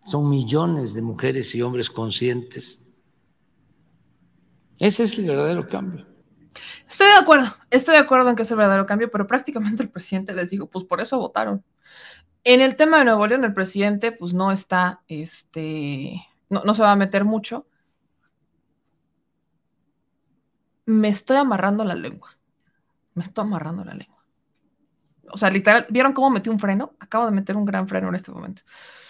Son 0.06 0.30
millones 0.30 0.94
de 0.94 1.02
mujeres 1.02 1.54
y 1.54 1.62
hombres 1.62 1.90
conscientes. 1.90 2.86
Ese 4.80 5.04
es 5.04 5.18
el 5.18 5.26
verdadero 5.26 5.68
cambio. 5.68 6.08
Estoy 6.88 7.08
de 7.08 7.14
acuerdo, 7.14 7.48
estoy 7.70 7.96
de 7.96 8.02
acuerdo 8.02 8.30
en 8.30 8.36
que 8.36 8.42
es 8.44 8.52
el 8.52 8.58
verdadero 8.58 8.86
cambio, 8.86 9.12
pero 9.12 9.28
prácticamente 9.28 9.84
el 9.84 9.90
presidente 9.90 10.34
les 10.34 10.50
dijo, 10.50 10.68
pues 10.68 10.86
por 10.86 11.02
eso 11.02 11.20
votaron. 11.20 11.64
En 12.44 12.62
el 12.62 12.76
tema 12.76 13.00
de 13.00 13.06
Nuevo 13.06 13.28
León, 13.28 13.44
el 13.44 13.54
presidente 13.54 14.12
pues 14.12 14.34
no 14.34 14.52
está, 14.52 15.02
este, 15.08 16.22
no, 16.50 16.64
no 16.64 16.74
se 16.74 16.82
va 16.82 16.92
a 16.92 16.96
meter 16.96 17.26
mucho. 17.26 17.68
Me 20.86 21.10
estoy 21.10 21.38
amarrando 21.38 21.84
la 21.84 21.96
lengua. 21.96 22.30
Me 23.14 23.24
estoy 23.24 23.44
amarrando 23.44 23.84
la 23.84 23.94
lengua. 23.94 24.26
O 25.32 25.38
sea, 25.38 25.50
literal, 25.50 25.86
¿vieron 25.90 26.14
cómo 26.14 26.30
metí 26.30 26.50
un 26.50 26.60
freno? 26.60 26.94
Acabo 27.00 27.26
de 27.26 27.32
meter 27.32 27.56
un 27.56 27.66
gran 27.66 27.88
freno 27.88 28.10
en 28.10 28.16
este 28.16 28.32
momento. 28.32 28.64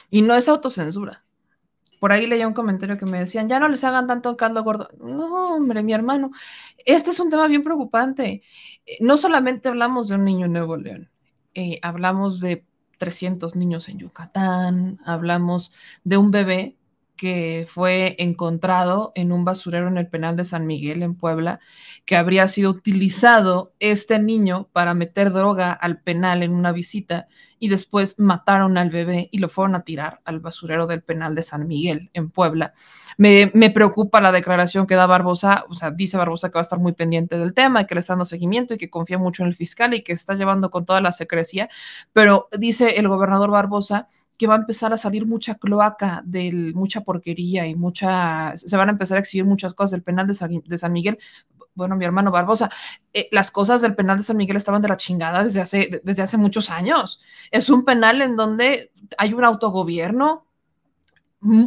Y 0.10 0.22
no 0.22 0.36
es 0.36 0.50
autocensura. 0.50 1.24
Por 2.00 2.12
ahí 2.12 2.28
leía 2.28 2.48
un 2.48 2.54
comentario 2.54 2.98
que 2.98 3.06
me 3.06 3.20
decían, 3.20 3.50
ya 3.50 3.60
no 3.60 3.68
les 3.68 3.84
hagan 3.84 4.08
tanto 4.08 4.36
caldo 4.38 4.64
gordo. 4.64 4.90
No, 5.00 5.56
hombre, 5.56 5.84
mi 5.84 5.94
hermano. 5.94 6.32
Este 6.86 7.12
es 7.12 7.20
un 7.20 7.30
tema 7.30 7.48
bien 7.48 7.64
preocupante. 7.64 8.42
Eh, 8.86 8.98
no 9.02 9.18
solamente 9.18 9.70
hablamos 9.70 10.08
de 10.08 10.16
un 10.16 10.26
niño 10.26 10.46
en 10.46 10.54
Nuevo 10.54 10.78
León, 10.78 11.12
eh, 11.54 11.80
hablamos 11.82 12.40
de 12.40 12.66
300 13.00 13.56
niños 13.56 13.90
en 13.90 14.00
Yucatán, 14.00 15.00
hablamos 15.06 15.72
de 16.04 16.18
un 16.18 16.32
bebé 16.32 16.78
que 17.20 17.68
fue 17.68 18.16
encontrado 18.18 19.12
en 19.14 19.34
un 19.34 19.44
basurero 19.44 19.90
en 19.90 19.98
el 19.98 20.08
penal 20.08 20.38
de 20.38 20.46
San 20.46 20.66
Miguel, 20.66 21.04
en 21.04 21.16
Puebla, 21.16 21.60
que 22.06 22.16
habría 22.16 22.48
sido 22.48 22.70
utilizado 22.70 23.74
este 23.82 24.20
niño 24.20 24.70
para 24.72 24.94
meter 24.94 25.34
droga 25.34 25.74
al 25.74 26.00
penal 26.00 26.44
en 26.44 26.54
una 26.54 26.72
visita 26.72 27.28
y 27.60 27.68
después 27.68 28.20
mataron 28.20 28.78
al 28.78 28.90
bebé 28.90 29.28
y 29.34 29.40
lo 29.40 29.50
fueron 29.50 29.76
a 29.76 29.84
tirar 29.84 30.22
al 30.24 30.40
basurero 30.40 30.88
del 30.88 31.04
penal 31.04 31.36
de 31.36 31.44
San 31.44 31.68
Miguel, 31.68 32.10
en 32.14 32.30
Puebla. 32.30 32.74
Me, 33.18 33.52
me 33.54 33.70
preocupa 33.70 34.22
la 34.22 34.32
declaración 34.32 34.88
que 34.88 34.96
da 34.96 35.06
Barbosa, 35.06 35.66
o 35.68 35.74
sea, 35.74 35.92
dice 35.92 36.16
Barbosa 36.16 36.48
que 36.48 36.54
va 36.54 36.62
a 36.62 36.70
estar 36.70 36.80
muy 36.80 36.94
pendiente 36.94 37.38
del 37.38 37.54
tema 37.54 37.86
que 37.86 37.96
le 37.96 38.00
está 38.00 38.14
dando 38.14 38.24
seguimiento 38.24 38.76
y 38.76 38.78
que 38.78 38.90
confía 38.90 39.18
mucho 39.18 39.44
en 39.44 39.50
el 39.50 39.56
fiscal 39.56 39.94
y 39.94 40.04
que 40.04 40.14
está 40.14 40.36
llevando 40.36 40.72
con 40.72 40.86
toda 40.86 41.02
la 41.02 41.12
secrecía, 41.12 41.68
pero 42.14 42.48
dice 42.58 42.98
el 42.98 43.10
gobernador 43.10 43.52
Barbosa 43.52 44.08
que 44.40 44.48
va 44.48 44.56
a 44.56 44.58
empezar 44.58 44.94
a 44.94 44.98
salir 44.98 45.26
mucha 45.26 45.56
cloaca, 45.56 46.22
del, 46.26 46.74
mucha 46.74 47.02
porquería 47.02 47.68
y 47.68 47.76
mucha, 47.76 48.54
se 48.56 48.78
van 48.78 48.88
a 48.88 48.94
empezar 48.94 49.18
a 49.18 49.20
exhibir 49.20 49.46
muchas 49.46 49.74
cosas 49.74 49.92
del 49.92 50.02
penal 50.02 50.28
de 50.28 50.34
San, 50.78 50.94
Miguel. 50.94 51.20
Bueno, 51.76 51.98
mi 51.98 52.06
hermano 52.06 52.32
Barbosa, 52.32 52.70
eh, 53.14 53.28
las 53.34 53.52
cosas 53.52 53.82
del 53.82 53.96
penal 53.96 54.18
de 54.18 54.24
San 54.24 54.38
Miguel 54.38 54.56
estaban 54.56 54.82
de 54.82 54.88
la 54.88 54.96
chingada 54.96 55.44
desde 55.44 55.60
hace, 55.60 56.02
desde 56.06 56.24
hace 56.24 56.38
muchos 56.38 56.70
años. 56.70 57.20
Es 57.52 57.70
un 57.70 57.84
penal 57.84 58.22
en 58.22 58.38
donde 58.38 58.94
hay 59.18 59.34
un 59.34 59.44
autogobierno, 59.44 60.46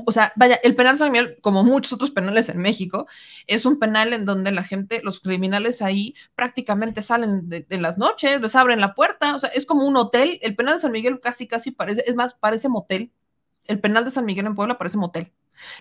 o 0.04 0.12
sea, 0.12 0.32
vaya, 0.36 0.56
el 0.62 0.74
penal 0.76 0.98
San 0.98 1.12
Miguel, 1.12 1.38
como 1.40 1.64
muchos 1.64 1.94
otros 1.94 2.10
penales 2.10 2.48
en 2.48 2.58
México, 2.58 3.06
es 3.46 3.64
un 3.64 3.78
penal 3.78 4.12
en 4.12 4.26
donde 4.26 4.52
la 4.52 4.62
gente, 4.62 5.00
los 5.02 5.20
criminales 5.20 5.80
ahí 5.80 6.14
prácticamente 6.34 7.00
salen 7.00 7.48
de, 7.48 7.62
de, 7.62 7.80
las 7.80 7.96
noches, 7.96 8.40
les 8.40 8.54
abren 8.54 8.80
la 8.80 8.94
puerta, 8.94 9.34
o 9.34 9.40
sea, 9.40 9.50
es 9.50 9.64
como 9.64 9.86
un 9.86 9.96
hotel. 9.96 10.38
El 10.42 10.56
penal 10.56 10.74
de 10.74 10.80
San 10.80 10.92
Miguel 10.92 11.20
casi, 11.20 11.46
casi 11.46 11.70
parece, 11.70 12.04
es 12.06 12.14
más, 12.14 12.34
parece 12.34 12.68
motel. 12.68 13.12
El 13.66 13.80
penal 13.80 14.04
de 14.04 14.10
San 14.10 14.26
Miguel 14.26 14.46
en 14.46 14.54
Puebla 14.54 14.76
parece 14.76 14.98
motel. 14.98 15.32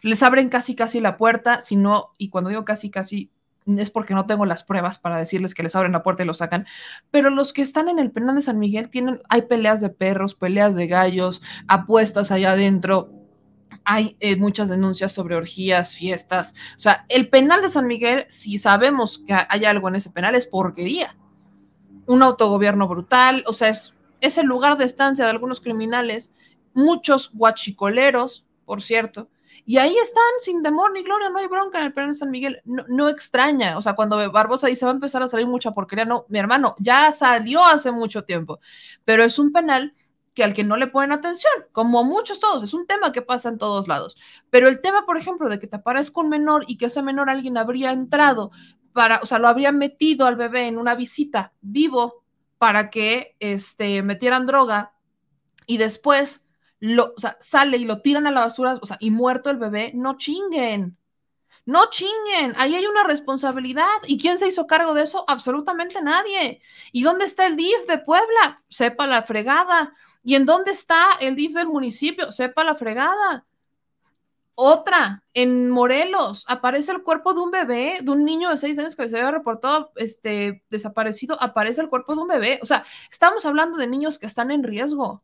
Les 0.01 0.23
abren 0.23 0.49
casi, 0.49 0.75
casi 0.75 0.99
la 0.99 1.17
puerta, 1.17 1.61
si 1.61 1.75
no, 1.75 2.11
y 2.17 2.29
cuando 2.29 2.49
digo 2.49 2.63
casi, 2.63 2.89
casi, 2.89 3.31
es 3.65 3.89
porque 3.89 4.13
no 4.13 4.25
tengo 4.25 4.45
las 4.45 4.63
pruebas 4.63 4.99
para 4.99 5.17
decirles 5.17 5.53
que 5.53 5.63
les 5.63 5.75
abren 5.75 5.91
la 5.91 6.03
puerta 6.03 6.23
y 6.23 6.25
lo 6.25 6.33
sacan, 6.33 6.65
pero 7.09 7.29
los 7.29 7.53
que 7.53 7.61
están 7.61 7.89
en 7.89 7.99
el 7.99 8.11
penal 8.11 8.35
de 8.35 8.41
San 8.41 8.59
Miguel 8.59 8.89
tienen, 8.89 9.21
hay 9.29 9.43
peleas 9.43 9.81
de 9.81 9.89
perros, 9.89 10.35
peleas 10.35 10.75
de 10.75 10.87
gallos, 10.87 11.41
apuestas 11.67 12.31
allá 12.31 12.53
adentro, 12.53 13.20
hay 13.83 14.15
eh, 14.19 14.35
muchas 14.35 14.69
denuncias 14.69 15.11
sobre 15.11 15.35
orgías, 15.35 15.93
fiestas, 15.93 16.53
o 16.75 16.79
sea, 16.79 17.05
el 17.09 17.29
penal 17.29 17.61
de 17.61 17.69
San 17.69 17.87
Miguel, 17.87 18.25
si 18.29 18.57
sabemos 18.57 19.23
que 19.25 19.33
hay 19.33 19.65
algo 19.65 19.87
en 19.87 19.95
ese 19.95 20.09
penal, 20.09 20.35
es 20.35 20.47
porquería, 20.47 21.15
un 22.05 22.23
autogobierno 22.23 22.87
brutal, 22.87 23.43
o 23.47 23.53
sea, 23.53 23.69
es, 23.69 23.93
es 24.19 24.37
el 24.37 24.45
lugar 24.45 24.77
de 24.77 24.85
estancia 24.85 25.25
de 25.25 25.31
algunos 25.31 25.59
criminales, 25.59 26.33
muchos 26.73 27.31
guachicoleros, 27.33 28.45
por 28.65 28.81
cierto, 28.81 29.29
y 29.65 29.77
ahí 29.77 29.95
están, 29.97 30.23
sin 30.39 30.63
temor 30.63 30.91
ni 30.91 31.03
gloria, 31.03 31.29
no 31.29 31.39
hay 31.39 31.47
bronca 31.47 31.79
en 31.79 31.85
el 31.85 31.93
penal 31.93 32.11
de 32.11 32.15
San 32.15 32.31
Miguel. 32.31 32.61
No, 32.65 33.09
extraña, 33.09 33.77
o 33.77 33.81
sea, 33.81 33.93
cuando 33.93 34.31
Barbosa 34.31 34.67
dice 34.67 34.85
va 34.85 34.91
a 34.91 34.95
empezar 34.95 35.21
a 35.21 35.27
salir 35.27 35.47
mucha 35.47 35.71
porquería, 35.71 36.05
no, 36.05 36.25
mi 36.29 36.39
hermano, 36.39 36.75
ya 36.79 37.11
salió 37.11 37.63
hace 37.63 37.91
mucho 37.91 38.23
tiempo, 38.23 38.59
pero 39.05 39.23
es 39.23 39.37
un 39.37 39.51
penal 39.51 39.93
que 40.33 40.43
al 40.43 40.53
que 40.53 40.63
no 40.63 40.77
le 40.77 40.87
ponen 40.87 41.11
atención, 41.11 41.51
como 41.71 42.03
muchos 42.03 42.39
todos, 42.39 42.63
es 42.63 42.73
un 42.73 42.87
tema 42.87 43.11
que 43.11 43.21
pasa 43.21 43.49
en 43.49 43.57
todos 43.57 43.87
lados. 43.87 44.15
Pero 44.49 44.67
el 44.67 44.81
tema, 44.81 45.05
por 45.05 45.17
ejemplo, 45.17 45.49
de 45.49 45.59
que 45.59 45.67
te 45.67 45.75
aparezca 45.75 46.21
un 46.21 46.29
menor 46.29 46.63
y 46.67 46.77
que 46.77 46.85
ese 46.85 47.01
menor 47.01 47.29
alguien 47.29 47.57
habría 47.57 47.91
entrado 47.91 48.51
para, 48.93 49.19
o 49.21 49.25
sea, 49.25 49.39
lo 49.39 49.47
habría 49.47 49.71
metido 49.71 50.25
al 50.25 50.35
bebé 50.35 50.67
en 50.67 50.77
una 50.77 50.95
visita 50.95 51.53
vivo 51.61 52.23
para 52.57 52.89
que 52.89 53.35
este, 53.39 54.03
metieran 54.03 54.45
droga 54.45 54.93
y 55.65 55.77
después 55.77 56.45
lo, 56.79 57.13
sale 57.39 57.77
y 57.77 57.85
lo 57.85 58.01
tiran 58.01 58.27
a 58.27 58.31
la 58.31 58.41
basura, 58.41 58.79
o 58.81 58.85
sea, 58.85 58.97
y 58.99 59.11
muerto 59.11 59.49
el 59.49 59.57
bebé, 59.57 59.91
no 59.93 60.17
chinguen. 60.17 60.97
No 61.65 61.89
chinguen, 61.89 62.53
ahí 62.57 62.75
hay 62.75 62.85
una 62.85 63.03
responsabilidad. 63.03 63.87
¿Y 64.07 64.17
quién 64.17 64.37
se 64.37 64.47
hizo 64.47 64.67
cargo 64.67 64.93
de 64.93 65.03
eso? 65.03 65.23
Absolutamente 65.27 66.01
nadie. 66.01 66.61
¿Y 66.91 67.03
dónde 67.03 67.25
está 67.25 67.45
el 67.45 67.55
DIF 67.55 67.85
de 67.87 67.99
Puebla? 67.99 68.63
Sepa 68.67 69.07
la 69.07 69.23
fregada. 69.23 69.93
¿Y 70.23 70.35
en 70.35 70.45
dónde 70.45 70.71
está 70.71 71.13
el 71.19 71.35
DIF 71.35 71.53
del 71.53 71.67
municipio? 71.67 72.31
Sepa 72.31 72.63
la 72.63 72.75
fregada. 72.75 73.45
Otra, 74.55 75.23
en 75.33 75.69
Morelos, 75.69 76.45
aparece 76.47 76.91
el 76.91 77.03
cuerpo 77.03 77.33
de 77.33 77.39
un 77.39 77.51
bebé, 77.51 77.99
de 78.03 78.11
un 78.11 78.25
niño 78.25 78.49
de 78.49 78.57
seis 78.57 78.77
años 78.77 78.95
que 78.95 79.09
se 79.09 79.17
había 79.17 79.31
reportado 79.31 79.91
este, 79.95 80.63
desaparecido, 80.69 81.41
aparece 81.41 81.81
el 81.81 81.89
cuerpo 81.89 82.15
de 82.15 82.21
un 82.21 82.27
bebé. 82.27 82.59
O 82.61 82.65
sea, 82.65 82.83
estamos 83.09 83.45
hablando 83.45 83.77
de 83.77 83.87
niños 83.87 84.19
que 84.19 84.27
están 84.27 84.51
en 84.51 84.63
riesgo. 84.63 85.23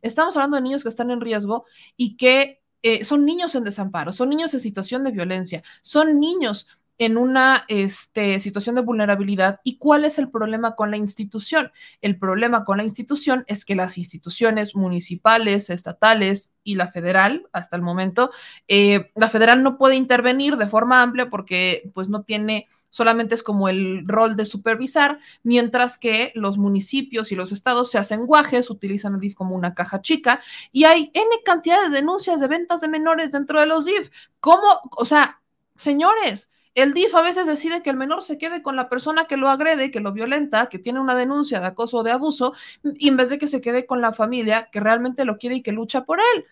Estamos 0.00 0.36
hablando 0.36 0.56
de 0.56 0.62
niños 0.62 0.82
que 0.82 0.88
están 0.88 1.10
en 1.10 1.20
riesgo 1.20 1.66
y 1.96 2.16
que 2.16 2.62
eh, 2.82 3.04
son 3.04 3.24
niños 3.24 3.54
en 3.54 3.64
desamparo, 3.64 4.12
son 4.12 4.28
niños 4.28 4.54
en 4.54 4.60
situación 4.60 5.04
de 5.04 5.12
violencia, 5.12 5.62
son 5.82 6.20
niños 6.20 6.66
en 6.98 7.16
una 7.16 7.64
este, 7.68 8.40
situación 8.40 8.74
de 8.74 8.82
vulnerabilidad. 8.82 9.60
¿Y 9.62 9.78
cuál 9.78 10.04
es 10.04 10.18
el 10.18 10.30
problema 10.30 10.74
con 10.74 10.90
la 10.90 10.96
institución? 10.96 11.70
El 12.00 12.18
problema 12.18 12.64
con 12.64 12.78
la 12.78 12.84
institución 12.84 13.44
es 13.46 13.64
que 13.64 13.76
las 13.76 13.98
instituciones 13.98 14.74
municipales, 14.74 15.70
estatales 15.70 16.56
y 16.64 16.74
la 16.74 16.88
federal, 16.88 17.48
hasta 17.52 17.76
el 17.76 17.82
momento, 17.82 18.30
eh, 18.66 19.10
la 19.14 19.28
federal 19.28 19.62
no 19.62 19.78
puede 19.78 19.94
intervenir 19.94 20.56
de 20.56 20.66
forma 20.66 21.00
amplia 21.00 21.30
porque 21.30 21.88
pues 21.94 22.08
no 22.08 22.24
tiene 22.24 22.66
solamente 22.90 23.34
es 23.34 23.42
como 23.42 23.68
el 23.68 24.06
rol 24.06 24.36
de 24.36 24.44
supervisar, 24.44 25.18
mientras 25.42 25.98
que 25.98 26.32
los 26.34 26.58
municipios 26.58 27.32
y 27.32 27.34
los 27.34 27.52
estados 27.52 27.90
se 27.90 27.98
hacen 27.98 28.26
guajes, 28.26 28.70
utilizan 28.70 29.14
el 29.14 29.20
DIF 29.20 29.34
como 29.34 29.54
una 29.54 29.74
caja 29.74 30.00
chica 30.00 30.40
y 30.72 30.84
hay 30.84 31.10
N 31.14 31.26
cantidad 31.44 31.82
de 31.82 31.90
denuncias 31.90 32.40
de 32.40 32.48
ventas 32.48 32.80
de 32.80 32.88
menores 32.88 33.32
dentro 33.32 33.60
de 33.60 33.66
los 33.66 33.84
DIF. 33.84 34.10
¿Cómo? 34.40 34.66
O 34.96 35.04
sea, 35.04 35.40
señores, 35.76 36.50
el 36.74 36.92
DIF 36.92 37.14
a 37.14 37.22
veces 37.22 37.46
decide 37.46 37.82
que 37.82 37.90
el 37.90 37.96
menor 37.96 38.22
se 38.22 38.38
quede 38.38 38.62
con 38.62 38.76
la 38.76 38.88
persona 38.88 39.26
que 39.26 39.36
lo 39.36 39.48
agrede, 39.48 39.90
que 39.90 39.98
lo 39.98 40.12
violenta, 40.12 40.68
que 40.68 40.78
tiene 40.78 41.00
una 41.00 41.16
denuncia 41.16 41.58
de 41.58 41.66
acoso 41.66 41.98
o 41.98 42.02
de 42.04 42.12
abuso, 42.12 42.52
y 42.84 43.08
en 43.08 43.16
vez 43.16 43.30
de 43.30 43.38
que 43.38 43.48
se 43.48 43.60
quede 43.60 43.84
con 43.84 44.00
la 44.00 44.12
familia 44.12 44.68
que 44.70 44.78
realmente 44.78 45.24
lo 45.24 45.38
quiere 45.38 45.56
y 45.56 45.62
que 45.62 45.72
lucha 45.72 46.04
por 46.04 46.20
él. 46.20 46.44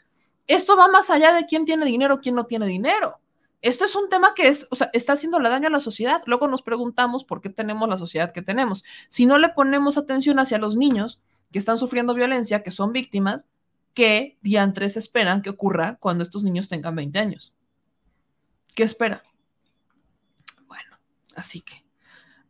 Esto 0.49 0.77
va 0.77 0.89
más 0.89 1.11
allá 1.11 1.33
de 1.33 1.47
quién 1.47 1.65
tiene 1.65 1.87
dinero, 1.87 2.21
quién 2.21 2.35
no 2.35 2.47
tiene 2.47 2.67
dinero. 2.67 3.21
Esto 3.63 3.85
es 3.85 3.97
un 3.97 4.09
tema 4.09 4.35
que 4.35 4.49
es, 4.49 4.69
o 4.71 4.77
sea, 4.77 4.91
está 4.93 5.15
haciéndole 5.15 5.49
daño 5.49 5.69
a 5.69 5.71
la 5.71 5.81
sociedad. 5.81 6.23
Luego 6.27 6.47
nos 6.49 6.63
preguntamos 6.63 7.25
por 7.25 7.41
qué 7.41 7.49
tenemos 7.51 7.89
la 7.89 7.97
sociedad 7.97 8.33
que 8.33 8.43
tenemos. 8.43 8.85
Si 9.09 9.27
no 9.27 9.39
le 9.39 9.49
ponemos 9.49 9.97
atención 9.97 10.39
hacia 10.39 10.59
los 10.59 10.77
niños 10.77 11.21
que 11.51 11.59
están 11.59 11.79
sufriendo 11.79 12.15
violencia, 12.15 12.63
que 12.63 12.71
son 12.71 12.93
víctimas, 12.93 13.47
¿qué 13.95 14.39
diantres 14.43 14.97
esperan 14.97 15.43
que 15.43 15.51
ocurra 15.51 15.97
cuando 16.01 16.23
estos 16.23 16.43
niños 16.43 16.69
tengan 16.69 16.95
20 16.95 17.19
años? 17.19 17.53
¿Qué 18.75 18.83
espera? 18.83 19.23
Bueno, 20.67 20.99
así 21.35 21.63
que, 21.63 21.85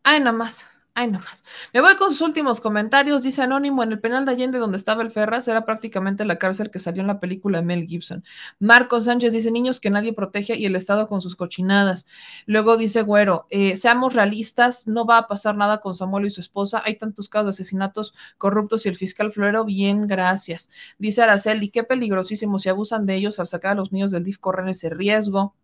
ay, 0.02 0.18
nada 0.18 0.32
más. 0.32 0.66
Ay, 0.98 1.10
no 1.10 1.18
más. 1.18 1.44
Me 1.74 1.82
voy 1.82 1.94
con 1.96 2.08
sus 2.08 2.22
últimos 2.22 2.58
comentarios. 2.58 3.22
Dice 3.22 3.42
Anónimo, 3.42 3.82
en 3.82 3.92
el 3.92 4.00
penal 4.00 4.24
de 4.24 4.32
Allende 4.32 4.58
donde 4.58 4.78
estaba 4.78 5.02
el 5.02 5.10
Ferraz 5.10 5.46
era 5.46 5.66
prácticamente 5.66 6.24
la 6.24 6.38
cárcel 6.38 6.70
que 6.70 6.78
salió 6.78 7.02
en 7.02 7.06
la 7.06 7.20
película 7.20 7.58
de 7.58 7.66
Mel 7.66 7.86
Gibson. 7.86 8.24
Marcos 8.60 9.04
Sánchez 9.04 9.34
dice, 9.34 9.50
niños 9.50 9.78
que 9.78 9.90
nadie 9.90 10.14
protege 10.14 10.56
y 10.56 10.64
el 10.64 10.74
Estado 10.74 11.06
con 11.06 11.20
sus 11.20 11.36
cochinadas. 11.36 12.06
Luego 12.46 12.78
dice 12.78 13.02
Güero, 13.02 13.46
eh, 13.50 13.76
seamos 13.76 14.14
realistas, 14.14 14.88
no 14.88 15.04
va 15.04 15.18
a 15.18 15.28
pasar 15.28 15.54
nada 15.54 15.82
con 15.82 15.94
Samuel 15.94 16.24
y 16.24 16.30
su 16.30 16.40
esposa. 16.40 16.80
Hay 16.82 16.96
tantos 16.96 17.28
casos 17.28 17.44
de 17.44 17.50
asesinatos 17.50 18.14
corruptos 18.38 18.86
y 18.86 18.88
el 18.88 18.96
fiscal 18.96 19.32
Florero, 19.32 19.66
bien, 19.66 20.06
gracias. 20.06 20.70
Dice 20.98 21.20
Araceli, 21.20 21.68
qué 21.68 21.84
peligrosísimo, 21.84 22.58
si 22.58 22.70
abusan 22.70 23.04
de 23.04 23.16
ellos 23.16 23.38
al 23.38 23.46
sacar 23.46 23.72
a 23.72 23.74
los 23.74 23.92
niños 23.92 24.12
del 24.12 24.24
DIF 24.24 24.38
corren 24.38 24.68
ese 24.68 24.88
riesgo. 24.88 25.54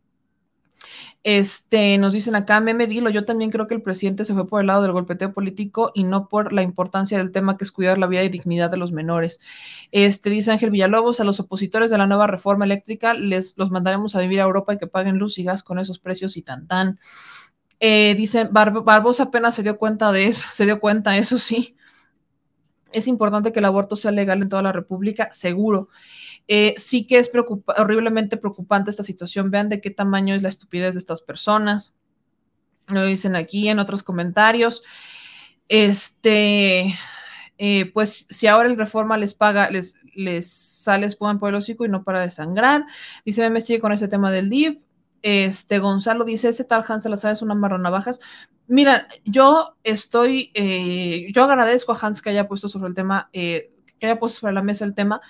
Este, 1.24 1.98
nos 1.98 2.12
dicen 2.12 2.34
acá, 2.34 2.58
Meme 2.58 2.88
Dilo, 2.88 3.08
yo 3.08 3.24
también 3.24 3.52
creo 3.52 3.68
que 3.68 3.74
el 3.74 3.82
presidente 3.82 4.24
se 4.24 4.34
fue 4.34 4.48
por 4.48 4.60
el 4.60 4.66
lado 4.66 4.82
del 4.82 4.90
golpeteo 4.90 5.32
político 5.32 5.92
y 5.94 6.02
no 6.02 6.28
por 6.28 6.52
la 6.52 6.62
importancia 6.62 7.16
del 7.16 7.30
tema 7.30 7.56
que 7.56 7.62
es 7.62 7.70
cuidar 7.70 7.98
la 7.98 8.08
vida 8.08 8.24
y 8.24 8.28
dignidad 8.28 8.70
de 8.70 8.76
los 8.76 8.90
menores. 8.90 9.38
Este, 9.92 10.30
dice 10.30 10.50
Ángel 10.50 10.70
Villalobos, 10.70 11.20
a 11.20 11.24
los 11.24 11.38
opositores 11.38 11.90
de 11.90 11.98
la 11.98 12.08
nueva 12.08 12.26
reforma 12.26 12.64
eléctrica 12.64 13.14
les 13.14 13.56
los 13.56 13.70
mandaremos 13.70 14.16
a 14.16 14.20
vivir 14.20 14.40
a 14.40 14.44
Europa 14.44 14.74
y 14.74 14.78
que 14.78 14.88
paguen 14.88 15.18
luz 15.18 15.38
y 15.38 15.44
gas 15.44 15.62
con 15.62 15.78
esos 15.78 16.00
precios 16.00 16.36
y 16.36 16.42
tan 16.42 16.66
tan. 16.66 16.98
Eh, 17.78 18.14
dicen, 18.16 18.48
Barbosa 18.52 19.24
apenas 19.24 19.54
se 19.54 19.62
dio 19.62 19.76
cuenta 19.78 20.12
de 20.12 20.26
eso, 20.26 20.44
se 20.52 20.64
dio 20.64 20.80
cuenta, 20.80 21.16
eso 21.16 21.38
sí. 21.38 21.76
Es 22.92 23.08
importante 23.08 23.52
que 23.52 23.58
el 23.58 23.64
aborto 23.64 23.96
sea 23.96 24.10
legal 24.10 24.42
en 24.42 24.48
toda 24.48 24.62
la 24.62 24.72
República, 24.72 25.28
seguro. 25.32 25.88
Eh, 26.48 26.74
sí 26.76 27.06
que 27.06 27.18
es 27.18 27.30
horriblemente 27.78 28.36
preocupante 28.36 28.90
esta 28.90 29.02
situación. 29.02 29.50
Vean 29.50 29.68
de 29.68 29.80
qué 29.80 29.90
tamaño 29.90 30.34
es 30.34 30.42
la 30.42 30.48
estupidez 30.48 30.94
de 30.94 30.98
estas 30.98 31.22
personas. 31.22 31.94
Lo 32.88 33.04
dicen 33.06 33.36
aquí 33.36 33.68
en 33.68 33.78
otros 33.78 34.02
comentarios. 34.02 34.82
Este, 35.68 36.94
eh, 37.58 37.90
pues 37.94 38.26
si 38.28 38.46
ahora 38.46 38.68
el 38.68 38.76
reforma 38.76 39.16
les 39.16 39.34
paga, 39.34 39.70
les, 39.70 39.94
les 40.14 40.50
sale 40.50 41.06
espuma 41.06 41.38
por 41.38 41.54
el 41.54 41.62
y 41.62 41.88
no 41.88 42.02
para 42.02 42.20
de 42.20 42.30
sangrar. 42.30 42.84
Dice, 43.24 43.48
me 43.50 43.60
sigue 43.60 43.80
con 43.80 43.92
ese 43.92 44.08
tema 44.08 44.30
del 44.30 44.50
DIV. 44.50 44.81
Este, 45.22 45.78
Gonzalo 45.78 46.24
dice, 46.24 46.48
ese 46.48 46.64
tal 46.64 46.84
Hans 46.86 47.04
Salazar 47.04 47.32
es 47.32 47.42
una 47.42 47.54
marronavajas. 47.54 48.20
Mira, 48.66 49.08
yo 49.24 49.76
estoy, 49.82 50.50
eh, 50.54 51.32
yo 51.32 51.44
agradezco 51.44 51.92
a 51.92 51.98
Hans 52.00 52.20
que 52.20 52.30
haya 52.30 52.48
puesto 52.48 52.68
sobre 52.68 52.88
el 52.88 52.94
tema, 52.94 53.30
que 53.32 53.72
haya 54.02 54.18
puesto 54.18 54.40
sobre 54.40 54.52
la 54.52 54.62
mesa 54.62 54.84
el 54.84 54.94
tema, 54.94 55.20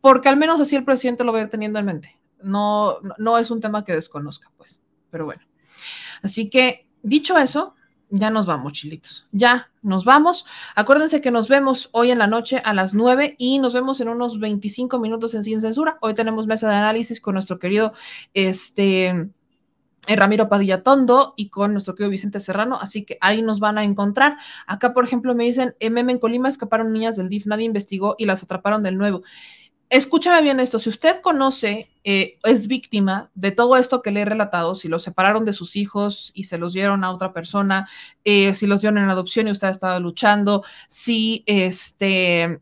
porque 0.00 0.28
al 0.28 0.36
menos 0.36 0.60
así 0.60 0.76
el 0.76 0.84
presidente 0.84 1.24
lo 1.24 1.32
va 1.32 1.38
a 1.38 1.42
ir 1.42 1.48
teniendo 1.48 1.78
en 1.78 1.86
mente. 1.86 2.20
No, 2.42 2.98
no 3.18 3.38
es 3.38 3.50
un 3.50 3.60
tema 3.60 3.84
que 3.84 3.94
desconozca, 3.94 4.50
pues, 4.56 4.80
pero 5.10 5.24
bueno. 5.24 5.42
Así 6.22 6.50
que, 6.50 6.88
dicho 7.02 7.38
eso, 7.38 7.74
ya 8.14 8.30
nos 8.30 8.44
vamos, 8.44 8.74
chilitos. 8.74 9.26
Ya 9.32 9.70
nos 9.80 10.04
vamos. 10.04 10.44
Acuérdense 10.74 11.22
que 11.22 11.30
nos 11.30 11.48
vemos 11.48 11.88
hoy 11.92 12.10
en 12.10 12.18
la 12.18 12.26
noche 12.26 12.60
a 12.62 12.74
las 12.74 12.92
9 12.92 13.36
y 13.38 13.58
nos 13.58 13.72
vemos 13.72 14.02
en 14.02 14.10
unos 14.10 14.38
25 14.38 14.98
minutos 14.98 15.34
en 15.34 15.42
Sin 15.42 15.62
Censura. 15.62 15.96
Hoy 16.02 16.12
tenemos 16.12 16.46
mesa 16.46 16.68
de 16.68 16.76
análisis 16.76 17.22
con 17.22 17.32
nuestro 17.32 17.58
querido 17.58 17.94
este, 18.34 19.30
Ramiro 20.06 20.50
Padilla 20.50 20.82
Tondo 20.82 21.32
y 21.38 21.48
con 21.48 21.72
nuestro 21.72 21.94
querido 21.94 22.10
Vicente 22.10 22.38
Serrano, 22.38 22.78
así 22.78 23.02
que 23.04 23.16
ahí 23.22 23.40
nos 23.40 23.60
van 23.60 23.78
a 23.78 23.84
encontrar. 23.84 24.36
Acá, 24.66 24.92
por 24.92 25.04
ejemplo, 25.04 25.34
me 25.34 25.44
dicen, 25.44 25.74
MM 25.80 26.10
en 26.10 26.18
Colima 26.18 26.48
escaparon 26.48 26.92
niñas 26.92 27.16
del 27.16 27.30
DIF, 27.30 27.46
nadie 27.46 27.64
investigó 27.64 28.14
y 28.18 28.26
las 28.26 28.42
atraparon 28.42 28.82
del 28.82 28.98
nuevo 28.98 29.22
escúchame 29.92 30.40
bien 30.40 30.58
esto, 30.58 30.78
si 30.78 30.88
usted 30.88 31.20
conoce, 31.20 31.86
eh, 32.02 32.38
es 32.44 32.66
víctima 32.66 33.30
de 33.34 33.50
todo 33.50 33.76
esto 33.76 34.00
que 34.00 34.10
le 34.10 34.22
he 34.22 34.24
relatado, 34.24 34.74
si 34.74 34.88
lo 34.88 34.98
separaron 34.98 35.44
de 35.44 35.52
sus 35.52 35.76
hijos 35.76 36.32
y 36.34 36.44
se 36.44 36.56
los 36.56 36.72
dieron 36.72 37.04
a 37.04 37.10
otra 37.10 37.34
persona, 37.34 37.86
eh, 38.24 38.54
si 38.54 38.66
los 38.66 38.80
dieron 38.80 38.96
en 38.96 39.10
adopción 39.10 39.48
y 39.48 39.50
usted 39.50 39.68
ha 39.68 39.70
estado 39.70 40.00
luchando, 40.00 40.64
si 40.88 41.44
este 41.46 42.60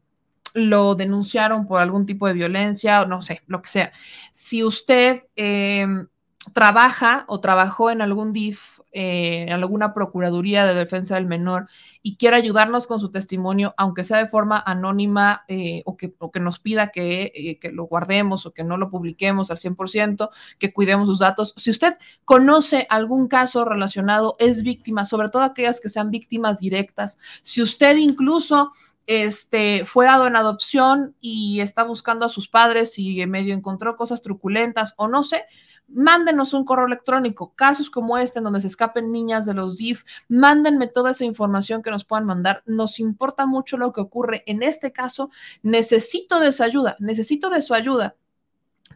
lo 0.55 0.97
denunciaron 0.97 1.69
por 1.69 1.81
algún 1.81 2.05
tipo 2.05 2.27
de 2.27 2.33
violencia, 2.33 3.03
o 3.03 3.07
no 3.07 3.23
sé, 3.23 3.43
lo 3.47 3.63
que 3.63 3.69
sea. 3.69 3.93
Si 4.33 4.65
usted 4.65 5.23
em, 5.37 6.09
trabaja 6.53 7.25
o 7.29 7.39
trabajó 7.39 7.93
en 7.93 8.03
algún 8.03 8.33
DIF 8.33 8.80
eh, 8.93 9.49
alguna 9.51 9.95
Procuraduría 9.95 10.65
de 10.65 10.75
Defensa 10.75 11.15
del 11.15 11.27
Menor 11.27 11.69
y 12.03 12.17
quiera 12.17 12.37
ayudarnos 12.37 12.87
con 12.87 13.01
su 13.01 13.11
testimonio, 13.11 13.75
aunque 13.77 14.05
sea 14.05 14.19
de 14.19 14.29
forma 14.29 14.63
anónima 14.65 15.45
eh, 15.49 15.83
o, 15.85 15.97
que, 15.97 16.13
que, 16.33 16.41
nos 16.41 16.59
pida 16.59 16.89
que, 16.89 17.33
eh, 17.35 17.59
que, 17.59 17.71
lo 17.71 17.85
guardemos 17.85 18.47
o 18.47 18.53
que 18.53 18.65
no 18.65 18.77
lo 18.77 18.91
publiquemos 18.91 19.51
al 19.51 19.59
100%, 19.59 20.31
que 20.59 20.73
cuidemos 20.73 21.09
sus 21.09 21.21
datos. 21.21 21.55
Si 21.57 21.71
usted 21.71 21.95
conoce 22.25 22.87
algún 22.91 23.29
caso 23.29 23.65
relacionado, 23.65 24.37
es 24.39 24.63
víctima, 24.63 25.05
sobre 25.05 25.29
todo 25.29 25.43
aquellas 25.43 25.81
que 25.81 25.89
sean 25.89 26.11
víctimas 26.11 26.61
directas, 26.61 27.19
si 27.43 27.63
usted 27.63 27.97
incluso 27.97 28.73
este, 29.07 29.85
fue 29.85 30.05
dado 30.07 30.27
en 30.27 30.37
adopción 30.37 31.17
y 31.21 31.61
está 31.61 31.83
buscando 31.83 32.25
a 32.25 32.29
sus 32.29 32.49
padres 32.49 32.99
y 32.99 33.21
en 33.21 33.31
medio 33.31 33.55
encontró 33.55 33.97
cosas 33.97 34.23
truculentas 34.23 34.95
o 34.97 35.09
no 35.09 35.25
sé, 35.25 35.47
mándenos 35.93 36.55
un 36.55 36.65
correo 36.65 36.87
electrónico, 36.87 37.53
casos 37.55 37.91
como 37.91 38.19
este 38.19 38.39
en 38.39 38.45
donde 38.45 38.61
se 38.61 38.67
escapen 38.67 39.13
niñas 39.13 39.47
de 39.47 39.55
los 39.55 39.77
DIF, 39.77 40.05
mándenme 40.29 40.87
toda 40.87 41.11
esa 41.11 41.25
información 41.25 41.83
que 41.83 41.91
nos 41.91 42.05
puedan 42.05 42.27
mandar. 42.27 42.63
Nos 42.67 43.01
importa 43.01 43.47
mucho 43.47 43.77
lo 43.77 43.93
que 43.93 44.01
ocurre 44.01 44.43
en 44.47 44.63
este 44.63 44.93
caso. 44.93 45.31
Necesito 45.63 46.41
de 46.41 46.53
su 46.53 46.63
ayuda, 46.63 46.97
necesito 47.01 47.51
de 47.51 47.63
su 47.63 47.75
ayuda 47.75 48.17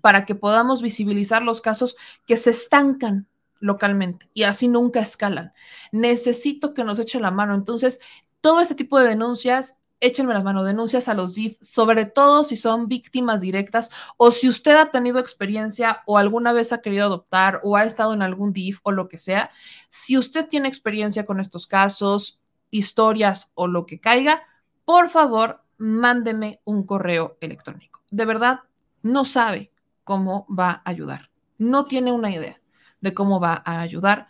para 0.01 0.25
que 0.25 0.35
podamos 0.35 0.83
visibilizar 0.83 1.43
los 1.43 1.61
casos 1.61 1.97
que 2.27 2.37
se 2.37 2.51
estancan 2.51 3.27
localmente 3.61 4.29
y 4.35 4.43
así 4.43 4.69
nunca 4.69 5.01
escalan. 5.01 5.53
Necesito 5.93 6.75
que 6.75 6.85
nos 6.85 6.99
eche 6.99 7.21
la 7.21 7.31
mano. 7.31 7.55
Entonces, 7.55 8.01
todo 8.41 8.61
este 8.61 8.75
tipo 8.75 8.99
de 8.99 9.09
denuncias 9.09 9.81
échenme 10.07 10.35
las 10.35 10.45
manos, 10.45 10.67
denuncias 10.67 11.09
a 11.09 11.15
los 11.15 11.35
DIF, 11.35 11.57
sobre 11.61 12.05
todo 12.05 12.45
si 12.45 12.57
son 12.57 12.89
víctimas 12.89 13.41
directas 13.41 13.91
o 14.17 14.31
si 14.31 14.49
usted 14.49 14.77
ha 14.77 14.91
tenido 14.91 15.19
experiencia 15.19 16.03
o 16.07 16.19
alguna 16.19 16.53
vez 16.53 16.73
ha 16.73 16.83
querido 16.83 17.07
adoptar 17.07 17.61
o 17.63 17.77
ha 17.77 17.85
estado 17.85 18.13
en 18.13 18.23
algún 18.23 18.53
DIF 18.53 18.81
o 18.83 18.93
lo 18.93 19.09
que 19.09 19.19
sea. 19.19 19.51
Si 19.89 20.19
usted 20.19 20.49
tiene 20.49 20.69
experiencia 20.69 21.25
con 21.25 21.41
estos 21.41 21.67
casos, 21.67 22.41
historias 22.71 23.51
o 23.55 23.67
lo 23.67 23.87
que 23.87 24.01
caiga, 24.01 24.43
por 24.85 25.09
favor, 25.09 25.63
mándeme 25.79 26.61
un 26.65 26.85
correo 26.85 27.39
electrónico. 27.41 28.01
De 28.11 28.27
verdad, 28.27 28.61
no 29.03 29.25
sabe 29.25 29.73
cómo 30.03 30.47
va 30.49 30.83
a 30.85 30.91
ayudar. 30.91 31.31
No 31.57 31.85
tiene 31.85 32.13
una 32.13 32.31
idea 32.31 32.61
de 33.01 33.15
cómo 33.15 33.41
va 33.41 33.63
a 33.65 33.81
ayudar. 33.81 34.27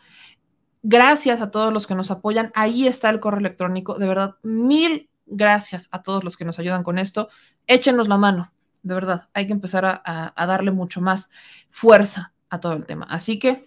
Gracias 0.82 1.40
a 1.40 1.50
todos 1.50 1.72
los 1.72 1.86
que 1.86 1.94
nos 1.94 2.10
apoyan. 2.10 2.52
Ahí 2.54 2.86
está 2.86 3.10
el 3.10 3.20
correo 3.20 3.40
electrónico. 3.40 3.98
De 3.98 4.06
verdad, 4.06 4.36
mil 4.42 5.08
Gracias 5.26 5.88
a 5.90 6.02
todos 6.02 6.24
los 6.24 6.36
que 6.36 6.44
nos 6.44 6.58
ayudan 6.58 6.82
con 6.82 6.98
esto. 6.98 7.28
Échenos 7.66 8.08
la 8.08 8.18
mano, 8.18 8.52
de 8.82 8.94
verdad. 8.94 9.28
Hay 9.32 9.46
que 9.46 9.52
empezar 9.52 9.84
a, 9.84 10.46
darle 10.46 10.70
mucho 10.70 11.00
más 11.00 11.30
fuerza 11.70 12.32
a 12.50 12.60
todo 12.60 12.74
el 12.74 12.86
tema. 12.86 13.06
Así 13.08 13.38
que, 13.38 13.64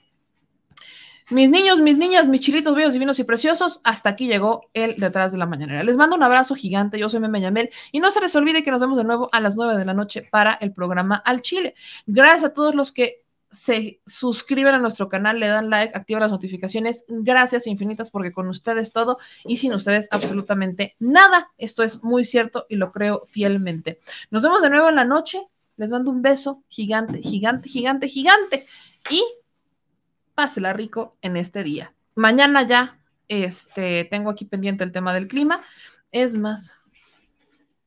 mis 1.30 1.50
niños, 1.50 1.82
mis 1.82 1.98
niñas, 1.98 2.28
mis 2.28 2.42
chilitos 2.42 2.74
bellos, 2.74 2.94
divinos 2.94 3.20
y 3.20 3.24
preciosos, 3.24 3.82
hasta 3.84 4.10
aquí 4.10 4.28
llegó 4.28 4.70
el 4.74 4.96
detrás 4.98 5.32
de 5.32 5.38
la 5.38 5.46
mañanera. 5.46 5.84
Les 5.84 5.98
mando 5.98 6.16
un 6.16 6.24
abrazo 6.24 6.56
gigante. 6.56 6.98
Yo 7.00 7.10
soy 7.10 7.20
Meme 7.20 7.42
Yamel 7.42 7.70
y 7.92 8.00
no 8.00 8.12
se 8.12 8.22
les 8.22 8.36
olvide 8.36 8.64
que 8.64 8.72
nos 8.72 8.80
vemos 8.80 8.98
de 8.98 9.04
nuevo 9.04 9.28
a 9.34 9.42
las 9.42 9.58
9 9.58 9.78
de 9.78 9.86
la 9.86 9.94
noche 9.94 10.28
para 10.32 10.54
el 10.54 10.72
programa 10.72 11.16
Al 11.18 11.42
Chile. 11.42 11.76
Gracias 12.06 12.46
a 12.46 12.54
todos 12.54 12.76
los 12.76 12.92
que 12.94 13.27
se 13.58 14.00
suscriben 14.06 14.76
a 14.76 14.78
nuestro 14.78 15.10
canal, 15.10 15.40
le 15.40 15.48
dan 15.48 15.70
like, 15.72 15.98
activan 15.98 16.22
las 16.22 16.32
notificaciones. 16.32 17.06
Gracias 17.10 17.66
infinitas 17.66 18.12
porque 18.12 18.32
con 18.32 18.48
ustedes 18.48 18.92
todo 18.92 19.18
y 19.46 19.58
sin 19.58 19.74
ustedes 19.74 20.08
absolutamente 20.12 20.96
nada. 21.00 21.50
Esto 21.58 21.82
es 21.84 22.04
muy 22.04 22.24
cierto 22.24 22.68
y 22.70 22.76
lo 22.76 22.92
creo 22.92 23.24
fielmente. 23.26 24.00
Nos 24.30 24.44
vemos 24.44 24.62
de 24.62 24.70
nuevo 24.70 24.90
en 24.90 24.96
la 24.96 25.06
noche. 25.06 25.42
Les 25.76 25.90
mando 25.90 26.12
un 26.12 26.22
beso 26.22 26.64
gigante, 26.70 27.22
gigante, 27.22 27.68
gigante, 27.68 28.08
gigante 28.08 28.66
y 29.10 29.24
pásela 30.36 30.74
rico 30.74 31.18
en 31.22 31.36
este 31.36 31.64
día. 31.64 31.94
Mañana 32.14 32.66
ya 32.66 33.00
este, 33.28 34.06
tengo 34.06 34.30
aquí 34.30 34.46
pendiente 34.46 34.84
el 34.84 34.92
tema 34.92 35.14
del 35.14 35.28
clima. 35.28 35.64
Es 36.12 36.36
más, 36.36 36.76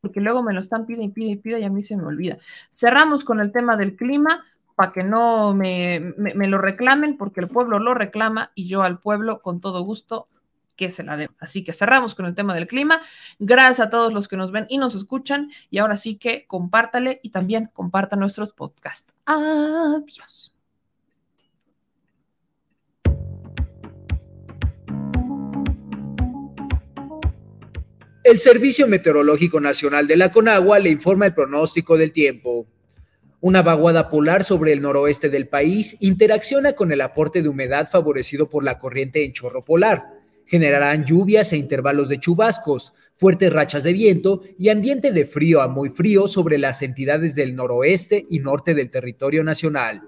porque 0.00 0.20
luego 0.20 0.42
me 0.42 0.52
lo 0.52 0.60
están 0.60 0.86
pide 0.86 1.04
y 1.04 1.08
pide 1.10 1.30
y 1.30 1.36
pide 1.36 1.60
y 1.60 1.64
a 1.64 1.70
mí 1.70 1.84
se 1.84 1.96
me 1.96 2.04
olvida. 2.04 2.38
Cerramos 2.70 3.24
con 3.24 3.40
el 3.40 3.52
tema 3.52 3.76
del 3.76 3.96
clima 3.96 4.44
para 4.80 4.92
que 4.92 5.02
no 5.02 5.52
me, 5.52 6.14
me, 6.16 6.48
lo 6.48 6.56
reclamen, 6.56 7.18
porque 7.18 7.40
el 7.40 7.48
pueblo 7.48 7.78
lo 7.78 7.92
reclama 7.92 8.50
y 8.54 8.66
yo 8.66 8.82
al 8.82 8.98
pueblo 8.98 9.42
con 9.42 9.60
todo 9.60 9.82
gusto 9.82 10.26
que 10.74 10.90
se 10.90 11.02
la 11.02 11.18
debo. 11.18 11.34
Así 11.38 11.62
que 11.62 11.74
cerramos 11.74 12.14
con 12.14 12.24
el 12.24 12.34
tema 12.34 12.54
del 12.54 12.66
clima. 12.66 13.02
Gracias 13.38 13.80
a 13.80 13.90
todos 13.90 14.10
los 14.10 14.26
que 14.26 14.38
nos 14.38 14.52
ven 14.52 14.64
y 14.70 14.78
nos 14.78 14.94
escuchan. 14.94 15.50
Y 15.68 15.76
ahora 15.76 15.98
sí 15.98 16.16
que 16.16 16.46
compártale 16.46 17.20
y 17.22 17.28
también 17.28 17.68
comparta 17.74 18.16
nuestros 18.16 18.54
podcasts. 18.54 19.12
Adiós. 19.26 20.54
El 28.24 28.38
Servicio 28.38 28.86
Meteorológico 28.86 29.60
Nacional 29.60 30.06
de 30.06 30.16
la 30.16 30.32
Conagua 30.32 30.78
le 30.78 30.88
informa 30.88 31.26
el 31.26 31.34
pronóstico 31.34 31.98
del 31.98 32.12
tiempo. 32.12 32.66
Una 33.42 33.62
vaguada 33.62 34.10
polar 34.10 34.44
sobre 34.44 34.74
el 34.74 34.82
noroeste 34.82 35.30
del 35.30 35.48
país 35.48 35.96
interacciona 36.00 36.74
con 36.74 36.92
el 36.92 37.00
aporte 37.00 37.40
de 37.40 37.48
humedad 37.48 37.88
favorecido 37.90 38.50
por 38.50 38.62
la 38.62 38.76
corriente 38.76 39.24
en 39.24 39.32
chorro 39.32 39.64
polar. 39.64 40.02
Generarán 40.44 41.06
lluvias 41.06 41.54
e 41.54 41.56
intervalos 41.56 42.10
de 42.10 42.20
chubascos, 42.20 42.92
fuertes 43.14 43.50
rachas 43.50 43.82
de 43.82 43.94
viento 43.94 44.42
y 44.58 44.68
ambiente 44.68 45.10
de 45.10 45.24
frío 45.24 45.62
a 45.62 45.68
muy 45.68 45.88
frío 45.88 46.28
sobre 46.28 46.58
las 46.58 46.82
entidades 46.82 47.34
del 47.34 47.56
noroeste 47.56 48.26
y 48.28 48.40
norte 48.40 48.74
del 48.74 48.90
territorio 48.90 49.42
nacional. 49.42 50.02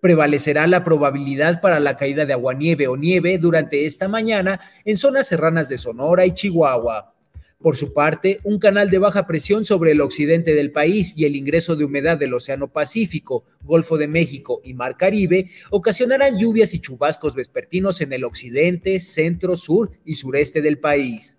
Prevalecerá 0.00 0.66
la 0.66 0.82
probabilidad 0.82 1.60
para 1.60 1.78
la 1.78 1.98
caída 1.98 2.24
de 2.24 2.32
aguanieve 2.32 2.88
o 2.88 2.96
nieve 2.96 3.36
durante 3.36 3.84
esta 3.84 4.08
mañana 4.08 4.58
en 4.86 4.96
zonas 4.96 5.28
serranas 5.28 5.68
de 5.68 5.76
Sonora 5.76 6.24
y 6.24 6.32
Chihuahua. 6.32 7.14
Por 7.62 7.76
su 7.76 7.92
parte, 7.92 8.40
un 8.42 8.58
canal 8.58 8.90
de 8.90 8.98
baja 8.98 9.24
presión 9.24 9.64
sobre 9.64 9.92
el 9.92 10.00
occidente 10.00 10.52
del 10.56 10.72
país 10.72 11.16
y 11.16 11.26
el 11.26 11.36
ingreso 11.36 11.76
de 11.76 11.84
humedad 11.84 12.18
del 12.18 12.34
Océano 12.34 12.72
Pacífico, 12.72 13.44
Golfo 13.62 13.96
de 13.98 14.08
México 14.08 14.60
y 14.64 14.74
Mar 14.74 14.96
Caribe 14.96 15.48
ocasionarán 15.70 16.36
lluvias 16.36 16.74
y 16.74 16.80
chubascos 16.80 17.36
vespertinos 17.36 18.00
en 18.00 18.12
el 18.12 18.24
occidente, 18.24 18.98
centro, 18.98 19.56
sur 19.56 19.92
y 20.04 20.16
sureste 20.16 20.60
del 20.60 20.78
país. 20.78 21.38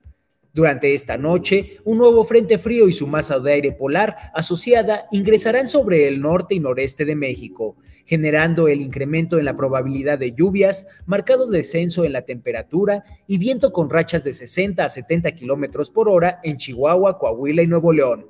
Durante 0.53 0.93
esta 0.93 1.17
noche, 1.17 1.79
un 1.83 1.97
nuevo 1.97 2.23
frente 2.23 2.57
frío 2.57 2.87
y 2.87 2.93
su 2.93 3.05
masa 3.05 3.39
de 3.39 3.51
aire 3.51 3.71
polar 3.73 4.15
asociada 4.33 5.01
ingresarán 5.11 5.67
sobre 5.67 6.07
el 6.07 6.21
norte 6.21 6.55
y 6.55 6.61
noreste 6.61 7.03
de 7.03 7.15
México, 7.17 7.75
generando 8.05 8.67
el 8.67 8.81
incremento 8.81 9.39
en 9.39 9.45
la 9.45 9.55
probabilidad 9.55 10.19
de 10.19 10.33
lluvias, 10.33 10.87
marcado 11.05 11.49
descenso 11.49 12.05
en 12.05 12.13
la 12.13 12.23
temperatura 12.23 13.03
y 13.27 13.37
viento 13.37 13.71
con 13.71 13.89
rachas 13.89 14.23
de 14.23 14.33
60 14.33 14.83
a 14.83 14.89
70 14.89 15.31
kilómetros 15.31 15.89
por 15.89 16.09
hora 16.09 16.39
en 16.43 16.57
Chihuahua, 16.57 17.17
Coahuila 17.17 17.63
y 17.63 17.67
Nuevo 17.67 17.93
León. 17.93 18.27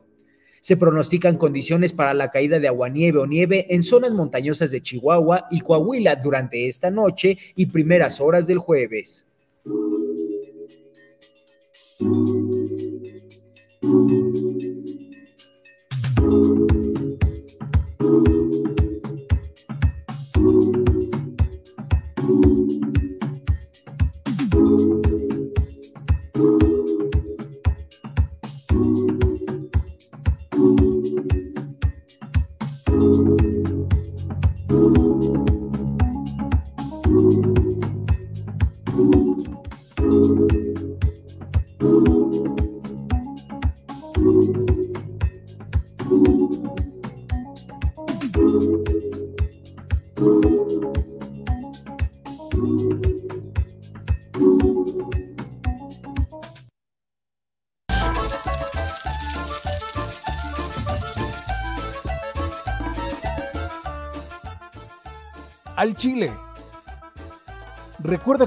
Se 0.61 0.77
pronostican 0.77 1.37
condiciones 1.37 1.91
para 1.91 2.13
la 2.13 2.31
caída 2.31 2.57
de 2.57 2.69
aguanieve 2.69 3.19
o 3.19 3.27
nieve 3.27 3.65
en 3.69 3.83
zonas 3.83 4.13
montañosas 4.13 4.71
de 4.71 4.81
Chihuahua 4.81 5.47
y 5.51 5.59
Coahuila 5.59 6.15
durante 6.15 6.67
esta 6.67 6.89
noche 6.89 7.37
y 7.55 7.65
primeras 7.65 8.21
horas 8.21 8.47
del 8.47 8.59
jueves. 8.59 9.27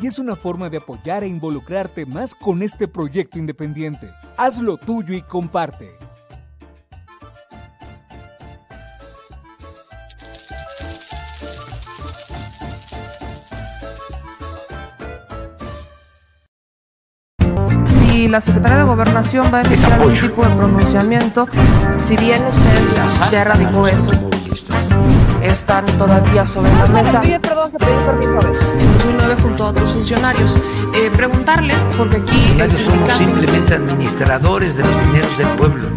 y 0.00 0.06
es 0.06 0.18
una 0.18 0.36
forma 0.36 0.70
de 0.70 0.78
apoyar 0.78 1.24
e 1.24 1.28
involucrarte 1.28 2.06
más 2.06 2.34
con 2.34 2.62
este 2.62 2.88
proyecto 2.88 3.38
independiente. 3.38 4.10
Hazlo 4.36 4.76
tuyo 4.76 5.14
y 5.14 5.22
comparte. 5.22 5.90
Si 17.88 18.28
la 18.28 18.40
Secretaría 18.40 18.78
de 18.78 18.84
Gobernación 18.84 19.46
va 19.52 19.58
a 19.58 19.60
emitir 19.62 19.86
algún 19.86 20.14
tipo 20.14 20.42
de 20.44 20.56
pronunciamiento, 20.56 21.48
si 21.98 22.16
bien 22.16 22.42
usted 22.46 23.30
ya 23.30 23.40
erradicó 23.42 23.86
eso, 23.86 24.10
están 25.42 25.86
todavía 25.98 26.46
sobre 26.46 26.70
la 26.72 26.86
mesa. 26.86 27.20
perdón, 27.40 27.70
que 27.72 27.78
permiso. 27.78 28.40
En 28.78 28.92
2009 28.94 29.36
junto 29.42 29.64
a 29.64 29.68
otros 29.70 29.92
funcionarios. 29.92 30.56
Eh, 30.94 31.10
preguntarle, 31.16 31.74
porque 31.96 32.16
aquí... 32.16 32.32
Los 32.32 32.42
funcionarios 32.42 32.80
somos 32.80 33.18
simplemente 33.18 33.74
administradores 33.74 34.76
de 34.76 34.84
los 34.84 35.06
dineros 35.06 35.38
del 35.38 35.48
pueblo. 35.48 35.88